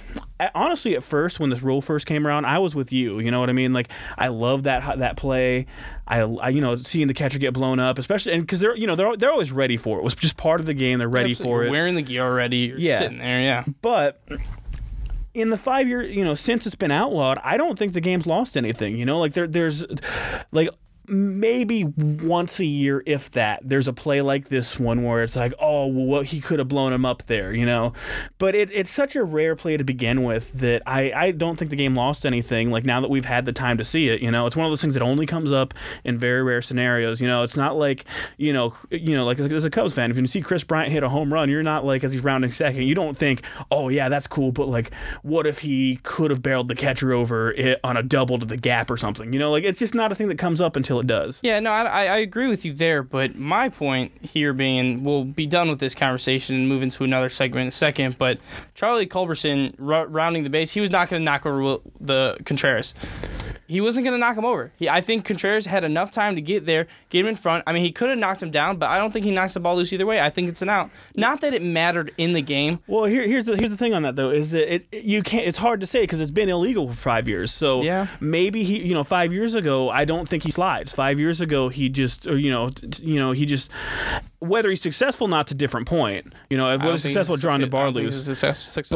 honestly 0.54 0.94
at 0.96 1.02
first 1.02 1.40
when 1.40 1.50
this 1.50 1.62
rule 1.62 1.80
first 1.80 2.06
came 2.06 2.26
around, 2.26 2.44
I 2.44 2.58
was 2.58 2.74
with 2.74 2.92
you. 2.92 3.18
You 3.20 3.30
know 3.30 3.40
what 3.40 3.48
I 3.50 3.52
mean? 3.52 3.72
Like 3.72 3.88
I 4.18 4.28
love 4.28 4.64
that 4.64 4.98
that 4.98 5.16
play. 5.16 5.66
I, 6.06 6.20
I 6.20 6.48
you 6.50 6.60
know 6.60 6.76
seeing 6.76 7.08
the 7.08 7.14
catcher 7.14 7.38
get 7.38 7.54
blown 7.54 7.78
up, 7.80 7.98
especially 7.98 8.32
and 8.32 8.42
because 8.42 8.60
they're 8.60 8.76
you 8.76 8.86
know 8.86 8.96
they're 8.96 9.16
they're 9.16 9.32
always 9.32 9.52
ready 9.52 9.76
for 9.76 9.96
it. 9.98 10.00
It 10.00 10.04
was 10.04 10.14
just 10.14 10.36
part 10.36 10.60
of 10.60 10.66
the 10.66 10.74
game. 10.74 10.98
They're 10.98 11.08
ready 11.08 11.32
Absolutely. 11.32 11.52
for 11.52 11.62
You're 11.62 11.68
it. 11.68 11.70
Wearing 11.70 11.94
the 11.94 12.02
gear 12.02 12.22
already. 12.24 12.56
You're 12.58 12.78
Yeah. 12.78 12.98
sitting 12.98 13.18
there. 13.18 13.40
Yeah. 13.40 13.64
But 13.82 14.20
in 15.34 15.50
the 15.50 15.56
five 15.56 15.86
years, 15.88 16.14
you 16.14 16.24
know, 16.24 16.34
since 16.34 16.66
it's 16.66 16.76
been 16.76 16.90
outlawed, 16.90 17.38
I 17.44 17.56
don't 17.56 17.78
think 17.78 17.92
the 17.92 18.00
game's 18.00 18.26
lost 18.26 18.56
anything. 18.56 18.96
You 18.96 19.04
know, 19.04 19.18
like 19.18 19.34
there, 19.34 19.46
there's 19.46 19.84
like 20.52 20.68
maybe 21.08 21.84
once 21.84 22.60
a 22.60 22.64
year, 22.64 23.02
if 23.06 23.30
that, 23.32 23.60
there's 23.62 23.88
a 23.88 23.92
play 23.92 24.20
like 24.20 24.48
this 24.48 24.78
one 24.78 25.02
where 25.02 25.22
it's 25.22 25.36
like, 25.36 25.54
oh, 25.58 25.86
well, 25.86 26.22
he 26.22 26.40
could 26.40 26.58
have 26.58 26.68
blown 26.68 26.92
him 26.92 27.04
up 27.04 27.24
there, 27.26 27.52
you 27.52 27.66
know. 27.66 27.92
But 28.38 28.54
it, 28.54 28.70
it's 28.72 28.90
such 28.90 29.16
a 29.16 29.24
rare 29.24 29.56
play 29.56 29.76
to 29.76 29.84
begin 29.84 30.22
with 30.22 30.52
that 30.54 30.82
I, 30.86 31.12
I 31.12 31.30
don't 31.30 31.56
think 31.56 31.70
the 31.70 31.76
game 31.76 31.94
lost 31.94 32.26
anything. 32.26 32.70
Like 32.70 32.84
now 32.84 33.00
that 33.00 33.10
we've 33.10 33.24
had 33.24 33.46
the 33.46 33.52
time 33.52 33.78
to 33.78 33.84
see 33.84 34.08
it, 34.08 34.20
you 34.20 34.30
know, 34.30 34.46
it's 34.46 34.56
one 34.56 34.66
of 34.66 34.70
those 34.70 34.80
things 34.80 34.94
that 34.94 35.02
only 35.02 35.26
comes 35.26 35.52
up 35.52 35.74
in 36.04 36.18
very 36.18 36.42
rare 36.42 36.62
scenarios. 36.62 37.20
You 37.20 37.28
know, 37.28 37.42
it's 37.42 37.56
not 37.56 37.76
like 37.76 38.04
you 38.36 38.52
know, 38.52 38.74
you 38.90 39.16
know, 39.16 39.24
like 39.24 39.38
as 39.38 39.64
a 39.64 39.70
Cubs 39.70 39.94
fan, 39.94 40.10
if 40.10 40.16
you 40.16 40.26
see 40.26 40.40
Kris 40.40 40.64
Bryant 40.64 40.92
hit 40.92 41.02
a 41.02 41.08
home 41.08 41.32
run, 41.32 41.48
you're 41.48 41.62
not 41.62 41.84
like 41.84 42.04
as 42.04 42.12
he's 42.12 42.24
rounding 42.24 42.52
second, 42.52 42.82
you 42.82 42.94
don't 42.94 43.16
think, 43.16 43.42
oh 43.70 43.88
yeah, 43.88 44.08
that's 44.08 44.26
cool. 44.26 44.52
But 44.52 44.68
like, 44.68 44.92
what 45.22 45.46
if 45.46 45.60
he 45.60 46.00
could 46.02 46.30
have 46.30 46.42
barreled 46.42 46.68
the 46.68 46.74
catcher 46.74 47.12
over 47.12 47.54
on 47.84 47.96
a 47.96 48.02
double 48.02 48.38
to 48.38 48.46
the 48.46 48.56
gap 48.56 48.90
or 48.90 48.96
something? 48.96 49.32
You 49.32 49.38
know, 49.38 49.50
like 49.50 49.64
it's 49.64 49.78
just 49.78 49.94
not 49.94 50.12
a 50.12 50.14
thing 50.14 50.28
that 50.28 50.38
comes 50.38 50.60
up 50.60 50.76
until 50.76 50.95
it 51.00 51.06
does. 51.06 51.38
Yeah, 51.42 51.60
no, 51.60 51.70
I, 51.70 51.82
I 51.82 52.04
I 52.06 52.16
agree 52.18 52.48
with 52.48 52.64
you 52.64 52.72
there, 52.72 53.02
but 53.02 53.34
my 53.36 53.68
point 53.68 54.12
here 54.22 54.52
being, 54.52 55.04
we'll 55.04 55.24
be 55.24 55.46
done 55.46 55.68
with 55.68 55.80
this 55.80 55.94
conversation 55.94 56.54
and 56.56 56.68
move 56.68 56.82
into 56.82 57.04
another 57.04 57.28
segment 57.28 57.62
in 57.62 57.68
a 57.68 57.72
second, 57.72 58.16
but 58.18 58.40
Charlie 58.74 59.06
Culberson 59.06 59.74
ru- 59.78 60.04
rounding 60.04 60.42
the 60.44 60.50
base, 60.50 60.70
he 60.72 60.80
was 60.80 60.90
not 60.90 61.08
going 61.08 61.20
to 61.20 61.24
knock 61.24 61.44
over 61.46 61.78
the 62.00 62.38
Contreras. 62.44 62.94
He 63.68 63.80
wasn't 63.80 64.04
going 64.04 64.14
to 64.14 64.18
knock 64.18 64.36
him 64.36 64.44
over. 64.44 64.70
He, 64.78 64.88
I 64.88 65.00
think 65.00 65.24
Contreras 65.24 65.66
had 65.66 65.82
enough 65.82 66.12
time 66.12 66.36
to 66.36 66.40
get 66.40 66.66
there, 66.66 66.86
get 67.10 67.22
him 67.22 67.26
in 67.26 67.34
front. 67.36 67.64
I 67.66 67.72
mean, 67.72 67.82
he 67.82 67.90
could 67.90 68.08
have 68.10 68.18
knocked 68.18 68.40
him 68.40 68.52
down, 68.52 68.76
but 68.76 68.88
I 68.90 68.98
don't 68.98 69.10
think 69.12 69.24
he 69.24 69.32
knocks 69.32 69.54
the 69.54 69.60
ball 69.60 69.74
loose 69.74 69.92
either 69.92 70.06
way. 70.06 70.20
I 70.20 70.30
think 70.30 70.48
it's 70.48 70.62
an 70.62 70.68
out. 70.68 70.88
Not 71.16 71.40
that 71.40 71.52
it 71.52 71.62
mattered 71.62 72.14
in 72.16 72.32
the 72.32 72.42
game. 72.42 72.78
Well, 72.86 73.06
here, 73.06 73.26
here's 73.26 73.44
the 73.46 73.56
here's 73.56 73.70
the 73.70 73.76
thing 73.76 73.92
on 73.92 74.02
that 74.04 74.14
though 74.14 74.30
is 74.30 74.52
that 74.52 74.72
it 74.72 74.86
it- 74.92 75.02
you 75.04 75.20
can't. 75.22 75.46
It's 75.48 75.58
hard 75.58 75.80
to 75.80 75.86
say 75.86 76.02
because 76.04 76.20
it's 76.20 76.30
been 76.30 76.48
illegal 76.48 76.86
for 76.88 76.94
five 76.94 77.26
years. 77.28 77.52
So 77.52 77.82
Yeah. 77.82 78.06
maybe 78.20 78.62
he, 78.62 78.80
you 78.86 78.94
know, 78.94 79.02
five 79.02 79.32
years 79.32 79.54
ago, 79.56 79.90
I 79.90 80.04
don't 80.04 80.28
think 80.28 80.44
he 80.44 80.52
Five 80.92 81.18
years 81.18 81.40
ago, 81.40 81.68
he 81.68 81.88
just, 81.88 82.26
or 82.26 82.36
you 82.38 82.50
know, 82.50 82.68
you 83.00 83.18
know, 83.18 83.32
he 83.32 83.46
just. 83.46 83.70
Whether 84.38 84.68
he's 84.70 84.82
successful, 84.82 85.26
not 85.28 85.48
to 85.48 85.54
different 85.54 85.88
point. 85.88 86.32
You 86.50 86.56
know, 86.56 86.66
whether 86.66 86.78
don't 86.78 86.92
he's 86.92 87.02
think 87.02 87.12
successful 87.14 87.36
the 87.36 87.40
I 87.40 87.70
bar 87.70 87.86
success- 88.12 88.26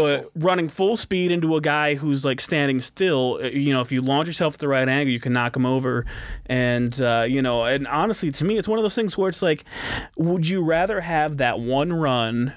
But 0.00 0.30
running 0.36 0.68
full 0.68 0.96
speed 0.96 1.32
into 1.32 1.56
a 1.56 1.60
guy 1.60 1.94
who's 1.96 2.24
like 2.24 2.40
standing 2.40 2.80
still, 2.80 3.40
uh, 3.42 3.46
you 3.48 3.72
know, 3.72 3.80
if 3.80 3.90
you 3.90 4.00
launch 4.00 4.28
yourself 4.28 4.54
at 4.54 4.60
the 4.60 4.68
right 4.68 4.88
angle, 4.88 5.12
you 5.12 5.18
can 5.18 5.32
knock 5.32 5.56
him 5.56 5.66
over. 5.66 6.06
And 6.46 7.00
uh, 7.00 7.24
you 7.26 7.42
know, 7.42 7.64
and 7.64 7.86
honestly, 7.88 8.30
to 8.30 8.44
me, 8.44 8.58
it's 8.58 8.68
one 8.68 8.78
of 8.78 8.82
those 8.82 8.94
things 8.94 9.16
where 9.18 9.28
it's 9.28 9.42
like, 9.42 9.64
would 10.16 10.46
you 10.46 10.62
rather 10.62 11.00
have 11.00 11.38
that 11.38 11.58
one 11.58 11.92
run 11.92 12.52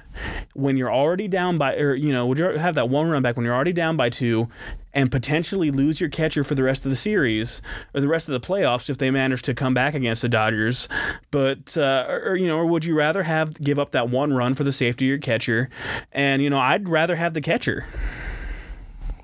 when 0.54 0.78
you're 0.78 0.94
already 0.94 1.28
down 1.28 1.58
by, 1.58 1.76
or 1.76 1.96
you 1.96 2.14
know, 2.14 2.26
would 2.28 2.38
you 2.38 2.46
have 2.46 2.76
that 2.76 2.90
one 2.90 3.10
run 3.10 3.22
back 3.22 3.36
when 3.36 3.46
you're 3.46 3.56
already 3.56 3.74
down 3.74 3.98
by 3.98 4.10
two? 4.10 4.48
And 4.96 5.12
potentially 5.12 5.72
lose 5.72 6.00
your 6.00 6.12
catcher 6.12 6.44
for 6.44 6.54
the 6.54 6.62
rest 6.62 6.86
of 6.86 6.92
the 6.92 6.96
series 6.96 7.64
or 7.96 8.02
the 8.02 8.08
rest 8.08 8.30
of 8.30 8.40
the 8.40 8.48
playoffs 8.48 8.92
if 8.92 9.00
they 9.00 9.10
manage 9.10 9.42
to 9.44 9.56
come 9.56 9.74
back 9.74 9.96
against 9.96 10.22
the 10.22 10.30
Dodgers. 10.30 10.88
But 11.32 11.76
uh, 11.76 12.06
or, 12.08 12.36
you 12.36 12.48
know, 12.48 12.60
or 12.60 12.68
would 12.68 12.86
you 12.86 12.94
rather 12.94 13.24
have 13.24 13.56
give 13.56 13.80
up 13.80 13.90
that 13.92 14.10
one 14.10 14.34
run 14.34 14.54
for 14.54 14.64
the 14.64 14.72
safety 14.72 15.06
of 15.06 15.10
your 15.10 15.18
catcher? 15.18 15.70
And 16.12 16.44
you 16.44 16.50
know, 16.52 16.60
I'd 16.60 16.88
rather 16.88 17.16
have 17.16 17.34
the 17.34 17.42
catcher. 17.42 17.88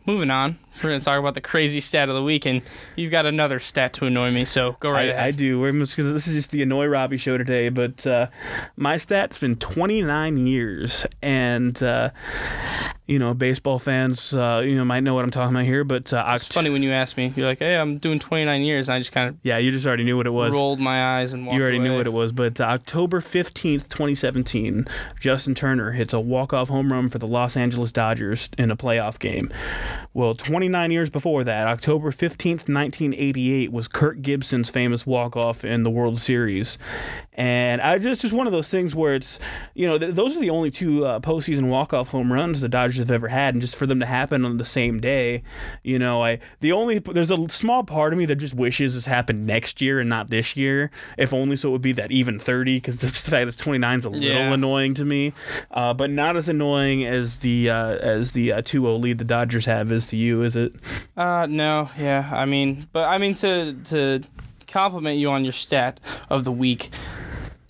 moving 0.06 0.32
on, 0.32 0.58
we're 0.84 0.90
going 0.90 1.00
to 1.02 1.06
talk 1.06 1.20
about 1.20 1.34
the 1.36 1.42
crazy 1.42 1.80
stat 1.80 2.10
of 2.10 2.16
the 2.16 2.24
week, 2.24 2.46
and 2.46 2.62
you've 2.96 3.12
got 3.12 3.26
another 3.26 3.60
stat 3.60 3.94
to 3.94 4.06
annoy 4.06 4.32
me, 4.32 4.46
so 4.46 4.76
go 4.80 4.90
right 4.92 5.10
I, 5.12 5.28
I 5.28 5.32
do. 5.32 5.60
We're 5.60 5.72
just 5.74 5.98
gonna, 5.98 6.12
this 6.14 6.28
is 6.28 6.36
just 6.36 6.52
the 6.52 6.62
annoy 6.62 6.86
Robbie 6.88 7.18
show 7.18 7.38
today, 7.38 7.70
but 7.70 8.06
uh, 8.08 8.28
my 8.76 8.98
stat's 8.98 9.38
been 9.38 9.56
29 9.56 10.38
years, 10.48 11.06
and 11.22 11.82
uh, 11.84 12.10
you 13.08 13.18
know, 13.18 13.34
baseball 13.34 13.80
fans, 13.80 14.34
uh, 14.36 14.62
you 14.64 14.76
know, 14.76 14.86
might 14.86 15.00
know 15.02 15.16
what 15.16 15.26
I'm 15.26 15.32
talking 15.32 15.56
about 15.56 15.66
here. 15.66 15.84
But 15.84 16.14
uh, 16.14 16.24
It's 16.36 16.48
funny 16.48 16.70
when 16.70 16.84
you 16.84 16.92
ask 16.92 17.18
me, 17.18 17.34
you're 17.36 17.48
like, 17.48 17.58
hey, 17.58 17.76
I'm 17.76 17.98
doing 17.98 18.20
29 18.20 18.62
years, 18.62 18.88
and 18.88 18.96
I 18.96 19.00
just 19.00 19.12
kind 19.12 19.30
of 19.30 19.38
yeah, 19.42 19.58
you 19.58 19.72
just 19.72 19.86
already 19.88 20.04
knew 20.04 20.16
what 20.16 20.28
it 20.28 20.32
was. 20.32 20.52
rolled 20.52 20.80
my 20.80 21.18
eyes 21.18 21.34
and 21.34 21.46
walked 21.46 21.56
You 21.56 21.62
already 21.64 21.78
away. 21.78 21.88
knew 21.90 21.98
what 21.98 22.06
it 22.06 22.14
was, 22.14 22.32
but 22.32 22.62
uh, 22.62 22.66
October 22.66 23.20
15th, 23.20 23.90
2017, 23.90 24.88
Justin 25.20 25.56
Turner 25.56 25.92
hits 25.92 26.14
a 26.14 26.20
walk-off 26.20 26.70
home 26.70 26.92
run 26.94 27.10
for 27.10 27.18
the 27.18 27.28
Los 27.28 27.58
Angeles 27.58 27.92
Dodgers 27.92 28.50
in 28.60 28.70
a 28.70 28.78
playoff 28.78 29.18
game. 29.18 29.52
Well, 30.14 30.36
29 30.70 30.92
years 30.92 31.10
before 31.10 31.44
that, 31.44 31.66
October 31.66 32.12
15th, 32.12 32.70
1988, 32.70 33.72
was 33.72 33.88
Kirk 33.88 34.22
Gibson's 34.22 34.70
famous 34.70 35.04
walk-off 35.04 35.66
in 35.66 35.82
the 35.82 35.90
World 35.90 36.20
Series. 36.20 36.78
And 37.40 37.82
I 37.82 37.98
just 38.00 38.20
just 38.20 38.34
one 38.34 38.48
of 38.48 38.52
those 38.52 38.68
things 38.68 38.94
where 38.94 39.16
it's, 39.16 39.40
you 39.74 39.88
know, 39.88 39.98
th- 39.98 40.14
those 40.14 40.36
are 40.36 40.42
the 40.42 40.50
only 40.50 40.70
two 40.70 41.06
uh, 41.06 41.22
postseason 41.22 41.70
walk-off 41.70 42.10
home 42.10 42.34
runs 42.34 42.60
the 42.60 42.68
Dodgers 42.68 42.98
have 42.98 43.10
ever 43.10 43.30
had, 43.30 43.56
and 43.56 43.62
just 43.62 43.78
for 43.78 43.86
them 43.88 44.02
to 44.02 44.06
happen 44.06 44.44
on 44.44 44.58
the 44.58 44.66
same 44.66 45.00
day, 45.00 45.42
you 45.82 45.98
know, 45.98 46.22
I 46.22 46.40
the 46.60 46.74
only 46.74 47.00
there's 47.00 47.32
a 47.32 47.48
small 47.48 47.86
part 47.86 48.12
of 48.12 48.20
me 48.20 48.26
that 48.26 48.36
just 48.36 48.54
wishes 48.54 48.96
this 48.96 49.06
happened 49.06 49.48
next 49.48 49.80
year 49.80 50.02
and 50.02 50.10
not 50.10 50.30
this 50.30 50.58
year, 50.58 50.92
if 51.18 51.34
only 51.34 51.56
so 51.56 51.70
it 51.70 51.72
would 51.72 51.82
be 51.82 51.94
that 51.94 52.12
even 52.12 52.40
30, 52.40 52.76
because 52.76 52.98
the 53.00 53.08
fact 53.08 53.46
that 53.46 53.58
29 53.58 54.00
is 54.00 54.04
a 54.06 54.10
little 54.10 54.28
Yeah. 54.28 54.52
annoying 54.54 54.94
to 54.96 55.06
me, 55.06 55.32
uh, 55.72 55.94
but 55.94 56.10
not 56.10 56.36
as 56.36 56.50
annoying 56.50 57.06
as 57.06 57.38
the 57.38 57.70
uh, 57.70 57.92
as 57.96 58.34
the 58.34 58.52
uh, 58.52 58.62
2-0 58.62 59.00
lead 59.00 59.18
the 59.18 59.24
Dodgers 59.24 59.64
have 59.64 59.94
is 59.94 60.06
to 60.08 60.18
you, 60.18 60.44
is 60.44 60.58
it? 60.58 60.74
Uh, 61.16 61.48
no, 61.50 61.90
yeah. 61.98 62.30
I 62.34 62.44
mean, 62.46 62.88
but 62.92 63.08
I 63.08 63.18
mean 63.18 63.34
to 63.36 63.76
to 63.86 64.24
compliment 64.68 65.18
you 65.20 65.30
on 65.32 65.46
your 65.46 65.54
stat 65.54 66.02
of 66.30 66.44
the 66.44 66.52
week. 66.52 66.90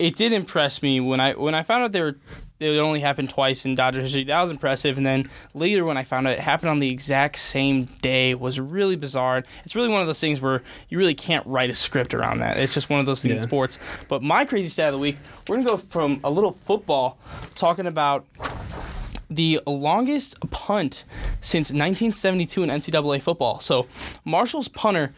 It 0.00 0.16
did 0.16 0.32
impress 0.32 0.82
me 0.82 0.98
when 0.98 1.20
I 1.20 1.34
when 1.34 1.54
I 1.54 1.62
found 1.62 1.84
out 1.84 1.92
they 1.92 2.00
were 2.00 2.16
it 2.58 2.78
only 2.78 3.00
happened 3.00 3.30
twice 3.30 3.64
in 3.64 3.74
Dodgers 3.74 4.04
history. 4.04 4.24
That 4.24 4.40
was 4.42 4.50
impressive, 4.50 4.96
and 4.96 5.04
then 5.04 5.30
later 5.54 5.84
when 5.84 5.96
I 5.96 6.04
found 6.04 6.26
out 6.26 6.34
it 6.34 6.40
happened 6.40 6.70
on 6.70 6.80
the 6.80 6.90
exact 6.90 7.38
same 7.38 7.84
day 8.02 8.34
was 8.34 8.58
really 8.58 8.96
bizarre. 8.96 9.44
It's 9.64 9.74
really 9.74 9.88
one 9.88 10.00
of 10.00 10.06
those 10.06 10.20
things 10.20 10.40
where 10.40 10.62
you 10.88 10.96
really 10.96 11.14
can't 11.14 11.46
write 11.46 11.70
a 11.70 11.74
script 11.74 12.14
around 12.14 12.40
that. 12.40 12.56
It's 12.56 12.72
just 12.72 12.88
one 12.88 13.00
of 13.00 13.06
those 13.06 13.20
things 13.20 13.34
in 13.34 13.42
sports. 13.42 13.78
But 14.08 14.22
my 14.22 14.44
crazy 14.44 14.68
stat 14.68 14.88
of 14.88 14.92
the 14.94 14.98
week, 14.98 15.16
we're 15.48 15.56
gonna 15.56 15.68
go 15.68 15.76
from 15.76 16.20
a 16.24 16.30
little 16.30 16.58
football 16.64 17.18
talking 17.54 17.86
about 17.86 18.26
the 19.30 19.60
longest 19.66 20.40
punt 20.50 21.04
since 21.40 21.68
1972 21.68 22.62
in 22.62 22.70
NCAA 22.70 23.22
football. 23.22 23.60
So, 23.60 23.86
Marshall's 24.24 24.68
punter 24.68 25.14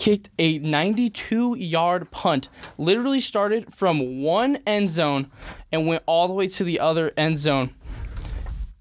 kicked 0.00 0.30
a 0.38 0.58
92 0.60 1.56
yard 1.58 2.10
punt, 2.10 2.48
literally 2.78 3.20
started 3.20 3.74
from 3.74 4.22
one 4.22 4.58
end 4.66 4.88
zone 4.88 5.30
and 5.70 5.86
went 5.86 6.02
all 6.06 6.26
the 6.26 6.32
way 6.32 6.48
to 6.48 6.64
the 6.64 6.80
other 6.80 7.12
end 7.18 7.36
zone. 7.36 7.74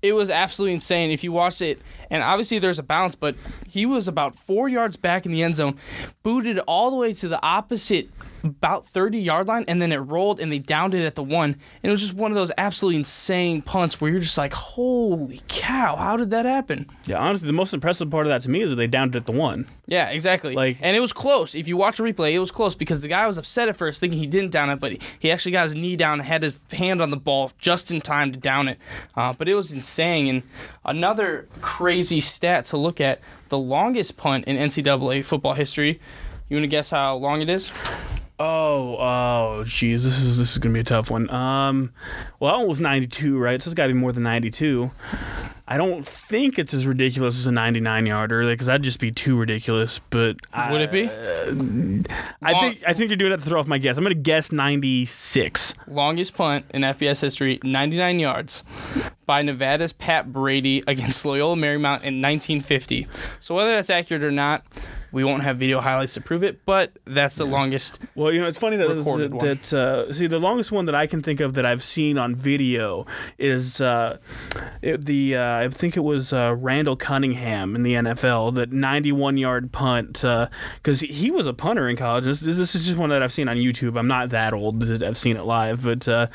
It 0.02 0.14
was 0.14 0.30
absolutely 0.30 0.76
insane 0.76 1.12
if 1.12 1.26
you 1.26 1.34
watched 1.34 1.62
it. 1.62 1.82
And 2.10 2.24
obviously, 2.24 2.58
there's 2.58 2.80
a 2.80 2.84
bounce, 2.84 3.16
but 3.16 3.36
he 3.68 3.86
was 3.86 4.08
about 4.08 4.34
four 4.34 4.70
yards 4.70 4.96
back 4.96 5.26
in 5.26 5.34
the 5.34 5.44
end 5.44 5.56
zone, 5.56 5.78
booted 6.24 6.58
all 6.60 6.90
the 6.90 6.96
way 6.96 7.14
to 7.16 7.28
the 7.28 7.44
opposite 7.44 8.10
about 8.44 8.88
30 8.88 9.20
yard 9.20 9.48
line, 9.48 9.66
and 9.68 9.82
then 9.82 9.92
it 9.92 9.98
rolled 9.98 10.40
and 10.40 10.52
they 10.52 10.60
downed 10.60 10.94
it 10.94 11.06
at 11.06 11.16
the 11.16 11.24
one. 11.24 11.52
And 11.84 11.90
it 11.90 11.92
was 11.92 12.02
just 12.02 12.14
one 12.14 12.32
of 12.32 12.36
those 12.36 12.52
absolutely 12.58 12.98
insane 12.98 13.62
punts 13.62 14.00
where 14.00 14.12
you're 14.12 14.20
just 14.22 14.38
like, 14.38 14.54
holy 14.54 15.42
cow, 15.48 15.96
how 15.96 16.18
did 16.18 16.30
that 16.32 16.46
happen? 16.46 16.88
Yeah, 17.06 17.18
honestly, 17.18 17.48
the 17.48 17.54
most 17.54 17.74
impressive 17.74 18.10
part 18.10 18.26
of 18.26 18.30
that 18.30 18.42
to 18.44 18.50
me 18.50 18.62
is 18.62 18.70
that 18.70 18.76
they 18.78 18.88
downed 18.88 19.16
it 19.16 19.20
at 19.20 19.26
the 19.26 19.32
one. 19.32 19.68
Yeah, 19.88 20.10
exactly. 20.10 20.54
Like- 20.54 20.78
and 20.82 20.96
it 20.96 21.00
was 21.00 21.14
close. 21.14 21.56
If 21.56 21.68
you 21.68 21.78
watch 21.78 22.00
a 22.00 22.04
replay, 22.04 22.34
it 22.34 22.40
was 22.40 22.52
close 22.52 22.76
because 22.76 23.02
the 23.02 23.08
guy 23.08 23.26
was 23.28 23.38
upset 23.38 23.70
at 23.70 23.78
first, 23.78 24.00
thinking 24.00 24.20
he 24.20 24.28
didn't 24.28 24.52
down 24.52 24.70
it, 24.70 24.80
but 24.80 24.98
he 25.20 25.32
actually 25.32 25.52
got 25.52 25.64
his 25.64 25.76
knee 25.76 25.96
down, 25.96 26.20
and 26.20 26.28
had 26.28 26.44
his 26.44 26.54
hand 26.72 27.02
on 27.02 27.10
the 27.10 27.18
ball 27.18 27.52
just 27.58 27.92
in 27.92 28.02
time 28.02 28.32
to 28.32 28.38
down 28.40 28.68
it. 28.68 28.78
Uh, 29.16 29.34
but 29.34 29.48
it 29.48 29.56
was 29.56 29.72
insane. 29.72 30.28
And 30.28 30.44
another 30.86 31.48
crazy 31.62 32.22
stat 32.22 32.66
to 32.68 32.78
look 32.78 33.02
at: 33.02 33.20
the 33.50 33.58
longest 33.58 34.18
punt 34.18 34.46
in 34.46 34.56
NCAA 34.58 35.24
football 35.26 35.54
history. 35.54 36.00
You 36.50 36.58
want 36.58 36.64
to 36.64 36.68
guess 36.68 36.90
how 36.90 37.16
long 37.16 37.42
it 37.42 37.50
is? 37.50 37.72
Oh, 38.40 38.96
oh, 38.98 39.64
geez, 39.66 40.06
this 40.06 40.18
is 40.22 40.38
this 40.38 40.54
is 40.54 40.58
gonna 40.60 40.74
be 40.74 40.80
a 40.80 40.84
tough 40.84 41.12
one. 41.12 41.30
Um, 41.30 41.92
well, 42.40 42.54
that 42.54 42.60
one 42.60 42.68
was 42.70 42.80
ninety 42.80 43.08
two, 43.08 43.38
right? 43.38 43.62
So 43.62 43.70
it's 43.70 43.76
got 43.76 43.88
to 43.88 43.94
be 43.94 44.00
more 44.00 44.14
than 44.14 44.24
ninety 44.24 44.50
two. 44.50 44.92
I 45.72 45.78
don't 45.78 46.08
think 46.08 46.58
it's 46.58 46.74
as 46.74 46.88
ridiculous 46.88 47.38
as 47.38 47.46
a 47.46 47.52
99 47.52 48.08
yarder, 48.08 48.44
because 48.44 48.66
that'd 48.66 48.82
just 48.82 49.00
be 49.00 49.12
too 49.12 49.38
ridiculous. 49.38 50.00
But 50.10 50.38
Would 50.72 50.82
it 50.82 50.92
be? 50.92 51.08
I 52.42 52.60
think 52.60 52.84
I 52.88 52.94
think 52.94 53.10
you're 53.12 53.18
doing 53.18 53.30
that 53.30 53.42
to 53.42 53.46
throw 53.46 53.60
off 53.60 53.68
my 53.68 53.78
guess. 53.78 53.96
I'm 53.96 54.04
gonna 54.04 54.16
guess 54.16 54.52
96. 54.52 55.76
Longest 55.88 56.34
punt 56.34 56.66
in 56.74 56.82
FBS 56.82 57.22
history, 57.22 57.60
99 57.64 58.20
yards, 58.20 58.64
by 59.30 59.44
Nevada's 59.44 59.94
Pat 59.94 60.34
Brady 60.34 60.84
against 60.88 61.24
Loyola 61.26 61.56
Marymount 61.56 62.02
in 62.02 62.20
1950. 62.20 63.06
So 63.40 63.54
whether 63.54 63.70
that's 63.70 63.92
accurate 63.92 64.24
or 64.24 64.32
not, 64.32 64.66
we 65.12 65.24
won't 65.24 65.44
have 65.44 65.58
video 65.58 65.80
highlights 65.80 66.14
to 66.16 66.22
prove 66.22 66.44
it, 66.44 66.66
but 66.66 66.92
that's 67.06 67.36
the 67.36 67.46
longest. 67.46 68.00
Well, 68.16 68.32
you 68.32 68.42
know, 68.42 68.48
it's 68.48 68.58
funny 68.58 68.78
that 68.78 68.88
that, 68.88 69.40
that 69.40 69.74
uh, 69.74 70.14
see 70.14 70.28
the 70.28 70.40
longest 70.40 70.72
one 70.72 70.86
that 70.86 70.96
I 70.96 71.08
can 71.08 71.22
think 71.22 71.40
of 71.40 71.56
that 71.56 71.66
I've 71.66 71.84
seen 71.84 72.18
on 72.18 72.36
video 72.36 73.06
is 73.38 73.82
uh, 73.82 74.18
it, 74.82 75.06
the 75.06 75.38
uh, 75.38 75.58
I 75.58 75.70
think 75.70 75.98
it 75.98 76.02
was 76.02 76.32
uh, 76.32 76.56
Randall 76.58 76.96
Cunningham 76.96 77.76
in 77.76 77.84
the 77.84 77.94
NFL 77.94 78.56
that 78.56 78.72
91 78.72 79.38
yard 79.38 79.72
punt 79.72 80.22
because 80.22 81.00
he 81.00 81.32
was 81.32 81.48
a 81.48 81.54
punter 81.54 81.88
in 81.88 81.96
college. 81.96 82.26
This, 82.26 82.40
this 82.42 82.76
is 82.76 82.86
just 82.86 82.98
one 82.98 83.10
that 83.10 83.24
I've 83.24 83.34
seen 83.34 83.48
on 83.48 83.58
YouTube. 83.58 83.98
I'm 83.98 84.08
not 84.08 84.30
that 84.30 84.54
old. 84.54 84.84
I've 85.04 85.18
seen 85.18 85.38
it 85.38 85.44
live, 85.44 85.84
but 85.84 86.08
uh, 86.08 86.28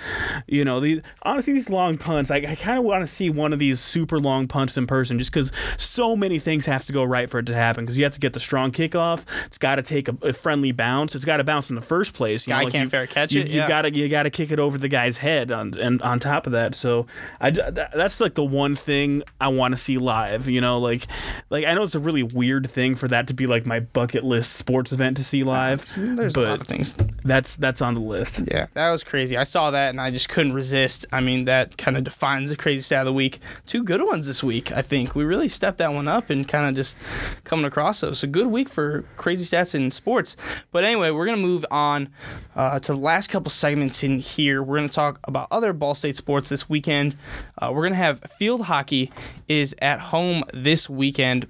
you 0.48 0.64
know, 0.64 0.80
these 0.80 1.00
honestly 1.22 1.52
these 1.52 1.70
long 1.70 1.96
punts. 1.96 2.30
I, 2.30 2.36
I 2.36 2.54
kind 2.56 2.78
of 2.78 2.83
want 2.84 3.06
to 3.06 3.12
see 3.12 3.30
one 3.30 3.52
of 3.52 3.58
these 3.58 3.80
super 3.80 4.20
long 4.20 4.46
punts 4.46 4.76
in 4.76 4.86
person, 4.86 5.18
just 5.18 5.32
because 5.32 5.52
so 5.76 6.16
many 6.16 6.38
things 6.38 6.66
have 6.66 6.84
to 6.86 6.92
go 6.92 7.02
right 7.04 7.28
for 7.28 7.40
it 7.40 7.46
to 7.46 7.54
happen. 7.54 7.84
Because 7.84 7.98
you 7.98 8.04
have 8.04 8.14
to 8.14 8.20
get 8.20 8.32
the 8.32 8.40
strong 8.40 8.70
kickoff. 8.72 9.22
It's 9.46 9.58
got 9.58 9.76
to 9.76 9.82
take 9.82 10.08
a, 10.08 10.16
a 10.22 10.32
friendly 10.32 10.72
bounce. 10.72 11.14
It's 11.14 11.24
got 11.24 11.38
to 11.38 11.44
bounce 11.44 11.68
in 11.70 11.76
the 11.76 11.82
first 11.82 12.14
place. 12.14 12.46
You 12.46 12.52
Guy 12.52 12.58
know, 12.60 12.64
like 12.64 12.72
can't 12.72 12.84
you, 12.86 12.90
fair 12.90 13.06
catch 13.06 13.32
you, 13.32 13.40
it, 13.42 13.48
You 13.48 13.56
yeah. 13.60 13.68
gotta 13.68 13.92
you 13.94 14.08
gotta 14.08 14.30
kick 14.30 14.50
it 14.50 14.58
over 14.58 14.78
the 14.78 14.88
guy's 14.88 15.16
head 15.16 15.50
on 15.50 15.74
and 15.78 16.00
on 16.02 16.20
top 16.20 16.46
of 16.46 16.52
that. 16.52 16.74
So 16.74 17.06
I 17.40 17.50
that's 17.50 18.20
like 18.20 18.34
the 18.34 18.44
one 18.44 18.74
thing 18.74 19.22
I 19.40 19.48
want 19.48 19.72
to 19.74 19.78
see 19.80 19.98
live. 19.98 20.48
You 20.48 20.60
know, 20.60 20.78
like 20.78 21.06
like 21.50 21.64
I 21.64 21.74
know 21.74 21.82
it's 21.82 21.94
a 21.94 22.00
really 22.00 22.22
weird 22.22 22.70
thing 22.70 22.94
for 22.94 23.08
that 23.08 23.26
to 23.28 23.34
be 23.34 23.46
like 23.46 23.66
my 23.66 23.80
bucket 23.80 24.24
list 24.24 24.56
sports 24.56 24.92
event 24.92 25.16
to 25.16 25.24
see 25.24 25.42
live, 25.44 25.86
There's 25.96 26.32
but 26.32 26.46
a 26.46 26.50
lot 26.50 26.60
of 26.60 26.66
things. 26.66 26.96
that's 27.24 27.56
that's 27.56 27.80
on 27.82 27.94
the 27.94 28.00
list. 28.00 28.40
Yeah, 28.50 28.66
that 28.74 28.90
was 28.90 29.04
crazy. 29.04 29.36
I 29.36 29.44
saw 29.44 29.70
that 29.70 29.90
and 29.90 30.00
I 30.00 30.10
just 30.10 30.28
couldn't 30.28 30.52
resist. 30.54 31.06
I 31.12 31.20
mean, 31.20 31.44
that 31.46 31.76
kind 31.76 31.96
of 31.96 32.04
defines 32.04 32.50
the 32.50 32.56
crazy 32.56 32.73
stat 32.82 33.00
of 33.00 33.06
the 33.06 33.12
week. 33.12 33.40
Two 33.66 33.82
good 33.82 34.02
ones 34.02 34.26
this 34.26 34.42
week, 34.42 34.72
I 34.72 34.82
think. 34.82 35.14
We 35.14 35.24
really 35.24 35.48
stepped 35.48 35.78
that 35.78 35.92
one 35.92 36.08
up 36.08 36.30
and 36.30 36.46
kind 36.46 36.68
of 36.68 36.74
just 36.74 36.96
coming 37.44 37.64
across 37.64 38.00
those. 38.00 38.22
A 38.22 38.26
good 38.26 38.46
week 38.46 38.68
for 38.68 39.04
crazy 39.16 39.44
stats 39.44 39.74
in 39.74 39.90
sports. 39.90 40.36
But 40.72 40.84
anyway, 40.84 41.10
we're 41.10 41.26
to 41.38 41.46
move 41.46 41.64
on 41.70 42.10
uh, 42.54 42.78
to 42.80 42.92
the 42.92 42.98
last 42.98 43.28
couple 43.28 43.50
segments 43.50 44.02
in 44.02 44.18
here. 44.18 44.62
We're 44.62 44.76
to 44.88 44.94
talk 44.94 45.20
about 45.24 45.48
other 45.50 45.72
Ball 45.72 45.94
State 45.94 46.16
sports 46.16 46.48
this 46.48 46.68
weekend. 46.68 47.16
Uh, 47.58 47.70
we're 47.72 47.82
to 47.92 47.98
have 47.98 48.20
field 48.38 48.62
hockey 48.62 49.12
is 49.48 49.74
at 49.80 50.00
home 50.00 50.44
this 50.52 50.88
weekend 50.88 51.46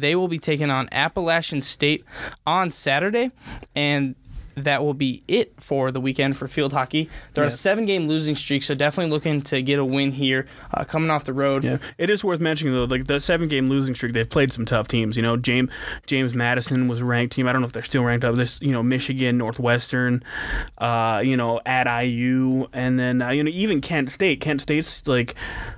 they 0.00 0.16
will 0.16 0.28
be 0.28 0.38
taking 0.38 0.70
on 0.70 0.88
Appalachian 0.92 1.62
State 1.62 2.04
on 2.46 2.70
Saturday, 2.70 3.30
and 3.74 4.14
that 4.56 4.82
will 4.82 4.94
be 4.94 5.22
it 5.28 5.54
for 5.60 5.90
the 5.90 6.00
weekend 6.00 6.36
for 6.36 6.48
field 6.48 6.72
hockey. 6.72 7.08
They're 7.34 7.44
on 7.44 7.48
a 7.48 7.52
seven-game 7.52 8.08
losing 8.08 8.36
streak, 8.36 8.62
so 8.62 8.74
definitely 8.74 9.10
looking 9.10 9.42
to 9.42 9.62
get 9.62 9.78
a 9.78 9.84
win 9.84 10.12
here, 10.12 10.46
uh, 10.72 10.84
coming 10.84 11.10
off 11.10 11.24
the 11.24 11.32
road. 11.32 11.64
Yeah, 11.64 11.78
it 11.98 12.10
is 12.10 12.24
worth 12.24 12.40
mentioning 12.40 12.74
though, 12.74 12.84
like 12.84 13.06
the 13.06 13.20
seven-game 13.20 13.68
losing 13.68 13.94
streak, 13.94 14.12
they've 14.12 14.28
played 14.28 14.52
some 14.52 14.64
tough 14.64 14.88
teams. 14.88 15.16
You 15.16 15.22
know, 15.22 15.36
James 15.36 15.70
James 16.06 16.34
Madison 16.34 16.88
was 16.88 17.00
a 17.00 17.04
ranked 17.04 17.34
team. 17.34 17.46
I 17.46 17.52
don't 17.52 17.60
know 17.60 17.66
if 17.66 17.72
they're 17.72 17.82
still 17.82 18.04
ranked 18.04 18.24
up. 18.24 18.36
This, 18.36 18.58
you 18.60 18.72
know, 18.72 18.82
Michigan, 18.82 19.38
Northwestern, 19.38 20.22
uh, 20.78 21.22
you 21.24 21.36
know, 21.36 21.60
at 21.66 21.86
IU, 22.02 22.68
and 22.72 22.98
then 22.98 23.22
uh, 23.22 23.30
you 23.30 23.44
know 23.44 23.50
even 23.52 23.80
Kent 23.80 24.10
State. 24.10 24.40
Kent 24.40 24.62
State's 24.62 25.06
like. 25.06 25.34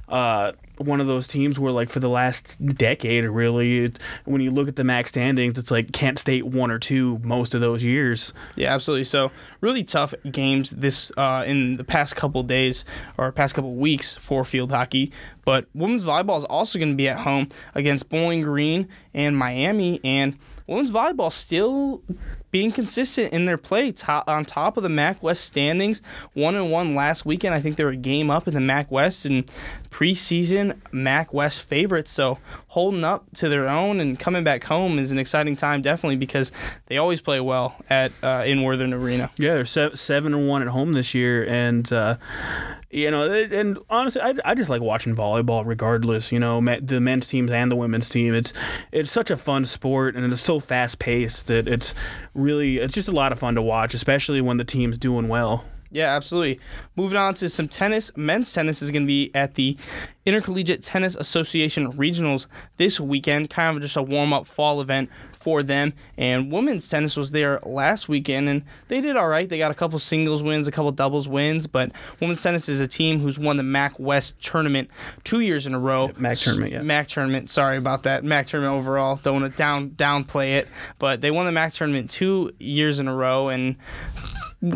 Uh, 0.09 0.53
one 0.79 1.01
of 1.01 1.07
those 1.07 1.27
teams 1.27 1.59
where, 1.59 1.73
like, 1.73 1.89
for 1.89 2.01
the 2.01 2.09
last 2.09 2.65
decade, 2.65 3.25
really, 3.25 3.85
it, 3.85 3.99
when 4.25 4.41
you 4.41 4.51
look 4.51 4.69
at 4.69 4.77
the 4.77 4.85
MAC 4.85 5.09
standings, 5.09 5.59
it's 5.59 5.71
like 5.71 5.93
Kent 5.93 6.19
State 6.19 6.47
one 6.47 6.71
or 6.71 6.79
two 6.79 7.19
most 7.23 7.55
of 7.55 7.61
those 7.61 7.83
years. 7.83 8.33
Yeah, 8.57 8.75
absolutely. 8.75 9.05
So 9.05 9.31
really 9.61 9.85
tough 9.85 10.15
games 10.31 10.71
this 10.71 11.11
uh, 11.17 11.45
in 11.47 11.77
the 11.77 11.85
past 11.85 12.15
couple 12.15 12.43
days 12.43 12.85
or 13.17 13.33
past 13.33 13.55
couple 13.55 13.75
weeks 13.75 14.15
for 14.15 14.45
field 14.45 14.71
hockey. 14.71 15.13
But 15.45 15.67
women's 15.75 16.05
volleyball 16.05 16.39
is 16.39 16.45
also 16.45 16.79
going 16.79 16.93
to 16.93 16.97
be 16.97 17.09
at 17.09 17.19
home 17.19 17.49
against 17.75 18.09
Bowling 18.09 18.43
Green 18.43 18.89
and 19.15 19.37
Miami, 19.37 20.01
and 20.05 20.39
women's 20.67 20.91
volleyball 20.91 21.33
still 21.33 22.03
being 22.57 22.73
consistent 22.73 23.35
in 23.35 23.45
their 23.45 23.59
play, 23.59 23.93
top, 23.93 24.27
on 24.27 24.43
top 24.43 24.79
of 24.79 24.83
the 24.83 24.89
MAC 24.89 25.23
West 25.23 25.45
standings. 25.45 26.01
One 26.33 26.55
and 26.55 26.71
one 26.71 26.95
last 26.95 27.27
weekend. 27.27 27.55
I 27.55 27.61
think 27.61 27.77
they 27.77 27.85
were 27.85 27.91
a 27.91 27.97
game 27.97 28.31
up 28.31 28.49
in 28.49 28.55
the 28.55 28.63
MAC 28.63 28.91
West 28.91 29.27
and 29.27 29.45
preseason 29.91 30.75
MAC 30.91 31.35
West 31.35 31.61
favorites. 31.61 32.11
So 32.11 32.39
holding 32.69 33.05
up 33.05 33.27
to 33.35 33.51
their 33.51 33.69
own 33.69 34.01
and 34.01 34.19
coming 34.19 34.43
back 34.43 34.65
home 34.65 34.99
is 34.99 35.13
an 35.13 35.19
exciting 35.19 35.55
time, 35.55 35.83
definitely 35.83 36.17
because 36.17 36.51
they 36.87 36.97
always 36.97 37.21
play 37.21 37.41
well 37.41 37.77
at 37.91 38.11
uh, 38.23 38.45
in 38.47 38.63
Worthen 38.63 38.95
Arena. 38.95 39.31
Yeah, 39.37 39.57
they're 39.57 39.67
se- 39.67 39.97
seven 39.97 40.33
and 40.33 40.49
one 40.49 40.63
at 40.63 40.69
home 40.69 40.95
this 40.95 41.13
year, 41.13 41.47
and 41.47 41.93
uh, 41.93 42.17
you 42.91 43.11
know, 43.11 43.31
and 43.31 43.79
honestly, 43.91 44.23
I, 44.23 44.35
I 44.45 44.55
just 44.55 44.71
like 44.71 44.81
watching 44.81 45.15
volleyball 45.15 45.67
regardless. 45.67 46.33
You 46.33 46.39
know, 46.39 46.61
the 46.81 47.01
men's 47.01 47.27
teams 47.27 47.51
and 47.51 47.71
the 47.71 47.77
women's 47.77 48.09
team. 48.09 48.33
It's 48.33 48.53
it's 48.93 49.13
such 49.13 49.31
a 49.31 49.37
fun 49.37 49.65
sport, 49.65 50.15
and 50.15 50.33
it's 50.33 50.41
so 50.41 50.61
fast 50.61 50.99
paced 50.99 51.49
that 51.49 51.69
it's 51.69 51.95
really 52.37 52.78
it's 52.78 52.95
just 52.95 53.09
a 53.09 53.12
lot 53.12 53.32
of 53.32 53.39
fun 53.39 53.55
to 53.55 53.62
watch, 53.62 53.95
especially 53.95 54.41
when 54.41 54.57
the 54.57 54.64
team's 54.64 54.99
doing 54.99 55.28
well. 55.28 55.64
Yeah, 55.91 56.14
absolutely. 56.14 56.61
Moving 56.97 57.16
on 57.16 57.34
to 57.34 57.49
some 57.49 57.68
tennis. 57.68 58.11
Men's 58.16 58.53
tennis 58.53 58.82
is 58.82 58.91
going 58.91 59.05
to 59.05 59.07
be 59.07 59.30
at 59.34 59.55
the 59.55 59.76
Intercollegiate 60.26 60.82
Tennis 60.82 61.14
Association 61.14 61.93
Regionals 61.93 62.47
this 62.76 62.99
weekend, 62.99 63.51
kind 63.51 63.76
of 63.76 63.82
just 63.82 63.97
a 63.97 64.03
warm 64.03 64.32
up 64.32 64.47
fall 64.47 64.80
event 64.80 65.09
for 65.47 65.63
them. 65.63 65.93
And 66.19 66.51
women's 66.51 66.89
tennis 66.89 67.17
was 67.17 67.31
there 67.31 67.61
last 67.63 68.09
weekend, 68.09 68.49
and 68.49 68.65
they 68.89 69.01
did 69.01 69.17
all 69.17 69.29
right. 69.29 69.49
They 69.49 69.59
got 69.59 69.71
a 69.71 69.77
couple 69.77 69.97
singles 70.01 70.43
wins, 70.43 70.67
a 70.67 70.73
couple 70.73 70.91
doubles 70.91 71.29
wins, 71.29 71.69
but 71.69 71.93
women's 72.21 72.43
tennis 72.43 72.69
is 72.69 72.81
a 72.81 72.89
team 72.89 73.21
who's 73.21 73.39
won 73.39 73.57
the 73.57 73.63
MAC 73.63 73.97
West 74.01 74.43
tournament 74.43 74.91
two 75.23 75.39
years 75.39 75.65
in 75.65 75.73
a 75.73 75.79
row. 75.79 76.11
MAC 76.17 76.39
tournament, 76.39 76.73
yeah. 76.73 76.83
MAC 76.83 77.07
tournament. 77.07 77.49
Sorry 77.49 77.77
about 77.77 78.03
that. 78.03 78.25
MAC 78.25 78.49
tournament 78.49 78.77
overall. 78.77 79.21
Don't 79.23 79.41
want 79.41 79.53
to 79.53 79.57
down 79.57 79.91
downplay 79.91 80.57
it, 80.57 80.67
but 80.99 81.21
they 81.21 81.31
won 81.31 81.47
the 81.47 81.53
MAC 81.53 81.73
tournament 81.75 82.11
two 82.11 82.51
years 82.59 82.99
in 82.99 83.07
a 83.07 83.15
row, 83.15 83.49
and 83.49 83.77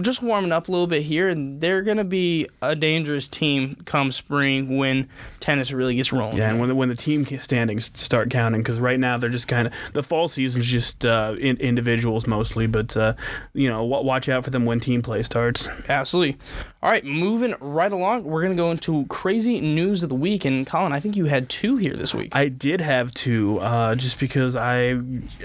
just 0.02 0.22
warming 0.22 0.52
up 0.52 0.68
a 0.68 0.72
little 0.72 0.86
bit 0.86 1.02
here, 1.02 1.28
and 1.28 1.60
they're 1.60 1.82
going 1.82 1.96
to 1.96 2.04
be 2.04 2.48
a 2.60 2.76
dangerous 2.76 3.26
team 3.28 3.76
come 3.84 4.12
spring 4.12 4.76
when 4.76 5.08
tennis 5.40 5.72
really 5.72 5.94
gets 5.94 6.12
rolling. 6.12 6.36
Yeah, 6.36 6.50
and 6.50 6.60
when 6.60 6.68
the, 6.68 6.74
when 6.74 6.88
the 6.88 6.94
team 6.94 7.24
standings 7.40 7.90
start 7.98 8.30
counting, 8.30 8.60
because 8.60 8.78
right 8.78 9.00
now 9.00 9.16
they're 9.16 9.30
just 9.30 9.48
kind 9.48 9.66
of 9.66 9.72
the 9.92 10.02
fall 10.02 10.28
season's 10.28 10.66
just 10.66 11.04
uh, 11.04 11.34
in, 11.38 11.56
individuals 11.58 12.26
mostly, 12.26 12.66
but 12.66 12.96
uh, 12.96 13.14
you 13.54 13.68
know, 13.68 13.84
watch 13.84 14.28
out 14.28 14.44
for 14.44 14.50
them 14.50 14.64
when 14.64 14.80
team 14.80 15.02
play 15.02 15.22
starts. 15.22 15.68
Absolutely. 15.88 16.38
All 16.82 16.90
right, 16.90 17.04
moving 17.04 17.54
right 17.60 17.92
along, 17.92 18.24
we're 18.24 18.40
going 18.42 18.56
to 18.56 18.60
go 18.60 18.70
into 18.70 19.04
crazy 19.06 19.60
news 19.60 20.02
of 20.02 20.08
the 20.08 20.14
week. 20.14 20.44
And 20.44 20.66
Colin, 20.66 20.92
I 20.92 21.00
think 21.00 21.14
you 21.14 21.26
had 21.26 21.48
two 21.48 21.76
here 21.76 21.94
this 21.94 22.14
week. 22.14 22.30
I 22.32 22.48
did 22.48 22.80
have 22.80 23.12
two, 23.12 23.58
uh, 23.60 23.94
just 23.94 24.18
because 24.18 24.56
I, 24.56 24.98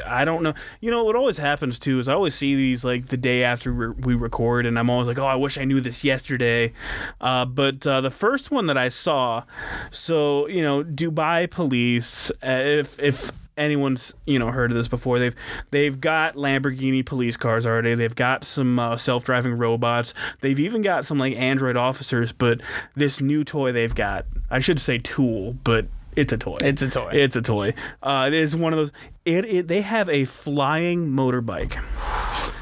I 0.06 0.24
don't 0.24 0.44
know. 0.44 0.54
You 0.80 0.92
know 0.92 1.04
what 1.04 1.16
always 1.16 1.38
happens 1.38 1.78
too 1.78 2.00
is 2.00 2.08
I 2.08 2.14
always 2.14 2.36
see 2.36 2.56
these 2.56 2.84
like 2.86 3.08
the 3.08 3.18
day 3.18 3.44
after 3.44 3.94
we 3.94 4.16
we 4.16 4.25
record, 4.26 4.66
and 4.66 4.78
I'm 4.78 4.90
always 4.90 5.08
like, 5.08 5.20
oh, 5.20 5.26
I 5.26 5.36
wish 5.36 5.58
I 5.58 5.64
knew 5.64 5.80
this 5.80 6.04
yesterday. 6.04 6.74
Uh, 7.22 7.46
but 7.46 7.86
uh, 7.88 8.02
the 8.02 8.12
first 8.12 8.52
one 8.52 8.66
that 8.68 8.78
I 8.78 8.90
saw, 8.90 9.44
so 9.92 10.48
you 10.48 10.62
know, 10.62 10.84
Dubai 10.84 11.50
police, 11.50 12.32
uh, 12.44 12.82
if 12.84 13.00
if 13.00 13.32
anyone's 13.58 14.14
you 14.26 14.38
know 14.38 14.52
heard 14.52 14.70
of 14.72 14.76
this 14.76 14.90
before 14.90 15.18
they've 15.18 15.36
they've 15.72 16.02
got 16.02 16.36
lamborghini 16.36 17.06
police 17.06 17.38
cars 17.38 17.66
already. 17.66 17.96
They've 17.96 18.14
got 18.14 18.44
some 18.44 18.78
uh, 18.80 18.98
self-driving 18.98 19.54
robots. 19.54 20.14
They've 20.42 20.60
even 20.60 20.82
got 20.82 21.06
some 21.06 21.18
like 21.18 21.38
android 21.38 21.78
officers 21.78 22.34
but 22.34 22.60
this 22.96 23.22
new 23.22 23.44
toy 23.46 23.72
they've 23.72 23.96
got 23.96 24.26
i 24.52 24.60
should 24.60 24.80
say 24.80 24.98
tool 24.98 25.54
but 25.64 25.86
it's 26.16 26.32
a 26.32 26.38
toy. 26.38 26.58
It's 26.62 26.82
a 26.82 26.88
toy. 26.88 27.10
it's 27.14 27.36
a 27.36 27.42
toy. 27.42 27.74
Uh, 28.02 28.26
it 28.28 28.34
is 28.34 28.56
one 28.56 28.72
of 28.72 28.78
those 28.78 28.92
it, 29.26 29.46
it 29.46 29.68
they 29.68 29.82
have 29.82 30.10
a 30.10 30.26
flying 30.26 31.10
motorbike. 31.10 31.78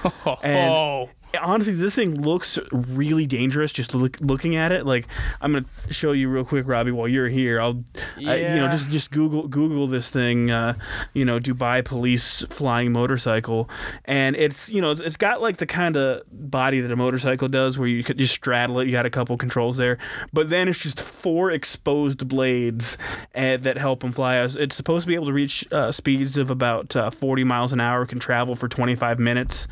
And- 0.44 0.70
oh, 0.70 1.10
honestly 1.42 1.74
this 1.74 1.96
thing 1.96 2.22
looks 2.22 2.60
really 2.72 3.26
dangerous 3.26 3.72
just 3.72 3.94
look, 3.94 4.18
looking 4.22 4.56
at 4.56 4.72
it. 4.72 4.86
Like 4.86 5.08
i'm 5.42 5.54
gonna 5.54 5.66
show 5.90 6.12
you 6.12 6.30
real 6.30 6.46
quick 6.46 6.68
robbie 6.68 6.92
while 6.92 7.08
you're 7.08 7.30
here. 7.30 7.60
I'll 7.60 7.84
I, 8.18 8.38
you 8.38 8.56
know 8.56 8.70
just 8.70 8.90
just 8.90 9.12
google 9.12 9.48
google 9.48 9.88
this 9.88 10.10
thing 10.10 10.52
uh, 10.52 10.76
you 11.14 11.26
know 11.26 11.40
dubai 11.40 11.84
police 11.84 12.46
flying 12.50 12.92
motorcycle. 12.92 13.70
And 14.06 14.36
it's 14.36 14.70
you 14.70 14.82
know 14.82 14.92
it's, 14.92 15.00
it's 15.02 15.18
got 15.18 15.42
like 15.42 15.58
the 15.58 15.66
kind 15.66 15.98
of 15.98 16.24
body 16.32 16.82
that 16.82 16.92
a 16.92 16.96
motorcycle 16.96 17.48
does 17.48 17.78
where 17.78 17.88
you 17.88 18.04
could 18.04 18.18
just 18.18 18.34
straddle 18.34 18.80
it. 18.80 18.86
You 18.86 18.92
got 18.92 19.06
a 19.06 19.10
couple 19.10 19.38
controls 19.38 19.78
there. 19.78 19.98
But 20.32 20.50
then 20.50 20.68
it's 20.68 20.80
just 20.80 21.00
four 21.00 21.52
exposed 21.52 22.28
blades 22.28 22.98
uh, 23.36 23.58
that 23.58 23.78
help 23.78 24.02
them 24.02 24.12
fly. 24.12 24.44
It's 24.44 24.76
supposed 24.76 25.04
to 25.04 25.08
be 25.08 25.16
able 25.16 25.28
to 25.28 25.34
reach 25.34 25.66
uh, 25.72 25.92
speeds 25.92 26.38
of 26.38 26.50
about 26.50 26.96
uh, 26.96 27.12
40 27.12 27.44
miles 27.44 27.74
an 27.74 27.80
hour 27.80 28.06
can 28.06 28.20
travel 28.20 28.56
for 28.56 28.68
25 28.68 29.20
minutes 29.20 29.68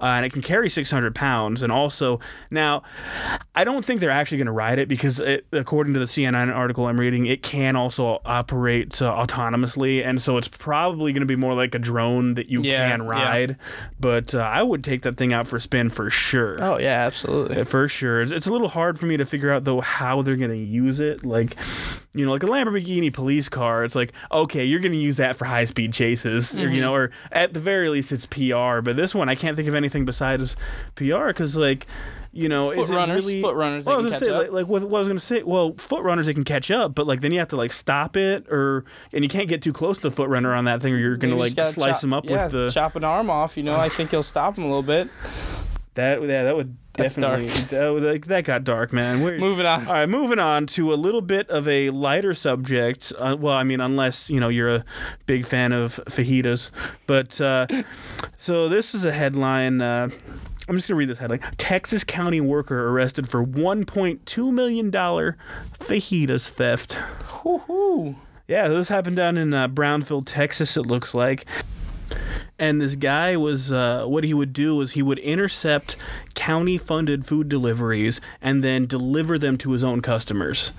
uh, 0.00 0.04
and 0.06 0.26
it 0.26 0.32
can 0.32 0.42
carry 0.42 0.68
600 0.68 1.03
1,300 1.04 1.14
pounds. 1.14 1.62
And 1.62 1.72
also, 1.72 2.20
now, 2.50 2.82
I 3.54 3.64
don't 3.64 3.84
think 3.84 4.00
they're 4.00 4.10
actually 4.10 4.38
going 4.38 4.46
to 4.46 4.52
ride 4.52 4.78
it 4.78 4.88
because, 4.88 5.20
it, 5.20 5.46
according 5.52 5.92
to 5.94 5.98
the 6.00 6.06
CNN 6.06 6.54
article 6.54 6.86
I'm 6.86 6.98
reading, 6.98 7.26
it 7.26 7.42
can 7.42 7.76
also 7.76 8.20
operate 8.24 9.00
uh, 9.00 9.12
autonomously. 9.12 10.04
And 10.04 10.20
so 10.20 10.36
it's 10.36 10.48
probably 10.48 11.12
going 11.12 11.20
to 11.20 11.26
be 11.26 11.36
more 11.36 11.54
like 11.54 11.74
a 11.74 11.78
drone 11.78 12.34
that 12.34 12.48
you 12.48 12.62
Yeah, 12.62 12.90
can 12.90 13.02
yeah. 13.02 13.08
ride. 13.08 13.56
But 14.00 14.34
uh, 14.34 14.38
I 14.38 14.62
would 14.62 14.82
take 14.84 15.02
that 15.02 15.16
thing 15.16 15.32
out 15.32 15.46
for 15.48 15.56
a 15.56 15.60
spin 15.60 15.90
for 15.90 16.10
sure. 16.10 16.56
Oh 16.62 16.78
yeah, 16.78 17.04
absolutely. 17.06 17.64
For 17.64 17.88
sure. 17.88 18.22
It's, 18.22 18.32
it's 18.32 18.46
a 18.46 18.50
little 18.52 18.68
hard 18.68 18.98
for 18.98 19.06
me 19.06 19.16
to 19.16 19.24
figure 19.24 19.50
out, 19.52 19.64
though, 19.64 19.80
how 19.80 20.22
they're 20.22 20.36
going 20.36 20.50
to 20.50 20.56
use 20.56 21.00
it. 21.00 21.24
Like, 21.24 21.56
you 22.14 22.24
know, 22.24 22.32
like 22.32 22.42
a 22.42 22.46
Lamborghini 22.46 23.12
police 23.12 23.48
car, 23.48 23.84
it's 23.84 23.94
like, 23.94 24.12
okay, 24.30 24.64
you're 24.64 24.80
going 24.80 24.92
to 24.92 24.98
use 24.98 25.16
that 25.16 25.36
for 25.36 25.44
high 25.44 25.64
speed 25.64 25.92
chases, 25.92 26.54
or, 26.54 26.60
Mm-hmm. 26.64 26.74
you 26.74 26.80
know, 26.80 26.94
or 26.94 27.10
at 27.32 27.52
the 27.54 27.60
very 27.60 27.88
least, 27.88 28.12
it's 28.12 28.26
PR. 28.26 28.80
But 28.80 28.96
this 28.96 29.14
one, 29.14 29.28
I 29.28 29.34
can't 29.34 29.56
think 29.56 29.68
of 29.68 29.74
anything 29.74 30.04
besides 30.04 30.56
PR 30.94 31.26
because, 31.28 31.56
like, 31.56 31.86
you 32.32 32.48
know, 32.48 32.70
is 32.70 32.88
Foot 32.88 32.90
it 32.90 32.96
runners, 32.96 33.24
really, 33.24 33.40
foot 33.40 33.54
runners, 33.54 33.84
they 33.84 33.90
Well, 33.90 33.98
I 34.00 34.02
can 34.02 34.10
was 34.10 34.18
catch 34.18 34.28
gonna 34.28 34.40
say, 34.42 34.46
up. 34.48 34.52
like, 34.52 34.62
like 34.62 34.66
what, 34.68 34.82
what 34.90 34.98
I 34.98 35.00
was 35.00 35.08
gonna 35.08 35.20
say. 35.20 35.42
Well, 35.44 35.74
foot 35.78 36.02
runners 36.02 36.26
they 36.26 36.34
can 36.34 36.42
catch 36.44 36.70
up, 36.70 36.94
but 36.94 37.06
like 37.06 37.20
then 37.20 37.30
you 37.32 37.38
have 37.38 37.48
to 37.48 37.56
like 37.56 37.72
stop 37.72 38.16
it, 38.16 38.46
or 38.50 38.84
and 39.12 39.22
you 39.22 39.28
can't 39.30 39.48
get 39.48 39.62
too 39.62 39.72
close 39.72 39.96
to 39.98 40.02
the 40.08 40.10
foot 40.10 40.28
runner 40.28 40.52
on 40.52 40.64
that 40.64 40.82
thing, 40.82 40.92
or 40.94 40.98
you're 40.98 41.16
gonna 41.16 41.36
Maybe 41.36 41.54
like 41.54 41.72
slice 41.74 41.92
chop- 41.92 42.00
them 42.00 42.12
up 42.12 42.24
yeah, 42.28 42.44
with 42.44 42.52
the 42.52 42.70
chop 42.70 42.96
an 42.96 43.04
arm 43.04 43.30
off. 43.30 43.56
You 43.56 43.62
know, 43.62 43.76
I 43.76 43.88
think 43.88 44.10
he'll 44.10 44.22
stop 44.24 44.58
him 44.58 44.64
a 44.64 44.66
little 44.66 44.82
bit. 44.82 45.08
that. 45.94 46.20
Yeah, 46.22 46.42
that 46.42 46.56
would 46.56 46.76
That's 46.96 47.14
definitely 47.14 47.48
that, 47.68 47.88
like, 47.92 48.26
that 48.26 48.42
got 48.44 48.64
dark, 48.64 48.92
man. 48.92 49.22
We're, 49.22 49.38
Moving 49.38 49.64
on. 49.66 49.86
All 49.86 49.92
right, 49.92 50.08
moving 50.08 50.40
on 50.40 50.66
to 50.68 50.92
a 50.92 50.96
little 50.96 51.20
bit 51.22 51.48
of 51.50 51.68
a 51.68 51.90
lighter 51.90 52.34
subject. 52.34 53.12
Uh, 53.16 53.36
well, 53.38 53.54
I 53.54 53.62
mean, 53.62 53.80
unless 53.80 54.28
you 54.28 54.40
know 54.40 54.48
you're 54.48 54.74
a 54.74 54.84
big 55.26 55.46
fan 55.46 55.70
of 55.72 56.00
fajitas, 56.06 56.72
but 57.06 57.40
uh, 57.40 57.68
so 58.38 58.68
this 58.68 58.92
is 58.92 59.04
a 59.04 59.12
headline. 59.12 59.80
Uh, 59.80 60.08
I'm 60.68 60.76
just 60.76 60.88
gonna 60.88 60.96
read 60.96 61.08
this 61.08 61.18
headline: 61.18 61.40
Texas 61.58 62.04
County 62.04 62.40
worker 62.40 62.88
arrested 62.88 63.28
for 63.28 63.44
1.2 63.44 64.52
million 64.52 64.90
dollar 64.90 65.36
fajitas 65.78 66.48
theft. 66.48 66.98
Woohoo! 67.42 68.16
Yeah, 68.48 68.68
this 68.68 68.88
happened 68.88 69.16
down 69.16 69.38
in 69.38 69.54
uh, 69.54 69.68
Brownsville, 69.68 70.22
Texas. 70.22 70.76
It 70.76 70.86
looks 70.86 71.14
like. 71.14 71.46
And 72.58 72.80
this 72.80 72.94
guy 72.94 73.36
was, 73.36 73.72
uh, 73.72 74.04
what 74.04 74.22
he 74.22 74.32
would 74.32 74.52
do 74.52 74.80
is 74.80 74.92
he 74.92 75.02
would 75.02 75.18
intercept 75.18 75.96
county 76.34 76.78
funded 76.78 77.26
food 77.26 77.48
deliveries 77.48 78.20
and 78.40 78.62
then 78.62 78.86
deliver 78.86 79.38
them 79.38 79.58
to 79.58 79.72
his 79.72 79.82
own 79.82 80.02
customers. 80.02 80.72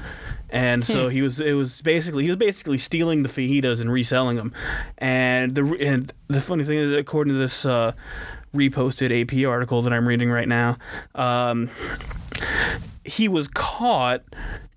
And 0.50 0.86
so 0.86 1.10
he 1.10 1.22
was, 1.22 1.42
it 1.42 1.54
was 1.54 1.82
basically, 1.82 2.24
he 2.24 2.30
was 2.30 2.38
basically 2.38 2.78
stealing 2.78 3.24
the 3.24 3.30
fajitas 3.30 3.82
and 3.82 3.92
reselling 3.92 4.38
them. 4.38 4.54
And 4.98 5.54
the, 5.54 5.78
and 5.82 6.14
the 6.30 6.40
funny 6.40 6.64
thing 6.64 6.78
is, 6.78 6.94
according 6.94 7.34
to 7.34 7.40
this, 7.40 7.66
uh, 7.66 7.92
reposted 8.56 9.12
AP 9.12 9.48
article 9.48 9.82
that 9.84 9.94
I'm 9.94 10.08
reading 10.08 10.32
right 10.32 10.48
now, 10.48 10.78
um, 11.14 11.70
he 13.04 13.28
was 13.28 13.48
caught 13.48 14.24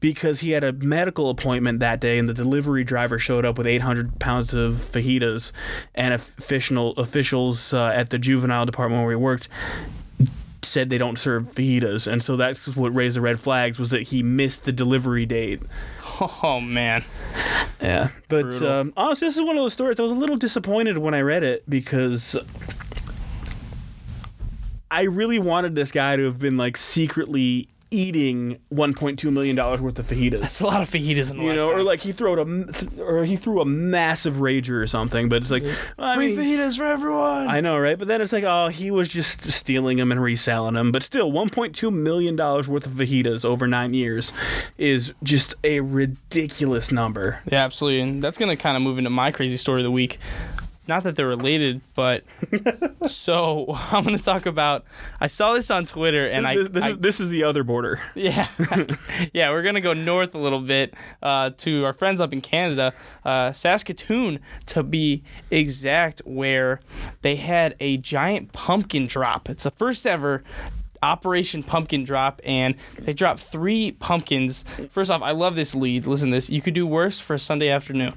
because 0.00 0.40
he 0.40 0.50
had 0.50 0.62
a 0.62 0.72
medical 0.72 1.30
appointment 1.30 1.80
that 1.80 2.00
day, 2.00 2.18
and 2.18 2.28
the 2.28 2.34
delivery 2.34 2.84
driver 2.84 3.18
showed 3.18 3.44
up 3.44 3.58
with 3.58 3.66
800 3.66 4.18
pounds 4.20 4.54
of 4.54 4.74
fajitas, 4.92 5.52
and 5.94 6.14
official 6.14 6.92
officials 6.92 7.74
uh, 7.74 7.86
at 7.86 8.10
the 8.10 8.18
juvenile 8.18 8.66
department 8.66 9.02
where 9.02 9.12
he 9.12 9.16
worked 9.16 9.48
said 10.62 10.90
they 10.90 10.98
don't 10.98 11.18
serve 11.18 11.44
fajitas, 11.54 12.10
and 12.10 12.22
so 12.22 12.36
that's 12.36 12.68
what 12.76 12.94
raised 12.94 13.16
the 13.16 13.20
red 13.20 13.40
flags 13.40 13.78
was 13.78 13.90
that 13.90 14.02
he 14.02 14.22
missed 14.22 14.64
the 14.64 14.72
delivery 14.72 15.26
date. 15.26 15.62
Oh 16.42 16.60
man. 16.60 17.04
Yeah, 17.80 18.08
but 18.28 18.60
um, 18.62 18.92
honestly, 18.96 19.28
this 19.28 19.36
is 19.36 19.42
one 19.42 19.56
of 19.56 19.62
those 19.62 19.72
stories. 19.72 20.00
I 20.00 20.02
was 20.02 20.10
a 20.10 20.16
little 20.16 20.36
disappointed 20.36 20.98
when 20.98 21.14
I 21.14 21.20
read 21.20 21.44
it 21.44 21.62
because 21.70 22.36
I 24.90 25.02
really 25.02 25.38
wanted 25.38 25.74
this 25.74 25.92
guy 25.92 26.16
to 26.16 26.24
have 26.24 26.38
been 26.38 26.56
like 26.56 26.76
secretly 26.76 27.68
eating 27.90 28.58
1.2 28.72 29.32
million 29.32 29.56
dollars 29.56 29.80
worth 29.80 29.98
of 29.98 30.06
fajitas. 30.06 30.40
That's 30.40 30.60
a 30.60 30.66
lot 30.66 30.82
of 30.82 30.90
fajitas 30.90 31.30
in 31.30 31.38
the 31.38 31.44
You 31.44 31.54
know, 31.54 31.70
or 31.70 31.82
like 31.82 32.00
he 32.00 32.12
threw 32.12 32.38
a, 32.38 33.02
or 33.02 33.24
he 33.24 33.36
threw 33.36 33.60
a 33.60 33.64
massive 33.64 34.34
rager 34.34 34.82
or 34.82 34.86
something. 34.86 35.28
But 35.28 35.42
it's 35.42 35.50
like, 35.50 35.64
oh, 35.64 36.04
I 36.04 36.14
free 36.14 36.36
mean, 36.36 36.58
fajitas 36.58 36.76
for 36.76 36.84
everyone. 36.84 37.48
I 37.48 37.60
know, 37.60 37.78
right? 37.78 37.98
But 37.98 38.08
then 38.08 38.20
it's 38.20 38.32
like, 38.32 38.44
oh, 38.44 38.68
he 38.68 38.90
was 38.90 39.08
just 39.08 39.50
stealing 39.50 39.98
them 39.98 40.12
and 40.12 40.22
reselling 40.22 40.74
them. 40.74 40.92
But 40.92 41.02
still, 41.02 41.32
1.2 41.32 41.92
million 41.92 42.36
dollars 42.36 42.68
worth 42.68 42.86
of 42.86 42.92
fajitas 42.92 43.44
over 43.44 43.66
nine 43.66 43.94
years 43.94 44.32
is 44.76 45.12
just 45.22 45.54
a 45.64 45.80
ridiculous 45.80 46.92
number. 46.92 47.40
Yeah, 47.50 47.64
absolutely. 47.64 48.00
And 48.00 48.22
that's 48.22 48.38
going 48.38 48.54
to 48.54 48.62
kind 48.62 48.76
of 48.76 48.82
move 48.82 48.98
into 48.98 49.10
my 49.10 49.30
crazy 49.30 49.56
story 49.56 49.80
of 49.80 49.84
the 49.84 49.90
week. 49.90 50.18
Not 50.88 51.02
that 51.02 51.16
they're 51.16 51.28
related, 51.28 51.82
but 51.94 52.24
so 53.06 53.66
I'm 53.92 54.04
going 54.04 54.16
to 54.16 54.22
talk 54.22 54.46
about. 54.46 54.86
I 55.20 55.26
saw 55.26 55.52
this 55.52 55.70
on 55.70 55.84
Twitter, 55.84 56.26
and 56.26 56.46
I, 56.46 56.56
this, 56.56 56.68
this 56.70 56.82
I 56.82 56.90
is, 56.90 56.98
this 56.98 57.20
is 57.20 57.28
the 57.28 57.44
other 57.44 57.62
border. 57.62 58.00
yeah, 58.14 58.48
yeah, 59.34 59.50
we're 59.50 59.62
gonna 59.62 59.82
go 59.82 59.92
north 59.92 60.34
a 60.34 60.38
little 60.38 60.62
bit 60.62 60.94
uh, 61.22 61.50
to 61.58 61.84
our 61.84 61.92
friends 61.92 62.22
up 62.22 62.32
in 62.32 62.40
Canada, 62.40 62.94
uh, 63.24 63.52
Saskatoon, 63.52 64.40
to 64.66 64.82
be 64.82 65.22
exact, 65.50 66.22
where 66.24 66.80
they 67.20 67.36
had 67.36 67.76
a 67.80 67.98
giant 67.98 68.54
pumpkin 68.54 69.06
drop. 69.06 69.50
It's 69.50 69.64
the 69.64 69.70
first 69.70 70.06
ever. 70.06 70.42
Operation 71.02 71.62
Pumpkin 71.62 72.04
Drop, 72.04 72.40
and 72.44 72.74
they 72.98 73.12
dropped 73.12 73.40
three 73.40 73.92
pumpkins. 73.92 74.64
First 74.90 75.10
off, 75.10 75.22
I 75.22 75.32
love 75.32 75.54
this 75.54 75.74
lead. 75.74 76.06
Listen 76.06 76.30
to 76.30 76.36
this. 76.36 76.50
You 76.50 76.62
could 76.62 76.74
do 76.74 76.86
worse 76.86 77.18
for 77.18 77.34
a 77.34 77.38
Sunday 77.38 77.68
afternoon. 77.70 78.14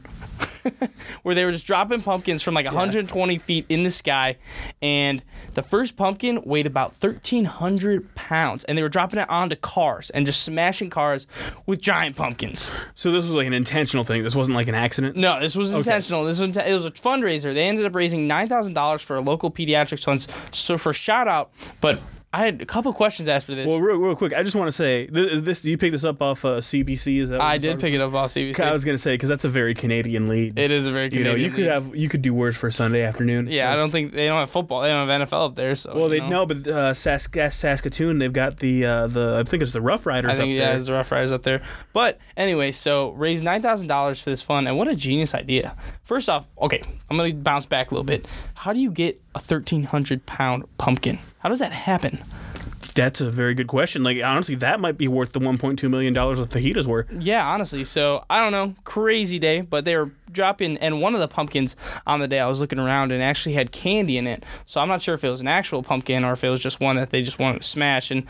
where 1.24 1.36
they 1.36 1.46
were 1.46 1.52
just 1.52 1.66
dropping 1.66 2.02
pumpkins 2.02 2.42
from 2.42 2.54
like 2.54 2.66
120 2.66 3.38
feet 3.40 3.66
in 3.70 3.84
the 3.84 3.92
sky, 3.92 4.38
and 4.82 5.22
the 5.54 5.64
first 5.64 5.98
pumpkin 5.98 6.42
weighed 6.46 6.66
about 6.66 6.92
1,300 7.02 8.14
pounds, 8.16 8.64
and 8.66 8.78
they 8.78 8.82
were 8.82 8.90
dropping 8.90 9.20
it 9.20 9.30
onto 9.30 9.56
cars 9.56 10.10
and 10.12 10.26
just 10.26 10.44
smashing 10.44 10.90
cars 10.90 11.28
with 11.66 11.82
giant 11.82 12.16
pumpkins. 12.16 12.72
So 12.96 13.12
this 13.12 13.26
was 13.26 13.34
like 13.34 13.48
an 13.48 13.54
intentional 13.54 14.04
thing. 14.04 14.24
This 14.24 14.36
wasn't 14.36 14.56
like 14.56 14.68
an 14.68 14.76
accident. 14.76 15.16
No, 15.16 15.40
this 15.40 15.56
was 15.56 15.74
intentional. 15.74 16.26
This 16.26 16.40
was 16.40 16.56
it 16.58 16.74
was 16.74 16.86
a 16.86 16.92
fundraiser. 16.92 17.54
They 17.54 17.68
ended 17.68 17.86
up 17.86 17.96
raising 17.96 18.28
nine 18.28 18.48
thousand 18.48 18.74
dollars 18.74 19.02
for 19.02 19.16
a 19.16 19.22
local 19.22 19.52
pediatrics 19.52 20.04
fund. 20.04 20.26
So 20.52 20.78
for 20.78 20.94
shout 20.94 21.28
out, 21.28 21.52
but 21.80 22.00
I 22.34 22.46
had 22.46 22.62
a 22.62 22.66
couple 22.66 22.94
questions 22.94 23.28
after 23.28 23.54
this. 23.56 23.68
Well, 23.68 23.82
real, 23.82 23.98
real 23.98 24.16
quick, 24.16 24.32
I 24.34 24.42
just 24.42 24.56
want 24.56 24.70
to 24.70 24.72
say 24.72 25.06
this. 25.08 25.42
this 25.42 25.66
you 25.66 25.78
picked 25.78 25.92
this 25.92 26.06
up 26.06 26.22
off 26.22 26.46
uh, 26.46 26.60
CBC? 26.62 27.20
Is 27.20 27.30
that? 27.30 27.42
I 27.42 27.58
did 27.58 27.78
pick 27.82 27.94
it 27.94 28.00
up 28.00 28.14
off 28.14 28.32
CBC. 28.32 28.58
I 28.62 28.72
was 28.72 28.86
gonna 28.86 28.98
say 28.98 29.16
because 29.16 29.28
that's 29.28 29.44
a 29.44 29.50
very 29.50 29.74
Canadian 29.74 30.30
lead. 30.30 30.58
it 30.58 30.72
is 30.72 30.88
a 30.88 30.94
very 30.94 31.10
you 31.12 31.26
know, 31.26 31.32
Canadian 31.32 31.50
you 31.52 31.56
could 31.56 31.66
have 31.66 31.94
you 31.96 32.08
could 32.08 32.22
do 32.22 32.34
worse 32.34 32.56
for 32.56 32.68
a 32.68 32.72
Sunday 32.72 33.02
afternoon. 33.02 33.48
Yeah, 33.48 33.74
I 33.74 33.76
don't 33.76 33.92
think 33.92 34.14
they 34.14 34.28
don't 34.28 34.40
have 34.40 34.50
football. 34.50 34.82
They 34.82 34.88
don't 34.88 35.10
have 35.10 35.28
NFL 35.28 35.46
up 35.48 35.56
there. 35.56 35.76
So 35.76 35.94
Well, 35.94 36.08
they 36.08 36.20
know. 36.20 36.30
know, 36.30 36.46
but 36.46 36.58
uh, 36.68 36.94
Sask- 36.94 37.52
Saskatoon, 37.52 38.20
they've 38.20 38.32
got 38.32 38.60
the 38.60 38.86
uh, 38.86 39.08
the 39.08 39.36
I 39.38 39.44
think 39.50 39.62
it's 39.62 39.74
the 39.74 39.82
Rough 39.82 40.06
Riders 40.06 40.32
I 40.32 40.36
think 40.36 40.52
up 40.54 40.58
yeah, 40.58 40.66
there. 40.68 40.74
there's 40.76 40.86
the 40.86 40.94
Rough 40.94 41.12
Riders 41.12 41.34
up 41.34 41.44
there. 41.44 41.62
But 41.92 42.18
anyway, 42.38 42.72
so 42.72 43.10
raise 43.12 43.42
nine 43.42 43.62
thousand 43.62 43.88
dollars 43.88 44.22
for 44.22 44.30
this 44.30 44.42
fund, 44.42 44.70
and 44.70 44.78
what 44.78 44.88
a 44.88 44.96
genius 44.96 45.36
idea! 45.36 45.76
First 46.04 46.30
off, 46.30 46.46
okay, 46.62 46.82
I'm 47.10 47.18
gonna 47.18 47.34
bounce 47.34 47.66
back 47.66 47.92
a 47.92 47.94
little 47.94 48.06
bit. 48.06 48.26
How 48.54 48.72
do 48.72 48.80
you 48.80 48.90
get 48.90 49.22
a 49.36 49.40
thirteen 49.42 49.84
hundred 49.84 50.26
pound 50.26 50.64
pumpkin? 50.78 51.20
How 51.42 51.50
does 51.50 51.60
that 51.60 51.72
happen? 51.72 52.20
That's 52.94 53.22
a 53.22 53.30
very 53.32 53.54
good 53.54 53.68
question. 53.68 54.04
Like 54.04 54.18
honestly, 54.24 54.56
that 54.56 54.80
might 54.80 54.98
be 54.98 55.08
worth 55.08 55.34
the 55.34 55.39
1.2 55.39 55.89
million 55.89 56.14
dollars 56.14 56.39
the 56.39 56.46
fajitas 56.46 56.86
were. 56.86 57.08
Yeah, 57.12 57.46
honestly. 57.48 57.84
So 57.84 58.24
I 58.30 58.42
don't 58.42 58.52
know, 58.52 58.76
crazy 58.84 59.39
day, 59.39 59.62
but 59.62 59.86
they 59.86 59.96
were 59.96 60.12
dropping, 60.32 60.78
and 60.78 61.02
one 61.02 61.14
of 61.14 61.20
the 61.20 61.28
pumpkins 61.28 61.76
on 62.08 62.22
the 62.22 62.28
day 62.28 62.39
I 62.39 62.48
was 62.48 62.60
looking 62.62 62.80
around 62.80 63.12
and 63.12 63.22
actually 63.22 63.54
had 63.54 63.74
candy 63.74 64.18
in 64.18 64.28
it. 64.28 64.46
So 64.66 64.80
I'm 64.80 64.88
not 64.88 65.02
sure 65.02 65.14
if 65.14 65.26
it 65.26 65.30
was 65.30 65.42
an 65.42 65.48
actual 65.50 65.84
pumpkin 65.84 66.24
or 66.24 66.32
if 66.32 66.44
it 66.46 66.50
was 66.50 66.62
just 66.62 66.80
one 66.80 66.96
that 66.96 67.10
they 67.10 67.22
just 67.22 67.38
wanted 67.38 67.62
to 67.64 67.68
smash. 67.68 68.12
And 68.12 68.26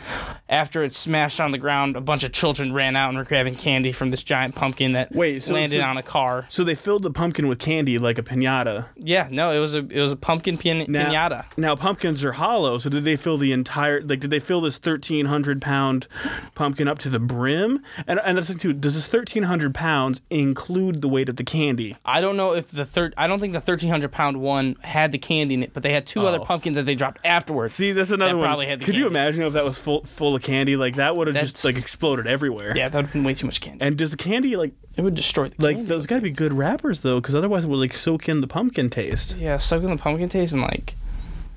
after 0.48 0.82
it 0.82 0.96
smashed 0.96 1.40
on 1.40 1.52
the 1.52 1.58
ground, 1.58 1.94
a 1.94 2.00
bunch 2.00 2.24
of 2.24 2.32
children 2.32 2.72
ran 2.72 2.96
out 2.96 3.10
and 3.10 3.18
were 3.18 3.24
grabbing 3.24 3.54
candy 3.54 3.92
from 3.92 4.08
this 4.10 4.22
giant 4.22 4.56
pumpkin 4.56 4.92
that 4.94 5.12
Wait, 5.12 5.42
so- 5.44 5.54
landed 5.54 5.80
so- 5.80 5.86
on 5.86 5.96
a 5.96 6.02
car. 6.02 6.44
So 6.48 6.64
they 6.64 6.74
filled 6.74 7.04
the 7.04 7.10
pumpkin 7.12 7.46
with 7.46 7.60
candy 7.60 7.98
like 7.98 8.18
a 8.18 8.22
pinata. 8.22 8.86
Yeah, 8.96 9.28
no, 9.30 9.50
it 9.52 9.60
was 9.60 9.74
a 9.74 9.78
it 9.78 10.00
was 10.00 10.10
a 10.12 10.16
pumpkin 10.16 10.58
pin, 10.58 10.84
Now, 10.88 11.08
pinata. 11.08 11.44
Now 11.56 11.76
pumpkins 11.76 12.24
are 12.24 12.32
hollow, 12.32 12.78
so 12.78 12.90
did 12.90 13.04
they 13.04 13.14
fill 13.16 13.38
the 13.38 13.52
entire 13.52 14.00
like 14.02 14.18
did 14.20 14.30
they 14.30 14.40
fill 14.40 14.51
this 14.60 14.78
thirteen 14.78 15.26
hundred 15.26 15.62
pound 15.62 16.06
pumpkin 16.54 16.88
up 16.88 16.98
to 17.00 17.08
the 17.10 17.18
brim? 17.18 17.82
And 18.06 18.20
and 18.24 18.36
that's 18.36 18.48
thing 18.48 18.58
too. 18.58 18.72
Does 18.72 18.94
this 18.94 19.06
thirteen 19.08 19.44
hundred 19.44 19.74
pounds 19.74 20.20
include 20.30 21.00
the 21.02 21.08
weight 21.08 21.28
of 21.28 21.36
the 21.36 21.44
candy? 21.44 21.96
I 22.04 22.20
don't 22.20 22.36
know 22.36 22.54
if 22.54 22.68
the 22.68 22.84
third. 22.84 23.14
I 23.16 23.26
don't 23.26 23.40
think 23.40 23.52
the 23.52 23.60
thirteen 23.60 23.90
hundred 23.90 24.12
pound 24.12 24.36
one 24.40 24.76
had 24.82 25.12
the 25.12 25.18
candy 25.18 25.54
in 25.54 25.62
it, 25.62 25.72
but 25.72 25.82
they 25.82 25.92
had 25.92 26.06
two 26.06 26.26
other 26.26 26.38
Oh. 26.40 26.44
pumpkins 26.44 26.76
that 26.76 26.84
they 26.86 26.94
dropped 26.94 27.20
afterwards. 27.24 27.74
See, 27.74 27.92
that's 27.92 28.10
another 28.10 28.32
That 28.32 28.38
one. 28.38 28.46
probably 28.46 28.66
had 28.66 28.80
Could 28.82 28.96
you 28.96 29.06
imagine 29.06 29.42
if 29.42 29.52
that 29.54 29.64
was 29.64 29.78
full 29.78 30.02
full 30.04 30.34
of 30.36 30.42
candy? 30.42 30.76
Like 30.76 30.96
that 30.96 31.16
would 31.16 31.28
have 31.28 31.36
just 31.36 31.64
like 31.64 31.76
exploded 31.76 32.26
everywhere. 32.26 32.76
yeah, 32.76 32.88
that 32.88 32.96
would 32.96 33.04
have 33.06 33.12
been 33.12 33.24
way 33.24 33.34
too 33.34 33.46
much 33.46 33.60
candy. 33.60 33.80
And 33.84 33.96
does 33.96 34.10
the 34.10 34.16
candy 34.16 34.56
like 34.56 34.72
It 34.96 35.02
would 35.02 35.14
destroy 35.14 35.48
the 35.48 35.64
like 35.64 35.76
candy. 35.76 35.88
those 35.88 36.06
got 36.06 36.16
to 36.16 36.20
be 36.22 36.30
good 36.30 36.52
wrappers 36.52 37.00
though, 37.00 37.20
because 37.20 37.34
otherwise 37.34 37.64
it 37.64 37.68
would 37.68 37.78
like 37.80 37.94
soak 37.94 38.28
in 38.28 38.40
the 38.40 38.46
pumpkin 38.46 38.90
taste. 38.90 39.36
yeah, 39.36 39.56
soak 39.58 39.82
in 39.84 39.90
the 39.90 39.96
pumpkin 39.96 40.28
taste 40.28 40.52
and 40.52 40.62
like 40.62 40.94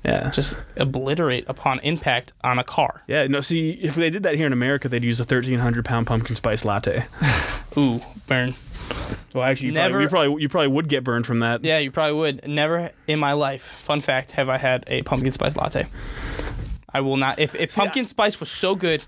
Yeah. 0.06 0.30
just 0.30 0.56
obliterate 0.76 1.44
upon 1.48 1.80
impact 1.80 2.32
on 2.44 2.58
a 2.58 2.64
car. 2.64 3.02
Yeah, 3.08 3.26
no. 3.26 3.40
See, 3.40 3.72
if 3.72 3.96
they 3.96 4.08
did 4.08 4.22
that 4.22 4.36
here 4.36 4.46
in 4.46 4.52
America, 4.52 4.88
they'd 4.88 5.02
use 5.04 5.18
a 5.20 5.24
thirteen 5.24 5.58
hundred 5.58 5.84
pound 5.84 6.06
pumpkin 6.06 6.36
spice 6.36 6.64
latte. 6.64 7.04
Ooh, 7.76 8.00
burn. 8.28 8.54
Well, 9.34 9.42
actually, 9.44 9.66
you, 9.68 9.72
Never- 9.72 9.94
probably, 9.94 10.02
you 10.04 10.08
probably 10.08 10.42
you 10.42 10.48
probably 10.48 10.68
would 10.68 10.88
get 10.88 11.02
burned 11.04 11.26
from 11.26 11.40
that. 11.40 11.64
Yeah, 11.64 11.78
you 11.78 11.90
probably 11.90 12.14
would. 12.18 12.46
Never 12.48 12.90
in 13.08 13.18
my 13.18 13.32
life, 13.32 13.64
fun 13.80 14.00
fact, 14.00 14.30
have 14.32 14.48
I 14.48 14.58
had 14.58 14.84
a 14.86 15.02
pumpkin 15.02 15.32
spice 15.32 15.56
latte. 15.56 15.86
I 16.94 17.00
will 17.00 17.16
not. 17.16 17.38
If, 17.38 17.54
if 17.54 17.74
pumpkin 17.74 18.06
spice 18.06 18.40
was 18.40 18.50
so 18.50 18.74
good, 18.74 19.04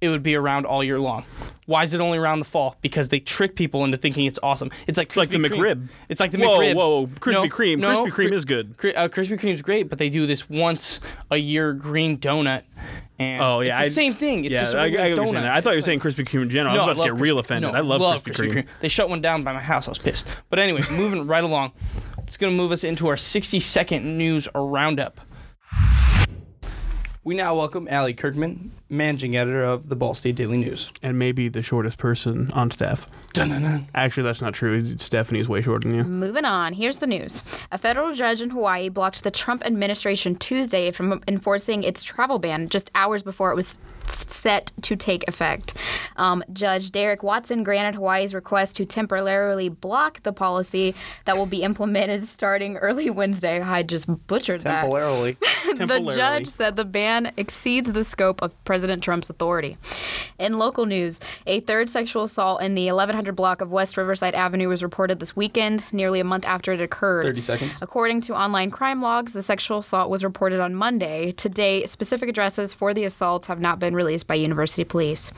it 0.00 0.08
would 0.08 0.22
be 0.22 0.34
around 0.34 0.66
all 0.66 0.82
year 0.82 0.98
long. 0.98 1.24
Why 1.66 1.84
is 1.84 1.94
it 1.94 2.00
only 2.00 2.18
around 2.18 2.40
the 2.40 2.44
fall? 2.44 2.76
Because 2.82 3.10
they 3.10 3.20
trick 3.20 3.54
people 3.54 3.84
into 3.84 3.96
thinking 3.96 4.24
it's 4.24 4.38
awesome. 4.42 4.70
It's 4.88 4.98
like 4.98 5.14
like 5.14 5.28
the 5.28 5.36
Kreme. 5.38 5.50
McRib. 5.58 5.88
It's 6.08 6.20
like 6.20 6.32
the 6.32 6.38
Whoa, 6.38 6.58
McRib. 6.58 6.74
whoa, 6.74 7.00
whoa, 7.02 7.06
Krispy 7.06 7.32
No, 7.32 7.42
Kreme. 7.48 7.78
no, 7.78 8.06
Krispy 8.06 8.10
Kreme 8.10 8.32
is 8.32 8.44
good. 8.44 8.74
Uh, 8.96 9.08
Krispy 9.08 9.38
Kreme's 9.38 9.62
great, 9.62 9.88
but 9.88 9.98
they 9.98 10.08
do 10.08 10.26
this 10.26 10.48
once 10.50 10.98
a 11.30 11.36
year 11.36 11.72
green 11.72 12.18
donut. 12.18 12.64
And 13.20 13.42
Oh 13.42 13.60
yeah, 13.60 13.78
it's 13.82 13.94
the 13.94 14.00
I- 14.02 14.04
same 14.04 14.14
thing. 14.14 14.44
It's 14.46 14.52
yeah, 14.54 14.60
just 14.62 14.74
a 14.74 14.78
I, 14.78 14.80
I 14.80 14.84
regular 14.86 15.04
get 15.04 15.10
what 15.10 15.16
you're 15.18 15.26
saying 15.34 15.44
donut. 15.44 15.56
I 15.56 15.60
thought 15.60 15.70
you 15.70 15.74
were 15.74 15.78
It's 15.78 15.86
saying 15.86 16.00
Krispy 16.00 16.26
Kreme 16.26 16.42
in 16.42 16.50
general. 16.50 16.74
no, 16.74 16.80
I 16.82 16.86
was 16.86 16.98
about 16.98 17.04
to 17.04 17.10
love 17.10 17.18
get 17.18 17.22
real 17.22 17.38
offended. 17.38 17.72
no, 17.72 17.78
I 17.78 17.82
love, 17.82 18.24
Krispy, 18.24 18.52
Kreme. 18.52 18.66
They 18.80 18.88
shut 18.88 19.08
one 19.08 19.20
down 19.20 19.44
by 19.44 19.52
my 19.52 19.60
house. 19.60 19.86
I 19.86 19.90
was 19.92 19.98
pissed. 19.98 20.26
But 20.48 20.58
anyway, 20.58 20.82
moving 20.90 21.26
right 21.26 21.44
along. 21.44 21.72
It's 22.24 22.36
going 22.36 22.52
to 22.52 22.56
move 22.56 22.72
us 22.72 22.82
into 22.84 23.06
our 23.08 23.16
60 23.16 23.60
second 23.60 24.16
news 24.18 24.48
roundup. 24.54 25.20
We 27.30 27.36
now 27.36 27.54
welcome 27.54 27.86
Allie 27.88 28.12
Kirkman, 28.12 28.72
managing 28.88 29.36
editor 29.36 29.62
of 29.62 29.88
the 29.88 29.94
Ball 29.94 30.14
State 30.14 30.34
Daily 30.34 30.58
News. 30.58 30.90
and 31.00 31.16
maybe 31.16 31.48
the 31.48 31.62
shortest 31.62 31.96
person 31.96 32.50
on 32.54 32.72
staff. 32.72 33.06
Dun-dun-dun. 33.34 33.86
Actually, 33.94 34.24
that's 34.24 34.40
not 34.40 34.52
true. 34.52 34.98
Stephanie's 34.98 35.48
way 35.48 35.62
shorter 35.62 35.88
than 35.88 35.96
you. 35.96 36.02
Moving 36.02 36.44
on, 36.44 36.72
here's 36.72 36.98
the 36.98 37.06
news. 37.06 37.44
A 37.70 37.78
federal 37.78 38.12
judge 38.14 38.42
in 38.42 38.50
Hawaii 38.50 38.88
blocked 38.88 39.22
the 39.22 39.30
Trump 39.30 39.64
administration 39.64 40.34
Tuesday 40.34 40.90
from 40.90 41.22
enforcing 41.28 41.84
its 41.84 42.02
travel 42.02 42.40
ban 42.40 42.68
just 42.68 42.90
hours 42.96 43.22
before 43.22 43.52
it 43.52 43.54
was 43.54 43.78
set 44.10 44.72
to 44.82 44.96
take 44.96 45.26
effect. 45.28 45.74
Um, 46.16 46.42
Judge 46.52 46.90
Derrick 46.90 47.22
Watson 47.22 47.62
granted 47.62 47.94
Hawaii's 47.94 48.34
request 48.34 48.76
to 48.76 48.84
temporarily 48.84 49.68
block 49.68 50.22
the 50.22 50.32
policy 50.32 50.94
that 51.24 51.36
will 51.36 51.46
be 51.46 51.62
implemented 51.62 52.26
starting 52.26 52.76
early 52.78 53.10
Wednesday. 53.10 53.60
I 53.60 53.82
just 53.82 54.06
butchered 54.26 54.62
that. 54.62 54.82
Temporarily. 54.82 55.36
the 55.76 56.12
judge 56.14 56.46
said 56.48 56.76
the 56.76 56.84
ban 56.84 57.32
exceeds 57.36 57.92
the 57.92 58.04
scope 58.04 58.42
of 58.42 58.52
President 58.64 59.02
Trump's 59.02 59.30
authority. 59.30 59.76
In 60.38 60.58
local 60.58 60.86
news, 60.86 61.20
a 61.46 61.60
third 61.60 61.88
sexual 61.88 62.24
assault 62.24 62.62
in 62.62 62.74
the 62.74 62.86
1100 62.86 63.34
block 63.34 63.60
of 63.60 63.70
West 63.70 63.96
Riverside 63.96 64.34
Avenue 64.34 64.68
was 64.68 64.82
reported 64.82 65.20
this 65.20 65.36
weekend, 65.36 65.84
nearly 65.92 66.20
a 66.20 66.24
month 66.24 66.44
after 66.44 66.72
it 66.72 66.80
occurred. 66.80 67.24
30 67.24 67.40
seconds. 67.40 67.78
According 67.82 68.22
to 68.22 68.34
online 68.34 68.70
crime 68.70 69.02
logs, 69.02 69.32
the 69.32 69.42
sexual 69.42 69.78
assault 69.78 70.10
was 70.10 70.24
reported 70.24 70.60
on 70.60 70.74
Monday. 70.74 71.32
To 71.32 71.48
date, 71.48 71.88
specific 71.90 72.28
addresses 72.28 72.72
for 72.72 72.94
the 72.94 73.04
assaults 73.04 73.46
have 73.46 73.60
not 73.60 73.78
been 73.78 73.94
released 74.00 74.26
by 74.26 74.34
University 74.34 74.84
Police. 74.84 75.30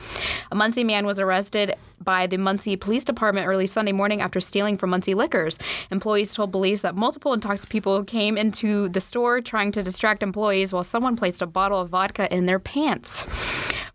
A 0.51 0.55
Muncie 0.55 0.85
man 0.85 1.05
was 1.05 1.19
arrested 1.19 1.75
by 2.03 2.27
the 2.27 2.37
Muncie 2.37 2.75
Police 2.75 3.03
Department 3.03 3.47
early 3.47 3.67
Sunday 3.67 3.91
morning 3.93 4.21
after 4.21 4.39
stealing 4.39 4.77
from 4.77 4.89
Muncie 4.91 5.13
Liquors. 5.15 5.57
Employees 5.91 6.33
told 6.33 6.51
police 6.51 6.81
that 6.81 6.95
multiple 6.95 7.33
intoxicated 7.33 7.71
people 7.71 8.03
came 8.03 8.37
into 8.37 8.89
the 8.89 8.99
store 9.01 9.39
trying 9.41 9.71
to 9.71 9.81
distract 9.83 10.21
employees 10.23 10.73
while 10.73 10.83
someone 10.83 11.15
placed 11.15 11.41
a 11.41 11.45
bottle 11.47 11.79
of 11.79 11.89
vodka 11.89 12.33
in 12.35 12.45
their 12.45 12.59
pants. 12.59 13.25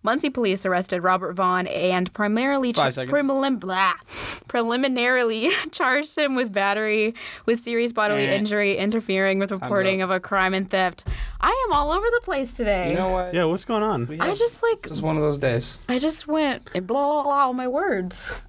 Muncie 0.04 0.30
police 0.30 0.64
arrested 0.64 1.00
Robert 1.02 1.32
Vaughn 1.34 1.66
and 1.66 2.12
primarily 2.14 2.72
Five 2.72 2.94
seconds. 2.94 3.12
prelim- 3.12 3.58
blah, 3.58 3.94
preliminarily 4.46 5.50
charged 5.72 6.16
him 6.16 6.34
with 6.34 6.52
battery 6.52 7.14
with 7.46 7.62
serious 7.64 7.92
bodily 7.92 8.22
Eh. 8.26 8.34
injury, 8.36 8.76
interfering 8.76 9.38
with 9.38 9.50
reporting 9.50 10.00
of 10.02 10.10
a 10.10 10.20
crime 10.20 10.54
and 10.54 10.70
theft. 10.70 11.04
I 11.40 11.50
am 11.68 11.72
all 11.72 11.92
over 11.92 12.06
the 12.10 12.20
place 12.24 12.54
today. 12.56 12.90
You 12.90 12.96
know 12.96 13.10
what? 13.10 13.34
Yeah, 13.34 13.44
what's 13.44 13.64
going 13.64 13.82
on? 13.82 14.08
I 14.20 14.34
just 14.34 14.62
like 14.62 14.82
This 14.82 14.92
is 14.92 15.02
one 15.02 15.16
of 15.16 15.22
those 15.22 15.38
days. 15.38 15.78
I 15.88 15.98
just 15.98 16.26
went 16.26 16.62
and 16.74 16.86
blah 16.86 17.06
blah 17.12 17.22
blah 17.24 17.32
all 17.46 17.52
my 17.54 17.68
words. 17.68 17.97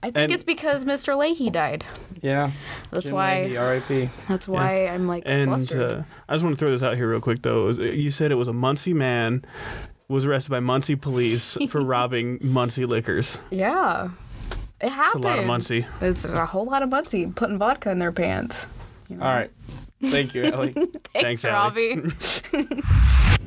I 0.03 0.07
think 0.07 0.17
And- 0.17 0.33
it's 0.33 0.43
because 0.43 0.85
Mr. 0.85 1.17
Leahy 1.17 1.49
died. 1.49 1.83
Yeah. 2.21 2.51
That's 2.91 3.05
Jim 3.05 3.15
why. 3.15 3.43
Leahy, 3.43 3.57
R.I.P. 3.57 4.09
That's 4.27 4.47
why 4.47 4.87
I'm 4.87 5.07
like 5.07 5.23
And 5.25 5.49
flustered. 5.49 5.81
uh, 5.81 6.03
I 6.27 6.33
just 6.33 6.43
want 6.43 6.55
to 6.55 6.59
throw 6.59 6.71
this 6.71 6.83
out 6.83 6.95
here 6.95 7.09
real 7.09 7.21
quick, 7.21 7.41
though. 7.41 7.69
You 7.69 8.11
said 8.11 8.31
it 8.31 8.35
was 8.35 8.47
a 8.47 8.53
Muncie 8.53 8.93
man 8.93 9.43
was 10.07 10.25
arrested 10.25 10.49
by 10.49 10.59
Muncie 10.59 10.95
police 10.95 11.55
for 11.69 11.81
robbing 11.85 12.39
Muncie 12.41 12.85
liquors. 12.85 13.37
yeah, 13.51 14.09
it 14.81 14.89
happens. 14.89 15.23
a 15.23 15.27
lot 15.27 15.39
of 15.39 15.45
Muncie. 15.45 15.85
It's 16.01 16.25
a 16.25 16.45
whole 16.45 16.65
lot 16.65 16.81
of 16.83 16.89
Muncie 16.89 17.27
putting 17.27 17.57
vodka 17.59 17.91
in 17.91 17.99
their 17.99 18.11
pants. 18.11 18.65
You 19.07 19.17
know? 19.17 19.25
All 19.25 19.33
right. 19.33 19.51
Thank 20.01 20.33
you, 20.33 20.43
Ellie. 20.43 20.71
Thanks, 21.13 21.41
Thanks, 21.41 21.45
Allie. 21.45 21.95
Robbie. 22.53 22.81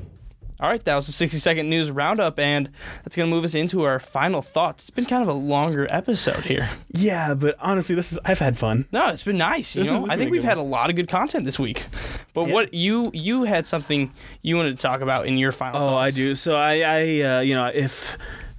All 0.62 0.68
right, 0.68 0.82
that 0.84 0.94
was 0.94 1.06
the 1.06 1.12
60 1.12 1.38
second 1.38 1.68
news 1.68 1.90
roundup, 1.90 2.38
and 2.38 2.70
that's 3.02 3.16
going 3.16 3.28
to 3.28 3.34
move 3.34 3.44
us 3.44 3.56
into 3.56 3.82
our 3.82 3.98
final 3.98 4.42
thoughts. 4.42 4.84
It's 4.84 4.90
been 4.90 5.06
kind 5.06 5.20
of 5.20 5.28
a 5.28 5.32
longer 5.32 5.88
episode 5.90 6.44
here. 6.44 6.70
Yeah, 6.92 7.34
but 7.34 7.56
honestly, 7.58 7.96
this 7.96 8.12
is 8.12 8.20
I've 8.24 8.38
had 8.38 8.56
fun. 8.56 8.86
No, 8.92 9.08
it's 9.08 9.24
been 9.24 9.38
nice. 9.38 9.74
You 9.74 9.82
This 9.82 9.92
know, 9.92 10.06
I 10.08 10.16
think 10.16 10.30
we've 10.30 10.44
had 10.44 10.58
a 10.58 10.62
lot 10.62 10.88
of 10.88 10.94
good 10.94 11.08
content 11.08 11.46
this 11.46 11.58
week. 11.58 11.86
But 12.32 12.48
what 12.48 12.72
you 12.74 13.10
you 13.12 13.42
had 13.42 13.66
something 13.66 14.12
you 14.42 14.56
wanted 14.56 14.76
to 14.76 14.82
talk 14.82 15.00
about 15.00 15.26
in 15.26 15.36
your 15.36 15.50
final 15.50 15.80
thoughts. 15.80 15.90
Oh, 15.90 15.94
thoughts. 15.94 16.14
I 16.14 16.16
do. 16.16 16.34
So 16.36 16.56
I, 16.56 16.74
I, 16.80 17.20
uh, 17.38 17.40
you 17.40 17.54
know, 17.54 17.66
if 17.66 18.16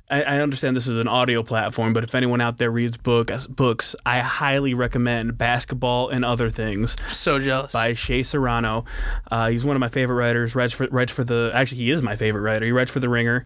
I, 0.09 0.21
I 0.23 0.41
understand 0.41 0.75
this 0.75 0.87
is 0.87 0.99
an 0.99 1.07
audio 1.07 1.43
platform, 1.43 1.93
but 1.93 2.03
if 2.03 2.13
anyone 2.13 2.41
out 2.41 2.57
there 2.57 2.69
reads 2.69 2.97
book 2.97 3.31
books, 3.49 3.95
I 4.05 4.19
highly 4.19 4.73
recommend 4.73 5.37
Basketball 5.37 6.09
and 6.09 6.23
Other 6.25 6.49
Things 6.49 6.95
So 7.09 7.39
jealous. 7.39 7.71
by 7.71 7.93
Shea 7.93 8.21
Serrano. 8.21 8.85
Uh, 9.31 9.47
he's 9.49 9.63
one 9.65 9.75
of 9.75 9.79
my 9.79 9.87
favorite 9.87 10.15
writers. 10.15 10.55
Writes 10.55 10.73
for 10.73 10.87
writes 10.87 11.11
for 11.11 11.23
the 11.23 11.51
actually 11.53 11.77
he 11.77 11.91
is 11.91 12.01
my 12.01 12.15
favorite 12.15 12.41
writer. 12.41 12.65
He 12.65 12.71
writes 12.71 12.91
for 12.91 12.99
the 12.99 13.09
Ringer. 13.09 13.45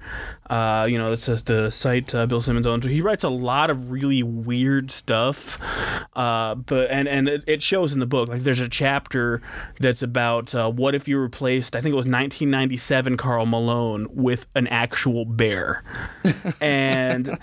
Uh, 0.49 0.87
you 0.89 0.97
know, 0.97 1.11
it's 1.11 1.25
just 1.25 1.45
the 1.45 1.69
site 1.69 2.13
uh, 2.15 2.25
Bill 2.25 2.41
Simmons 2.41 2.65
owns. 2.65 2.85
He 2.85 3.01
writes 3.01 3.23
a 3.23 3.29
lot 3.29 3.69
of 3.69 3.91
really 3.91 4.23
weird 4.23 4.89
stuff. 4.91 5.59
Uh, 6.15 6.55
but 6.55 6.89
and 6.89 7.07
and 7.07 7.29
it, 7.29 7.43
it 7.45 7.61
shows 7.61 7.93
in 7.93 7.99
the 7.99 8.07
book. 8.07 8.29
Like 8.29 8.41
there's 8.41 8.59
a 8.59 8.69
chapter 8.69 9.41
that's 9.79 10.01
about 10.01 10.55
uh, 10.55 10.71
what 10.71 10.95
if 10.95 11.07
you 11.07 11.19
replaced 11.19 11.75
I 11.75 11.81
think 11.81 11.93
it 11.93 11.95
was 11.95 12.05
1997 12.05 13.17
Karl 13.17 13.45
Malone 13.45 14.07
with 14.09 14.47
an 14.55 14.67
actual 14.67 15.25
bear, 15.25 15.83
and. 16.61 17.37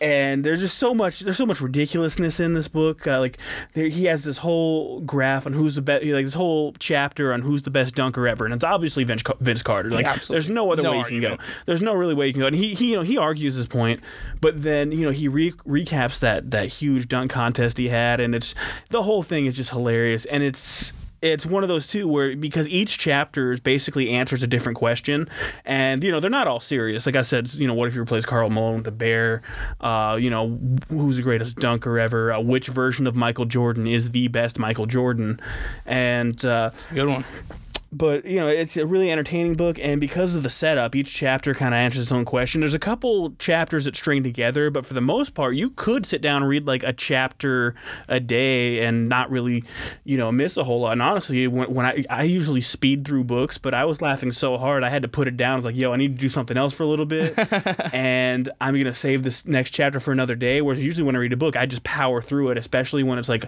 and 0.00 0.44
there's 0.44 0.60
just 0.60 0.78
so 0.78 0.94
much 0.94 1.20
there's 1.20 1.36
so 1.36 1.46
much 1.46 1.60
ridiculousness 1.60 2.38
in 2.38 2.54
this 2.54 2.68
book. 2.68 3.04
Uh, 3.06 3.18
like 3.18 3.36
there, 3.74 3.88
he 3.88 4.04
has 4.04 4.22
this 4.22 4.38
whole 4.38 5.00
graph 5.00 5.44
on 5.44 5.52
who's 5.52 5.74
the 5.74 5.82
best 5.82 6.04
like 6.04 6.24
this 6.24 6.34
whole 6.34 6.72
chapter 6.78 7.32
on 7.32 7.42
who's 7.42 7.62
the 7.62 7.70
best 7.70 7.96
dunker 7.96 8.28
ever. 8.28 8.44
And 8.44 8.54
it's 8.54 8.62
obviously 8.62 9.02
vince, 9.02 9.22
vince 9.40 9.62
carter. 9.62 9.90
Like 9.90 10.06
Absolutely. 10.06 10.34
there's 10.34 10.50
no 10.50 10.70
other 10.72 10.82
No 10.84 10.92
way 10.92 10.98
you 10.98 11.04
can 11.04 11.20
go. 11.20 11.36
there's 11.66 11.82
no 11.82 11.94
really 11.94 12.14
way 12.14 12.28
you 12.28 12.32
can 12.32 12.40
go. 12.40 12.46
And 12.46 12.54
he, 12.54 12.74
he 12.74 12.90
you 12.90 12.96
know 12.96 13.02
he 13.02 13.18
argues 13.18 13.56
his 13.56 13.66
point 13.66 14.00
but 14.40 14.62
then 14.62 14.92
you 14.92 15.04
know 15.04 15.10
he 15.10 15.26
re- 15.26 15.52
recaps 15.66 16.20
that 16.20 16.52
that 16.52 16.68
huge 16.68 17.08
dunk 17.08 17.32
contest 17.32 17.76
he 17.76 17.88
had. 17.88 18.20
And 18.20 18.36
it's 18.36 18.54
the 18.90 19.02
whole 19.02 19.24
thing 19.24 19.46
is 19.46 19.54
just 19.54 19.70
hilarious. 19.70 20.26
And 20.26 20.44
it's 20.44 20.92
it's 21.20 21.44
one 21.44 21.62
of 21.62 21.68
those 21.68 21.86
two 21.86 22.06
where 22.06 22.36
because 22.36 22.68
each 22.68 22.98
chapter 22.98 23.56
basically 23.58 24.10
answers 24.10 24.42
a 24.42 24.46
different 24.46 24.78
question. 24.78 25.28
And 25.64 26.02
you 26.04 26.10
know 26.10 26.20
they're 26.20 26.30
not 26.30 26.46
all 26.46 26.60
serious. 26.60 27.06
Like 27.06 27.16
i 27.16 27.22
said 27.22 27.52
you 27.54 27.66
know 27.66 27.74
what 27.74 27.88
if 27.88 27.94
you 27.94 28.02
replace 28.02 28.24
Karl 28.24 28.50
Malone 28.50 28.76
with 28.76 28.84
the 28.84 28.92
bear? 28.92 29.42
Uh, 29.80 30.18
you 30.20 30.30
know 30.30 30.58
who's 30.88 31.16
the 31.16 31.22
greatest 31.22 31.56
dunker 31.56 31.98
ever? 31.98 32.32
Uh, 32.32 32.40
which 32.40 32.68
version 32.68 33.06
of 33.06 33.16
michael 33.16 33.44
jordan 33.44 33.86
is 33.86 34.10
the 34.10 34.28
best 34.28 34.58
michael 34.58 34.86
jordan? 34.86 35.40
And 35.86 36.42
uh, 36.44 36.70
Good 36.92 37.08
one. 37.08 37.24
But 37.90 38.24
you 38.26 38.36
know 38.36 38.48
it's 38.48 38.76
a 38.76 38.86
really 38.86 39.10
entertaining 39.10 39.54
book 39.54 39.78
and 39.78 40.00
because 40.00 40.34
of 40.34 40.42
the 40.42 40.50
setup 40.50 40.94
each 40.94 41.12
chapter 41.12 41.54
kind 41.54 41.74
of 41.74 41.78
answers 41.78 42.02
its 42.02 42.12
own 42.12 42.24
question. 42.24 42.60
There's 42.60 42.74
a 42.74 42.78
couple 42.78 43.32
chapters 43.38 43.86
that 43.86 43.96
string 43.96 44.22
together 44.22 44.70
but 44.70 44.84
for 44.84 44.94
the 44.94 45.00
most 45.00 45.34
part 45.34 45.54
you 45.54 45.70
could 45.70 46.04
sit 46.04 46.20
down 46.20 46.42
and 46.42 46.48
read 46.48 46.66
like 46.66 46.82
a 46.82 46.92
chapter 46.92 47.74
a 48.08 48.20
day 48.20 48.84
and 48.84 49.08
not 49.08 49.30
really 49.30 49.64
you 50.04 50.18
know 50.18 50.30
miss 50.30 50.56
a 50.56 50.64
whole 50.64 50.80
lot. 50.80 50.92
And 50.92 51.02
honestly 51.02 51.46
when, 51.46 51.72
when 51.72 51.86
I, 51.86 52.04
I 52.10 52.22
usually 52.24 52.60
speed 52.60 53.06
through 53.06 53.24
books 53.24 53.56
but 53.56 53.72
i 53.72 53.84
was 53.84 54.02
laughing 54.02 54.32
so 54.32 54.58
hard 54.58 54.84
i 54.84 54.90
had 54.90 55.02
to 55.02 55.08
put 55.08 55.26
it 55.26 55.36
down. 55.36 55.52
I 55.52 55.56
was 55.56 55.64
like 55.64 55.76
yo 55.76 55.92
i 55.92 55.96
need 55.96 56.16
to 56.16 56.20
do 56.20 56.28
something 56.28 56.56
else 56.56 56.74
for 56.74 56.82
a 56.82 56.88
little 56.88 57.06
bit. 57.06 57.36
And 57.92 58.50
i'm 58.60 58.76
gonna 58.76 58.94
save 58.94 59.22
this 59.22 59.46
next 59.46 59.70
chapter 59.70 59.98
for 59.98 60.12
another 60.12 60.34
day 60.34 60.60
whereas 60.60 60.84
usually 60.84 61.04
when 61.04 61.16
i 61.16 61.18
read 61.18 61.32
a 61.32 61.36
book 61.36 61.56
i 61.56 61.64
just 61.64 61.84
power 61.84 62.20
through 62.20 62.50
it 62.50 62.58
especially 62.58 63.02
when 63.02 63.18
it's 63.18 63.28
like 63.28 63.46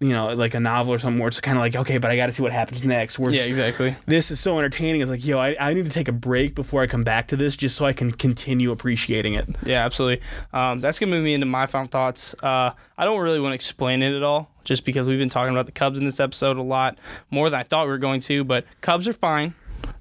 you 0.00 0.10
know 0.10 0.28
like 0.34 0.54
a 0.54 0.60
novel 0.60 0.94
or 0.94 0.98
something 0.98 1.18
where 1.18 1.26
it's 1.28 1.40
kind 1.40 1.58
of 1.58 1.60
like 1.60 1.74
okay 1.74 1.98
but 1.98 2.08
i 2.10 2.14
gotta 2.16 2.30
see 2.30 2.40
what 2.42 2.52
happens 2.52 2.84
next 2.84 3.18
whereas 3.18 3.36
Yeah, 3.36 3.42
exactly. 3.44 3.96
this 4.06 4.30
is 4.30 4.38
so 4.38 4.56
entertaining. 4.58 5.00
It's 5.00 5.10
like, 5.10 5.24
yo, 5.24 5.38
I, 5.38 5.56
I 5.58 5.74
need 5.74 5.86
to 5.86 5.90
take 5.90 6.06
a 6.08 6.12
break 6.12 6.54
before 6.54 6.82
I 6.82 6.86
come 6.86 7.02
back 7.02 7.28
to 7.28 7.36
this 7.36 7.56
just 7.56 7.74
so 7.76 7.84
I 7.84 7.92
can 7.92 8.12
continue 8.12 8.70
appreciating 8.70 9.34
it. 9.34 9.48
Yeah, 9.64 9.84
absolutely. 9.84 10.24
Um, 10.52 10.80
that's 10.80 10.98
gonna 11.00 11.10
move 11.10 11.24
me 11.24 11.34
into 11.34 11.46
my 11.46 11.66
final 11.66 11.88
thoughts. 11.88 12.34
Uh, 12.42 12.70
I 12.96 13.04
don't 13.04 13.20
really 13.20 13.40
want 13.40 13.50
to 13.52 13.54
explain 13.56 14.02
it 14.02 14.14
at 14.14 14.22
all, 14.22 14.50
just 14.64 14.84
because 14.84 15.08
we've 15.08 15.18
been 15.18 15.28
talking 15.30 15.52
about 15.52 15.66
the 15.66 15.72
Cubs 15.72 15.98
in 15.98 16.04
this 16.04 16.20
episode 16.20 16.56
a 16.58 16.62
lot 16.62 16.96
more 17.30 17.50
than 17.50 17.58
I 17.58 17.64
thought 17.64 17.86
we 17.86 17.90
were 17.90 17.98
going 17.98 18.20
to. 18.22 18.44
But 18.44 18.66
Cubs 18.80 19.08
are 19.08 19.12
fine, 19.12 19.54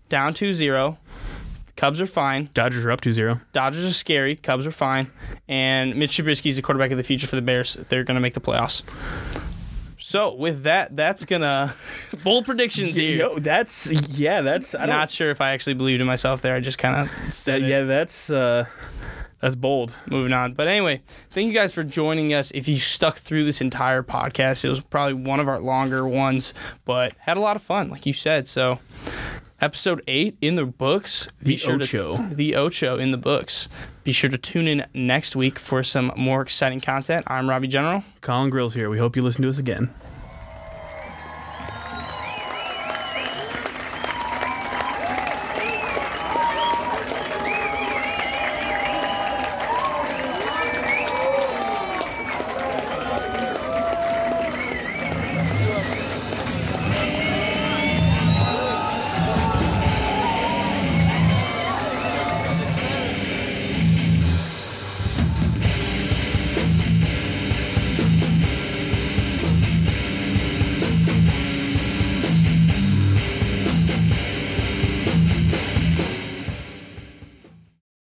down 0.10 0.34
2-0. 0.34 0.98
Cubs 1.76 2.02
are 2.02 2.07
fine. 2.07 2.49
Dodgers 2.56 2.84
are 2.86 2.91
up 2.91 3.02
2 3.02 3.14
0. 3.14 3.40
Dodgers 3.53 3.86
are 3.86 3.94
scary. 3.94 4.36
Cubs 4.36 4.65
are 4.65 4.72
fine. 4.72 5.11
And 5.48 5.95
Mitch 5.95 6.18
Trubisky's 6.18 6.56
the 6.56 6.61
quarterback 6.64 6.90
of 6.91 6.98
the 6.98 7.03
future 7.03 7.28
for 7.28 7.36
the 7.36 7.41
Bears. 7.41 7.76
They're 7.90 8.03
gonna 8.03 8.19
make 8.19 8.34
the 8.34 8.41
playoffs. 8.41 8.82
So 10.08 10.34
with 10.36 10.64
that, 10.64 10.96
that's 10.96 11.26
gonna 11.26 11.76
bold 12.24 12.46
predictions 12.46 12.96
here. 12.96 13.18
Yo, 13.18 13.40
that's, 13.40 13.92
yeah, 14.18 14.40
that's, 14.40 14.74
I 14.74 14.86
don't, 14.86 15.10
sure 15.10 15.32
if 15.32 15.42
I 15.42 15.52
actually 15.52 15.74
believed 15.74 16.00
in 16.00 16.08
myself 16.08 16.42
there. 16.42 16.56
I 16.56 16.62
just 16.62 16.78
kind 16.78 17.10
of 17.10 17.34
said 17.34 17.62
it. 17.62 17.68
yeah, 17.68 17.82
that's, 17.84 18.30
uh, 18.30 18.68
that's 19.42 19.58
bold. 19.58 19.94
moving 20.10 20.32
on. 20.32 20.54
But 20.54 20.70
anyway, 20.70 21.02
thank 21.32 21.48
you 21.48 21.54
guys 21.54 21.74
for 21.74 21.84
joining 21.84 22.34
us. 22.34 22.52
If 22.52 22.70
you 22.70 22.80
stuck 22.80 23.18
through 23.18 23.44
this 23.44 23.60
entire 23.60 24.02
podcast, 24.02 24.64
it 24.64 24.70
was 24.70 24.80
probably 24.80 25.16
one 25.16 25.42
of 25.42 25.50
our 25.50 25.60
longer 25.60 26.08
ones, 26.08 26.54
but 26.86 27.12
had 27.20 27.36
a 27.36 27.42
lot 27.42 27.58
of 27.58 27.62
fun, 27.62 27.90
like 27.90 28.06
you 28.06 28.14
said. 28.14 28.48
So 28.48 28.80
episode 29.62 30.02
eight 30.08 30.38
in 30.42 30.56
the 30.56 30.66
books. 30.66 31.28
Be 31.40 31.52
The 31.52 31.58
sure 31.58 31.76
Ocho. 31.76 32.18
To, 32.18 32.36
the 32.36 32.56
Ocho 32.56 32.98
in 32.98 33.12
the 33.12 33.18
books. 33.18 33.68
Be 34.04 34.12
sure 34.12 34.30
to 34.30 34.38
tune 34.38 34.68
in 34.68 34.86
next 34.94 35.36
week 35.36 35.60
for 35.60 35.84
some 35.84 36.12
more 36.16 36.42
exciting 36.42 36.82
content. 36.82 37.24
I'm 37.28 37.50
Robbie 37.50 37.68
General. 37.68 38.04
Colin 38.22 38.50
Grills 38.50 38.74
here. 38.74 38.90
We 38.90 38.98
hope 38.98 39.16
you 39.16 39.22
listen 39.22 39.42
to 39.44 39.50
us 39.50 39.58
again. 39.60 39.94